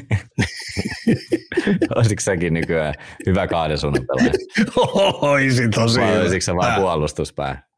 Olisitko 1.95 2.21
säkin 2.21 2.53
nykyään 2.53 2.93
hyvä 3.25 3.47
kahden 3.47 3.77
suunnan 3.77 4.05
pelaaja? 4.07 4.33
Oisin 5.31 5.71
tosi 5.71 5.99
Vai 5.99 6.19
olisitko 6.19 6.41
sä 6.41 6.55
vaan 6.55 6.81
puolustuspää? 6.81 7.68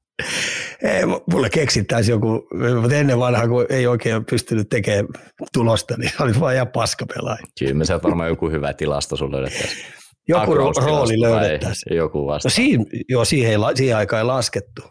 Ei, 0.83 1.05
mulle 1.31 1.49
keksittäisi 1.49 2.11
joku, 2.11 2.47
mutta 2.81 2.95
ennen 2.95 3.19
vanhaa, 3.19 3.47
kun 3.47 3.65
ei 3.69 3.87
oikein 3.87 4.25
pystynyt 4.25 4.69
tekemään 4.69 5.07
tulosta, 5.53 5.97
niin 5.97 6.11
oli 6.19 6.39
vaan 6.39 6.55
ihan 6.55 6.67
paskapelaaja. 6.67 7.43
Kyllä 7.59 7.73
me 7.73 7.85
sieltä 7.85 8.03
varmaan 8.03 8.29
joku 8.29 8.49
hyvä 8.49 8.73
tilasto 8.73 9.15
sun 9.15 9.31
löydettäisiin. 9.31 9.85
Joku 10.27 10.55
rooli 10.55 11.21
löydettäisiin. 11.21 11.97
Joku 11.97 12.27
vasta. 12.27 12.47
No 12.47 12.51
siinä, 12.51 12.85
joo, 13.09 13.25
siihen, 13.25 13.51
ei, 13.51 13.57
siihen 13.75 13.97
aikaan 13.97 14.19
ei 14.19 14.25
laskettu. 14.25 14.81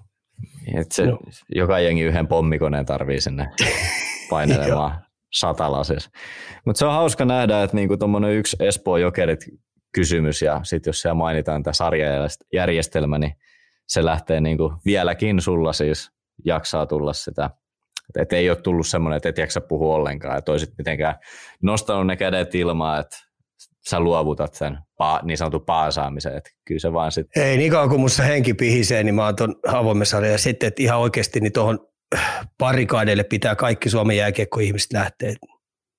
Et 0.81 0.93
se, 0.93 1.07
no. 1.07 1.19
Joka 1.55 1.79
jengi 1.79 2.03
yhden 2.03 2.29
pommikoneen 2.29 2.87
tarvii 2.87 3.21
sinne 3.21 3.47
painelemaan 4.31 5.05
satalasessa. 5.33 6.11
Mutta 6.67 6.79
se 6.79 6.87
on 6.87 6.93
hauska 6.93 7.25
nähdä, 7.25 7.63
että 7.63 7.77
niinku 7.77 7.97
tuommoinen 7.97 8.35
yksi 8.35 8.57
Espoo 8.61 8.97
Jokerit 8.97 9.41
kysymys 9.95 10.43
ja 10.43 10.61
sitten 10.63 10.89
jos 10.89 11.01
siellä 11.01 11.15
mainitaan 11.15 11.63
tämä 11.63 11.73
sarjajärjestelmä, 11.73 13.19
niin 13.19 13.33
se 13.91 14.05
lähtee 14.05 14.41
niin 14.41 14.59
kuin 14.59 14.75
vieläkin 14.85 15.41
sulla 15.41 15.73
siis 15.73 16.11
jaksaa 16.45 16.87
tulla 16.87 17.13
sitä. 17.13 17.51
Että 18.19 18.37
ei 18.37 18.51
ole 18.51 18.61
tullut 18.61 18.87
semmoinen, 18.87 19.17
että 19.17 19.29
et 19.29 19.39
jaksa 19.39 19.61
puhua 19.61 19.95
ollenkaan 19.95 20.35
ja 20.35 20.43
toisit 20.43 20.71
mitenkään 20.79 21.15
nostanut 21.63 22.07
ne 22.07 22.17
kädet 22.17 22.55
ilmaan, 22.55 23.01
että 23.01 23.17
sä 23.89 24.01
luovutat 24.01 24.55
sen 24.55 24.79
niin 25.23 25.39
sanotun 25.39 25.65
paasaamisen. 25.65 26.37
Että 26.37 26.51
kyllä 26.65 26.79
se 26.79 26.93
vaan 26.93 27.13
sit... 27.13 27.27
Ei, 27.37 27.57
niin 27.57 27.71
kauan 27.71 27.89
kuin 27.89 28.01
musta 28.01 28.23
henki 28.23 28.55
pihisee, 28.55 29.03
niin 29.03 29.15
mä 29.15 29.25
oon 29.25 29.37
tuon 29.37 29.55
avoimessa 29.69 30.27
ja 30.27 30.39
sitten, 30.39 30.67
että 30.67 30.83
ihan 30.83 30.99
oikeasti 30.99 31.41
niin 31.41 31.53
tuohon 31.53 31.89
parikaadeille 32.59 33.25
pitää 33.25 33.57
kaikki 33.57 33.91
Suomen 33.91 34.17
jääkiekko-ihmiset 34.17 34.93
lähteä. 34.93 35.35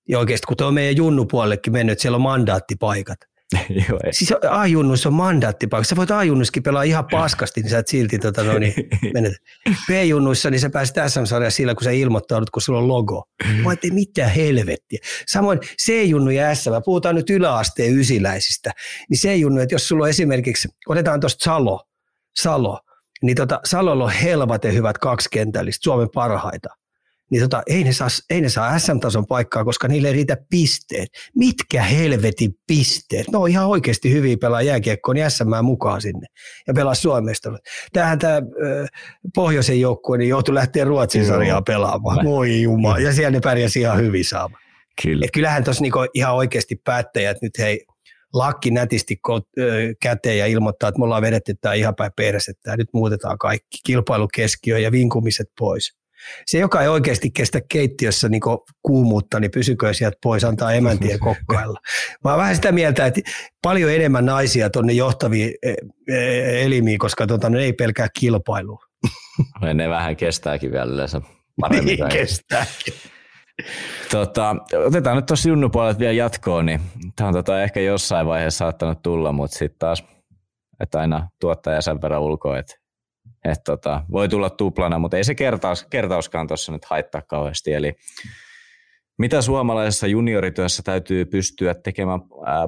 Ja 0.10 0.20
oikeasti, 0.20 0.48
kun 0.48 0.58
tuo 0.58 0.72
meidän 0.72 0.98
junnupuolellekin 0.98 1.74
mennyt, 1.74 1.92
että 1.92 2.02
siellä 2.02 2.16
on 2.16 2.22
mandaattipaikat. 2.22 3.18
Joo, 3.90 4.00
ei. 4.04 4.14
Siis 4.14 4.34
A-junnuissa 4.50 5.10
on 5.10 5.14
mandaattipaikka. 5.14 5.84
Sä 5.84 5.96
voit 5.96 6.12
A-junnussakin 6.12 6.64
pelaa 6.64 6.84
ihan 6.84 7.06
paskasti, 7.12 7.62
niin 7.62 7.70
sä 7.70 7.80
et 7.80 7.88
silti 7.88 8.20
tota, 8.20 8.44
no, 8.44 8.60
niin, 8.60 8.74
menet. 9.14 9.34
B-junnuissa 9.88 10.50
niin 10.50 10.60
sä 10.60 10.70
pääset 10.70 10.96
SM-sarjaan 11.08 11.52
sillä, 11.52 11.76
kun 11.76 11.84
sä 11.84 11.92
ilmoittaudut, 11.92 12.50
kun 12.50 12.62
sulla 12.62 12.80
on 12.80 12.88
logo. 12.88 13.24
Mä 13.64 13.72
ei 13.84 13.92
mitään 13.92 14.32
helvettiä. 14.32 15.00
Samoin 15.28 15.60
C-junnu 15.60 16.30
ja 16.30 16.56
SM, 16.56 16.70
puhutaan 16.86 17.16
nyt 17.16 17.30
yläasteen 17.30 18.00
ysiläisistä, 18.00 18.72
niin 19.10 19.20
C-junnu, 19.20 19.62
että 19.62 19.76
jos 19.76 19.88
sulla 19.88 20.04
on 20.04 20.10
esimerkiksi, 20.10 20.68
otetaan 20.88 21.20
tuosta 21.20 21.44
Salo, 21.44 21.88
Salo, 22.40 22.80
niin 23.22 23.36
tota, 23.36 23.60
Salolla 23.66 24.04
on 24.04 24.12
helvaten 24.12 24.74
hyvät 24.74 24.98
kaksikentällistä, 24.98 25.84
Suomen 25.84 26.10
parhaita 26.14 26.81
niin 27.32 27.42
tota, 27.42 27.64
ei, 27.68 27.84
ne 27.84 27.94
saa, 27.94 28.08
ei 28.30 28.42
ne 28.42 28.50
saa 28.50 28.80
SM-tason 28.80 29.26
paikkaa, 29.28 29.64
koska 29.64 29.88
niille 29.88 30.08
ei 30.08 30.14
riitä 30.14 30.38
pisteet. 30.50 31.10
Mitkä 31.36 31.84
helvetin 31.84 32.52
pisteet? 32.68 33.28
No 33.32 33.46
ihan 33.46 33.68
oikeasti 33.68 34.12
hyviä 34.12 34.38
pelaa 34.42 34.62
jääkiekkoon, 34.62 35.16
niin 35.16 35.32
SM 35.32 35.46
mukaan 35.64 36.02
sinne 36.02 36.28
ja 36.68 36.74
pelaa 36.74 36.96
Suomesta. 36.96 37.50
Tämähän 37.94 38.20
tämä 38.20 38.42
pohjoisen 39.36 39.82
joukkue 39.82 40.18
niin 40.18 40.30
joutui 40.30 40.56
lähteä 40.56 40.84
Ruotsin 40.84 41.26
sarjaa 41.26 41.62
pelaamaan. 41.62 42.26
Voi 42.26 42.62
jumala. 42.62 43.00
Ja 43.00 43.14
siellä 43.14 43.32
ne 43.32 43.40
pärjäsi 43.40 43.80
ihan 43.80 44.00
hyvin 44.00 44.26
saama. 44.26 44.58
Kyllä. 45.04 45.26
Et 45.26 45.32
kyllähän 45.32 45.64
tuossa 45.64 45.82
niinku 45.82 46.00
ihan 46.14 46.36
oikeasti 46.36 46.76
päättäjät 46.76 47.38
nyt 47.42 47.58
hei, 47.58 47.86
lakki 48.34 48.72
nätisti 48.72 49.20
käteen 50.02 50.38
ja 50.38 50.46
ilmoittaa, 50.46 50.90
että 50.90 51.00
me 51.00 51.06
ollaan 51.06 51.22
vedetty 51.22 51.54
tämä 51.62 51.74
ihan 51.74 51.96
päin 51.96 52.12
persettä. 52.16 52.78
Nyt 52.78 52.90
muutetaan 52.94 53.38
kaikki. 53.38 53.78
Kilpailukeskiö 53.86 54.80
ja 54.80 54.92
vinkumiset 54.92 55.48
pois 55.60 56.01
se, 56.46 56.58
joka 56.58 56.82
ei 56.82 56.88
oikeasti 56.88 57.32
kestä 57.32 57.62
keittiössä 57.70 58.30
niin 58.30 58.42
kuumuutta, 58.84 59.40
niin 59.40 59.52
pysykö 59.52 59.94
sieltä 59.94 60.18
pois, 60.24 60.44
antaa 60.44 60.74
emäntien 60.74 61.20
kokkailla. 61.30 61.80
Mä 62.24 62.32
oon 62.32 62.40
vähän 62.40 62.56
sitä 62.56 62.72
mieltä, 62.72 63.06
että 63.06 63.22
paljon 63.62 63.92
enemmän 63.92 64.26
naisia 64.26 64.70
tuonne 64.70 64.94
johtaviin 64.94 65.54
e, 65.64 65.74
e, 66.08 66.64
elimiin, 66.66 67.00
koska 67.00 67.28
tota, 67.28 67.50
ne 67.50 67.64
ei 67.64 67.74
pelkää 67.74 68.08
kilpailua. 68.20 68.86
Ne 69.74 69.90
vähän 69.90 70.16
kestääkin 70.16 70.72
vielä 70.72 70.92
yleensä 70.92 71.22
paremmin. 71.62 72.00
Niin 72.00 72.10
kestääkin. 72.10 72.94
Tota, 74.12 74.56
otetaan 74.86 75.16
nyt 75.16 75.26
tuossa 75.26 75.50
junnupuolet 75.50 76.00
vielä 76.00 76.14
jatkoon, 76.14 76.66
niin 76.66 76.82
tämä 77.16 77.28
on 77.28 77.34
tota 77.34 77.64
ehkä 77.64 77.80
jossain 77.80 78.28
vaiheessa 78.28 78.58
saattanut 78.58 79.02
tulla, 79.02 79.32
mutta 79.32 79.58
sitten 79.58 79.80
taas, 79.80 80.04
että 80.80 81.00
aina 81.00 81.30
tuottaja 81.40 81.82
sen 81.82 82.02
verran 82.02 82.22
ulkoa, 82.22 82.58
että 82.60 82.76
et 83.46 83.60
tota, 83.66 84.06
voi 84.12 84.30
tulla 84.30 84.50
tuplana, 84.50 85.00
mutta 85.00 85.18
ei 85.18 85.24
se 85.24 85.36
kertaus, 85.36 85.86
kertauskaan 85.90 86.48
tuossa 86.48 86.72
nyt 86.72 86.86
haittaa 86.86 87.22
kauheasti. 87.22 87.74
Eli 87.74 87.94
mitä 89.18 89.42
suomalaisessa 89.42 90.08
juniorityössä 90.08 90.84
täytyy 90.84 91.26
pystyä 91.26 91.74
tekemään 91.74 92.20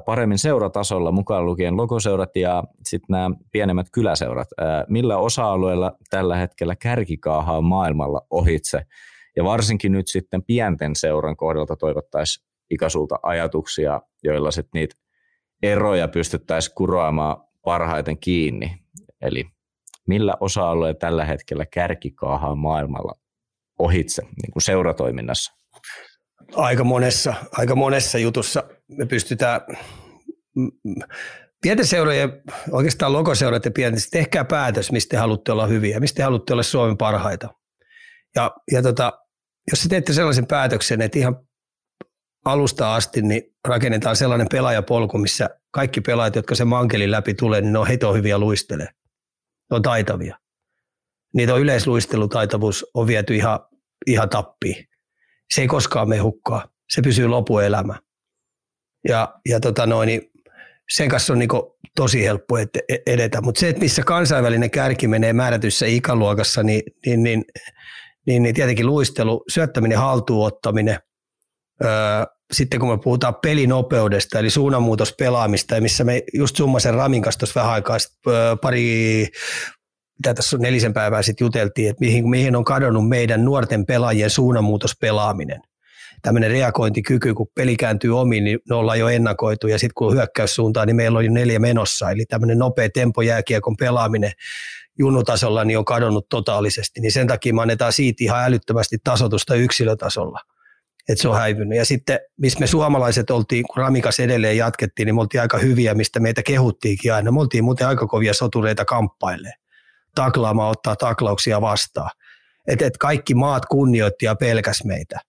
paremmin 0.06 0.38
seuratasolla, 0.38 1.12
mukaan 1.12 1.46
lukien 1.46 1.76
logoseurat 1.76 2.36
ja 2.36 2.64
sitten 2.84 3.06
nämä 3.14 3.30
pienemmät 3.52 3.86
kyläseurat? 3.92 4.48
Millä 4.88 5.16
osa-alueilla 5.16 5.92
tällä 6.10 6.36
hetkellä 6.36 6.76
kärkikaahaa 6.76 7.60
maailmalla 7.60 8.26
ohitse? 8.30 8.82
Ja 9.36 9.44
varsinkin 9.44 9.92
nyt 9.92 10.08
sitten 10.08 10.42
pienten 10.42 10.96
seuran 10.96 11.36
kohdalta 11.36 11.76
toivottaisiin 11.76 12.46
ikasulta 12.70 13.18
ajatuksia, 13.22 14.00
joilla 14.24 14.50
sitten 14.50 14.80
niitä 14.80 14.96
eroja 15.62 16.08
pystyttäisiin 16.08 16.74
kuroamaan 16.74 17.36
parhaiten 17.64 18.18
kiinni. 18.18 18.76
Eli 19.22 19.44
millä 20.08 20.34
osa-alueella 20.40 20.98
tällä 20.98 21.24
hetkellä 21.24 21.66
kärkikaahaa 21.66 22.54
maailmalla 22.54 23.14
ohitse 23.78 24.22
niin 24.22 24.52
kuin 24.52 24.62
seuratoiminnassa? 24.62 25.52
Aika 26.54 26.84
monessa, 26.84 27.34
aika 27.52 27.74
monessa 27.74 28.18
jutussa 28.18 28.62
me 28.88 29.06
pystytään 29.06 29.60
pienten 31.62 31.86
seurojen, 31.86 32.42
oikeastaan 32.70 33.12
logoseurat 33.12 33.64
ja 33.64 33.70
pienten, 33.70 34.02
tehkää 34.10 34.44
päätös, 34.44 34.92
mistä 34.92 35.10
te 35.10 35.16
haluatte 35.16 35.52
olla 35.52 35.66
hyviä, 35.66 36.00
mistä 36.00 36.16
te 36.16 36.22
haluatte 36.22 36.52
olla 36.52 36.62
Suomen 36.62 36.96
parhaita. 36.96 37.48
Ja, 38.36 38.50
ja 38.72 38.82
tota, 38.82 39.12
jos 39.70 39.82
te 39.82 39.88
teette 39.88 40.12
sellaisen 40.12 40.46
päätöksen, 40.46 41.02
että 41.02 41.18
ihan 41.18 41.36
alusta 42.44 42.94
asti 42.94 43.22
niin 43.22 43.42
rakennetaan 43.68 44.16
sellainen 44.16 44.46
pelaajapolku, 44.50 45.18
missä 45.18 45.50
kaikki 45.70 46.00
pelaajat, 46.00 46.36
jotka 46.36 46.54
se 46.54 46.64
mankelin 46.64 47.10
läpi 47.10 47.34
tulee, 47.34 47.60
niin 47.60 47.72
ne 47.72 47.78
on 47.78 47.86
heto 47.86 48.14
hyviä 48.14 48.38
luistelee. 48.38 48.88
Ne 49.74 49.76
on 49.76 49.82
taitavia. 49.82 50.38
Niitä 51.34 51.54
on 51.54 51.60
yleisluistelutaitavuus 51.60 52.86
on 52.94 53.06
viety 53.06 53.34
ihan, 53.34 53.60
ihan 54.06 54.28
tappiin. 54.28 54.88
Se 55.54 55.60
ei 55.60 55.66
koskaan 55.66 56.08
mene 56.08 56.20
hukkaa. 56.20 56.68
Se 56.90 57.02
pysyy 57.02 57.26
lopuelämä. 57.26 57.98
Ja, 59.08 59.34
ja 59.48 59.60
tota 59.60 59.86
noin, 59.86 60.06
niin 60.06 60.22
sen 60.90 61.08
kanssa 61.08 61.32
on 61.32 61.38
niin 61.38 61.48
tosi 61.96 62.24
helppo 62.24 62.58
e-, 62.58 62.66
edetä. 63.06 63.40
Mutta 63.40 63.60
se, 63.60 63.68
että 63.68 63.82
missä 63.82 64.02
kansainvälinen 64.02 64.70
kärki 64.70 65.08
menee 65.08 65.32
määrätyssä 65.32 65.86
ikäluokassa, 65.86 66.62
niin, 66.62 66.82
niin, 67.06 67.22
niin, 67.22 67.44
niin, 68.26 68.42
niin 68.42 68.54
tietenkin 68.54 68.86
luistelu, 68.86 69.44
syöttäminen, 69.48 69.98
haltuunottaminen, 69.98 70.98
öö, 71.84 71.90
sitten 72.52 72.80
kun 72.80 72.88
me 72.88 72.98
puhutaan 72.98 73.34
pelinopeudesta, 73.34 74.38
eli 74.38 74.50
suunnanmuutospelaamista, 74.50 75.74
ja 75.74 75.80
missä 75.80 76.04
me 76.04 76.22
just 76.34 76.56
summasen 76.56 76.94
Ramin 76.94 77.22
kanssa 77.22 77.38
tuossa 77.38 77.60
vähän 77.60 77.72
aikaa 77.72 77.96
öö, 78.26 78.56
pari, 78.56 79.28
mitä 80.18 80.34
tässä 80.34 80.56
on 80.56 80.62
nelisen 80.62 80.92
päivää 80.92 81.22
sitten 81.22 81.44
juteltiin, 81.44 81.90
että 81.90 82.00
mihin, 82.00 82.28
mihin 82.28 82.56
on 82.56 82.64
kadonnut 82.64 83.08
meidän 83.08 83.44
nuorten 83.44 83.86
pelaajien 83.86 84.30
suunnanmuutospelaaminen– 84.30 85.60
tämmöinen 86.24 86.50
reagointikyky, 86.50 87.34
kun 87.34 87.46
peli 87.54 87.76
kääntyy 87.76 88.20
omiin, 88.20 88.44
niin 88.44 88.58
me 88.68 88.74
ollaan 88.74 88.98
jo 88.98 89.08
ennakoitu 89.08 89.66
ja 89.66 89.78
sitten 89.78 89.94
kun 89.94 90.14
hyökkäyssuuntaan, 90.14 90.86
niin 90.86 90.96
meillä 90.96 91.18
on 91.18 91.24
jo 91.24 91.30
neljä 91.30 91.58
menossa. 91.58 92.10
Eli 92.10 92.24
tämmöinen 92.24 92.58
nopea 92.58 92.88
tempo 92.94 93.22
jääkiekon 93.22 93.76
pelaaminen 93.76 94.32
junnutasolla 94.98 95.64
niin 95.64 95.78
on 95.78 95.84
kadonnut 95.84 96.28
totaalisesti, 96.28 97.00
niin 97.00 97.12
sen 97.12 97.26
takia 97.26 97.54
me 97.54 97.62
annetaan 97.62 97.92
siitä 97.92 98.24
ihan 98.24 98.44
älyttömästi 98.44 98.98
tasotusta 99.04 99.54
yksilötasolla. 99.54 100.40
Että 101.08 101.22
se 101.22 101.28
on 101.28 101.36
häivynyt. 101.36 101.78
Ja 101.78 101.84
sitten, 101.84 102.18
missä 102.40 102.60
me 102.60 102.66
suomalaiset 102.66 103.30
oltiin, 103.30 103.64
kun 103.64 103.76
Ramikas 103.76 104.20
edelleen 104.20 104.56
jatkettiin, 104.56 105.06
niin 105.06 105.14
me 105.14 105.20
oltiin 105.20 105.40
aika 105.40 105.58
hyviä, 105.58 105.94
mistä 105.94 106.20
meitä 106.20 106.42
kehuttiinkin 106.42 107.14
aina. 107.14 107.32
Me 107.32 107.40
oltiin 107.40 107.64
muuten 107.64 107.86
aika 107.88 108.06
kovia 108.06 108.34
sotureita 108.34 108.84
kamppaille. 108.84 109.52
Taklaamaan 110.14 110.70
ottaa 110.70 110.96
taklauksia 110.96 111.60
vastaan. 111.60 112.10
Että 112.68 112.86
et 112.86 112.96
kaikki 112.96 113.34
maat 113.34 113.66
kunnioitti 113.66 114.24
ja 114.24 114.34
pelkäs 114.34 114.84
meitä 114.84 115.20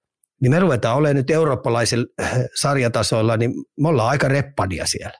niin 0.41 0.51
me 0.51 0.59
ruvetaan 0.59 0.97
olemaan 0.97 1.15
nyt 1.15 1.29
eurooppalaisilla 1.29 2.05
äh, 2.21 2.31
sarjatasoilla, 2.55 3.37
niin 3.37 3.51
me 3.79 3.87
ollaan 3.87 4.09
aika 4.09 4.27
reppadia 4.27 4.85
siellä. 4.87 5.19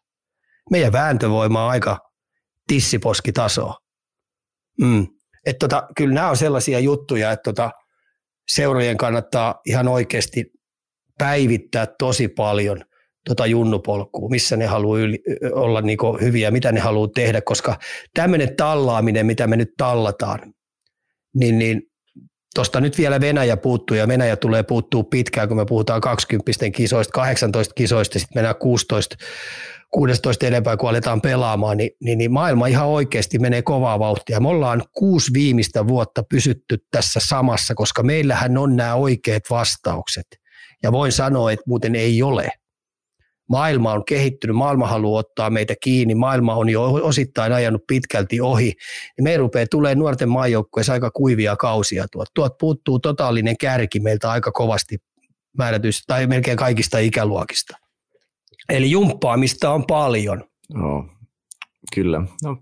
Meidän 0.72 0.92
vääntövoima 0.92 1.66
on 1.66 1.72
aika 1.72 2.00
tissiposkitasoa. 2.68 3.76
Mm. 4.82 5.08
Et 5.46 5.58
tota, 5.60 5.88
kyllä 5.98 6.14
nämä 6.14 6.30
on 6.30 6.38
sellaisia 6.38 6.80
juttuja, 6.80 7.32
että 7.32 7.44
tota, 7.44 7.72
seurojen 8.48 8.98
kannattaa 8.98 9.62
ihan 9.66 9.88
oikeasti 9.88 10.46
päivittää 11.18 11.88
tosi 12.00 12.28
paljon 12.28 12.82
tota 13.28 13.46
junnupolkua, 13.46 14.30
missä 14.30 14.58
ne 14.58 14.66
haluaa 14.66 15.00
yli, 15.00 15.20
olla 15.54 15.82
niinku 15.82 16.18
hyviä, 16.22 16.52
mitä 16.52 16.72
ne 16.72 16.80
haluaa 16.80 17.10
tehdä, 17.16 17.42
koska 17.42 17.80
tämmöinen 18.14 18.56
tallaaminen, 18.56 19.26
mitä 19.26 19.48
me 19.48 19.58
nyt 19.58 19.74
tallataan, 19.78 20.54
niin, 21.34 21.58
niin 21.58 21.82
Tuosta 22.56 22.82
nyt 22.82 22.98
vielä 22.98 23.22
Venäjä 23.22 23.58
puuttuu 23.58 23.98
ja 23.98 24.08
Venäjä 24.08 24.36
tulee 24.36 24.64
puuttuu 24.64 25.04
pitkään, 25.04 25.48
kun 25.48 25.58
me 25.58 25.66
puhutaan 25.66 26.02
20 26.02 26.52
kisoista, 26.74 27.12
18 27.12 27.74
kisoista, 27.74 28.20
sitten 28.20 28.38
mennään 28.38 28.56
16, 28.56 29.16
16 29.96 30.48
enempää, 30.48 30.78
kun 30.78 30.90
aletaan 30.90 31.22
pelaamaan, 31.22 31.78
niin, 31.78 31.92
niin, 32.04 32.18
niin 32.18 32.34
maailma 32.34 32.68
ihan 32.68 32.88
oikeasti 32.88 33.40
menee 33.40 33.62
kovaa 33.62 34.00
vauhtia. 34.00 34.40
Me 34.40 34.48
ollaan 34.48 34.84
kuusi 34.92 35.34
viimeistä 35.34 35.88
vuotta 35.88 36.24
pysytty 36.30 36.78
tässä 36.92 37.20
samassa, 37.24 37.76
koska 37.76 38.04
meillähän 38.04 38.58
on 38.58 38.76
nämä 38.76 38.96
oikeat 38.96 39.44
vastaukset. 39.50 40.28
Ja 40.84 40.92
voin 40.92 41.12
sanoa, 41.12 41.52
että 41.52 41.64
muuten 41.68 41.96
ei 41.96 42.24
ole 42.24 42.52
maailma 43.50 43.94
on 43.94 44.06
kehittynyt, 44.06 44.56
maailma 44.56 44.88
haluaa 44.88 45.20
ottaa 45.20 45.50
meitä 45.50 45.74
kiinni, 45.82 46.16
maailma 46.16 46.56
on 46.56 46.70
jo 46.70 46.84
osittain 46.84 47.54
ajanut 47.54 47.82
pitkälti 47.88 48.42
ohi, 48.42 48.74
ja 49.18 49.24
me 49.24 49.38
rupeaa 49.38 49.66
tulee 49.72 49.96
nuorten 49.96 50.30
maajoukkueessa 50.30 50.94
aika 50.94 51.12
kuivia 51.12 51.56
kausia 51.56 52.06
tuot. 52.12 52.28
Tuot 52.34 52.58
puuttuu 52.58 53.00
totaalinen 53.00 53.58
kärki 53.58 54.00
meiltä 54.00 54.32
aika 54.32 54.52
kovasti 54.52 54.98
määrätyistä, 55.58 56.04
tai 56.08 56.28
melkein 56.28 56.58
kaikista 56.58 57.00
ikäluokista. 57.00 57.85
Eli 58.70 58.92
jumppaamista 58.92 59.72
on 59.74 59.86
paljon. 59.86 60.44
No, 60.74 61.10
kyllä. 61.96 62.22
No, 62.44 62.58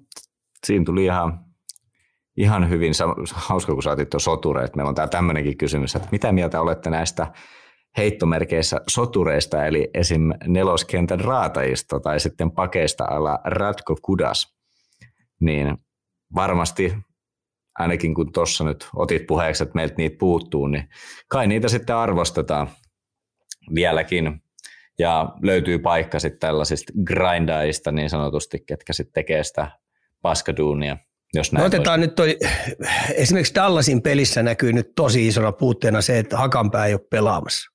siinä 0.65 0.85
tuli 0.85 1.03
ihan, 1.03 1.45
ihan 2.37 2.69
hyvin, 2.69 2.93
hauska 3.33 3.73
kun 3.73 3.83
saatit 3.83 4.09
tuon 4.09 4.21
sotureet. 4.21 4.75
Meillä 4.75 4.89
on 4.89 4.95
tämä 4.95 5.07
tämmöinenkin 5.07 5.57
kysymys, 5.57 5.95
että 5.95 6.07
mitä 6.11 6.31
mieltä 6.31 6.61
olette 6.61 6.89
näistä 6.89 7.33
heittomerkeissä 7.97 8.81
sotureista, 8.87 9.65
eli 9.65 9.89
esim. 9.93 10.21
neloskentän 10.47 11.19
raatajista 11.19 11.99
tai 11.99 12.19
sitten 12.19 12.51
pakeista 12.51 13.05
ala 13.05 13.39
Ratko 13.45 13.95
Kudas, 14.01 14.55
niin 15.41 15.77
varmasti 16.35 16.93
ainakin 17.79 18.13
kun 18.13 18.31
tuossa 18.31 18.63
nyt 18.63 18.89
otit 18.95 19.27
puheeksi, 19.27 19.63
että 19.63 19.75
meiltä 19.75 19.95
niitä 19.97 20.17
puuttuu, 20.19 20.67
niin 20.67 20.89
kai 21.27 21.47
niitä 21.47 21.67
sitten 21.67 21.95
arvostetaan 21.95 22.67
vieläkin. 23.75 24.42
Ja 24.99 25.29
löytyy 25.41 25.79
paikka 25.79 26.19
sitten 26.19 26.39
tällaisista 26.39 26.93
grindaista 27.05 27.91
niin 27.91 28.09
sanotusti, 28.09 28.59
ketkä 28.67 28.93
sitten 28.93 29.13
tekee 29.13 29.43
sitä 29.43 29.71
paskaduunia. 30.21 30.97
Jos 31.33 31.51
näin 31.51 31.61
no 31.61 31.65
otetaan 31.65 31.99
nyt 31.99 32.15
toi, 32.15 32.37
esimerkiksi 33.15 33.55
Dallasin 33.55 34.01
pelissä 34.01 34.43
näkyy 34.43 34.73
nyt 34.73 34.91
tosi 34.95 35.27
isona 35.27 35.51
puutteena 35.51 36.01
se, 36.01 36.19
että 36.19 36.37
Hakanpää 36.37 36.85
ei 36.85 36.93
ole 36.93 37.01
pelaamassa 37.09 37.73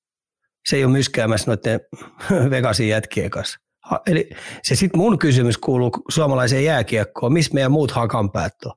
se 0.69 0.77
ei 0.77 0.85
ole 0.85 0.93
myskäämässä 0.93 1.51
noiden 1.51 1.81
Vegasin 2.51 2.89
jätkien 2.89 3.31
kanssa. 3.31 3.59
Eli 4.07 4.31
se 4.63 4.75
sitten 4.75 5.01
mun 5.01 5.19
kysymys 5.19 5.59
kuuluu 5.59 5.91
suomalaiseen 6.09 6.65
jääkiekkoon, 6.65 7.33
missä 7.33 7.55
meidän 7.55 7.73
muut 7.73 7.91
hakanpäät 7.91 8.53
on. 8.65 8.73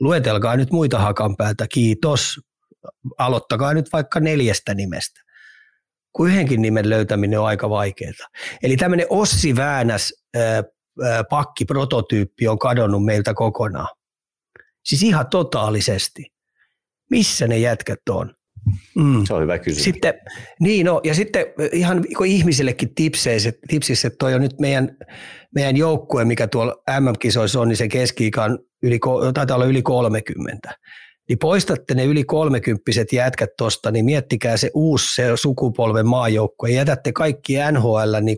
Luetelkaa 0.00 0.56
nyt 0.56 0.70
muita 0.70 0.98
hakanpäätä, 0.98 1.66
kiitos. 1.74 2.40
Aloittakaa 3.18 3.74
nyt 3.74 3.86
vaikka 3.92 4.20
neljästä 4.20 4.74
nimestä. 4.74 5.20
Kun 6.12 6.30
yhdenkin 6.30 6.62
nimen 6.62 6.90
löytäminen 6.90 7.40
on 7.40 7.46
aika 7.46 7.70
vaikeaa. 7.70 8.12
Eli 8.62 8.76
tämmöinen 8.76 9.06
Ossi 9.10 9.56
Väänäs 9.56 10.14
pakkiprototyyppi 11.30 12.48
on 12.48 12.58
kadonnut 12.58 13.04
meiltä 13.04 13.34
kokonaan. 13.34 13.88
Siis 14.84 15.02
ihan 15.02 15.26
totaalisesti. 15.26 16.32
Missä 17.10 17.48
ne 17.48 17.58
jätkät 17.58 18.08
on? 18.10 18.34
Mm. 18.96 19.24
Se 19.26 19.34
on 19.34 19.42
hyvä 19.42 19.58
kysymys. 19.58 19.84
Sitten, 19.84 20.14
niin 20.60 20.86
no, 20.86 21.00
ja 21.04 21.14
sitten 21.14 21.46
ihan 21.72 22.04
ihmisillekin 22.26 22.94
tipseissä, 22.94 23.52
tipsissä, 23.68 24.08
että 24.08 24.18
toi 24.18 24.34
on 24.34 24.40
nyt 24.40 24.60
meidän, 24.60 24.96
meidän 25.54 25.76
joukkue, 25.76 26.24
mikä 26.24 26.46
tuolla 26.46 26.82
MM-kisoissa 27.00 27.60
on, 27.60 27.68
niin 27.68 27.76
se 27.76 27.88
keski 27.88 28.30
on 28.44 28.58
yli, 28.82 29.00
taitaa 29.34 29.54
olla 29.54 29.66
yli 29.66 29.82
30. 29.82 30.74
Niin 31.32 31.38
poistatte 31.38 31.94
ne 31.94 32.04
yli 32.04 32.24
kolmekymppiset 32.24 33.12
jätkät 33.12 33.50
tuosta, 33.58 33.90
niin 33.90 34.04
miettikää 34.04 34.56
se 34.56 34.70
uusi 34.74 35.14
se 35.14 35.36
sukupolven 35.36 36.06
maajoukkue. 36.06 36.70
Jätätte 36.70 37.12
kaikki 37.12 37.54
NHL 37.72 38.16
niin 38.20 38.36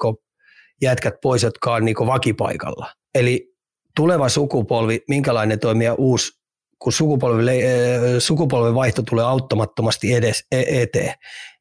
jätkät 0.83 1.15
pois, 1.23 1.43
jotka 1.43 1.75
on 1.75 1.85
niin 1.85 1.97
vakipaikalla. 2.07 2.87
Eli 3.15 3.55
tuleva 3.97 4.29
sukupolvi, 4.29 5.01
minkälainen 5.09 5.61
toimia 5.61 5.95
uusi 5.95 6.33
kun 6.79 6.93
sukupolven, 6.93 7.47
sukupolven 8.19 8.75
vaihto 8.75 9.03
tulee 9.03 9.25
auttamattomasti 9.25 10.15
edes, 10.15 10.45
e, 10.53 10.83
eteen, 10.83 11.15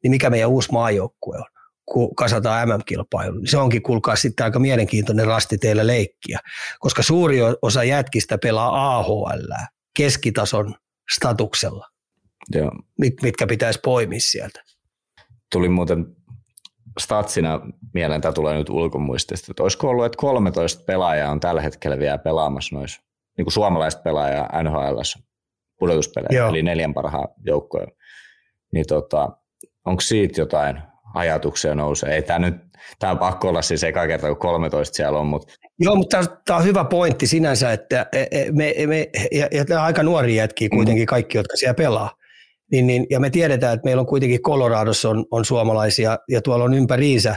niin 0.04 0.12
mikä 0.12 0.30
meidän 0.30 0.50
uusi 0.50 0.72
maajoukkue 0.72 1.38
on, 1.38 1.46
kun 1.86 2.16
kasataan 2.16 2.70
MM-kilpailu. 2.70 3.38
Niin 3.38 3.48
se 3.48 3.58
onkin, 3.58 3.84
kuulkaa 3.84 4.16
sitten 4.16 4.44
aika 4.44 4.60
mielenkiintoinen 4.60 5.28
rasti 5.28 5.58
teille 5.58 5.88
leikkiä, 5.88 6.40
koska 6.80 7.04
suuri 7.04 7.38
osa 7.62 7.84
jätkistä 7.84 8.38
pelaa 8.38 8.98
AHL, 8.98 9.54
keskitason 9.98 10.76
statuksella, 11.16 11.88
Joo. 12.56 12.72
Mit, 13.00 13.14
mitkä 13.22 13.48
pitäisi 13.48 13.80
poimia 13.84 14.20
sieltä. 14.20 14.64
Tuli 15.52 15.70
muuten 15.70 16.06
statsina 17.00 17.62
mieleen, 17.94 18.22
tämä 18.22 18.32
tulee 18.32 18.58
nyt 18.58 18.70
ulkomuistista, 18.70 19.52
että 19.52 19.64
olisiko 19.64 19.90
ollut, 19.90 20.06
että 20.06 20.18
13 20.18 20.84
pelaajaa 20.84 21.32
on 21.32 21.40
tällä 21.40 21.62
hetkellä 21.62 22.00
vielä 22.00 22.18
pelaamassa 22.18 22.76
noissa 22.76 23.02
niin 23.38 23.46
kuin 23.46 23.54
suomalaista 23.54 24.02
pelaajaa 24.02 24.64
NHL 24.64 25.00
pudotuspelejä, 25.80 26.40
Joo. 26.40 26.50
eli 26.50 26.64
neljän 26.64 26.94
parhaan 26.94 27.28
joukkoja. 27.46 27.88
Niin 28.74 28.86
tota, 28.88 29.30
onko 29.86 30.02
siitä 30.02 30.42
jotain 30.42 30.82
ajatuksia 31.14 31.76
nousee? 31.76 32.16
Ei 32.16 32.22
tämä 32.22 32.40
nyt, 32.40 32.56
tämä 33.00 33.12
on 33.12 33.20
pakko 33.20 33.50
olla 33.50 33.62
siis 33.62 33.84
eka 33.84 34.08
kerta, 34.08 34.28
kun 34.28 34.38
13 34.38 34.96
siellä 34.96 35.20
on, 35.20 35.28
mutta 35.28 35.54
Joo, 35.80 35.96
mutta 35.96 36.24
tämä 36.46 36.58
on 36.58 36.66
hyvä 36.66 36.84
pointti 36.84 37.28
sinänsä, 37.28 37.72
että 37.72 38.06
e, 38.12 38.26
e, 38.32 38.52
me, 38.52 38.74
me 38.88 39.10
ja, 39.32 39.48
ja 39.52 39.66
tämä 39.66 39.80
on 39.80 39.86
aika 39.86 40.04
nuori 40.04 40.36
jätkiä 40.36 40.70
kuitenkin 40.70 41.06
kaikki, 41.06 41.38
jotka 41.38 41.58
siellä 41.58 41.74
pelaa. 41.74 42.12
Niin, 42.72 42.88
niin, 42.88 43.08
ja 43.10 43.20
me 43.20 43.30
tiedetään, 43.30 43.74
että 43.74 43.86
meillä 43.86 44.00
on 44.00 44.08
kuitenkin 44.08 44.42
Coloradossa 44.42 45.10
on, 45.10 45.26
on 45.32 45.46
suomalaisia 45.46 46.18
ja 46.30 46.42
tuolla 46.42 46.66
on 46.66 46.74
ympäriinsä 46.74 47.36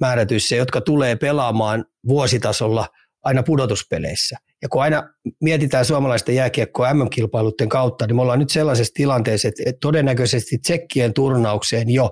määrätyissä, 0.00 0.56
jotka 0.56 0.80
tulee 0.80 1.16
pelaamaan 1.16 1.84
vuositasolla– 2.08 2.86
aina 3.26 3.42
pudotuspeleissä. 3.42 4.36
Ja 4.62 4.68
kun 4.68 4.82
aina 4.82 5.08
mietitään 5.40 5.84
suomalaisten 5.84 6.34
jääkiekkoa 6.34 6.94
MM-kilpailuiden 6.94 7.68
kautta, 7.68 8.06
niin 8.06 8.16
me 8.16 8.22
ollaan 8.22 8.38
nyt 8.38 8.50
sellaisessa 8.50 8.92
tilanteessa, 8.94 9.48
että 9.48 9.62
todennäköisesti 9.80 10.58
tsekkien 10.58 11.12
turnaukseen 11.14 11.90
jo 11.90 12.10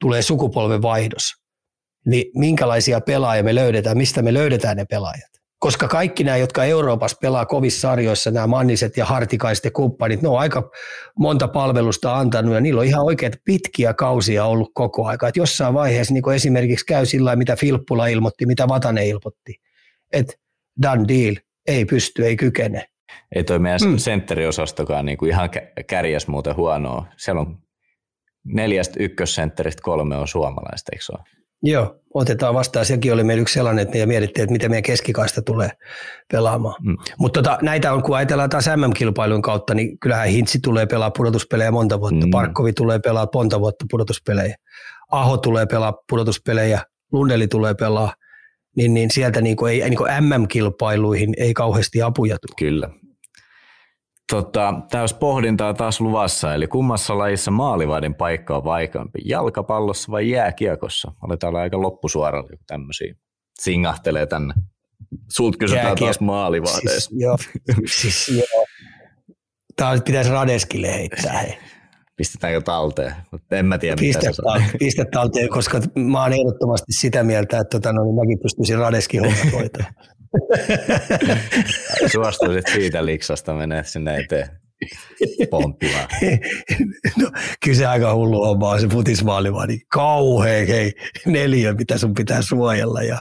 tulee 0.00 0.22
sukupolven 0.22 0.82
vaihdos. 0.82 1.22
Niin 2.06 2.24
minkälaisia 2.34 3.00
pelaajia 3.00 3.42
me 3.42 3.54
löydetään, 3.54 3.96
mistä 3.96 4.22
me 4.22 4.34
löydetään 4.34 4.76
ne 4.76 4.84
pelaajat? 4.84 5.36
Koska 5.58 5.88
kaikki 5.88 6.24
nämä, 6.24 6.36
jotka 6.36 6.64
Euroopassa 6.64 7.16
pelaa 7.20 7.46
kovissa 7.46 7.80
sarjoissa, 7.80 8.30
nämä 8.30 8.46
Manniset 8.46 8.96
ja 8.96 9.04
Hartikaiset 9.04 9.64
ja 9.64 9.70
kumppanit, 9.70 10.22
ne 10.22 10.28
on 10.28 10.38
aika 10.38 10.70
monta 11.18 11.48
palvelusta 11.48 12.16
antanut 12.16 12.54
ja 12.54 12.60
niillä 12.60 12.80
on 12.80 12.86
ihan 12.86 13.04
oikeat 13.04 13.32
pitkiä 13.44 13.94
kausia 13.94 14.44
ollut 14.44 14.70
koko 14.74 15.06
aika. 15.06 15.28
Et 15.28 15.36
jossain 15.36 15.74
vaiheessa 15.74 16.14
niin 16.14 16.32
esimerkiksi 16.34 16.86
käy 16.86 17.06
sillä 17.06 17.36
mitä 17.36 17.56
Filppula 17.56 18.06
ilmoitti, 18.06 18.46
mitä 18.46 18.68
Vatane 18.68 19.08
ilmoitti, 19.08 19.60
että 20.12 20.32
done 20.82 21.04
deal, 21.08 21.34
ei 21.66 21.84
pysty, 21.84 22.26
ei 22.26 22.36
kykene. 22.36 22.88
Ei 23.34 23.44
toi 23.44 23.58
meidän 23.58 23.80
mm. 23.84 23.96
sentteriosastokaan 23.96 25.06
niin 25.06 25.18
kuin 25.18 25.30
ihan 25.30 25.50
kärjäs 25.86 26.28
muuten 26.28 26.56
huonoa. 26.56 27.06
Siellä 27.16 27.40
on 27.40 27.58
neljästä 28.44 28.94
ykkössentteristä 29.00 29.82
kolme 29.82 30.16
on 30.16 30.28
suomalaista, 30.28 30.90
eikö 30.92 31.04
ole? 31.12 31.36
Joo, 31.62 31.96
otetaan 32.14 32.54
vastaan. 32.54 32.86
Sekin 32.86 33.12
oli 33.12 33.24
meillä 33.24 33.40
yksi 33.40 33.54
sellainen, 33.54 33.82
että 33.82 33.98
me 33.98 34.06
mietittiin, 34.06 34.42
että 34.42 34.52
miten 34.52 34.70
meidän 34.70 34.82
keskikaista 34.82 35.42
tulee 35.42 35.70
pelaamaan. 36.32 36.74
Mm. 36.82 36.96
Mutta 37.18 37.42
tota, 37.42 37.58
näitä 37.62 37.92
on, 37.92 38.02
kun 38.02 38.16
ajatellaan 38.16 38.50
taas 38.50 38.66
MM-kilpailun 38.76 39.42
kautta, 39.42 39.74
niin 39.74 39.98
kyllähän 39.98 40.28
Hintsi 40.28 40.58
tulee 40.62 40.86
pelaa 40.86 41.10
pudotuspelejä 41.10 41.70
monta 41.70 42.00
vuotta. 42.00 42.26
Mm. 42.26 42.30
Parkkovi 42.30 42.72
tulee 42.72 42.98
pelaa 42.98 43.26
monta 43.34 43.60
vuotta 43.60 43.84
pudotuspelejä. 43.90 44.56
Aho 45.10 45.36
tulee 45.36 45.66
pelaa 45.66 45.94
pudotuspelejä. 46.08 46.80
Lundeli 47.12 47.48
tulee 47.48 47.74
pelaa. 47.74 48.14
Niin, 48.76 48.94
niin 48.94 49.10
sieltä 49.10 49.40
niin 49.40 49.56
kuin 49.56 49.72
ei, 49.72 49.90
niin 49.90 49.96
kuin 49.96 50.10
MM-kilpailuihin 50.20 51.34
ei 51.38 51.54
kauheasti 51.54 52.02
apuja 52.02 52.36
tule. 52.38 52.70
Kyllä. 52.70 52.90
Tota, 54.32 54.74
täys 54.90 55.14
pohdintaa 55.14 55.74
taas 55.74 56.00
luvassa, 56.00 56.54
eli 56.54 56.66
kummassa 56.66 57.18
lajissa 57.18 57.50
maalivadin 57.50 58.14
paikka 58.14 58.56
on 58.56 58.64
vaikeampi, 58.64 59.18
jalkapallossa 59.24 60.12
vai 60.12 60.30
jääkiekossa? 60.30 61.12
Aletaan 61.22 61.56
aika 61.56 61.82
loppusuoralla, 61.82 62.48
kun 62.48 62.58
tämmöisiä 62.66 63.14
singahtelee 63.60 64.26
tänne. 64.26 64.54
Sult 65.28 65.56
kysytään 65.56 65.86
Jääkiek- 65.86 66.04
taas 66.04 66.20
maalivaadeista. 66.20 66.90
Siis, 66.90 67.08
joo, 67.12 67.36
siis, 67.86 68.28
joo. 68.28 68.66
Tämä 69.76 69.96
pitäisi 70.04 70.30
Radeskille 70.30 70.94
heittää. 70.94 71.38
Hei. 71.38 71.58
Pistetäänkö 72.16 72.60
talteen? 72.60 73.14
En 73.50 73.66
mä 73.66 73.78
tiedä, 73.78 73.96
piste, 74.00 74.28
mitä 74.28 74.42
tal- 74.42 74.78
piste 74.78 75.04
talteen, 75.12 75.48
koska 75.48 75.80
mä 75.94 76.22
oon 76.22 76.32
ehdottomasti 76.32 76.92
sitä 76.92 77.22
mieltä, 77.22 77.58
että 77.58 77.78
tota, 77.78 77.92
no, 77.92 78.04
niin 78.04 78.14
mäkin 78.14 78.38
pystyisin 78.42 78.78
Radeskin 78.78 79.20
hommat 79.20 79.52
hoitamaan. 79.52 79.94
Suostuisit 82.12 82.66
siitä 82.66 83.06
liksasta 83.06 83.54
menee 83.54 83.84
sinne 83.84 84.16
eteen 84.16 84.48
pomppivaa. 85.50 86.08
No, 87.16 87.30
kyllä 87.64 87.76
se 87.76 87.86
aika 87.86 88.14
hullu 88.14 88.42
on 88.42 88.60
vaan 88.60 88.80
se 88.80 88.88
futismaali 88.88 89.52
vaan 89.52 89.68
niin 89.68 89.80
kauhean 89.88 90.66
hei, 90.66 90.92
neljä, 91.26 91.72
mitä 91.72 91.98
sun 91.98 92.14
pitää 92.14 92.42
suojella 92.42 93.02
ja 93.02 93.18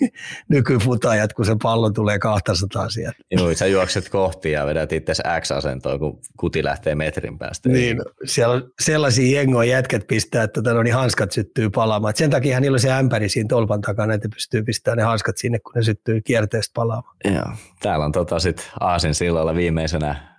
nykyfutajat, 0.48 1.32
kun 1.32 1.44
se 1.44 1.56
pallo 1.62 1.90
tulee 1.90 2.18
200 2.18 2.90
sieltä. 2.90 3.18
Joo, 3.30 3.54
sä 3.54 3.66
juokset 3.66 4.08
kohti 4.08 4.50
ja 4.50 4.66
vedät 4.66 4.92
itse 4.92 5.22
X-asentoon, 5.40 5.98
kun 5.98 6.20
kuti 6.40 6.64
lähtee 6.64 6.94
metrin 6.94 7.38
päästä. 7.38 7.68
Niin, 7.68 7.98
siellä 8.24 8.54
on 8.54 8.70
sellaisia 8.80 9.36
jengoja 9.38 9.70
jätkät 9.70 10.06
pistää, 10.06 10.42
että 10.42 10.62
tota, 10.62 10.74
no, 10.74 10.82
niin 10.82 10.94
hanskat 10.94 11.32
syttyy 11.32 11.70
palaamaan. 11.70 12.10
Et 12.10 12.16
sen 12.16 12.30
takia 12.30 12.60
niillä 12.60 12.76
on 12.76 12.80
se 12.80 12.92
ämpäri 12.92 13.28
siinä 13.28 13.48
tolpan 13.48 13.80
takana, 13.80 14.14
että 14.14 14.28
pystyy 14.28 14.62
pistämään 14.62 14.98
ne 14.98 15.02
hanskat 15.02 15.36
sinne, 15.36 15.58
kun 15.58 15.72
ne 15.74 15.82
syttyy 15.82 16.20
kierteestä 16.20 16.72
palaamaan. 16.74 17.16
Joo, 17.24 17.56
täällä 17.80 18.04
on 18.04 18.12
tota 18.12 18.38
sit 18.38 18.70
Aasin 18.80 19.14
sillalla 19.14 19.54
viimeisenä 19.54 20.33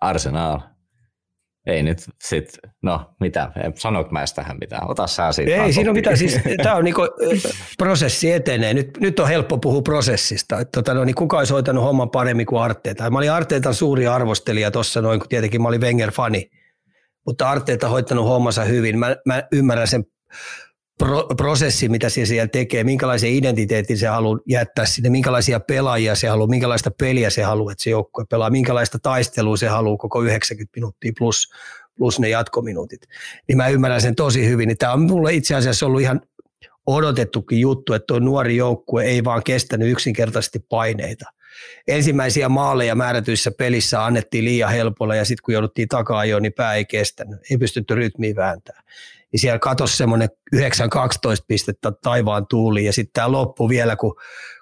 Arsenal. 0.00 0.60
Ei 1.66 1.82
nyt 1.82 1.98
sit, 2.22 2.58
no 2.82 3.10
mitä, 3.20 3.52
sanoinko 3.74 4.12
mä 4.12 4.24
tähän 4.34 4.56
mitään, 4.60 4.90
ota 4.90 5.06
sä 5.06 5.32
siitä. 5.32 5.64
Ei 5.64 5.72
siinä 5.72 5.90
on 5.90 5.96
mitään, 5.96 6.16
siis 6.16 6.40
tämä 6.62 6.74
on 6.74 6.84
niinku, 6.84 7.02
prosessi 7.78 8.32
etenee, 8.32 8.74
nyt, 8.74 8.98
nyt 9.00 9.20
on 9.20 9.28
helppo 9.28 9.58
puhua 9.58 9.82
prosessista, 9.82 10.60
että 10.60 10.72
tota, 10.72 10.94
no, 10.94 11.04
niin 11.04 11.14
kuka 11.14 11.38
olisi 11.38 11.52
hoitanut 11.52 11.84
homman 11.84 12.10
paremmin 12.10 12.46
kuin 12.46 12.62
Arteeta. 12.62 13.10
Mä 13.10 13.18
olin 13.18 13.32
Arteetan 13.32 13.74
suuri 13.74 14.06
arvostelija 14.06 14.70
tuossa 14.70 15.02
noin, 15.02 15.20
kun 15.20 15.28
tietenkin 15.28 15.62
mä 15.62 15.68
olin 15.68 15.80
Wenger-fani, 15.80 16.50
mutta 17.26 17.50
Arteeta 17.50 17.88
hoitanut 17.88 18.26
hommansa 18.26 18.64
hyvin, 18.64 18.98
mä, 18.98 19.16
mä 19.26 19.42
ymmärrän 19.52 19.88
sen 19.88 20.04
pro, 20.98 21.26
prosessi, 21.36 21.88
mitä 21.88 22.08
se 22.08 22.26
siellä 22.26 22.48
tekee, 22.48 22.84
minkälaisen 22.84 23.30
identiteetin 23.30 23.98
se 23.98 24.06
haluaa 24.06 24.38
jättää 24.48 24.86
sinne, 24.86 25.10
minkälaisia 25.10 25.60
pelaajia 25.60 26.14
se 26.14 26.28
haluaa, 26.28 26.48
minkälaista 26.48 26.90
peliä 26.90 27.30
se 27.30 27.42
haluaa, 27.42 27.72
että 27.72 27.84
se 27.84 27.90
joukkue 27.90 28.24
pelaa, 28.30 28.50
minkälaista 28.50 28.98
taistelua 28.98 29.56
se 29.56 29.68
haluaa 29.68 29.96
koko 29.96 30.22
90 30.22 30.72
minuuttia 30.76 31.12
plus, 31.18 31.52
plus 31.96 32.20
ne 32.20 32.28
jatkominuutit. 32.28 33.00
Niin 33.48 33.56
mä 33.56 33.68
ymmärrän 33.68 34.00
sen 34.00 34.14
tosi 34.14 34.46
hyvin. 34.46 34.66
Niin 34.66 34.78
tämä 34.78 34.92
on 34.92 35.02
mulle 35.02 35.34
itse 35.34 35.54
asiassa 35.54 35.86
ollut 35.86 36.00
ihan 36.00 36.20
odotettukin 36.86 37.60
juttu, 37.60 37.92
että 37.92 38.06
tuo 38.06 38.18
nuori 38.18 38.56
joukkue 38.56 39.04
ei 39.04 39.24
vaan 39.24 39.42
kestänyt 39.42 39.88
yksinkertaisesti 39.88 40.58
paineita. 40.68 41.24
Ensimmäisiä 41.88 42.48
maaleja 42.48 42.94
määrätyissä 42.94 43.50
pelissä 43.50 44.04
annettiin 44.04 44.44
liian 44.44 44.70
helpolla 44.70 45.14
ja 45.14 45.24
sitten 45.24 45.42
kun 45.44 45.54
jouduttiin 45.54 45.88
takaa 45.88 46.24
jo, 46.24 46.38
niin 46.38 46.52
pää 46.52 46.74
ei 46.74 46.84
kestänyt. 46.84 47.40
Ei 47.50 47.58
pystytty 47.58 47.94
rytmiin 47.94 48.36
vääntämään 48.36 48.84
niin 49.32 49.40
siellä 49.40 49.58
katosi 49.58 49.96
semmoinen 49.96 50.28
9-12 50.56 50.58
pistettä 51.48 51.92
taivaan 52.02 52.46
tuuliin 52.50 52.86
ja 52.86 52.92
sitten 52.92 53.12
tämä 53.12 53.32
loppu 53.32 53.68
vielä, 53.68 53.96
kun, 53.96 54.14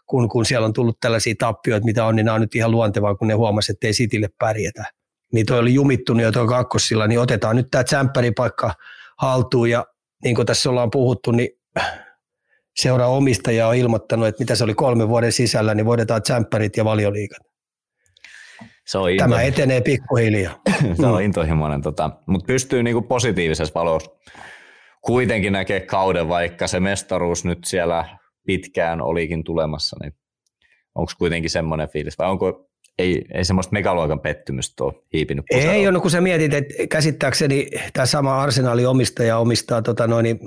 kun, 0.06 0.28
kun 0.28 0.46
siellä 0.46 0.64
on 0.64 0.72
tullut 0.72 1.00
tällaisia 1.00 1.34
tappioita, 1.38 1.84
mitä 1.84 2.04
on, 2.04 2.16
niin 2.16 2.26
nämä 2.26 2.34
on 2.34 2.40
nyt 2.40 2.54
ihan 2.54 2.70
luontevaa, 2.70 3.14
kun 3.14 3.28
ne 3.28 3.34
huomasi, 3.34 3.72
että 3.72 3.86
ei 3.86 3.92
Sitille 3.92 4.28
pärjätä. 4.38 4.84
Niin 5.32 5.46
toi 5.46 5.58
oli 5.58 5.74
jumittunut 5.74 6.22
jo 6.22 6.32
tuo 6.32 6.46
kakkosilla, 6.46 7.06
niin 7.06 7.20
otetaan 7.20 7.56
nyt 7.56 7.66
tämä 7.70 8.04
paikka 8.36 8.74
haltuun 9.18 9.70
ja 9.70 9.86
niin 10.24 10.34
kuin 10.34 10.46
tässä 10.46 10.70
ollaan 10.70 10.90
puhuttu, 10.90 11.30
niin 11.30 11.48
seuraa 12.76 13.08
omistaja 13.08 13.68
on 13.68 13.76
ilmoittanut, 13.76 14.26
että 14.26 14.42
mitä 14.42 14.54
se 14.54 14.64
oli 14.64 14.74
kolmen 14.74 15.08
vuoden 15.08 15.32
sisällä, 15.32 15.74
niin 15.74 15.86
voidetaan 15.86 16.22
tsemppärit 16.22 16.76
ja 16.76 16.84
valioliikat. 16.84 17.38
Se 18.86 18.98
on 18.98 19.10
Tämä 19.18 19.42
etenee 19.42 19.80
pikkuhiljaa. 19.80 20.60
se 21.00 21.06
on 21.06 21.22
intohimoinen, 21.22 21.82
tota, 21.82 22.10
mutta 22.26 22.46
pystyy 22.46 22.82
niinku 22.82 23.02
positiivisessa 23.02 23.74
valossa 23.74 24.10
kuitenkin 25.06 25.52
näkee 25.52 25.80
kauden, 25.80 26.28
vaikka 26.28 26.66
se 26.66 26.80
mestaruus 26.80 27.44
nyt 27.44 27.58
siellä 27.64 28.04
pitkään 28.46 29.00
olikin 29.00 29.44
tulemassa, 29.44 29.96
niin 30.02 30.12
onko 30.94 31.12
kuitenkin 31.18 31.50
semmoinen 31.50 31.88
fiilis, 31.88 32.18
vai 32.18 32.30
onko 32.30 32.66
ei, 32.98 33.24
ei 33.34 33.44
semmoista 33.44 33.72
megaluokan 33.72 34.20
pettymystä 34.20 34.84
ole 34.84 34.94
hiipinyt 35.12 35.44
pusalla. 35.50 35.72
Ei 35.72 35.86
ole, 35.86 35.92
no 35.92 36.00
kun 36.00 36.10
sä 36.10 36.20
mietit, 36.20 36.54
että 36.54 36.74
käsittääkseni 36.90 37.70
tämä 37.92 38.06
sama 38.06 38.42
arsenaalin 38.42 38.88
omistaja 38.88 39.38
omistaa 39.38 39.82
tota 39.82 40.06
noin, 40.06 40.40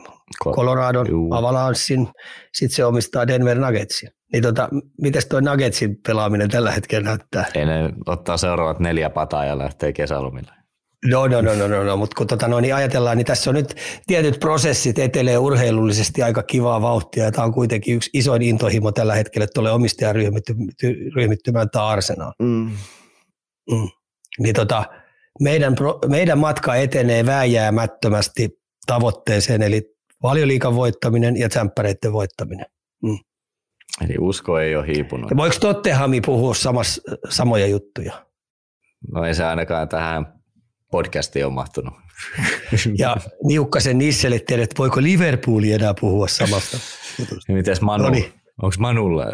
Coloradon 0.43 1.09
Juu. 1.09 1.33
Avalanssin, 1.33 2.07
sitten 2.53 2.75
se 2.75 2.85
omistaa 2.85 3.27
Denver 3.27 3.59
Nuggetsin. 3.59 4.09
Niin 4.33 4.43
tota, 4.43 4.69
miten 5.01 5.21
toi 5.29 5.41
Nuggetsin 5.41 5.97
pelaaminen 6.07 6.49
tällä 6.49 6.71
hetkellä 6.71 7.05
näyttää? 7.05 7.45
Ei 7.55 7.65
ne 7.65 7.89
ottaa 8.05 8.37
seuraavat 8.37 8.79
neljä 8.79 9.09
pataa 9.09 9.45
ja 9.45 9.57
lähtee 9.57 9.93
kesälomille. 9.93 10.58
No, 11.05 11.27
no, 11.27 11.41
no, 11.41 11.55
no, 11.55 11.67
no, 11.67 11.83
no. 11.83 11.97
mutta 11.97 12.15
kun 12.17 12.27
tota, 12.27 12.47
no, 12.47 12.59
niin 12.59 12.75
ajatellaan, 12.75 13.17
niin 13.17 13.25
tässä 13.25 13.49
on 13.49 13.55
nyt 13.55 13.75
tietyt 14.07 14.39
prosessit 14.39 14.99
etelee 14.99 15.37
urheilullisesti 15.37 16.23
aika 16.23 16.43
kivaa 16.43 16.81
vauhtia, 16.81 17.23
ja 17.23 17.31
tämä 17.31 17.45
on 17.45 17.53
kuitenkin 17.53 17.95
yksi 17.95 18.09
isoin 18.13 18.41
intohimo 18.41 18.91
tällä 18.91 19.15
hetkellä 19.15 19.47
tuolle 19.53 19.71
omistajaryhmittymään 19.71 21.69
tämä 21.69 21.87
Arsenal. 21.87 22.31
Mm. 22.39 22.71
Mm. 23.71 23.89
Niin 24.39 24.55
tota, 24.55 24.85
meidän, 25.39 25.75
meidän 26.07 26.39
matka 26.39 26.75
etenee 26.75 27.25
vääjäämättömästi 27.25 28.49
tavoitteeseen, 28.85 29.61
eli 29.61 29.95
valioliikan 30.23 30.75
voittaminen 30.75 31.37
ja 31.37 31.49
tsemppäreiden 31.49 32.13
voittaminen. 32.13 32.65
Mm. 33.03 33.17
Eli 34.05 34.15
usko 34.19 34.59
ei 34.59 34.75
ole 34.75 34.87
hiipunut. 34.87 35.29
Ja 35.29 35.37
voiko 35.37 35.55
Tottenhami 35.59 36.21
puhua 36.21 36.53
samas, 36.53 37.01
samoja 37.29 37.67
juttuja? 37.67 38.25
No 39.13 39.25
ei 39.25 39.35
se 39.35 39.45
ainakaan 39.45 39.89
tähän 39.89 40.38
podcastiin 40.91 41.45
on 41.45 41.53
mahtunut. 41.53 41.93
Ja 42.97 43.17
Niukkasen 43.43 43.97
Nisselit 43.97 44.45
tiedät, 44.45 44.63
että 44.63 44.77
voiko 44.77 45.01
Liverpooli 45.01 45.71
enää 45.71 45.93
puhua 45.99 46.27
samasta 46.27 46.77
jutusta. 47.19 47.53
Mites 47.53 47.81
Manu? 47.81 48.03
No 48.03 48.09
niin. 48.09 48.33
Onko 48.61 48.75
Manulla 48.79 49.25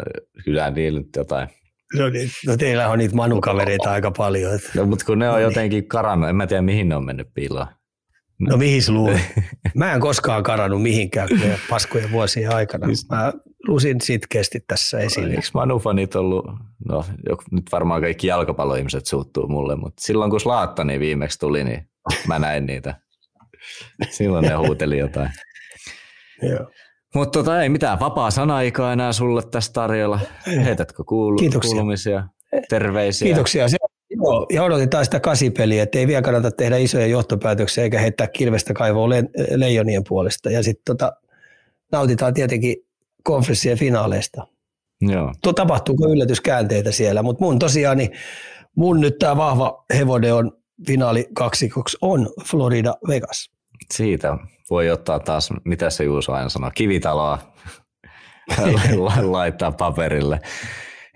kyllä 0.44 0.70
niillä 0.70 1.00
nyt 1.00 1.16
jotain? 1.16 1.48
No, 1.94 2.08
niin, 2.08 2.30
no 2.46 2.56
teillä 2.56 2.88
on 2.88 2.98
niitä 2.98 3.16
Manu-kavereita 3.16 3.90
aika 3.90 4.10
paljon. 4.10 4.54
Että. 4.54 4.70
No, 4.74 4.86
mutta 4.86 5.04
kun 5.04 5.18
ne 5.18 5.28
on 5.28 5.32
no 5.32 5.38
niin. 5.38 5.44
jotenkin 5.44 5.88
karannut, 5.88 6.28
en 6.28 6.36
mä 6.36 6.46
tiedä 6.46 6.62
mihin 6.62 6.88
ne 6.88 6.96
on 6.96 7.04
mennyt 7.04 7.28
piiloon. 7.34 7.66
No 8.40 8.56
mihin 8.56 8.82
luulen? 8.88 9.20
Mä 9.74 9.92
en 9.92 10.00
koskaan 10.00 10.42
karannut 10.42 10.82
mihinkään 10.82 11.28
paskojen 11.70 12.10
vuosien 12.10 12.54
aikana. 12.54 12.86
Mä 13.10 13.32
lusin 13.66 14.00
sitkeästi 14.00 14.64
tässä 14.68 14.98
esille. 14.98 15.30
Eikö 15.34 15.48
Manu-fanit 15.54 16.16
ollut, 16.16 16.46
no 16.88 17.04
nyt 17.50 17.64
varmaan 17.72 18.00
kaikki 18.00 18.26
jalkapalloihmiset 18.26 19.06
suuttuu 19.06 19.48
mulle, 19.48 19.76
mutta 19.76 20.02
silloin 20.04 20.30
kun 20.30 20.40
Slaattani 20.40 21.00
viimeksi 21.00 21.38
tuli, 21.38 21.64
niin 21.64 21.88
mä 22.28 22.38
näin 22.38 22.66
niitä. 22.66 22.94
Silloin 24.10 24.44
ne 24.44 24.54
huuteli 24.54 24.98
jotain. 24.98 25.30
Joo. 26.50 26.70
Mutta 27.14 27.38
tota, 27.38 27.62
ei 27.62 27.68
mitään 27.68 28.00
vapaa 28.00 28.30
sana-aikaa 28.30 28.92
enää 28.92 29.12
sulle 29.12 29.42
tästä 29.50 29.72
tarjolla. 29.72 30.20
Heitätkö 30.64 31.04
kuulu- 31.04 31.38
Kiitoksia. 31.38 31.70
kuulumisia, 31.70 32.24
terveisiä? 32.68 33.26
Kiitoksia. 33.26 33.68
Se, 33.68 33.76
joo, 34.10 34.46
ja 34.52 34.62
odotetaan 34.62 35.04
sitä 35.04 35.20
kasipeliä, 35.20 35.82
että 35.82 35.98
ei 35.98 36.06
vielä 36.06 36.22
kannata 36.22 36.50
tehdä 36.50 36.76
isoja 36.76 37.06
johtopäätöksiä 37.06 37.84
eikä 37.84 37.98
heittää 37.98 38.26
kirvestä 38.26 38.74
kaivoon 38.74 39.10
le- 39.10 39.24
leijonien 39.56 40.02
puolesta. 40.08 40.50
Ja 40.50 40.62
sitten 40.62 40.82
tota, 40.84 41.12
nautitaan 41.92 42.34
tietenkin 42.34 42.76
konferenssien 43.26 43.78
finaaleista. 43.78 44.46
Joo. 45.00 45.32
Tuo 45.42 45.52
tapahtuuko 45.52 46.08
yllätyskäänteitä 46.08 46.92
siellä, 46.92 47.22
mutta 47.22 47.44
mun 47.44 47.58
tosiaan, 47.58 47.96
niin 47.96 48.10
mun 48.76 49.00
nyt 49.00 49.18
tämä 49.18 49.36
vahva 49.36 49.84
hevonen 49.94 50.34
on 50.34 50.52
finaali 50.86 51.26
kaksikoksi 51.34 51.96
on 52.00 52.28
Florida 52.44 52.94
Vegas. 53.08 53.50
Siitä 53.94 54.38
voi 54.70 54.90
ottaa 54.90 55.18
taas, 55.18 55.50
mitä 55.64 55.90
se 55.90 56.04
Juuso 56.04 56.32
aina 56.32 56.48
sanoo, 56.48 56.70
kivitaloa 56.74 57.38
la- 58.96 59.32
laittaa 59.32 59.72
paperille. 59.72 60.40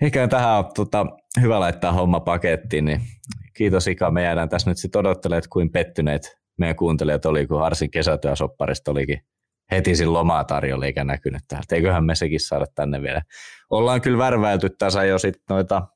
Ehkä 0.01 0.27
tähän 0.27 0.57
on 0.57 0.65
tota, 0.75 1.05
hyvä 1.41 1.59
laittaa 1.59 1.91
homma 1.91 2.19
pakettiin, 2.19 2.85
niin 2.85 3.01
kiitos 3.57 3.87
Ika. 3.87 4.11
Me 4.11 4.23
jäädään 4.23 4.49
tässä 4.49 4.69
nyt 4.69 4.77
sitten 4.77 4.99
odottelemaan, 4.99 5.37
että 5.37 5.49
kuin 5.51 5.71
pettyneet 5.71 6.37
meidän 6.59 6.75
kuuntelijat 6.75 7.25
oli, 7.25 7.47
kun 7.47 7.63
Arsin 7.63 7.91
kesätyösopparista 7.91 8.91
olikin 8.91 9.21
heti 9.71 9.95
sin 9.95 10.13
lomaa 10.13 10.43
tarjolla 10.43 10.85
eikä 10.85 11.03
näkynyt 11.03 11.41
täältä. 11.47 11.75
Eiköhän 11.75 12.03
me 12.05 12.15
sekin 12.15 12.39
saada 12.39 12.65
tänne 12.75 13.01
vielä. 13.01 13.21
Ollaan 13.69 14.01
kyllä 14.01 14.17
värväilty 14.17 14.69
tässä 14.69 15.03
jo 15.03 15.17
sitten 15.19 15.43
noita 15.49 15.87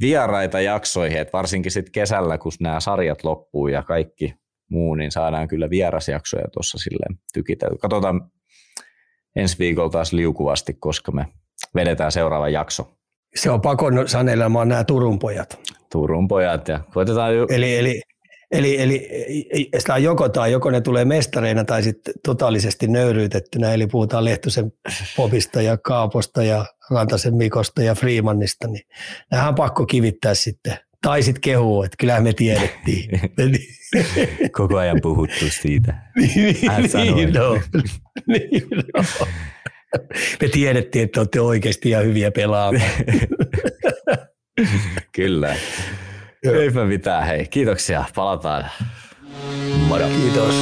vieraita 0.00 0.60
jaksoihin, 0.60 1.18
että 1.18 1.32
varsinkin 1.32 1.72
sitten 1.72 1.92
kesällä, 1.92 2.38
kun 2.38 2.52
nämä 2.60 2.80
sarjat 2.80 3.24
loppuu 3.24 3.68
ja 3.68 3.82
kaikki 3.82 4.34
muu, 4.70 4.94
niin 4.94 5.10
saadaan 5.10 5.48
kyllä 5.48 5.70
vierasjaksoja 5.70 6.44
tuossa 6.52 6.78
silleen 6.78 7.18
tykitä. 7.32 7.66
Katsotaan 7.80 8.30
ensi 9.36 9.58
viikolla 9.58 9.90
taas 9.90 10.12
liukuvasti, 10.12 10.74
koska 10.74 11.12
me 11.12 11.26
vedetään 11.74 12.12
seuraava 12.12 12.48
jakso. 12.48 12.94
Se 13.34 13.50
on 13.50 13.60
pakon 13.60 14.08
sanelemaan 14.08 14.68
nämä 14.68 14.84
Turun 14.84 15.18
pojat. 15.18 15.58
Turun 15.92 16.28
pojat 16.28 16.68
ja 16.68 16.80
koitetaan 16.94 17.36
ju- 17.36 17.46
Eli, 17.50 17.76
eli, 17.78 18.02
eli, 18.50 18.80
eli 18.80 19.08
sitä 19.78 19.94
on 19.94 20.02
joko 20.02 20.28
tai 20.28 20.52
joko 20.52 20.70
ne 20.70 20.80
tulee 20.80 21.04
mestareina 21.04 21.64
tai 21.64 21.82
sitten 21.82 22.14
totaalisesti 22.24 22.86
nöyryytettynä, 22.86 23.74
eli 23.74 23.86
puhutaan 23.86 24.24
Lehtosen 24.24 24.72
Popista 25.16 25.62
ja 25.62 25.76
Kaaposta 25.76 26.42
ja 26.42 26.66
Rantasen 26.90 27.34
Mikosta 27.34 27.82
ja 27.82 27.94
Freemannista, 27.94 28.68
niin 28.68 28.86
nämähän 29.30 29.48
on 29.48 29.54
pakko 29.54 29.86
kivittää 29.86 30.34
sitten. 30.34 30.76
Tai 31.02 31.22
sitten 31.22 31.40
kehuu, 31.40 31.82
että 31.82 31.96
kyllähän 31.96 32.22
me 32.22 32.32
tiedettiin. 32.32 33.20
koko 34.58 34.78
ajan 34.78 34.98
puhuttu 35.02 35.44
siitä. 35.60 35.94
Hän 36.68 36.88
sanoi. 36.88 37.14
niin, 37.14 37.32
no. 37.32 37.54
niin, 38.28 38.66
no. 38.94 39.26
Me 40.42 40.48
tiedettiin, 40.48 41.04
että 41.04 41.20
olette 41.20 41.40
oikeasti 41.40 41.88
ihan 41.88 42.04
hyviä 42.04 42.30
pelaamaan. 42.30 42.82
Kyllä. 45.12 45.56
Eipä 46.52 46.84
mitään, 46.84 47.26
hei. 47.26 47.46
Kiitoksia. 47.46 48.04
Palataan. 48.14 48.64
Moro. 49.88 50.06
Kiitos. 50.06 50.54